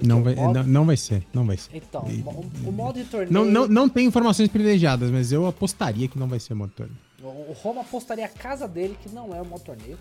não 0.04 0.24
vai, 0.24 0.36
modo... 0.36 0.54
não, 0.60 0.64
não, 0.68 0.86
vai 0.86 0.98
ser, 0.98 1.26
não 1.34 1.46
vai 1.46 1.58
ser. 1.58 1.76
Então, 1.76 2.02
o, 2.04 2.70
o, 2.70 2.72
modo 2.72 3.02
de 3.02 3.06
torneio. 3.06 3.32
Não, 3.32 3.46
não, 3.46 3.68
não 3.68 3.90
tem 3.90 4.06
informações 4.06 4.50
privilegiadas, 4.50 5.10
mas 5.12 5.32
eu 5.32 5.48
apostaria 5.48 6.08
que 6.08 6.18
não 6.18 6.28
vai 6.28 6.40
ser 6.40 6.54
modo 6.54 6.72
torneio. 6.72 6.98
O 7.22 7.54
Roma 7.54 7.82
apostaria 7.82 8.26
a 8.26 8.30
casa 8.30 8.68
dele 8.68 8.98
que 9.02 9.10
não 9.10 9.34
é 9.36 9.42
o 9.42 9.46
modo 9.46 9.64
torneio. 9.64 9.98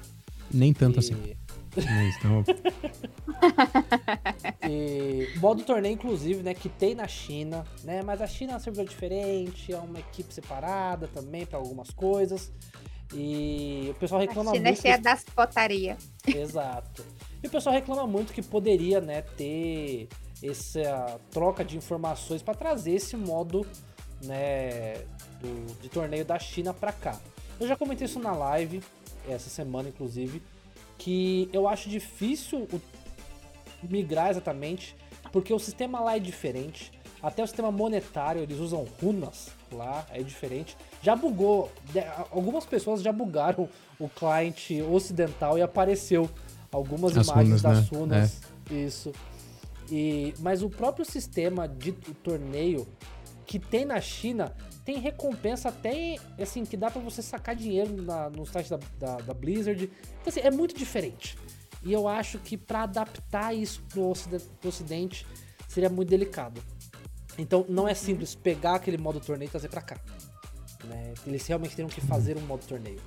Nem 0.52 0.72
tanto 0.72 0.96
e... 0.96 1.00
assim. 1.00 1.14
Mas, 1.76 2.16
então... 2.16 2.44
e 4.68 5.28
modo 5.38 5.62
torneio, 5.62 5.94
inclusive, 5.94 6.42
né, 6.42 6.54
que 6.54 6.68
tem 6.68 6.94
na 6.94 7.06
China, 7.06 7.64
né? 7.84 8.02
Mas 8.02 8.20
a 8.20 8.26
China 8.26 8.54
é 8.54 8.56
um 8.56 8.58
servidor 8.60 8.86
diferente, 8.86 9.72
é 9.72 9.78
uma 9.78 9.98
equipe 9.98 10.32
separada 10.32 11.08
também 11.08 11.46
para 11.46 11.58
algumas 11.58 11.90
coisas. 11.90 12.50
E 13.14 13.88
o 13.90 13.94
pessoal 13.94 14.20
reclama 14.20 14.50
a 14.50 14.54
China 14.54 14.70
muito. 14.70 14.86
É 14.86 14.98
das 14.98 15.24
potaria. 15.24 15.96
Exato. 16.26 17.04
E 17.42 17.46
o 17.46 17.50
pessoal 17.50 17.74
reclama 17.74 18.06
muito 18.06 18.32
que 18.32 18.42
poderia, 18.42 19.00
né, 19.00 19.22
ter 19.22 20.08
essa 20.42 21.18
troca 21.30 21.64
de 21.64 21.76
informações 21.76 22.42
para 22.42 22.54
trazer 22.54 22.92
esse 22.92 23.16
modo, 23.16 23.66
né, 24.22 24.94
do, 25.40 25.80
de 25.80 25.88
torneio 25.88 26.24
da 26.24 26.38
China 26.38 26.74
para 26.74 26.92
cá. 26.92 27.18
Eu 27.58 27.66
já 27.66 27.76
comentei 27.76 28.04
isso 28.04 28.20
na 28.20 28.32
live 28.32 28.82
essa 29.28 29.48
semana, 29.48 29.88
inclusive, 29.88 30.42
que 30.96 31.48
eu 31.52 31.68
acho 31.68 31.88
difícil 31.88 32.68
migrar 33.82 34.30
exatamente, 34.30 34.96
porque 35.32 35.52
o 35.52 35.58
sistema 35.58 36.00
lá 36.00 36.16
é 36.16 36.20
diferente. 36.20 36.92
Até 37.22 37.42
o 37.42 37.46
sistema 37.46 37.70
monetário, 37.70 38.42
eles 38.42 38.58
usam 38.58 38.86
runas 39.00 39.50
lá, 39.72 40.06
é 40.10 40.22
diferente. 40.22 40.76
Já 41.02 41.14
bugou, 41.14 41.70
algumas 42.30 42.66
pessoas 42.66 43.02
já 43.02 43.12
bugaram 43.12 43.68
o 43.98 44.08
client 44.08 44.70
ocidental 44.90 45.56
e 45.56 45.62
apareceu 45.62 46.28
algumas 46.72 47.16
As 47.16 47.26
imagens 47.26 47.62
runas, 47.62 47.62
das 47.62 47.90
né? 47.90 47.98
runas. 47.98 48.40
É. 48.70 48.74
Isso. 48.74 49.12
E, 49.90 50.34
mas 50.40 50.62
o 50.62 50.68
próprio 50.68 51.04
sistema 51.04 51.66
de 51.66 51.92
torneio 51.92 52.86
que 53.46 53.58
tem 53.58 53.84
na 53.84 54.00
China 54.00 54.54
tem 54.84 54.98
recompensa 54.98 55.70
até 55.70 56.16
assim 56.38 56.64
que 56.64 56.76
dá 56.76 56.90
para 56.90 57.00
você 57.00 57.22
sacar 57.22 57.54
dinheiro 57.54 58.02
na, 58.02 58.28
no 58.28 58.44
site 58.44 58.70
da, 58.70 58.78
da, 58.98 59.16
da 59.16 59.34
Blizzard. 59.34 59.84
Então, 59.84 60.28
assim, 60.28 60.40
é 60.40 60.50
muito 60.50 60.74
diferente. 60.74 61.38
E 61.82 61.92
eu 61.92 62.08
acho 62.08 62.38
que 62.38 62.56
para 62.56 62.82
adaptar 62.82 63.54
isso 63.54 63.82
pro 63.88 64.08
ocidente, 64.08 64.44
pro 64.60 64.68
ocidente 64.68 65.26
seria 65.68 65.88
muito 65.88 66.08
delicado. 66.08 66.62
Então 67.38 67.64
não 67.68 67.86
é 67.86 67.94
simples 67.94 68.34
pegar 68.34 68.74
aquele 68.74 68.98
modo 68.98 69.20
torneio 69.20 69.48
e 69.48 69.50
trazer 69.50 69.68
para 69.68 69.80
cá. 69.80 69.96
Né? 70.84 71.14
Eles 71.26 71.46
realmente 71.46 71.74
teriam 71.74 71.88
que 71.88 72.00
fazer 72.00 72.36
um 72.36 72.42
modo 72.42 72.64
torneio. 72.66 73.00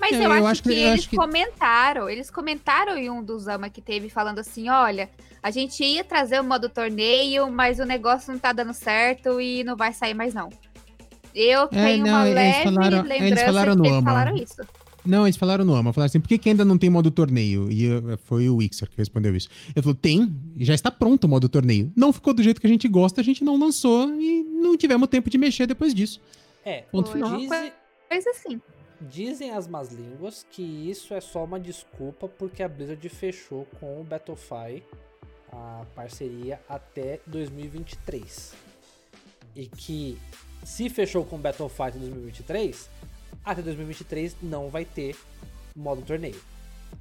Mas 0.00 0.12
eu, 0.12 0.22
eu 0.22 0.32
acho, 0.32 0.46
acho, 0.46 0.62
que, 0.62 0.68
que 0.68 0.74
eles 0.76 1.00
acho 1.00 1.10
que... 1.10 1.16
comentaram, 1.16 2.08
eles 2.08 2.30
comentaram 2.30 2.96
em 2.96 3.10
um 3.10 3.22
dos 3.22 3.48
ama 3.48 3.68
que 3.68 3.80
teve 3.80 4.08
falando 4.08 4.38
assim, 4.38 4.68
olha, 4.68 5.10
a 5.42 5.50
gente 5.50 5.82
ia 5.82 6.04
trazer 6.04 6.40
o 6.40 6.44
modo 6.44 6.68
torneio, 6.68 7.50
mas 7.50 7.78
o 7.80 7.84
negócio 7.84 8.32
não 8.32 8.38
tá 8.38 8.52
dando 8.52 8.72
certo 8.72 9.40
e 9.40 9.64
não 9.64 9.76
vai 9.76 9.92
sair 9.92 10.14
mais 10.14 10.34
não. 10.34 10.48
Eu 11.34 11.62
é, 11.64 11.66
tenho 11.68 12.04
não, 12.04 12.12
uma 12.12 12.24
leve 12.24 12.64
falaram, 12.64 13.02
lembrança 13.02 13.24
eles 13.24 13.42
falaram 13.42 13.76
de 13.76 13.82
que 13.82 13.88
eles 13.88 14.04
falaram 14.04 14.36
isso. 14.36 14.62
Não, 15.06 15.26
eles 15.26 15.36
falaram 15.36 15.64
no 15.64 15.74
AMA. 15.74 15.92
Falaram 15.92 16.06
assim, 16.06 16.20
por 16.20 16.28
que, 16.28 16.36
que 16.36 16.48
ainda 16.50 16.64
não 16.64 16.76
tem 16.76 16.90
modo 16.90 17.10
torneio? 17.10 17.70
E 17.70 17.88
uh, 17.90 18.18
foi 18.24 18.50
o 18.50 18.60
Ixer 18.60 18.90
que 18.90 18.96
respondeu 18.98 19.34
isso. 19.34 19.48
Ele 19.74 19.82
falou, 19.82 19.94
tem, 19.94 20.30
já 20.58 20.74
está 20.74 20.90
pronto 20.90 21.24
o 21.24 21.28
modo 21.28 21.48
torneio. 21.48 21.90
Não 21.96 22.12
ficou 22.12 22.34
do 22.34 22.42
jeito 22.42 22.60
que 22.60 22.66
a 22.66 22.70
gente 22.70 22.86
gosta, 22.88 23.20
a 23.20 23.24
gente 23.24 23.42
não 23.42 23.58
lançou 23.58 24.10
e 24.20 24.42
não 24.42 24.76
tivemos 24.76 25.08
tempo 25.08 25.30
de 25.30 25.38
mexer 25.38 25.66
depois 25.66 25.94
disso. 25.94 26.20
É, 26.68 26.82
ponto 26.82 27.10
final. 27.10 27.38
Coisa 28.08 28.30
assim. 28.30 28.60
Dizem 29.00 29.52
as 29.52 29.66
más 29.66 29.90
línguas 29.90 30.44
que 30.50 30.62
isso 30.62 31.14
é 31.14 31.20
só 31.20 31.44
uma 31.44 31.58
desculpa 31.58 32.28
porque 32.28 32.62
a 32.62 32.68
Blizzard 32.68 33.08
fechou 33.08 33.66
com 33.78 34.00
o 34.00 34.04
Battlefy 34.04 34.82
a 35.50 35.84
parceria 35.94 36.60
até 36.68 37.20
2023. 37.26 38.54
E 39.54 39.66
que 39.66 40.18
se 40.64 40.90
fechou 40.90 41.24
com 41.24 41.36
o 41.36 41.38
Battlefy 41.38 41.96
em 41.96 42.00
2023, 42.00 42.90
até 43.44 43.62
2023 43.62 44.36
não 44.42 44.68
vai 44.68 44.84
ter 44.84 45.16
modo 45.74 46.02
torneio. 46.02 46.40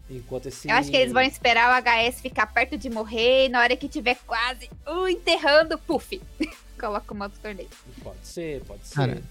Enquanto 0.09 0.45
esse. 0.45 0.69
Eu 0.69 0.75
acho 0.75 0.89
que 0.89 0.95
eles 0.95 1.11
vão 1.11 1.23
esperar 1.23 1.69
o 1.73 1.83
HS 1.83 2.21
ficar 2.21 2.47
perto 2.47 2.77
de 2.77 2.89
morrer 2.89 3.45
e 3.45 3.49
na 3.49 3.59
hora 3.61 3.75
que 3.75 3.89
tiver 3.89 4.17
quase 4.25 4.69
uh, 4.87 5.07
enterrando, 5.07 5.77
puf! 5.79 6.21
Coloca 6.79 7.13
o 7.13 7.17
modo 7.17 7.33
torneio. 7.41 7.69
Pode 8.03 8.25
ser, 8.25 8.61
pode 8.63 8.85
ser. 8.85 8.95
Cara, 8.95 9.21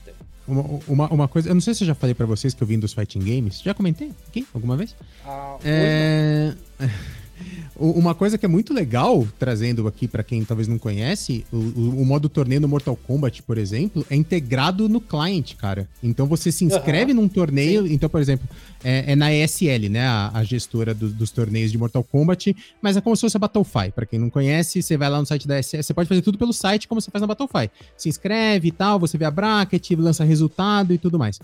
uma, 0.46 0.80
uma, 0.86 1.08
uma, 1.08 1.28
coisa, 1.28 1.48
eu 1.48 1.54
não 1.54 1.60
sei 1.60 1.74
se 1.74 1.82
eu 1.82 1.88
já 1.88 1.94
falei 1.94 2.14
para 2.14 2.26
vocês 2.26 2.54
que 2.54 2.62
eu 2.62 2.66
vim 2.66 2.78
dos 2.78 2.92
fighting 2.92 3.20
games. 3.20 3.60
Já 3.62 3.74
comentei 3.74 4.12
aqui 4.28 4.46
alguma 4.54 4.76
vez? 4.76 4.94
Ah, 5.24 5.56
é... 5.64 6.54
Uma 7.78 8.14
coisa 8.14 8.38
que 8.38 8.46
é 8.46 8.48
muito 8.48 8.72
legal, 8.72 9.26
trazendo 9.38 9.86
aqui 9.86 10.08
para 10.08 10.22
quem 10.22 10.42
talvez 10.44 10.66
não 10.66 10.78
conhece, 10.78 11.44
o, 11.52 11.56
o, 11.56 12.06
modo 12.06 12.26
torneio 12.26 12.60
no 12.60 12.68
Mortal 12.68 12.96
Kombat, 12.96 13.42
por 13.42 13.58
exemplo, 13.58 14.04
é 14.08 14.16
integrado 14.16 14.88
no 14.88 14.98
client, 14.98 15.54
cara. 15.56 15.86
Então 16.02 16.26
você 16.26 16.50
se 16.50 16.64
inscreve 16.64 17.12
uhum. 17.12 17.22
num 17.22 17.28
torneio. 17.28 17.86
Sim. 17.86 17.92
Então, 17.92 18.08
por 18.08 18.20
exemplo, 18.20 18.48
é, 18.82 19.12
é 19.12 19.16
na 19.16 19.34
ESL, 19.34 19.90
né? 19.90 20.06
A, 20.06 20.30
a 20.32 20.44
gestora 20.44 20.94
do, 20.94 21.10
dos 21.10 21.30
torneios 21.30 21.70
de 21.70 21.76
Mortal 21.76 22.02
Kombat, 22.02 22.56
mas 22.80 22.96
é 22.96 23.00
como 23.02 23.14
se 23.14 23.20
fosse 23.20 23.36
a 23.36 23.40
Battlefy. 23.40 23.92
Para 23.94 24.06
quem 24.06 24.18
não 24.18 24.30
conhece, 24.30 24.82
você 24.82 24.96
vai 24.96 25.10
lá 25.10 25.20
no 25.20 25.26
site 25.26 25.46
da 25.46 25.58
ESL, 25.58 25.82
você 25.82 25.92
pode 25.92 26.08
fazer 26.08 26.22
tudo 26.22 26.38
pelo 26.38 26.54
site 26.54 26.88
como 26.88 27.00
você 27.00 27.10
faz 27.10 27.20
na 27.20 27.26
Battlefy. 27.26 27.70
Se 27.96 28.08
inscreve 28.08 28.68
e 28.68 28.72
tal, 28.72 28.98
você 28.98 29.18
vê 29.18 29.26
a 29.26 29.30
bracket, 29.30 29.90
lança 29.98 30.24
resultado 30.24 30.94
e 30.94 30.98
tudo 30.98 31.18
mais. 31.18 31.38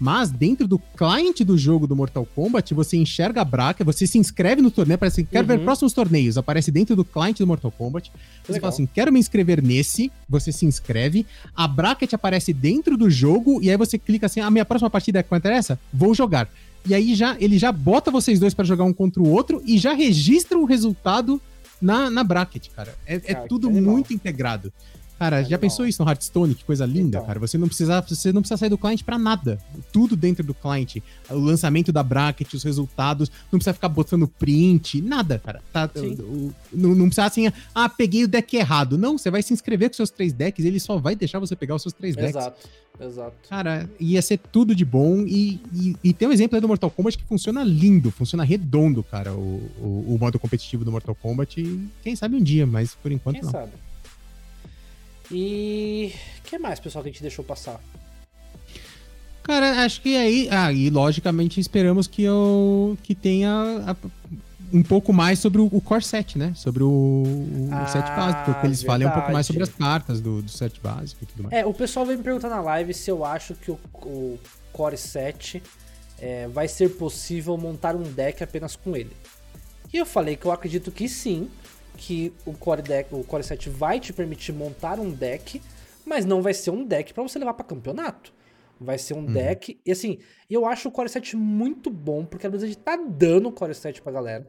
Mas 0.00 0.30
dentro 0.30 0.66
do 0.66 0.78
client 0.78 1.42
do 1.42 1.58
jogo 1.58 1.86
do 1.86 1.94
Mortal 1.94 2.26
Kombat, 2.34 2.72
você 2.72 2.96
enxerga 2.96 3.42
a 3.42 3.44
bracket, 3.44 3.84
você 3.84 4.06
se 4.06 4.16
inscreve 4.16 4.62
no 4.62 4.70
torneio, 4.70 4.94
aparece, 4.94 5.22
quero 5.24 5.46
uhum. 5.46 5.58
ver 5.58 5.62
próximos 5.62 5.92
torneios, 5.92 6.38
aparece 6.38 6.70
dentro 6.70 6.96
do 6.96 7.04
client 7.04 7.38
do 7.38 7.46
Mortal 7.46 7.70
Kombat. 7.70 8.10
Você 8.42 8.52
Legal. 8.52 8.62
fala 8.62 8.72
assim, 8.72 8.86
quero 8.86 9.12
me 9.12 9.20
inscrever 9.20 9.62
nesse, 9.62 10.10
você 10.26 10.50
se 10.50 10.64
inscreve, 10.64 11.26
a 11.54 11.68
bracket 11.68 12.14
aparece 12.14 12.54
dentro 12.54 12.96
do 12.96 13.10
jogo, 13.10 13.60
e 13.62 13.70
aí 13.70 13.76
você 13.76 13.98
clica 13.98 14.24
assim, 14.24 14.40
a 14.40 14.50
minha 14.50 14.64
próxima 14.64 14.88
partida 14.88 15.18
é 15.18 15.22
quanto 15.22 15.46
essa? 15.46 15.78
Vou 15.92 16.14
jogar. 16.14 16.48
E 16.86 16.94
aí 16.94 17.14
já 17.14 17.36
ele 17.38 17.58
já 17.58 17.70
bota 17.70 18.10
vocês 18.10 18.40
dois 18.40 18.54
para 18.54 18.64
jogar 18.64 18.84
um 18.84 18.92
contra 18.94 19.22
o 19.22 19.28
outro 19.28 19.62
e 19.66 19.76
já 19.76 19.92
registra 19.92 20.58
o 20.58 20.64
resultado 20.64 21.38
na, 21.80 22.10
na 22.10 22.24
bracket, 22.24 22.68
cara. 22.74 22.94
É, 23.06 23.20
é 23.24 23.34
tudo 23.34 23.70
muito 23.70 24.14
integrado. 24.14 24.72
Cara, 25.20 25.42
já 25.42 25.58
pensou 25.58 25.86
isso 25.86 26.02
no 26.02 26.08
Hearthstone? 26.08 26.54
Que 26.54 26.64
coisa 26.64 26.86
linda, 26.86 27.18
então. 27.18 27.26
cara. 27.26 27.38
Você 27.40 27.58
não 27.58 27.68
precisa, 27.68 28.00
você 28.00 28.32
não 28.32 28.40
precisa 28.40 28.56
sair 28.56 28.70
do 28.70 28.78
cliente 28.78 29.04
para 29.04 29.18
nada. 29.18 29.58
Tudo 29.92 30.16
dentro 30.16 30.42
do 30.42 30.54
cliente. 30.54 31.02
O 31.28 31.34
lançamento 31.34 31.92
da 31.92 32.02
bracket, 32.02 32.54
os 32.54 32.64
resultados, 32.64 33.30
não 33.52 33.58
precisa 33.58 33.74
ficar 33.74 33.90
botando 33.90 34.26
print, 34.26 35.02
nada, 35.02 35.38
cara. 35.38 35.60
Tá, 35.70 35.90
o, 35.94 36.54
não, 36.72 36.94
não 36.94 37.04
precisa 37.04 37.26
assim, 37.26 37.52
ah, 37.74 37.86
peguei 37.86 38.24
o 38.24 38.28
deck 38.28 38.56
errado. 38.56 38.96
Não, 38.96 39.18
você 39.18 39.30
vai 39.30 39.42
se 39.42 39.52
inscrever 39.52 39.90
com 39.90 39.96
seus 39.96 40.08
três 40.08 40.32
decks, 40.32 40.64
ele 40.64 40.80
só 40.80 40.96
vai 40.96 41.14
deixar 41.14 41.38
você 41.38 41.54
pegar 41.54 41.74
os 41.74 41.82
seus 41.82 41.92
três 41.92 42.16
decks. 42.16 42.36
Exato, 42.36 42.68
exato. 42.98 43.36
Cara, 43.46 43.90
ia 44.00 44.22
ser 44.22 44.38
tudo 44.38 44.74
de 44.74 44.86
bom. 44.86 45.26
E, 45.26 45.60
e, 45.70 45.96
e 46.02 46.12
tem 46.14 46.28
um 46.28 46.32
exemplo 46.32 46.56
aí 46.56 46.62
do 46.62 46.68
Mortal 46.68 46.90
Kombat 46.90 47.18
que 47.18 47.24
funciona 47.24 47.62
lindo, 47.62 48.10
funciona 48.10 48.42
redondo, 48.42 49.02
cara, 49.02 49.34
o, 49.34 49.70
o, 49.78 50.14
o 50.14 50.18
modo 50.18 50.38
competitivo 50.38 50.82
do 50.82 50.90
Mortal 50.90 51.14
Kombat. 51.14 51.60
E 51.60 51.90
quem 52.02 52.16
sabe 52.16 52.36
um 52.36 52.42
dia, 52.42 52.66
mas 52.66 52.94
por 52.94 53.12
enquanto 53.12 53.34
quem 53.34 53.44
não. 53.44 53.52
Quem 53.52 53.60
sabe? 53.60 53.89
E 55.30 56.12
o 56.38 56.42
que 56.42 56.58
mais, 56.58 56.80
pessoal, 56.80 57.02
que 57.02 57.10
a 57.10 57.12
gente 57.12 57.22
deixou 57.22 57.44
passar? 57.44 57.80
Cara, 59.42 59.84
acho 59.84 60.00
que 60.00 60.16
aí, 60.16 60.48
ah, 60.50 60.72
e 60.72 60.90
logicamente 60.90 61.60
esperamos 61.60 62.06
que 62.06 62.22
eu 62.22 62.96
que 63.02 63.14
tenha 63.14 63.50
a, 63.86 63.96
um 64.72 64.82
pouco 64.82 65.12
mais 65.12 65.38
sobre 65.38 65.60
o, 65.60 65.68
o 65.72 65.80
core 65.80 66.04
set, 66.04 66.38
né? 66.38 66.52
Sobre 66.54 66.82
o, 66.82 66.88
o 66.88 67.68
ah, 67.72 67.86
set 67.86 68.04
básico, 68.04 68.60
que 68.60 68.66
eles 68.66 68.82
verdade. 68.82 68.86
falem 68.86 69.08
um 69.08 69.10
pouco 69.10 69.32
mais 69.32 69.46
sobre 69.46 69.62
as 69.62 69.68
cartas 69.70 70.20
do, 70.20 70.42
do 70.42 70.50
set 70.50 70.80
básico 70.80 71.24
e 71.24 71.26
tudo 71.26 71.42
mais. 71.44 71.54
É, 71.54 71.66
o 71.66 71.72
pessoal 71.72 72.04
veio 72.04 72.18
me 72.18 72.24
perguntar 72.24 72.48
na 72.48 72.60
live 72.60 72.92
se 72.92 73.10
eu 73.10 73.24
acho 73.24 73.54
que 73.54 73.70
o, 73.70 73.78
o 74.02 74.38
core 74.72 74.96
set 74.96 75.62
é, 76.18 76.46
vai 76.48 76.68
ser 76.68 76.90
possível 76.90 77.56
montar 77.56 77.96
um 77.96 78.02
deck 78.02 78.44
apenas 78.44 78.76
com 78.76 78.96
ele. 78.96 79.16
E 79.92 79.96
eu 79.96 80.06
falei 80.06 80.36
que 80.36 80.46
eu 80.46 80.52
acredito 80.52 80.92
que 80.92 81.08
sim, 81.08 81.50
que 82.00 82.32
o 82.46 82.54
Core 82.54 82.80
Deck, 82.80 83.14
o 83.14 83.22
Core 83.22 83.44
7 83.44 83.68
vai 83.68 84.00
te 84.00 84.10
permitir 84.10 84.52
montar 84.52 84.98
um 84.98 85.10
deck, 85.10 85.60
mas 86.06 86.24
não 86.24 86.40
vai 86.40 86.54
ser 86.54 86.70
um 86.70 86.82
deck 86.82 87.12
para 87.12 87.22
você 87.22 87.38
levar 87.38 87.52
para 87.52 87.64
campeonato. 87.64 88.32
Vai 88.80 88.96
ser 88.96 89.12
um 89.12 89.18
uhum. 89.18 89.32
deck. 89.32 89.78
E 89.84 89.92
assim, 89.92 90.18
eu 90.48 90.64
acho 90.64 90.88
o 90.88 90.90
Core 90.90 91.10
7 91.10 91.36
muito 91.36 91.90
bom, 91.90 92.24
porque 92.24 92.46
a 92.46 92.50
Blizzard 92.50 92.74
tá 92.78 92.96
dando 92.96 93.50
o 93.50 93.52
Core 93.52 93.74
7 93.74 94.00
pra 94.00 94.10
galera. 94.10 94.48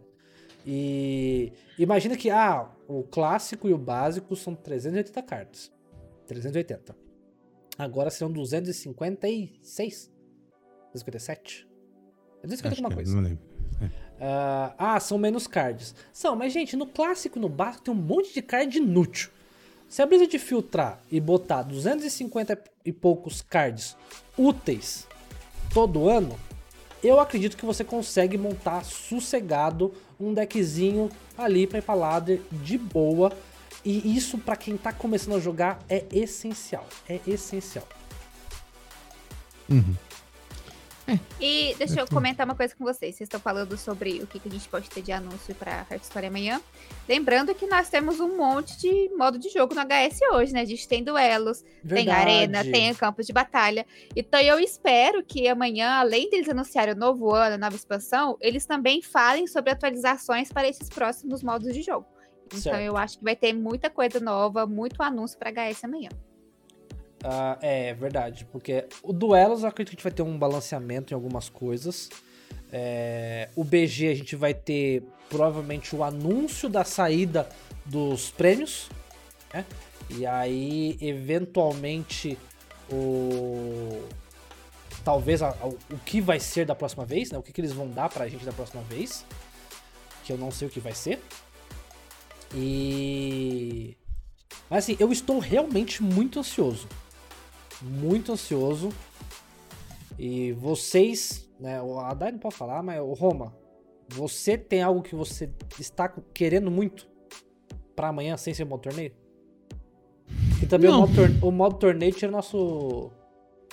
E 0.66 1.52
imagina 1.78 2.16
que 2.16 2.30
ah, 2.30 2.72
o 2.88 3.04
clássico 3.04 3.68
e 3.68 3.74
o 3.74 3.78
básico 3.78 4.34
são 4.34 4.56
380 4.56 5.22
cartas. 5.24 5.72
380. 6.28 6.96
Agora 7.78 8.10
serão 8.10 8.32
256? 8.32 10.10
257? 10.94 11.68
250 12.44 12.76
alguma 12.76 12.96
coisa. 12.96 13.14
Não 13.14 13.22
lembro. 13.22 13.51
Uh, 13.88 14.74
ah, 14.78 15.00
são 15.00 15.18
menos 15.18 15.48
cards. 15.48 15.96
São, 16.14 16.36
mas 16.36 16.54
gente, 16.54 16.76
no 16.76 16.86
clássico 16.86 17.40
no 17.40 17.50
básico 17.50 17.86
tem 17.86 17.94
um 17.94 17.98
monte 17.98 18.34
de 18.34 18.42
card 18.42 18.78
inútil. 18.78 19.30
Se 19.90 20.02
a 20.02 20.06
brisa 20.06 20.26
de 20.26 20.40
filtrar 20.40 21.00
e 21.12 21.20
botar 21.20 21.64
250 21.64 22.58
e 22.86 22.94
poucos 22.94 23.42
cards 23.42 23.98
úteis 24.38 25.06
todo 25.74 26.08
ano, 26.08 26.40
eu 27.04 27.20
acredito 27.20 27.58
que 27.58 27.66
você 27.66 27.84
consegue 27.84 28.38
montar 28.38 28.86
sossegado 28.86 29.94
um 30.20 30.34
deckzinho 30.34 31.10
ali 31.38 31.66
para 31.66 31.80
ir 31.80 31.82
pra 31.82 31.94
ladder 31.94 32.42
de 32.52 32.78
boa. 32.78 33.34
E 33.84 34.16
isso 34.16 34.38
para 34.38 34.56
quem 34.56 34.78
tá 34.78 34.94
começando 34.94 35.36
a 35.36 35.40
jogar 35.40 35.80
é 35.90 36.06
essencial. 36.12 36.88
É 37.10 37.20
essencial. 37.28 37.88
Uhum. 39.68 39.96
É. 41.08 41.18
E 41.40 41.76
deixa 41.78 42.00
eu 42.00 42.08
comentar 42.08 42.46
uma 42.46 42.56
coisa 42.56 42.76
com 42.76 42.84
vocês. 42.84 43.16
Vocês 43.16 43.28
estão 43.28 43.40
falando 43.40 43.78
sobre 43.78 44.22
o 44.22 44.28
que, 44.28 44.40
que 44.40 44.48
a 44.48 44.52
gente 44.52 44.68
pode 44.70 44.90
ter 44.90 45.02
de 45.02 45.12
anúncio 45.12 45.54
para 45.56 45.86
Hearthstone 45.90 46.28
amanhã. 46.28 46.62
Lembrando 47.08 47.54
que 47.56 47.66
nós 47.66 47.90
temos 47.90 48.20
um 48.20 48.38
monte 48.38 48.78
de 48.80 49.10
modo 49.18 49.40
de 49.40 49.50
jogo 49.50 49.74
no 49.74 49.82
HS 49.82 50.20
hoje, 50.34 50.54
né? 50.54 50.62
A 50.62 50.66
gente 50.66 50.88
tem 50.88 51.04
duelos, 51.04 51.64
Verdade. 51.84 52.06
tem 52.06 52.14
arena, 52.14 52.64
tem 52.64 52.94
campos 52.94 53.26
de 53.26 53.34
batalha. 53.34 53.86
Então 54.16 54.40
eu 54.40 54.60
espero 54.60 55.24
que 55.24 55.48
amanhã, 55.48 56.00
além 56.00 56.30
deles 56.30 56.50
anunciarem 56.50 56.94
o 56.94 56.98
novo 56.98 57.34
ano, 57.34 57.56
a 57.56 57.58
nova 57.58 57.76
expansão, 57.76 58.38
eles 58.40 58.66
também 58.66 59.02
falem 59.02 59.48
sobre 59.48 59.72
atualizações 59.72 60.52
para 60.52 60.68
esses 60.68 60.90
próximos 60.90 61.42
modos 61.42 61.74
de 61.74 61.82
jogo. 61.82 62.06
Então 62.48 62.60
certo. 62.60 62.82
eu 62.82 62.98
acho 62.98 63.18
que 63.18 63.24
vai 63.24 63.36
ter 63.36 63.54
muita 63.54 63.90
coisa 63.90 64.20
nova, 64.20 64.68
muito 64.68 65.02
anúncio 65.02 65.38
para 65.40 65.52
HS 65.52 65.84
amanhã. 65.84 66.10
Uh, 67.24 67.56
é, 67.62 67.94
verdade, 67.94 68.46
porque 68.46 68.86
o 69.04 69.14
duelos 69.14 69.62
eu 69.62 69.70
acredito 69.70 69.92
que 69.92 69.96
a 69.96 69.98
gente 69.98 70.04
vai 70.04 70.12
ter 70.12 70.24
um 70.24 70.38
balanceamento 70.38 71.14
em 71.14 71.16
algumas 71.16 71.50
coisas. 71.50 72.10
É, 72.72 73.50
o 73.56 73.64
BG 73.64 74.08
a 74.08 74.16
gente 74.16 74.36
vai 74.36 74.54
ter 74.54 75.04
provavelmente 75.30 75.96
o 75.96 76.04
anúncio 76.04 76.68
da 76.68 76.84
saída 76.84 77.48
dos 77.86 78.32
prêmios, 78.32 78.90
né? 79.54 79.66
E 80.10 80.26
aí, 80.26 80.98
eventualmente, 81.00 82.38
o. 82.92 84.04
Talvez 85.04 85.42
a, 85.42 85.50
a, 85.50 85.68
o 85.68 86.00
que 86.06 86.20
vai 86.20 86.40
ser 86.40 86.66
da 86.66 86.76
próxima 86.76 87.06
vez, 87.06 87.32
né? 87.32 87.38
O 87.38 87.44
que, 87.44 87.52
que 87.52 87.62
eles 87.62 87.72
vão 87.72 87.90
dar 87.90 88.10
pra 88.10 88.28
gente 88.28 88.44
da 88.44 88.52
próxima 88.52 88.82
vez. 88.84 89.26
Que 90.24 90.34
eu 90.34 90.38
não 90.38 90.52
sei 90.52 90.68
o 90.68 90.72
que 90.72 90.80
vai 90.80 90.94
ser. 90.94 91.22
E. 92.56 93.96
Mas 94.70 94.86
assim, 94.86 94.98
eu 95.00 95.12
estou 95.12 95.38
realmente 95.38 96.02
muito 96.02 96.40
ansioso 96.40 96.88
muito 97.82 98.32
ansioso. 98.32 98.90
E 100.18 100.52
vocês, 100.54 101.50
né, 101.60 101.82
o 101.82 102.00
Adai 102.00 102.32
não 102.32 102.40
pode 102.40 102.56
falar, 102.56 102.84
mas 102.84 103.00
o 103.00 103.14
Roma, 103.14 103.56
você 104.08 104.58
tem 104.58 104.82
algo 104.82 105.02
que 105.02 105.16
você 105.16 105.50
está 105.80 106.10
querendo 106.34 106.70
muito 106.70 107.08
para 107.96 108.10
amanhã 108.10 108.38
sem 108.38 108.54
ser 108.54 108.64
um 108.66 108.68
modo 108.68 108.82
torneio? 108.82 109.14
E 110.62 110.66
também 110.66 110.90
o 110.90 111.00
modo, 111.00 111.16
torneio, 111.16 111.46
o 111.46 111.52
modo, 111.52 111.76
torneio 111.78 112.14
tira 112.14 112.32
nosso 112.32 113.12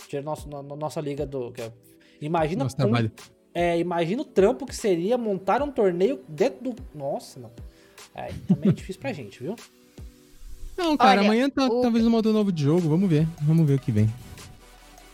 tira 0.08 0.22
nosso 0.22 0.48
no, 0.48 0.62
nossa 0.62 1.00
liga 1.00 1.26
do 1.26 1.52
é, 1.58 1.70
imagina 2.20 2.64
nosso 2.64 2.76
trabalho. 2.76 3.12
É, 3.52 3.78
imagina 3.78 4.22
o 4.22 4.24
trampo 4.24 4.64
que 4.64 4.74
seria 4.74 5.18
montar 5.18 5.60
um 5.62 5.70
torneio 5.70 6.24
dentro 6.28 6.72
do 6.72 6.76
nossa, 6.94 7.40
não. 7.40 7.50
É, 8.14 8.28
também 8.46 8.70
é 8.70 8.72
difícil 8.72 9.00
pra 9.00 9.12
gente, 9.12 9.42
viu? 9.42 9.54
Não, 10.78 10.96
cara, 10.96 11.20
Olha, 11.20 11.28
amanhã 11.28 11.50
tá, 11.50 11.66
o... 11.66 11.82
talvez 11.82 12.06
um 12.06 12.10
modo 12.10 12.32
novo 12.32 12.52
de 12.52 12.62
jogo. 12.62 12.88
Vamos 12.88 13.10
ver. 13.10 13.26
Vamos 13.42 13.66
ver 13.66 13.74
o 13.74 13.78
que 13.80 13.90
vem. 13.90 14.08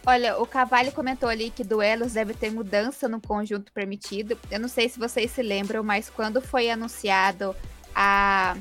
Olha, 0.07 0.39
o 0.39 0.47
Cavalho 0.47 0.93
comentou 0.93 1.31
ali 1.31 1.49
que 1.49 1.65
duelos 1.65 2.13
deve 2.13 2.35
ter 2.35 2.51
mudança 2.53 3.09
no 3.09 3.19
conjunto 3.19 3.73
permitido. 3.73 4.39
Eu 4.51 4.61
não 4.61 4.69
sei 4.69 4.87
se 4.91 4.99
vocês 4.99 5.31
se 5.31 5.43
lembram, 5.43 5.83
mas 5.83 6.11
quando 6.11 6.43
foi 6.43 6.69
anunciado 6.69 7.57
a 7.95 8.55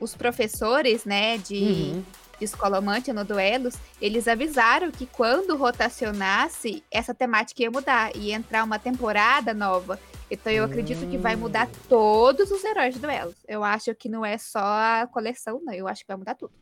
os 0.00 0.14
professores, 0.14 1.04
né, 1.04 1.38
de, 1.38 1.64
uhum. 1.64 2.04
de 2.38 2.44
escolomante 2.44 3.12
no 3.12 3.24
duelos, 3.24 3.74
eles 4.00 4.28
avisaram 4.28 4.90
que 4.90 5.06
quando 5.06 5.56
rotacionasse, 5.56 6.84
essa 6.90 7.14
temática 7.14 7.62
ia 7.62 7.70
mudar, 7.70 8.14
ia 8.14 8.34
entrar 8.34 8.64
uma 8.64 8.78
temporada 8.78 9.54
nova. 9.54 9.98
Então 10.30 10.52
eu 10.52 10.64
acredito 10.64 11.08
que 11.08 11.18
vai 11.18 11.36
mudar 11.36 11.68
hum. 11.68 11.72
todos 11.88 12.50
os 12.50 12.64
heróis 12.64 12.94
de 12.94 13.00
duelos. 13.00 13.34
Eu 13.46 13.62
acho 13.62 13.94
que 13.94 14.08
não 14.08 14.24
é 14.24 14.38
só 14.38 14.60
a 14.60 15.08
coleção, 15.12 15.60
não. 15.62 15.72
Eu 15.72 15.86
acho 15.86 16.02
que 16.02 16.08
vai 16.08 16.16
mudar 16.16 16.34
tudo. 16.34 16.52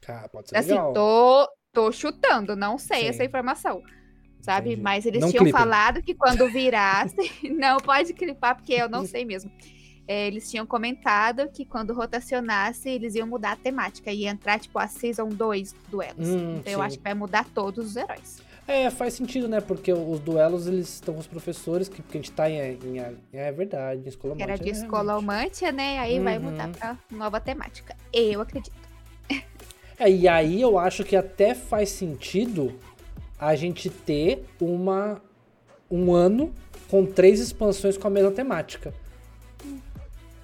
Cara, 0.00 0.28
pode 0.28 0.48
ser 0.48 0.56
assim, 0.56 0.70
legal. 0.70 0.92
Tô, 0.92 1.48
tô 1.72 1.92
chutando, 1.92 2.56
não 2.56 2.76
sei 2.76 3.02
Sim. 3.02 3.06
essa 3.08 3.24
informação. 3.24 3.82
Sabe? 4.40 4.70
Entendi. 4.70 4.82
Mas 4.82 5.06
eles 5.06 5.20
não 5.20 5.30
tinham 5.30 5.44
clipem. 5.44 5.60
falado 5.60 6.02
que 6.02 6.14
quando 6.14 6.48
virasse. 6.50 7.16
não 7.56 7.78
pode 7.78 8.12
clipar, 8.12 8.56
porque 8.56 8.74
eu 8.74 8.88
não 8.88 9.06
sei 9.06 9.24
mesmo. 9.24 9.50
É, 10.06 10.26
eles 10.26 10.50
tinham 10.50 10.66
comentado 10.66 11.48
que 11.48 11.64
quando 11.64 11.94
rotacionasse, 11.94 12.88
eles 12.88 13.14
iam 13.14 13.26
mudar 13.26 13.52
a 13.52 13.56
temática. 13.56 14.12
Ia 14.12 14.30
entrar, 14.30 14.58
tipo, 14.58 14.78
a 14.78 14.88
Season 14.88 15.28
2 15.28 15.74
duelos. 15.88 16.28
Hum, 16.28 16.56
então 16.56 16.64
sim. 16.64 16.72
eu 16.72 16.82
acho 16.82 16.98
que 16.98 17.04
vai 17.04 17.14
mudar 17.14 17.46
todos 17.54 17.86
os 17.86 17.96
heróis. 17.96 18.41
É, 18.66 18.90
faz 18.90 19.14
sentido, 19.14 19.48
né? 19.48 19.60
Porque 19.60 19.92
os 19.92 20.20
duelos, 20.20 20.66
eles 20.66 20.94
estão 20.94 21.14
com 21.14 21.20
os 21.20 21.26
professores, 21.26 21.88
que, 21.88 22.00
porque 22.00 22.18
a 22.18 22.20
gente 22.20 22.32
tá 22.32 22.48
em, 22.48 22.58
em, 22.58 22.98
em 22.98 23.38
é 23.38 23.50
verdade, 23.50 24.02
em 24.04 24.08
escola 24.08 24.36
Era 24.38 24.56
de 24.56 24.70
escola 24.70 25.18
humântia, 25.18 25.72
né? 25.72 25.98
Aí 25.98 26.18
uhum. 26.18 26.24
vai 26.24 26.38
mudar 26.38 26.68
pra 26.68 26.98
nova 27.10 27.40
temática. 27.40 27.96
Eu 28.12 28.40
acredito. 28.40 28.72
É, 29.98 30.10
e 30.10 30.26
aí 30.26 30.60
eu 30.60 30.78
acho 30.78 31.04
que 31.04 31.14
até 31.14 31.54
faz 31.54 31.90
sentido 31.90 32.78
a 33.38 33.54
gente 33.54 33.90
ter 33.90 34.44
uma 34.60 35.20
um 35.90 36.14
ano 36.14 36.52
com 36.88 37.04
três 37.04 37.38
expansões 37.38 37.98
com 37.98 38.06
a 38.06 38.10
mesma 38.10 38.30
temática. 38.30 38.94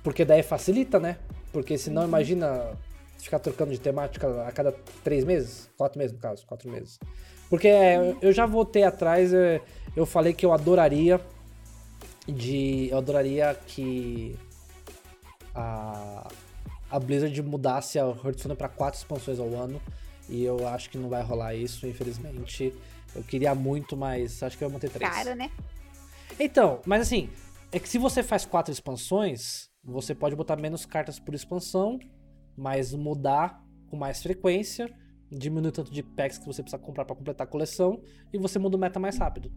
Porque 0.02 0.24
daí 0.24 0.42
facilita, 0.42 1.00
né? 1.00 1.16
Porque 1.52 1.78
senão, 1.78 2.02
uhum. 2.02 2.08
imagina 2.08 2.72
ficar 3.18 3.38
trocando 3.38 3.72
de 3.72 3.80
temática 3.80 4.46
a 4.46 4.52
cada 4.52 4.72
três 5.02 5.24
meses? 5.24 5.70
Quatro 5.76 5.98
meses, 5.98 6.14
no 6.14 6.20
caso, 6.20 6.46
quatro 6.46 6.70
meses. 6.70 6.98
Porque 7.48 7.68
é, 7.68 8.16
eu 8.20 8.32
já 8.32 8.46
voltei 8.46 8.84
atrás, 8.84 9.32
eu 9.96 10.04
falei 10.04 10.32
que 10.32 10.44
eu 10.44 10.52
adoraria 10.52 11.20
de. 12.26 12.88
Eu 12.90 12.98
adoraria 12.98 13.54
que 13.66 14.36
a, 15.54 16.28
a 16.90 16.98
Blizzard 16.98 17.42
mudasse 17.42 17.98
a 17.98 18.04
Hearthstone 18.04 18.54
para 18.54 18.68
quatro 18.68 18.98
expansões 18.98 19.38
ao 19.38 19.52
ano. 19.54 19.80
E 20.28 20.44
eu 20.44 20.68
acho 20.68 20.90
que 20.90 20.98
não 20.98 21.08
vai 21.08 21.22
rolar 21.22 21.54
isso, 21.54 21.86
infelizmente. 21.86 22.74
Eu 23.14 23.22
queria 23.22 23.54
muito, 23.54 23.96
mas 23.96 24.42
acho 24.42 24.58
que 24.58 24.64
vai 24.64 24.72
manter 24.72 24.90
três. 24.90 25.10
Caro, 25.10 25.34
né? 25.34 25.50
Então, 26.38 26.80
mas 26.84 27.00
assim, 27.02 27.30
é 27.72 27.78
que 27.78 27.88
se 27.88 27.98
você 27.98 28.22
faz 28.22 28.44
quatro 28.44 28.70
expansões, 28.70 29.70
você 29.82 30.14
pode 30.14 30.36
botar 30.36 30.56
menos 30.56 30.84
cartas 30.84 31.18
por 31.18 31.34
expansão, 31.34 31.98
mas 32.56 32.92
mudar 32.92 33.64
com 33.90 33.96
mais 33.96 34.22
frequência 34.22 34.94
diminui 35.30 35.68
o 35.68 35.72
tanto 35.72 35.92
de 35.92 36.02
packs 36.02 36.38
que 36.38 36.46
você 36.46 36.62
precisa 36.62 36.82
comprar 36.82 37.04
para 37.04 37.14
completar 37.14 37.46
a 37.46 37.50
coleção 37.50 38.00
e 38.32 38.38
você 38.38 38.58
muda 38.58 38.76
o 38.76 38.80
meta 38.80 38.98
mais 38.98 39.18
rápido. 39.18 39.50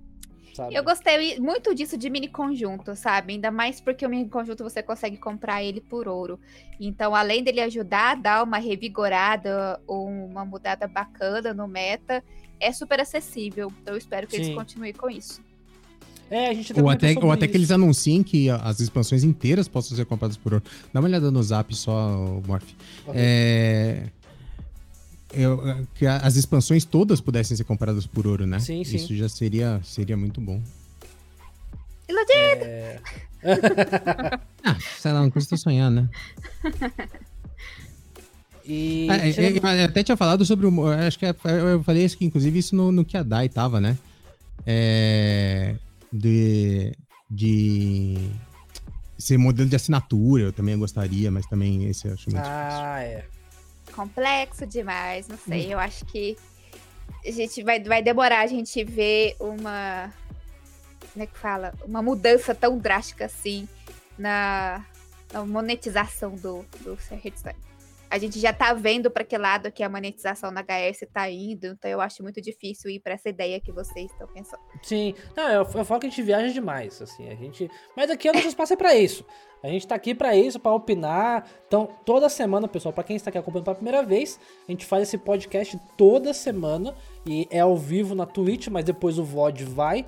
Sabe? 0.54 0.76
Eu 0.76 0.84
gostei 0.84 1.40
muito 1.40 1.74
disso 1.74 1.98
de 1.98 2.10
mini 2.10 2.28
conjunto, 2.28 2.94
sabe? 2.96 3.34
Ainda 3.34 3.50
mais 3.50 3.80
porque 3.80 4.06
o 4.06 4.10
mini 4.10 4.28
conjunto 4.28 4.64
você 4.64 4.84
consegue 4.84 5.16
comprar 5.16 5.64
ele 5.64 5.80
por 5.80 6.10
ouro. 6.10 6.38
Então, 6.80 7.16
além 7.16 7.42
dele 7.42 7.62
ajudar 7.62 8.12
a 8.12 8.16
dar 8.16 8.44
uma 8.44 8.58
revigorada 8.58 9.80
ou 9.88 10.08
uma 10.08 10.44
mudada 10.44 10.88
bacana 10.88 11.54
no 11.54 11.68
meta, 11.68 12.22
é 12.60 12.72
super 12.74 13.00
acessível. 13.00 13.72
Então, 13.82 13.94
eu 13.94 13.98
espero 13.98 14.28
que 14.28 14.36
Sim. 14.36 14.44
eles 14.44 14.56
continuem 14.56 14.94
com 14.94 15.10
isso. 15.10 15.42
É, 16.30 16.48
a 16.48 16.54
gente 16.54 16.78
ou 16.80 16.90
até, 16.90 17.14
ou 17.22 17.32
até 17.32 17.48
que 17.48 17.58
eles 17.58 17.72
anunciem 17.72 18.24
que 18.24 18.50
as 18.50 18.80
expansões 18.80 19.24
inteiras 19.24 19.68
possam 19.68 19.98
ser 19.98 20.06
compradas 20.06 20.38
por 20.38 20.54
ouro. 20.54 20.66
Dá 20.94 21.00
uma 21.00 21.08
olhada 21.08 21.30
no 21.32 21.44
zap 21.44 21.74
só, 21.76 22.42
Morph. 22.46 22.74
Okay. 23.06 23.22
É 23.22 24.04
eu, 25.34 25.88
que 25.96 26.06
as 26.06 26.36
expansões 26.36 26.86
todas 26.86 27.22
pudessem 27.22 27.56
ser 27.56 27.64
compradas 27.64 28.06
por 28.06 28.28
ouro, 28.28 28.46
né? 28.46 28.60
Sim, 28.60 28.84
sim. 28.84 28.98
Isso 28.98 29.16
já 29.16 29.30
seria, 29.30 29.80
seria 29.84 30.18
muito 30.18 30.42
bom. 30.42 30.62
Iludido! 32.08 32.66
É... 32.66 33.00
ah, 34.64 34.78
sei 35.00 35.12
lá, 35.12 35.22
não 35.22 35.32
custa 35.32 35.58
sonhar, 35.58 35.90
né? 35.90 36.10
E... 38.66 39.08
Ah, 39.10 39.18
é, 39.18 39.80
é, 39.80 39.84
até 39.86 40.04
tinha 40.04 40.18
falado 40.18 40.46
sobre 40.46 40.68
o. 40.68 40.88
Acho 40.88 41.18
que 41.18 41.26
é, 41.26 41.36
eu 41.74 41.84
falei 41.84 42.06
isso 42.06 42.18
que, 42.18 42.26
inclusive, 42.26 42.60
isso 42.60 42.76
no, 42.76 42.92
no 42.92 43.04
que 43.04 43.18
a 43.18 43.24
Dai 43.24 43.50
tava, 43.50 43.82
né? 43.82 43.98
É, 44.66 45.76
de, 46.14 46.94
de 47.30 48.30
ser 49.18 49.38
modelo 49.38 49.68
de 49.68 49.76
assinatura, 49.76 50.44
eu 50.44 50.54
também 50.54 50.78
gostaria, 50.78 51.32
mas 51.32 51.46
também 51.48 51.86
esse 51.86 52.08
eu 52.08 52.14
acho 52.14 52.30
muito 52.30 52.46
ah, 52.46 52.68
difícil. 52.68 52.86
Ah, 52.86 53.02
é 53.02 53.41
complexo 53.92 54.66
demais, 54.66 55.28
não 55.28 55.38
sei. 55.38 55.68
Hum. 55.68 55.72
Eu 55.72 55.80
acho 55.80 56.06
que 56.06 56.38
a 57.26 57.32
gente 57.32 57.64
vai, 57.64 57.80
vai 57.82 58.02
demorar 58.02 58.42
a 58.42 58.48
gente 58.48 58.84
ver 58.84 59.36
uma. 59.40 60.12
Como 61.14 61.24
é 61.24 61.28
que 61.28 61.38
fala? 61.38 61.74
Uma 61.86 62.02
mudança 62.02 62.56
tão 62.56 62.78
drástica 62.78 63.26
assim 63.26 63.68
na, 64.18 64.86
na 65.32 65.46
monetização 65.46 66.36
do, 66.36 66.66
do 66.82 66.98
Hearthstone. 67.12 67.56
A 68.10 68.18
gente 68.18 68.40
já 68.40 68.52
tá 68.52 68.74
vendo 68.74 69.10
para 69.10 69.24
que 69.24 69.38
lado 69.38 69.72
que 69.72 69.82
a 69.82 69.88
monetização 69.88 70.52
na 70.52 70.62
HS 70.62 71.08
tá 71.14 71.30
indo, 71.30 71.68
então 71.68 71.90
eu 71.90 72.02
acho 72.02 72.22
muito 72.22 72.42
difícil 72.42 72.92
ir 72.92 73.00
para 73.00 73.14
essa 73.14 73.30
ideia 73.30 73.60
que 73.60 73.72
vocês 73.72 74.12
estão 74.12 74.28
pensando. 74.28 74.62
Sim, 74.84 75.16
não, 75.36 75.48
eu, 75.48 75.62
eu 75.62 75.86
falo 75.86 76.00
que 76.02 76.08
a 76.08 76.10
gente 76.10 76.22
viaja 76.22 76.52
demais, 76.52 77.02
assim, 77.02 77.30
a 77.30 77.36
gente. 77.36 77.72
Mas 77.96 78.12
aqui 78.12 78.30
o 78.30 78.34
nosso 78.34 78.50
espaço 78.50 78.74
é 78.74 78.76
para 78.76 78.94
isso. 78.96 79.26
A 79.64 79.68
gente 79.68 79.88
tá 79.88 79.96
aqui 79.96 80.16
para 80.16 80.36
isso, 80.36 80.60
para 80.60 80.74
opinar. 80.74 81.46
Então, 81.68 81.88
toda 82.06 82.28
semana, 82.30 82.68
pessoal, 82.68 82.92
para 82.92 83.04
quem 83.04 83.16
está 83.16 83.30
aqui 83.30 83.38
acompanhando 83.38 83.66
pela 83.66 83.76
primeira 83.76 84.04
vez, 84.04 84.40
a 84.68 84.72
gente 84.72 84.86
faz 84.86 85.04
esse 85.04 85.18
podcast 85.18 85.80
toda 85.96 86.34
semana 86.34 86.96
e 87.26 87.48
é 87.52 87.60
ao 87.60 87.78
vivo 87.78 88.16
na 88.16 88.26
Twitch, 88.26 88.68
mas 88.68 88.84
depois 88.84 89.20
o 89.20 89.24
VOD 89.24 89.64
vai 89.66 90.06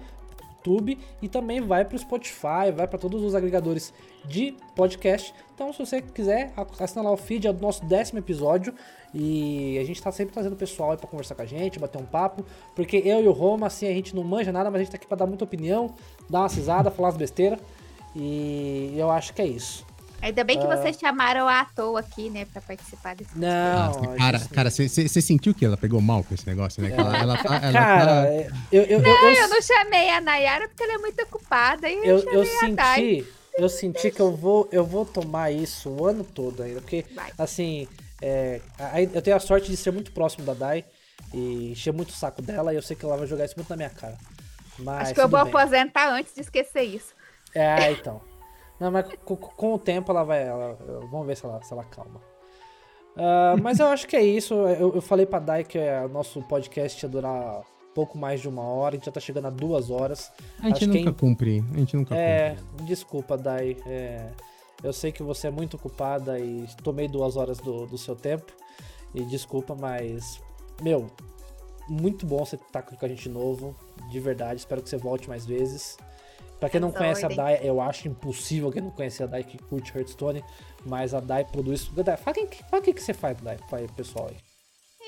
YouTube 0.63 0.97
e 1.21 1.27
também 1.27 1.59
vai 1.59 1.83
para 1.83 1.95
o 1.95 1.99
Spotify, 1.99 2.71
vai 2.73 2.87
para 2.87 2.97
todos 2.97 3.21
os 3.21 3.35
agregadores 3.35 3.93
de 4.25 4.55
podcast. 4.75 5.33
Então, 5.53 5.71
se 5.73 5.79
você 5.79 6.01
quiser, 6.01 6.53
assina 6.79 7.03
lá 7.03 7.11
o 7.11 7.17
feed, 7.17 7.45
é 7.47 7.51
o 7.51 7.53
nosso 7.53 7.85
décimo 7.85 8.19
episódio. 8.19 8.73
E 9.13 9.77
a 9.77 9.83
gente 9.83 10.01
tá 10.01 10.11
sempre 10.11 10.33
trazendo 10.33 10.53
o 10.53 10.55
pessoal 10.55 10.91
aí 10.91 10.97
pra 10.97 11.07
conversar 11.07 11.35
com 11.35 11.41
a 11.41 11.45
gente, 11.45 11.77
bater 11.77 12.01
um 12.01 12.05
papo. 12.05 12.43
Porque 12.73 12.97
eu 13.05 13.21
e 13.21 13.27
o 13.27 13.31
Roma, 13.31 13.67
assim, 13.67 13.87
a 13.87 13.93
gente 13.93 14.15
não 14.15 14.23
manja 14.23 14.51
nada, 14.51 14.71
mas 14.71 14.81
a 14.81 14.83
gente 14.83 14.91
tá 14.91 14.97
aqui 14.97 15.05
pra 15.05 15.17
dar 15.17 15.27
muita 15.27 15.43
opinião, 15.43 15.93
dar 16.29 16.39
uma 16.39 16.49
cisada, 16.49 16.89
falar 16.89 17.09
as 17.09 17.17
besteiras. 17.17 17.59
E 18.15 18.93
eu 18.95 19.09
acho 19.11 19.33
que 19.33 19.41
é 19.41 19.47
isso. 19.47 19.85
Ainda 20.23 20.41
bem 20.45 20.57
que 20.57 20.65
uh... 20.65 20.69
vocês 20.69 20.97
chamaram 20.97 21.49
a 21.49 21.65
toa 21.65 21.99
aqui, 21.99 22.29
né, 22.29 22.45
pra 22.45 22.61
participar 22.61 23.13
desse 23.13 23.37
Não, 23.37 23.87
Nossa, 23.87 24.15
cara, 24.15 24.39
cara, 24.39 24.69
você 24.71 25.21
sentiu 25.21 25.53
que 25.53 25.65
ela 25.65 25.75
pegou 25.75 25.99
mal 25.99 26.23
com 26.23 26.33
esse 26.33 26.47
negócio, 26.47 26.81
né? 26.81 26.93
Ela, 26.97 27.17
ela, 27.17 27.37
tá, 27.37 27.55
ela 27.61 27.73
cara, 27.73 28.25
tá... 28.25 28.55
eu, 28.71 28.83
eu, 28.83 29.01
não, 29.01 29.09
eu, 29.09 29.17
eu, 29.17 29.33
eu, 29.33 29.49
não 29.49 29.61
chamei 29.61 30.09
a 30.11 30.21
Nayara 30.21 30.69
porque 30.69 30.81
ela 30.81 30.93
é 30.93 30.97
muito 30.97 31.21
ocupada. 31.23 31.89
E 31.89 32.07
eu, 32.07 32.19
eu, 32.19 32.45
senti, 32.45 33.27
eu 33.57 33.67
senti 33.67 34.11
que 34.11 34.21
eu 34.21 34.33
vou, 34.33 34.69
eu 34.71 34.85
vou 34.85 35.05
tomar 35.05 35.51
isso 35.51 35.89
o 35.89 36.05
ano 36.05 36.23
todo 36.23 36.63
ainda, 36.63 36.79
porque 36.79 37.05
Vai. 37.13 37.31
assim, 37.37 37.85
é, 38.21 38.61
eu 39.13 39.21
tenho 39.21 39.35
a 39.35 39.41
sorte 39.41 39.69
de 39.69 39.75
ser 39.75 39.91
muito 39.91 40.13
próximo 40.13 40.45
da 40.45 40.53
Dai 40.53 40.85
e 41.33 41.73
encher 41.73 41.91
muito 41.91 42.11
o 42.11 42.13
saco 42.13 42.41
dela 42.41 42.71
e 42.71 42.77
eu 42.77 42.81
sei 42.81 42.95
que 42.95 43.03
ela 43.03 43.17
vai 43.17 43.27
jogar 43.27 43.43
isso 43.43 43.55
muito 43.57 43.69
na 43.69 43.75
minha 43.75 43.89
cara. 43.89 44.17
Mas, 44.79 45.01
Acho 45.01 45.15
que 45.15 45.19
eu 45.19 45.27
vou 45.27 45.43
bem. 45.43 45.53
aposentar 45.53 46.13
antes 46.13 46.33
de 46.33 46.39
esquecer 46.39 46.83
isso. 46.83 47.13
É, 47.55 47.91
então. 47.91 48.21
Não, 48.79 48.91
mas 48.91 49.07
com, 49.23 49.35
com 49.35 49.73
o 49.73 49.79
tempo 49.79 50.11
ela 50.11 50.23
vai. 50.23 50.47
Ela, 50.47 50.77
vamos 51.09 51.27
ver 51.27 51.37
se 51.37 51.45
ela, 51.45 51.61
se 51.61 51.73
ela 51.73 51.83
calma. 51.83 52.21
Uh, 53.15 53.61
mas 53.61 53.79
eu 53.79 53.87
acho 53.87 54.07
que 54.07 54.15
é 54.15 54.23
isso. 54.23 54.53
Eu, 54.53 54.95
eu 54.95 55.01
falei 55.01 55.25
pra 55.25 55.39
Dai 55.39 55.63
que 55.63 55.77
o 55.77 56.09
nosso 56.09 56.41
podcast 56.43 57.05
ia 57.05 57.09
durar 57.09 57.63
pouco 57.93 58.17
mais 58.17 58.41
de 58.41 58.49
uma 58.49 58.63
hora, 58.63 58.95
a 58.95 58.97
gente 58.97 59.05
já 59.05 59.11
tá 59.11 59.19
chegando 59.19 59.47
a 59.47 59.49
duas 59.49 59.89
horas. 59.89 60.31
A 60.59 60.67
gente 60.67 60.83
acho 60.83 60.87
nunca 60.87 61.13
cumpre. 61.13 61.63
A 61.73 61.77
gente 61.77 61.95
nunca 61.95 62.15
é, 62.15 62.55
cumpre. 62.55 62.85
Desculpa, 62.85 63.37
Dai. 63.37 63.77
É, 63.85 64.29
eu 64.83 64.91
sei 64.91 65.11
que 65.11 65.23
você 65.23 65.47
é 65.47 65.51
muito 65.51 65.77
ocupada 65.77 66.39
e 66.39 66.65
tomei 66.83 67.07
duas 67.07 67.37
horas 67.37 67.59
do, 67.59 67.85
do 67.85 67.97
seu 67.97 68.15
tempo. 68.15 68.51
E 69.13 69.23
desculpa, 69.23 69.75
mas. 69.75 70.41
Meu, 70.81 71.07
muito 71.87 72.25
bom 72.25 72.43
você 72.43 72.55
estar 72.55 72.81
tá 72.81 72.95
com 72.95 73.05
a 73.05 73.07
gente 73.07 73.23
de 73.23 73.29
novo. 73.29 73.75
De 74.09 74.19
verdade, 74.19 74.59
espero 74.59 74.81
que 74.81 74.89
você 74.89 74.97
volte 74.97 75.29
mais 75.29 75.45
vezes. 75.45 75.97
Pra 76.59 76.69
quem 76.69 76.79
não 76.79 76.91
conhece 76.91 77.25
a 77.25 77.29
Dai, 77.29 77.59
eu 77.61 77.81
acho 77.81 78.07
impossível 78.07 78.71
quem 78.71 78.81
não 78.81 78.91
conhece 78.91 79.21
a 79.21 79.25
Dai 79.25 79.43
que 79.43 79.57
curte 79.57 79.95
Hearthstone, 79.95 80.43
mas 80.85 81.13
a 81.13 81.19
Dai 81.19 81.43
produz. 81.43 81.89
Dai, 81.89 82.17
fala 82.17 82.37
o 82.71 82.81
que, 82.81 82.93
que 82.93 83.01
você 83.01 83.13
faz, 83.13 83.37
Dai, 83.41 83.57
para 83.69 83.87
pessoal 83.89 84.29
aí. 84.29 84.37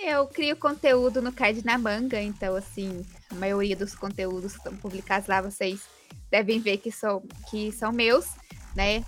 Eu 0.04 0.28
crio 0.28 0.56
conteúdo 0.58 1.22
no 1.22 1.32
Card 1.32 1.66
na 1.66 1.78
Manga, 1.78 2.22
então, 2.22 2.56
assim, 2.56 3.06
a 3.32 3.36
maioria 3.36 3.76
dos 3.76 3.96
conteúdos 3.96 4.52
que 4.52 4.58
estão 4.58 4.76
publicados 4.76 5.28
lá, 5.28 5.42
vocês 5.42 5.82
devem 6.30 6.60
ver 6.60 6.78
que 6.78 6.92
são, 6.92 7.24
que 7.50 7.72
são 7.72 7.92
meus, 7.92 8.28
né? 8.76 9.04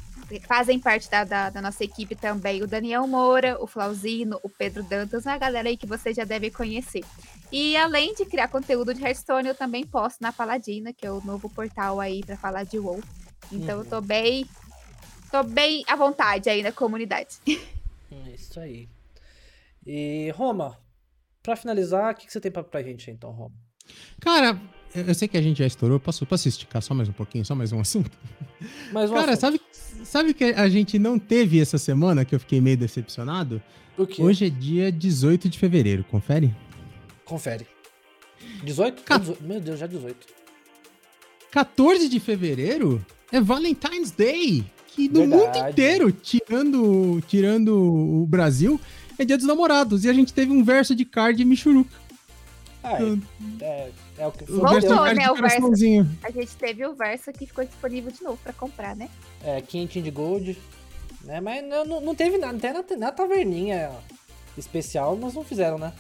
Fazem 0.48 0.80
parte 0.80 1.10
da, 1.10 1.24
da, 1.24 1.50
da 1.50 1.62
nossa 1.62 1.84
equipe 1.84 2.16
também 2.16 2.64
o 2.64 2.68
Daniel 2.68 3.06
Moura, 3.06 3.58
o 3.62 3.68
Flauzino, 3.68 4.40
o 4.42 4.50
Pedro 4.50 4.82
Dantas, 4.84 5.26
uma 5.26 5.38
galera 5.38 5.70
aí 5.70 5.78
que 5.78 5.86
vocês 5.86 6.16
já 6.16 6.24
devem 6.24 6.50
conhecer. 6.50 7.04
E 7.52 7.78
além 7.78 8.14
de 8.14 8.26
criar 8.26 8.48
conteúdo 8.50 8.94
de 8.94 9.02
Hearthstone, 9.02 9.48
eu 9.48 9.56
também 9.56 9.86
posto 9.86 10.22
na 10.22 10.34
Paladina, 10.34 10.92
que 10.92 11.06
é 11.06 11.12
o 11.12 11.22
novo 11.24 11.50
portal 11.50 12.00
aí 12.00 12.24
para 12.24 12.36
falar 12.36 12.64
de 12.64 12.78
WoW. 12.78 13.02
Então 13.52 13.78
uhum. 13.78 13.84
eu 13.84 13.90
tô 13.90 14.02
bem. 14.02 14.46
tô 15.32 15.44
bem 15.44 15.84
à 15.88 15.96
vontade 15.96 16.50
aí 16.50 16.62
na 16.62 16.72
comunidade. 16.72 17.38
É 18.10 18.36
isso 18.36 18.58
aí. 18.58 18.88
E 19.86 20.32
Roma, 20.34 20.78
para 21.44 21.58
finalizar, 21.58 22.14
o 22.14 22.18
que, 22.18 22.26
que 22.26 22.32
você 22.32 22.40
tem 22.40 22.50
pra, 22.50 22.64
pra 22.64 22.82
gente 22.82 23.12
então, 23.12 23.32
Roma? 23.32 23.54
Cara, 24.22 24.60
eu 24.94 25.14
sei 25.14 25.28
que 25.28 25.38
a 25.38 25.42
gente 25.42 25.60
já 25.60 25.66
estourou. 25.66 26.00
Posso, 26.00 26.26
posso 26.26 26.48
esticar 26.48 26.82
só 26.82 26.94
mais 26.94 27.10
um 27.10 27.14
pouquinho, 27.14 27.46
só 27.46 27.54
mais 27.54 27.72
um 27.72 27.80
assunto? 27.82 28.12
Mais 28.92 29.12
um 29.12 29.14
Cara, 29.14 29.34
assunto. 29.34 29.42
sabe, 29.42 29.62
sabe 30.06 30.34
que 30.34 30.46
a 30.46 30.70
gente 30.70 30.98
não 30.98 31.20
teve 31.20 31.60
essa 31.60 31.78
semana 31.78 32.24
que 32.24 32.34
eu 32.34 32.40
fiquei 32.40 32.62
meio 32.62 32.78
decepcionado? 32.78 33.62
O 33.98 34.08
quê? 34.08 34.22
Hoje 34.22 34.46
é 34.46 34.50
dia 34.50 34.92
18 34.92 35.50
de 35.50 35.58
fevereiro, 35.58 36.04
confere? 36.06 36.56
Confere. 37.28 37.68
18? 38.64 39.04
Ca... 39.04 39.20
Meu 39.42 39.60
Deus, 39.60 39.80
já 39.80 39.86
18. 39.86 40.28
14 41.52 42.10
de 42.10 42.20
fevereiro 42.20 43.06
é 43.32 43.42
Valentine's 43.42 44.12
Day. 44.12 44.66
Que 44.88 45.08
no 45.10 45.28
Verdade. 45.28 45.60
mundo 45.60 45.70
inteiro, 45.70 46.12
tirando, 46.12 47.22
tirando 47.28 47.76
o 47.78 48.26
Brasil, 48.26 48.80
é 49.20 49.26
dia 49.26 49.38
dos 49.38 49.46
namorados. 49.46 50.06
E 50.06 50.10
a 50.10 50.14
gente 50.14 50.34
teve 50.34 50.52
um 50.52 50.64
verso 50.64 50.96
de 50.96 51.06
card 51.06 51.44
Michuruca. 51.46 51.96
Ah, 52.84 52.98
é, 53.02 53.64
é, 53.64 53.92
é, 54.18 54.28
o 54.28 54.32
que 54.32 54.46
foi. 54.46 54.56
Voltou, 54.56 55.02
o 55.02 55.14
né, 55.14 55.30
o 55.30 55.36
verso. 55.36 56.08
A 56.24 56.32
gente 56.32 56.56
teve 56.56 56.86
o 56.86 56.96
verso 56.96 57.32
que 57.34 57.46
ficou 57.46 57.66
disponível 57.66 58.12
de 58.12 58.24
novo 58.24 58.40
pra 58.42 58.54
comprar, 58.54 58.96
né? 58.96 59.10
É, 59.44 59.62
quentinho 59.62 60.04
de 60.04 60.10
gold. 60.10 60.58
Né? 61.24 61.42
Mas 61.42 61.64
não, 61.64 62.02
não, 62.02 62.16
teve 62.16 62.38
nada, 62.38 62.58
tem 62.58 62.98
na, 62.98 63.08
na 63.08 63.12
taverninha 63.12 63.92
especial, 64.58 65.16
mas 65.16 65.34
não 65.34 65.44
fizeram, 65.44 65.78
né? 65.78 65.94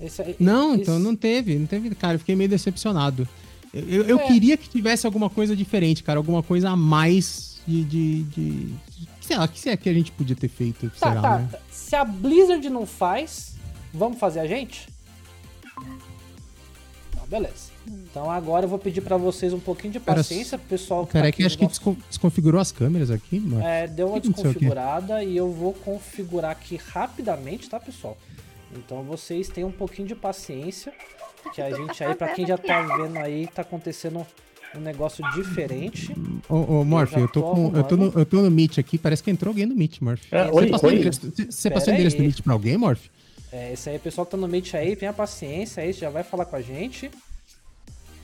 Esse, 0.00 0.36
não, 0.40 0.72
esse... 0.72 0.82
então 0.82 0.98
não 0.98 1.14
teve, 1.14 1.58
não 1.58 1.66
teve. 1.66 1.94
Cara, 1.94 2.14
eu 2.14 2.18
fiquei 2.18 2.34
meio 2.34 2.48
decepcionado. 2.48 3.28
Eu, 3.72 3.82
eu, 3.82 4.04
eu 4.04 4.20
é. 4.20 4.26
queria 4.26 4.56
que 4.56 4.68
tivesse 4.68 5.06
alguma 5.06 5.30
coisa 5.30 5.54
diferente, 5.54 6.02
cara, 6.02 6.18
alguma 6.18 6.42
coisa 6.42 6.70
a 6.70 6.76
mais 6.76 7.60
de. 7.66 7.84
de, 7.84 8.22
de, 8.24 8.74
sei 9.20 9.36
lá, 9.36 9.44
o 9.44 9.48
que 9.48 9.68
é 9.68 9.76
que 9.76 9.88
a 9.88 9.94
gente 9.94 10.10
podia 10.12 10.34
ter 10.34 10.48
feito? 10.48 10.90
Tá, 10.98 11.10
será, 11.10 11.22
tá. 11.22 11.38
Né? 11.38 11.48
Se 11.70 11.94
a 11.94 12.04
Blizzard 12.04 12.68
não 12.68 12.86
faz, 12.86 13.54
vamos 13.92 14.18
fazer 14.18 14.40
a 14.40 14.46
gente? 14.46 14.88
Então, 17.10 17.26
beleza. 17.28 17.70
Então 17.86 18.30
agora 18.30 18.64
eu 18.64 18.68
vou 18.68 18.78
pedir 18.78 19.00
para 19.00 19.16
vocês 19.16 19.52
um 19.52 19.58
pouquinho 19.60 19.92
de 19.92 20.00
paciência, 20.00 20.58
Cara, 20.58 20.68
pessoal. 20.68 21.06
Que 21.06 21.12
Peraí, 21.12 21.30
tá 21.30 21.36
que 21.36 21.44
acho 21.44 21.62
nosso... 21.62 21.80
que 21.80 21.96
desconfigurou 22.08 22.60
as 22.60 22.72
câmeras 22.72 23.10
aqui, 23.10 23.38
mano. 23.38 23.64
É, 23.64 23.86
deu 23.86 24.08
uma 24.08 24.20
desconfigurada 24.20 25.22
e 25.24 25.36
eu 25.36 25.50
vou 25.52 25.72
configurar 25.72 26.50
aqui 26.50 26.76
rapidamente, 26.76 27.68
tá, 27.68 27.78
pessoal? 27.80 28.16
Então 28.76 29.02
vocês 29.02 29.48
tenham 29.48 29.68
um 29.68 29.72
pouquinho 29.72 30.08
de 30.08 30.14
paciência, 30.14 30.92
que 31.54 31.60
a 31.60 31.70
gente 31.74 32.02
aí, 32.02 32.14
para 32.14 32.28
quem 32.28 32.46
já 32.46 32.56
tá 32.58 32.82
vendo 32.82 33.16
aí, 33.18 33.46
tá 33.46 33.62
acontecendo 33.62 34.26
um 34.74 34.80
negócio 34.80 35.24
diferente. 35.32 36.14
Ô, 36.48 36.80
ô 36.80 36.84
Morph, 36.84 37.12
eu, 37.14 37.20
eu, 37.20 37.28
tô 37.28 37.42
com, 37.42 37.76
eu, 37.76 37.84
tô 37.84 37.96
no, 37.96 38.12
eu 38.18 38.24
tô 38.24 38.42
no 38.42 38.50
Meet 38.50 38.78
aqui, 38.78 38.98
parece 38.98 39.22
que 39.22 39.30
entrou 39.30 39.50
alguém 39.50 39.66
no 39.66 39.74
Meet, 39.74 40.00
Morph. 40.00 40.22
É, 40.32 40.44
você 40.44 40.54
oi, 40.54 40.70
passou 40.70 40.88
oi. 40.88 40.94
Endereço, 40.94 41.32
você 41.50 41.70
passou 41.70 41.92
o 41.92 41.94
endereço 41.94 42.16
do 42.16 42.22
Meet 42.22 42.42
pra 42.42 42.52
alguém, 42.52 42.76
Morph? 42.76 43.06
É, 43.52 43.72
esse 43.72 43.90
aí, 43.90 43.98
pessoal 43.98 44.24
que 44.24 44.30
tá 44.30 44.36
no 44.36 44.46
Meet 44.46 44.74
aí, 44.74 44.94
tenha 44.94 45.12
paciência 45.12 45.82
aí, 45.82 45.92
já 45.92 46.08
vai 46.08 46.22
falar 46.22 46.44
com 46.44 46.56
a 46.56 46.62
gente. 46.62 47.10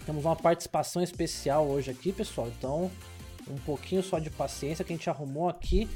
Temos 0.05 0.25
uma 0.25 0.37
participação 0.37 1.03
especial 1.03 1.67
hoje 1.67 1.91
aqui, 1.91 2.13
pessoal, 2.13 2.49
então 2.57 2.91
um 3.51 3.57
pouquinho 3.59 4.03
só 4.03 4.19
de 4.19 4.31
paciência 4.31 4.85
que 4.85 4.93
a 4.93 4.97
gente 4.97 5.11
arrumou 5.11 5.49
aqui. 5.49 5.89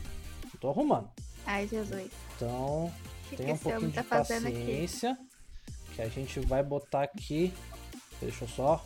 Eu 0.53 0.61
tô 0.61 0.69
arrumando. 0.69 1.09
Ai, 1.47 1.69
Jesus. 1.69 2.11
Então, 2.37 2.93
Tenha 3.37 3.55
um 3.55 3.59
pouquinho 3.59 3.91
tá 3.91 4.03
de 4.03 4.09
paciência. 4.09 5.19
Que 5.95 6.03
a 6.03 6.09
gente 6.09 6.41
vai 6.41 6.63
botar 6.63 7.03
aqui. 7.03 7.53
Deixa 8.21 8.45
eu 8.45 8.49
só. 8.49 8.85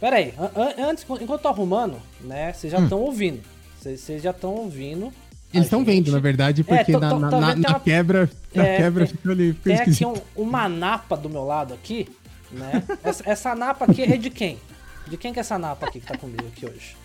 Pera 0.00 0.16
aí, 0.16 0.34
an 0.38 0.88
antes, 0.88 1.04
enquanto 1.04 1.30
eu 1.30 1.38
tô 1.38 1.48
arrumando, 1.48 2.00
né? 2.20 2.52
Vocês 2.52 2.72
já 2.72 2.78
estão 2.80 2.98
hum. 2.98 3.04
ouvindo. 3.04 3.42
Vocês 3.80 4.22
já 4.22 4.30
estão 4.30 4.54
ouvindo. 4.54 5.12
Eles 5.52 5.66
estão 5.66 5.84
vendo, 5.84 6.10
na 6.10 6.18
verdade, 6.18 6.62
é, 6.62 6.64
porque 6.64 6.90
é, 6.90 6.94
tô, 6.94 7.00
tô, 7.00 7.18
na, 7.18 7.30
na, 7.30 7.54
na 7.54 7.68
uma... 7.70 7.80
quebra, 7.80 8.28
na 8.52 8.66
é, 8.66 8.76
quebra 8.76 9.06
ficou 9.06 9.32
ali. 9.32 9.52
Ficou 9.52 9.72
tem 9.72 9.80
aqui 9.80 10.04
um, 10.04 10.14
uma 10.34 10.68
napa 10.68 11.16
do 11.16 11.30
meu 11.30 11.44
lado 11.44 11.72
aqui, 11.72 12.08
né? 12.50 12.82
essa, 13.04 13.22
essa 13.30 13.54
napa 13.54 13.84
aqui 13.84 14.02
é 14.02 14.16
de 14.16 14.30
quem? 14.30 14.58
De 15.06 15.16
quem 15.16 15.32
que 15.32 15.38
é 15.38 15.42
essa 15.42 15.56
napa 15.56 15.86
aqui 15.86 16.00
que 16.00 16.06
tá 16.06 16.18
comigo 16.18 16.44
aqui 16.48 16.66
hoje? 16.66 16.96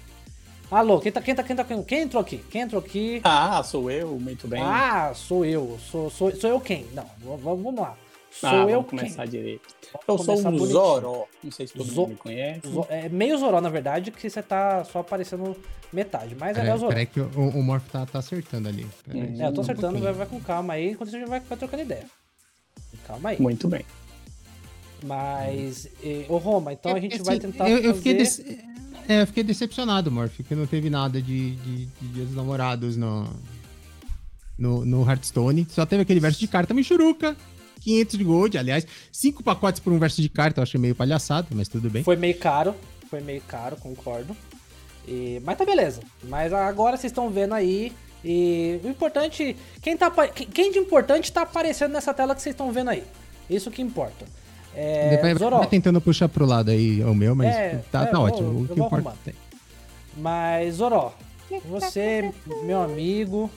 Alô, 0.72 1.00
quem 1.00 1.12
tá, 1.12 1.20
quem 1.20 1.34
tá, 1.34 1.44
quem 1.44 1.56
tá, 1.56 1.66
quem 1.66 2.02
entrou 2.02 2.22
aqui? 2.22 2.38
Quem 2.52 2.62
entrou 2.62 2.80
aqui? 2.80 3.22
Ah, 3.24 3.64
sou 3.64 3.90
eu, 3.90 4.20
muito 4.20 4.48
bem. 4.48 4.62
Ah, 4.62 5.12
sou 5.16 5.44
eu. 5.44 5.80
Sou, 5.90 6.12
sou, 6.12 6.32
sou 6.36 6.48
eu 6.48 6.62
quem? 6.62 6.86
Não, 6.94 7.06
vamos 7.38 7.74
lá. 7.74 7.98
Sou 8.30 8.50
ah, 8.50 8.56
eu 8.58 8.68
vamos 8.68 8.90
começar 8.92 9.24
quem? 9.24 9.32
direito. 9.32 9.68
Vamos 10.08 10.28
eu 10.28 10.38
sou 10.38 10.52
um 10.52 10.58
Zoró. 10.68 11.26
Não 11.44 11.52
sei 11.52 11.66
se 11.66 11.74
todo 11.74 11.90
Zo 11.90 12.02
mundo 12.02 12.10
me 12.10 12.16
conhece. 12.18 12.68
Zo 12.68 12.86
é 12.88 13.10
meio 13.10 13.36
Zoró, 13.40 13.60
na 13.60 13.70
verdade, 13.70 14.12
que 14.12 14.30
você 14.30 14.44
tá 14.44 14.84
só 14.84 15.00
aparecendo 15.00 15.58
metade. 15.92 16.36
Mas 16.40 16.56
é, 16.56 16.68
é 16.68 16.76
o 16.76 16.78
Zoró. 16.78 16.90
Peraí 16.90 17.08
que 17.08 17.20
o, 17.20 17.26
o 17.26 17.64
Morph 17.64 17.90
tá, 17.92 18.06
tá 18.06 18.20
acertando 18.20 18.70
ali. 18.70 18.86
Hum, 19.12 19.42
é, 19.42 19.48
eu 19.48 19.54
tô 19.54 19.62
acertando, 19.62 19.98
um 19.98 20.02
vai, 20.02 20.14
vai, 20.14 20.28
com 20.28 20.40
calma 20.40 20.74
aí, 20.74 20.92
enquanto 20.92 21.10
a 21.10 21.12
gente 21.18 21.28
vai, 21.28 21.40
vai 21.40 21.58
trocando 21.58 21.82
ideia. 21.82 22.06
Calma 23.08 23.30
aí. 23.30 23.42
Muito 23.42 23.68
bem. 23.68 23.84
Mas, 25.04 25.90
ô 26.28 26.38
Roma, 26.38 26.74
então 26.74 26.96
a 26.96 27.00
gente 27.00 27.18
vai 27.24 27.40
tentar 27.40 27.68
eu, 27.68 27.80
eu 27.80 27.96
fazer... 27.96 28.26
Fiquei 28.26 28.70
é, 29.10 29.24
eu 29.24 29.28
fiquei 29.28 29.44
decepcionado, 29.44 30.12
Morph, 30.12 30.40
que 30.48 30.54
não 30.54 30.68
teve 30.68 30.88
nada 30.88 31.20
de, 31.20 31.56
de, 31.56 31.86
de 31.88 32.08
Dia 32.10 32.26
dos 32.26 32.36
Namorados 32.36 32.96
no, 32.96 33.28
no, 34.56 34.86
no 34.86 35.10
Hearthstone. 35.10 35.66
Só 35.68 35.84
teve 35.84 36.04
aquele 36.04 36.20
verso 36.20 36.40
de 36.40 36.48
carta 36.48 36.76
Michuruca, 36.76 37.36
500 37.82 38.18
de 38.20 38.24
gold. 38.24 38.58
Aliás, 38.60 38.86
cinco 39.12 39.42
pacotes 39.42 39.80
por 39.80 39.92
um 39.92 39.98
verso 39.98 40.22
de 40.22 40.30
carta 40.30 40.60
eu 40.60 40.64
achei 40.64 40.80
meio 40.80 40.94
palhaçado, 40.94 41.48
mas 41.56 41.68
tudo 41.68 41.90
bem. 41.90 42.04
Foi 42.04 42.16
meio 42.16 42.38
caro, 42.38 42.76
foi 43.10 43.20
meio 43.20 43.42
caro, 43.42 43.76
concordo. 43.78 44.38
E, 45.08 45.42
mas 45.44 45.58
tá 45.58 45.66
beleza. 45.66 46.02
Mas 46.26 46.54
agora 46.54 46.96
vocês 46.96 47.10
estão 47.10 47.32
vendo 47.32 47.56
aí. 47.56 47.92
E 48.24 48.80
o 48.84 48.90
importante. 48.90 49.56
Quem, 49.82 49.98
tá, 49.98 50.12
quem 50.54 50.72
de 50.72 50.78
importante 50.78 51.32
tá 51.32 51.42
aparecendo 51.42 51.94
nessa 51.94 52.14
tela 52.14 52.36
que 52.36 52.44
vocês 52.44 52.54
estão 52.54 52.72
vendo 52.72 52.92
aí. 52.92 53.04
Isso 53.50 53.72
que 53.72 53.82
importa. 53.82 54.28
É, 54.76 55.18
vai, 55.18 55.34
vai 55.34 55.68
tentando 55.68 56.00
puxar 56.00 56.30
pro 56.30 56.46
lado 56.46 56.72
aí 56.72 57.04
o 57.04 57.14
meu, 57.14 57.36
mas 57.36 57.56
é, 57.56 57.84
tá, 57.92 58.06
tá 58.06 58.18
é, 58.18 58.22
ótimo. 58.22 58.50
Eu, 58.50 58.64
o 58.64 58.68
que 58.68 58.80
importa 58.80 59.18
tem. 59.26 59.34
Mas, 60.16 60.76
Zoró, 60.76 61.14
você, 61.66 62.32
meu 62.64 62.82
amigo, 62.82 63.50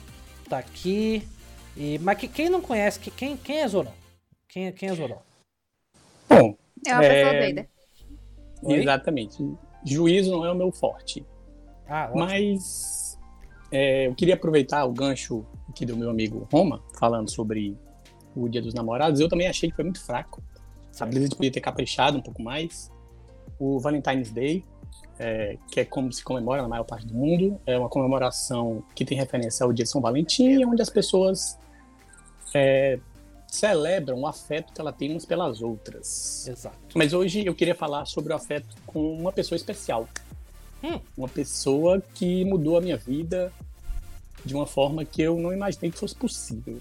tá 0.49 0.57
aqui. 0.57 1.27
E, 1.75 1.99
mas 1.99 2.17
quem 2.17 2.49
não 2.49 2.61
conhece, 2.61 2.99
quem, 2.99 3.37
quem 3.37 3.59
é 3.59 3.67
Zoró? 3.67 3.91
Quem, 4.47 4.71
quem 4.71 4.89
é 4.89 4.95
Zoró? 4.95 5.21
Bom, 6.29 6.55
é 6.85 6.93
uma 6.93 6.99
pessoa 7.01 7.33
é, 7.33 7.39
doida. 7.41 7.69
Exatamente. 8.65 9.37
Juízo 9.85 10.31
não 10.31 10.45
é 10.45 10.51
o 10.51 10.55
meu 10.55 10.71
forte. 10.71 11.25
Ah, 11.87 12.11
mas 12.15 13.17
é, 13.71 14.07
eu 14.07 14.15
queria 14.15 14.35
aproveitar 14.35 14.85
o 14.85 14.93
gancho 14.93 15.45
aqui 15.69 15.85
do 15.85 15.97
meu 15.97 16.09
amigo 16.09 16.47
Roma, 16.51 16.81
falando 16.97 17.29
sobre 17.29 17.77
o 18.35 18.47
Dia 18.47 18.61
dos 18.61 18.73
Namorados. 18.73 19.19
Eu 19.19 19.27
também 19.27 19.47
achei 19.47 19.69
que 19.69 19.75
foi 19.75 19.83
muito 19.83 20.03
fraco. 20.03 20.41
A 20.99 21.05
Blizzard 21.05 21.35
podia 21.35 21.51
ter 21.51 21.61
caprichado 21.61 22.17
um 22.17 22.21
pouco 22.21 22.41
mais. 22.41 22.91
O 23.59 23.79
Valentine's 23.79 24.31
Day, 24.31 24.63
é, 25.19 25.57
que 25.71 25.79
é 25.79 25.85
como 25.85 26.11
se 26.11 26.23
comemora 26.23 26.61
na 26.61 26.67
maior 26.67 26.83
parte 26.83 27.05
do 27.05 27.13
mundo, 27.13 27.59
é 27.65 27.77
uma 27.77 27.89
comemoração 27.89 28.83
que 28.95 29.05
tem 29.05 29.17
referência 29.17 29.63
ao 29.63 29.73
Dia 29.73 29.85
de 29.85 29.89
São 29.89 30.01
Valentim, 30.01 30.63
onde 30.65 30.81
as 30.81 30.89
pessoas 30.89 31.57
é, 32.53 32.99
celebram 33.47 34.19
o 34.21 34.27
afeto 34.27 34.73
que 34.73 34.81
ela 34.81 34.91
tem 34.91 35.11
umas 35.11 35.25
pelas 35.25 35.61
outras. 35.61 36.47
Exato. 36.47 36.77
Mas 36.95 37.13
hoje 37.13 37.45
eu 37.45 37.53
queria 37.53 37.75
falar 37.75 38.05
sobre 38.05 38.33
o 38.33 38.35
afeto 38.35 38.75
com 38.85 39.13
uma 39.13 39.31
pessoa 39.31 39.55
especial. 39.55 40.07
Hum. 40.83 40.99
Uma 41.15 41.29
pessoa 41.29 42.01
que 42.13 42.43
mudou 42.45 42.77
a 42.77 42.81
minha 42.81 42.97
vida 42.97 43.53
de 44.43 44.53
uma 44.53 44.65
forma 44.65 45.05
que 45.05 45.21
eu 45.21 45.37
não 45.37 45.53
imaginei 45.53 45.91
que 45.91 45.97
fosse 45.97 46.15
possível. 46.15 46.79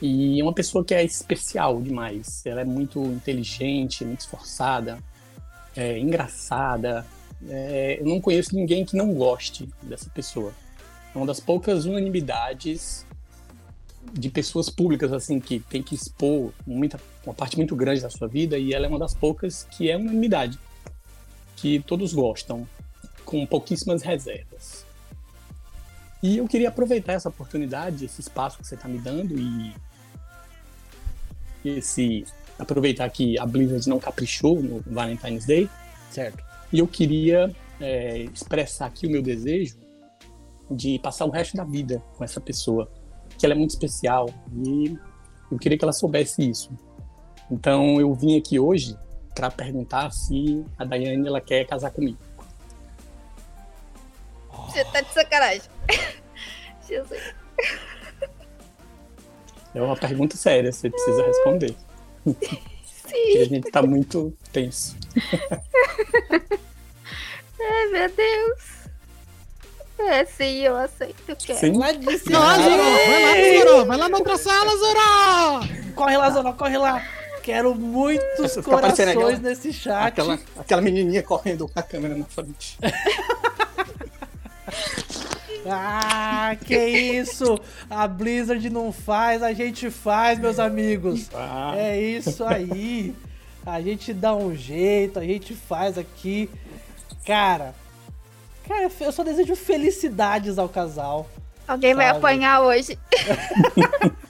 E 0.00 0.40
é 0.40 0.42
uma 0.42 0.52
pessoa 0.52 0.84
que 0.84 0.94
é 0.94 1.02
especial 1.04 1.80
demais. 1.80 2.44
Ela 2.44 2.60
é 2.60 2.64
muito 2.64 3.02
inteligente, 3.04 4.04
muito 4.04 4.20
esforçada, 4.20 4.98
é, 5.74 5.98
engraçada. 5.98 7.06
É, 7.48 7.98
eu 8.00 8.06
não 8.06 8.20
conheço 8.20 8.54
ninguém 8.54 8.84
que 8.84 8.96
não 8.96 9.14
goste 9.14 9.68
dessa 9.82 10.10
pessoa. 10.10 10.52
É 11.14 11.18
uma 11.18 11.26
das 11.26 11.40
poucas 11.40 11.86
unanimidades 11.86 13.06
de 14.12 14.28
pessoas 14.30 14.70
públicas 14.70 15.12
assim 15.12 15.40
que 15.40 15.58
tem 15.60 15.82
que 15.82 15.94
expor 15.94 16.52
muita, 16.66 17.00
uma 17.24 17.34
parte 17.34 17.56
muito 17.56 17.74
grande 17.74 18.00
da 18.00 18.10
sua 18.10 18.28
vida 18.28 18.56
e 18.56 18.72
ela 18.72 18.86
é 18.86 18.88
uma 18.88 18.98
das 18.98 19.14
poucas 19.14 19.64
que 19.64 19.90
é 19.90 19.96
unanimidade, 19.96 20.58
que 21.56 21.80
todos 21.80 22.14
gostam, 22.14 22.66
com 23.24 23.44
pouquíssimas 23.44 24.02
reservas. 24.02 24.86
E 26.22 26.38
eu 26.38 26.46
queria 26.46 26.68
aproveitar 26.68 27.14
essa 27.14 27.28
oportunidade, 27.28 28.04
esse 28.04 28.20
espaço 28.20 28.58
que 28.58 28.66
você 28.66 28.74
está 28.74 28.88
me 28.88 28.98
dando 28.98 29.38
e 29.38 29.74
esse 31.68 32.24
aproveitar 32.58 33.08
que 33.10 33.38
a 33.38 33.46
Blizzard 33.46 33.88
não 33.88 33.98
caprichou 33.98 34.62
no 34.62 34.82
Valentine's 34.86 35.46
Day, 35.46 35.68
certo? 36.10 36.42
E 36.72 36.78
eu 36.78 36.86
queria 36.86 37.54
é, 37.80 38.18
expressar 38.18 38.86
aqui 38.86 39.06
o 39.06 39.10
meu 39.10 39.22
desejo 39.22 39.78
de 40.70 40.98
passar 40.98 41.26
o 41.26 41.30
resto 41.30 41.56
da 41.56 41.64
vida 41.64 42.02
com 42.16 42.24
essa 42.24 42.40
pessoa 42.40 42.90
que 43.38 43.44
ela 43.44 43.54
é 43.54 43.58
muito 43.58 43.70
especial 43.70 44.28
e 44.64 44.98
eu 45.50 45.58
queria 45.58 45.78
que 45.78 45.84
ela 45.84 45.92
soubesse 45.92 46.48
isso. 46.48 46.70
Então 47.50 48.00
eu 48.00 48.12
vim 48.14 48.38
aqui 48.38 48.58
hoje 48.58 48.96
para 49.34 49.50
perguntar 49.50 50.10
se 50.10 50.64
a 50.78 50.84
Daiane 50.84 51.26
ela 51.26 51.40
quer 51.40 51.66
casar 51.66 51.90
comigo. 51.90 52.18
Você 54.50 54.84
tá 54.86 55.00
de 55.00 55.12
sacanagem. 55.12 55.70
Jesus. 56.88 57.34
É 59.76 59.82
uma 59.82 59.94
pergunta 59.94 60.38
séria, 60.38 60.72
você 60.72 60.88
precisa 60.88 61.22
responder. 61.22 61.74
Sim. 62.24 62.34
Porque 63.02 63.38
a 63.38 63.44
gente 63.44 63.70
tá 63.70 63.82
muito 63.82 64.32
tenso. 64.50 64.96
Ai, 67.60 67.86
meu 67.92 68.08
Deus. 68.08 68.76
É, 69.98 70.24
sim, 70.24 70.62
eu 70.62 70.76
aceito. 70.76 71.36
Quero. 71.36 71.58
Sim. 71.58 71.76
Lá 71.76 71.92
de 71.92 72.18
cima. 72.18 72.40
Vai 72.40 72.58
lá, 72.58 72.64
Zoró. 72.64 72.84
Vai 73.06 73.22
lá, 73.22 73.58
Zoró. 73.58 73.84
Vai 73.84 73.98
lá 73.98 74.08
na 74.08 74.16
outra 74.16 74.38
sala, 74.38 74.76
Zoró. 74.78 75.60
Corre 75.94 76.16
lá, 76.16 76.30
Zoró. 76.30 76.52
Corre 76.54 76.78
lá. 76.78 77.06
Quero 77.42 77.74
muitos 77.74 78.56
corações 78.64 79.08
aquela, 79.08 79.38
nesse 79.38 79.74
chat. 79.74 80.06
Aquela, 80.06 80.38
aquela 80.58 80.80
menininha 80.80 81.22
correndo 81.22 81.68
com 81.68 81.78
a 81.78 81.82
câmera 81.82 82.14
na 82.16 82.24
frente. 82.24 82.78
ah, 85.70 86.56
que 86.64 86.76
isso! 86.76 87.58
A 87.88 88.06
Blizzard 88.06 88.68
não 88.70 88.92
faz, 88.92 89.42
a 89.42 89.52
gente 89.52 89.90
faz, 89.90 90.38
meus 90.38 90.58
amigos. 90.58 91.30
Ah. 91.34 91.74
É 91.76 92.00
isso 92.00 92.44
aí. 92.44 93.14
A 93.64 93.80
gente 93.80 94.12
dá 94.12 94.34
um 94.34 94.54
jeito, 94.54 95.18
a 95.18 95.24
gente 95.24 95.54
faz 95.54 95.98
aqui. 95.98 96.48
Cara, 97.24 97.74
Cara, 98.68 98.90
eu 99.00 99.12
só 99.12 99.22
desejo 99.22 99.54
felicidades 99.54 100.58
ao 100.58 100.68
casal. 100.68 101.28
Alguém 101.66 101.94
sabe? 101.94 102.04
vai 102.04 102.16
apanhar 102.16 102.62
hoje. 102.62 102.98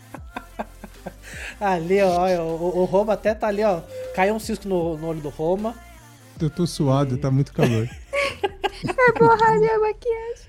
ali, 1.59 2.03
ó, 2.03 2.29
o, 2.43 2.81
o, 2.81 2.85
Roma 2.85 3.15
até 3.15 3.35
tá 3.35 3.49
ali, 3.49 3.65
ó. 3.65 3.81
Caiu 4.15 4.35
um 4.35 4.39
cisco 4.39 4.69
no, 4.69 4.99
no 4.99 5.07
olho 5.09 5.21
do 5.21 5.31
Roma. 5.31 5.75
Eu 6.41 6.51
tô 6.51 6.67
suado, 6.67 7.15
e... 7.15 7.19
tá 7.19 7.31
muito 7.31 7.53
calor. 7.53 7.89
é 8.85 9.19
borrar 9.19 9.59
minha 9.59 9.79
maquiagem. 9.79 10.46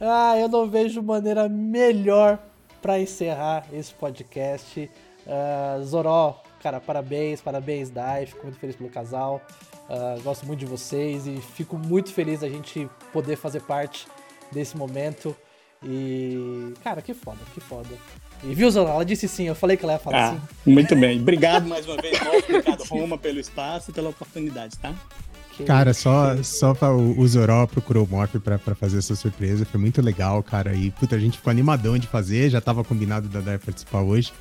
Ah, 0.00 0.38
eu 0.38 0.48
não 0.48 0.68
vejo 0.68 1.02
maneira 1.02 1.48
melhor 1.48 2.38
para 2.82 3.00
encerrar 3.00 3.66
esse 3.72 3.92
podcast. 3.94 4.90
Uh, 5.26 5.82
Zoró, 5.82 6.42
cara, 6.62 6.80
parabéns, 6.80 7.40
parabéns, 7.40 7.90
Dai. 7.90 8.26
Fico 8.26 8.42
muito 8.44 8.58
feliz 8.58 8.76
pelo 8.76 8.90
casal. 8.90 9.40
Uh, 9.88 10.20
gosto 10.22 10.46
muito 10.46 10.60
de 10.60 10.66
vocês 10.66 11.26
e 11.26 11.36
fico 11.36 11.78
muito 11.78 12.12
feliz 12.12 12.42
a 12.42 12.48
gente 12.48 12.88
poder 13.12 13.36
fazer 13.36 13.62
parte 13.62 14.06
desse 14.52 14.76
momento. 14.76 15.34
E, 15.82 16.74
cara, 16.82 17.00
que 17.00 17.14
foda, 17.14 17.38
que 17.54 17.60
foda. 17.60 17.88
E 18.44 18.54
viu, 18.54 18.70
Zona? 18.70 18.90
Ela 18.90 19.04
disse 19.04 19.26
sim, 19.28 19.44
eu 19.44 19.54
falei 19.54 19.76
que 19.76 19.84
ela 19.84 19.94
ia 19.94 19.98
falar 19.98 20.28
ah, 20.28 20.32
sim. 20.32 20.70
Muito 20.70 20.94
bem. 20.94 21.20
Obrigado 21.20 21.66
mais 21.68 21.86
uma 21.86 21.96
vez, 21.96 22.18
obrigado, 22.20 22.82
Roma, 22.84 23.16
pelo 23.16 23.40
espaço 23.40 23.90
e 23.90 23.94
pela 23.94 24.10
oportunidade, 24.10 24.78
tá? 24.78 24.94
Cara, 25.64 25.94
só, 25.94 26.42
só 26.42 26.74
pra, 26.74 26.92
o, 26.92 27.18
o 27.18 27.28
Zoró 27.28 27.66
procurou 27.66 28.04
o 28.04 28.08
Morph 28.08 28.36
pra, 28.36 28.58
pra 28.58 28.74
fazer 28.74 28.98
essa 28.98 29.14
surpresa. 29.14 29.64
Foi 29.64 29.80
muito 29.80 30.02
legal, 30.02 30.42
cara. 30.42 30.74
E, 30.74 30.90
puta, 30.90 31.16
a 31.16 31.18
gente 31.18 31.38
ficou 31.38 31.50
animadão 31.50 31.96
de 31.96 32.06
fazer. 32.06 32.50
Já 32.50 32.60
tava 32.60 32.84
combinado 32.84 33.28
da 33.28 33.40
Dai 33.40 33.58
participar 33.58 34.00
hoje. 34.00 34.32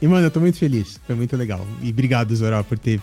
E, 0.00 0.06
mano, 0.06 0.26
eu 0.26 0.30
tô 0.30 0.40
muito 0.40 0.58
feliz. 0.58 1.00
Foi 1.06 1.14
muito 1.14 1.36
legal. 1.36 1.66
E 1.80 1.90
obrigado, 1.90 2.34
Zoró, 2.34 2.62
por 2.62 2.78
ter. 2.78 3.00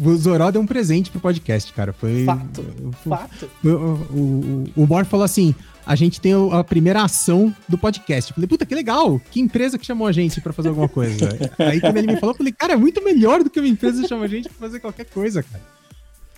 O, 0.00 0.08
o 0.08 0.16
Zoró 0.16 0.50
deu 0.50 0.60
um 0.60 0.66
presente 0.66 1.10
pro 1.10 1.20
podcast, 1.20 1.72
cara. 1.72 1.92
Foi. 1.92 2.24
Fato. 2.24 2.64
Fato. 3.08 3.50
O, 3.62 3.68
o, 3.68 4.64
o, 4.76 4.84
o 4.84 5.04
falou 5.04 5.24
assim: 5.24 5.54
a 5.86 5.94
gente 5.94 6.20
tem 6.20 6.32
a 6.52 6.64
primeira 6.64 7.02
ação 7.02 7.54
do 7.68 7.76
podcast. 7.76 8.30
Eu 8.30 8.34
falei, 8.36 8.48
puta, 8.48 8.64
que 8.64 8.74
legal! 8.74 9.20
Que 9.30 9.40
empresa 9.40 9.78
que 9.78 9.84
chamou 9.84 10.06
a 10.06 10.12
gente 10.12 10.40
pra 10.40 10.52
fazer 10.52 10.70
alguma 10.70 10.88
coisa. 10.88 11.28
Aí 11.58 11.80
quando 11.80 11.96
ele 11.98 12.06
me 12.06 12.18
falou, 12.18 12.32
eu 12.32 12.38
falei, 12.38 12.52
cara, 12.52 12.72
é 12.72 12.76
muito 12.76 13.04
melhor 13.04 13.42
do 13.42 13.50
que 13.50 13.60
uma 13.60 13.68
empresa 13.68 14.02
que 14.02 14.08
chama 14.08 14.24
a 14.24 14.28
gente 14.28 14.48
pra 14.48 14.66
fazer 14.66 14.80
qualquer 14.80 15.04
coisa, 15.06 15.42
cara. 15.42 15.62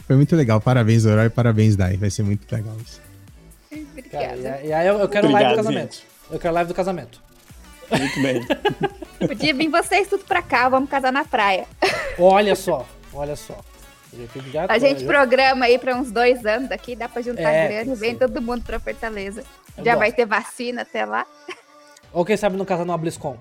Foi 0.07 0.17
muito 0.17 0.37
legal. 0.37 0.61
Parabéns, 0.61 1.03
Zoró, 1.03 1.25
e 1.25 1.31
parabéns, 1.31 1.77
Dai. 1.77 1.97
Vai 1.97 2.11
ser 2.11 2.23
muito 2.23 2.51
legal 2.53 2.77
isso. 2.85 3.01
Obrigada. 3.73 4.61
e 4.63 4.73
aí 4.73 4.87
eu, 4.87 4.99
eu 4.99 5.09
quero 5.09 5.27
Obrigado, 5.27 5.43
live 5.43 5.51
do 5.51 5.65
casamento. 5.65 5.95
Gente. 5.95 6.07
Eu 6.31 6.39
quero 6.39 6.55
live 6.55 6.69
do 6.69 6.75
casamento. 6.75 7.23
Muito 7.91 8.23
bem. 8.23 8.47
Podia 9.27 9.55
vir 9.55 9.69
vocês 9.69 10.09
tudo 10.09 10.25
pra 10.25 10.43
cá, 10.43 10.69
vamos 10.69 10.91
casar 10.91 11.13
na 11.13 11.25
praia. 11.25 11.67
Olha 12.19 12.55
só, 12.55 12.87
olha 13.13 13.37
só. 13.37 13.59
a 14.69 14.79
gente 14.79 15.05
programa 15.05 15.67
aí 15.67 15.79
pra 15.79 15.97
uns 15.97 16.11
dois 16.11 16.45
anos 16.45 16.69
daqui, 16.69 16.95
dá 16.95 17.09
pra 17.09 17.23
juntar 17.23 17.51
é, 17.51 17.69
grana 17.69 17.93
e 17.93 17.97
vem 17.97 18.15
todo 18.17 18.41
mundo 18.43 18.63
pra 18.65 18.79
Fortaleza. 18.79 19.43
Eu 19.77 19.85
Já 19.85 19.93
gosto. 19.93 19.99
vai 19.99 20.13
ter 20.13 20.27
vacina 20.27 20.83
até 20.83 21.05
lá. 21.05 21.27
Ou 22.13 22.25
quem 22.25 22.37
sabe 22.37 22.57
não 22.57 22.65
casar 22.65 22.85
no 22.85 22.97
BlizzCon. 22.97 23.39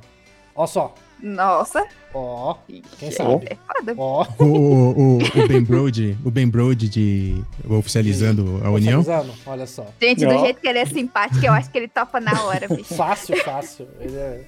Ó 0.56 0.66
só. 0.68 0.94
Nossa. 1.26 1.84
Ó, 2.14 2.56
quem 3.00 3.10
sabe? 3.10 3.48
É. 3.50 3.58
Ó. 3.98 4.28
O, 4.38 4.44
o, 4.46 5.18
o, 5.18 5.48
Ben 5.48 5.64
Brody, 5.64 6.16
o 6.24 6.30
Ben 6.30 6.48
Brody 6.48 6.88
de 6.88 7.44
oficializando 7.68 8.62
a 8.64 8.70
união. 8.70 9.00
Oficializando, 9.00 9.34
olha 9.48 9.66
só. 9.66 9.88
Gente, 10.00 10.24
do 10.24 10.38
jeito 10.38 10.62
que 10.62 10.68
ele 10.68 10.78
é 10.78 10.86
simpático, 10.86 11.44
eu 11.44 11.52
acho 11.52 11.72
que 11.72 11.80
ele 11.80 11.88
topa 11.88 12.20
na 12.20 12.44
hora, 12.44 12.68
bicho. 12.68 12.94
fácil, 12.94 13.36
fácil. 13.44 13.88
Ele 14.00 14.16
é 14.16 14.44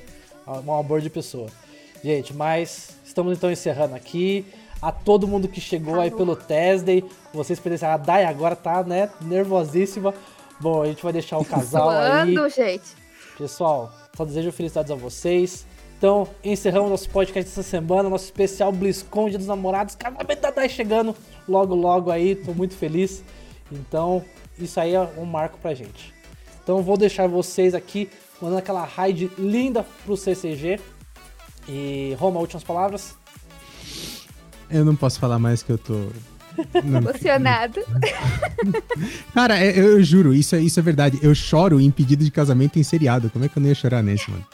um 0.47 0.71
amor 0.71 1.01
de 1.01 1.09
pessoa. 1.09 1.49
Gente, 2.03 2.31
mas 2.31 2.91
estamos 3.03 3.35
então 3.35 3.51
encerrando 3.51 3.95
aqui. 3.95 4.45
A 4.79 4.91
todo 4.91 5.27
mundo 5.27 5.47
que 5.47 5.59
chegou 5.59 5.99
aí 5.99 6.11
pelo 6.11 6.35
Thursday, 6.35 7.03
vocês 7.33 7.59
presenciaram. 7.59 7.95
A 7.95 7.97
Dai 7.97 8.25
agora 8.25 8.55
tá, 8.55 8.83
né, 8.83 9.09
nervosíssima. 9.19 10.13
Bom, 10.59 10.83
a 10.83 10.85
gente 10.85 11.01
vai 11.01 11.11
deixar 11.11 11.39
o 11.39 11.45
casal 11.45 11.89
Suando, 11.89 12.43
aí. 12.43 12.49
gente. 12.51 12.85
Pessoal, 13.35 13.91
só 14.15 14.23
desejo 14.23 14.51
felicidades 14.51 14.91
a 14.91 14.95
vocês. 14.95 15.65
Então, 15.97 16.27
encerramos 16.43 16.91
nosso 16.91 17.09
podcast 17.09 17.51
essa 17.51 17.63
semana, 17.63 18.07
nosso 18.07 18.25
especial 18.25 18.71
BlizzCon 18.71 19.29
Dia 19.29 19.39
dos 19.39 19.47
Namorados. 19.47 19.95
Casamento 19.95 20.39
da 20.39 20.51
Dai 20.51 20.69
chegando 20.69 21.15
logo, 21.49 21.73
logo 21.73 22.11
aí. 22.11 22.35
Tô 22.35 22.53
muito 22.53 22.75
feliz. 22.75 23.23
Então, 23.71 24.23
isso 24.59 24.79
aí 24.79 24.93
é 24.93 25.01
um 25.17 25.25
marco 25.25 25.57
pra 25.57 25.73
gente. 25.73 26.13
Então, 26.63 26.83
vou 26.83 26.97
deixar 26.97 27.27
vocês 27.27 27.73
aqui 27.73 28.11
mandando 28.39 28.59
aquela 28.59 28.83
raid 28.85 29.31
linda 29.39 29.83
pro 30.05 30.15
CCG. 30.15 30.79
E, 31.67 32.15
Roma, 32.19 32.39
últimas 32.39 32.63
palavras? 32.63 33.15
Eu 34.69 34.85
não 34.85 34.95
posso 34.95 35.19
falar 35.19 35.39
mais 35.39 35.63
que 35.63 35.71
eu 35.71 35.79
tô 35.79 36.09
Emocionado. 36.73 37.81
Cara, 39.33 39.59
é, 39.59 39.77
eu, 39.77 39.97
eu, 39.97 40.03
juro, 40.03 40.33
isso 40.33 40.55
é, 40.55 40.59
isso 40.59 40.79
é 40.79 40.83
verdade. 40.83 41.19
Eu 41.21 41.33
choro 41.35 41.79
em 41.79 41.91
pedido 41.91 42.23
de 42.23 42.31
casamento 42.31 42.79
em 42.79 42.83
seriado. 42.83 43.29
Como 43.29 43.45
é 43.45 43.49
que 43.49 43.57
eu 43.57 43.61
não 43.61 43.69
ia 43.69 43.75
chorar 43.75 44.01
nesse, 44.01 44.29
mano? 44.31 44.45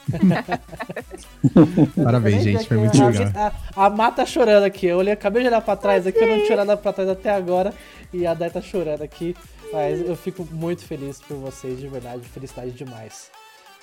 Parabéns, 2.03 2.43
gente. 2.43 2.67
Foi 2.67 2.77
muito 2.77 2.97
legal. 3.03 3.53
A, 3.75 3.85
a 3.85 3.89
Má 3.89 4.11
tá 4.11 4.25
chorando 4.25 4.63
aqui. 4.63 4.87
Eu 4.87 4.97
olhei, 4.97 5.13
acabei 5.13 5.41
de 5.41 5.47
olhar 5.47 5.61
pra 5.61 5.75
trás 5.75 6.05
aqui, 6.05 6.19
eu 6.19 6.27
não 6.27 6.45
tinha 6.45 6.61
olhado 6.61 6.77
pra 6.77 6.93
trás 6.93 7.09
até 7.09 7.31
agora. 7.31 7.73
E 8.11 8.25
a 8.25 8.33
Dai 8.33 8.49
tá 8.49 8.61
chorando 8.61 9.01
aqui. 9.01 9.35
Mas 9.71 10.01
eu 10.01 10.15
fico 10.15 10.47
muito 10.51 10.85
feliz 10.85 11.19
por 11.19 11.37
vocês, 11.37 11.79
de 11.79 11.87
verdade. 11.87 12.21
Felicidade 12.29 12.71
demais. 12.71 13.31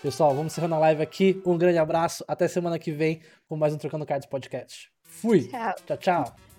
Pessoal, 0.02 0.34
vamos 0.34 0.52
encerrando 0.52 0.76
a 0.76 0.78
live 0.78 1.02
aqui. 1.02 1.42
Um 1.44 1.58
grande 1.58 1.78
abraço. 1.78 2.24
Até 2.26 2.48
semana 2.48 2.78
que 2.78 2.92
vem 2.92 3.20
com 3.48 3.56
mais 3.56 3.74
um 3.74 3.78
Trocando 3.78 4.06
Cards 4.06 4.26
Podcast. 4.26 4.90
Fui. 5.02 5.48
Tchau, 5.48 5.74
tchau. 5.84 5.96
tchau. 5.96 6.49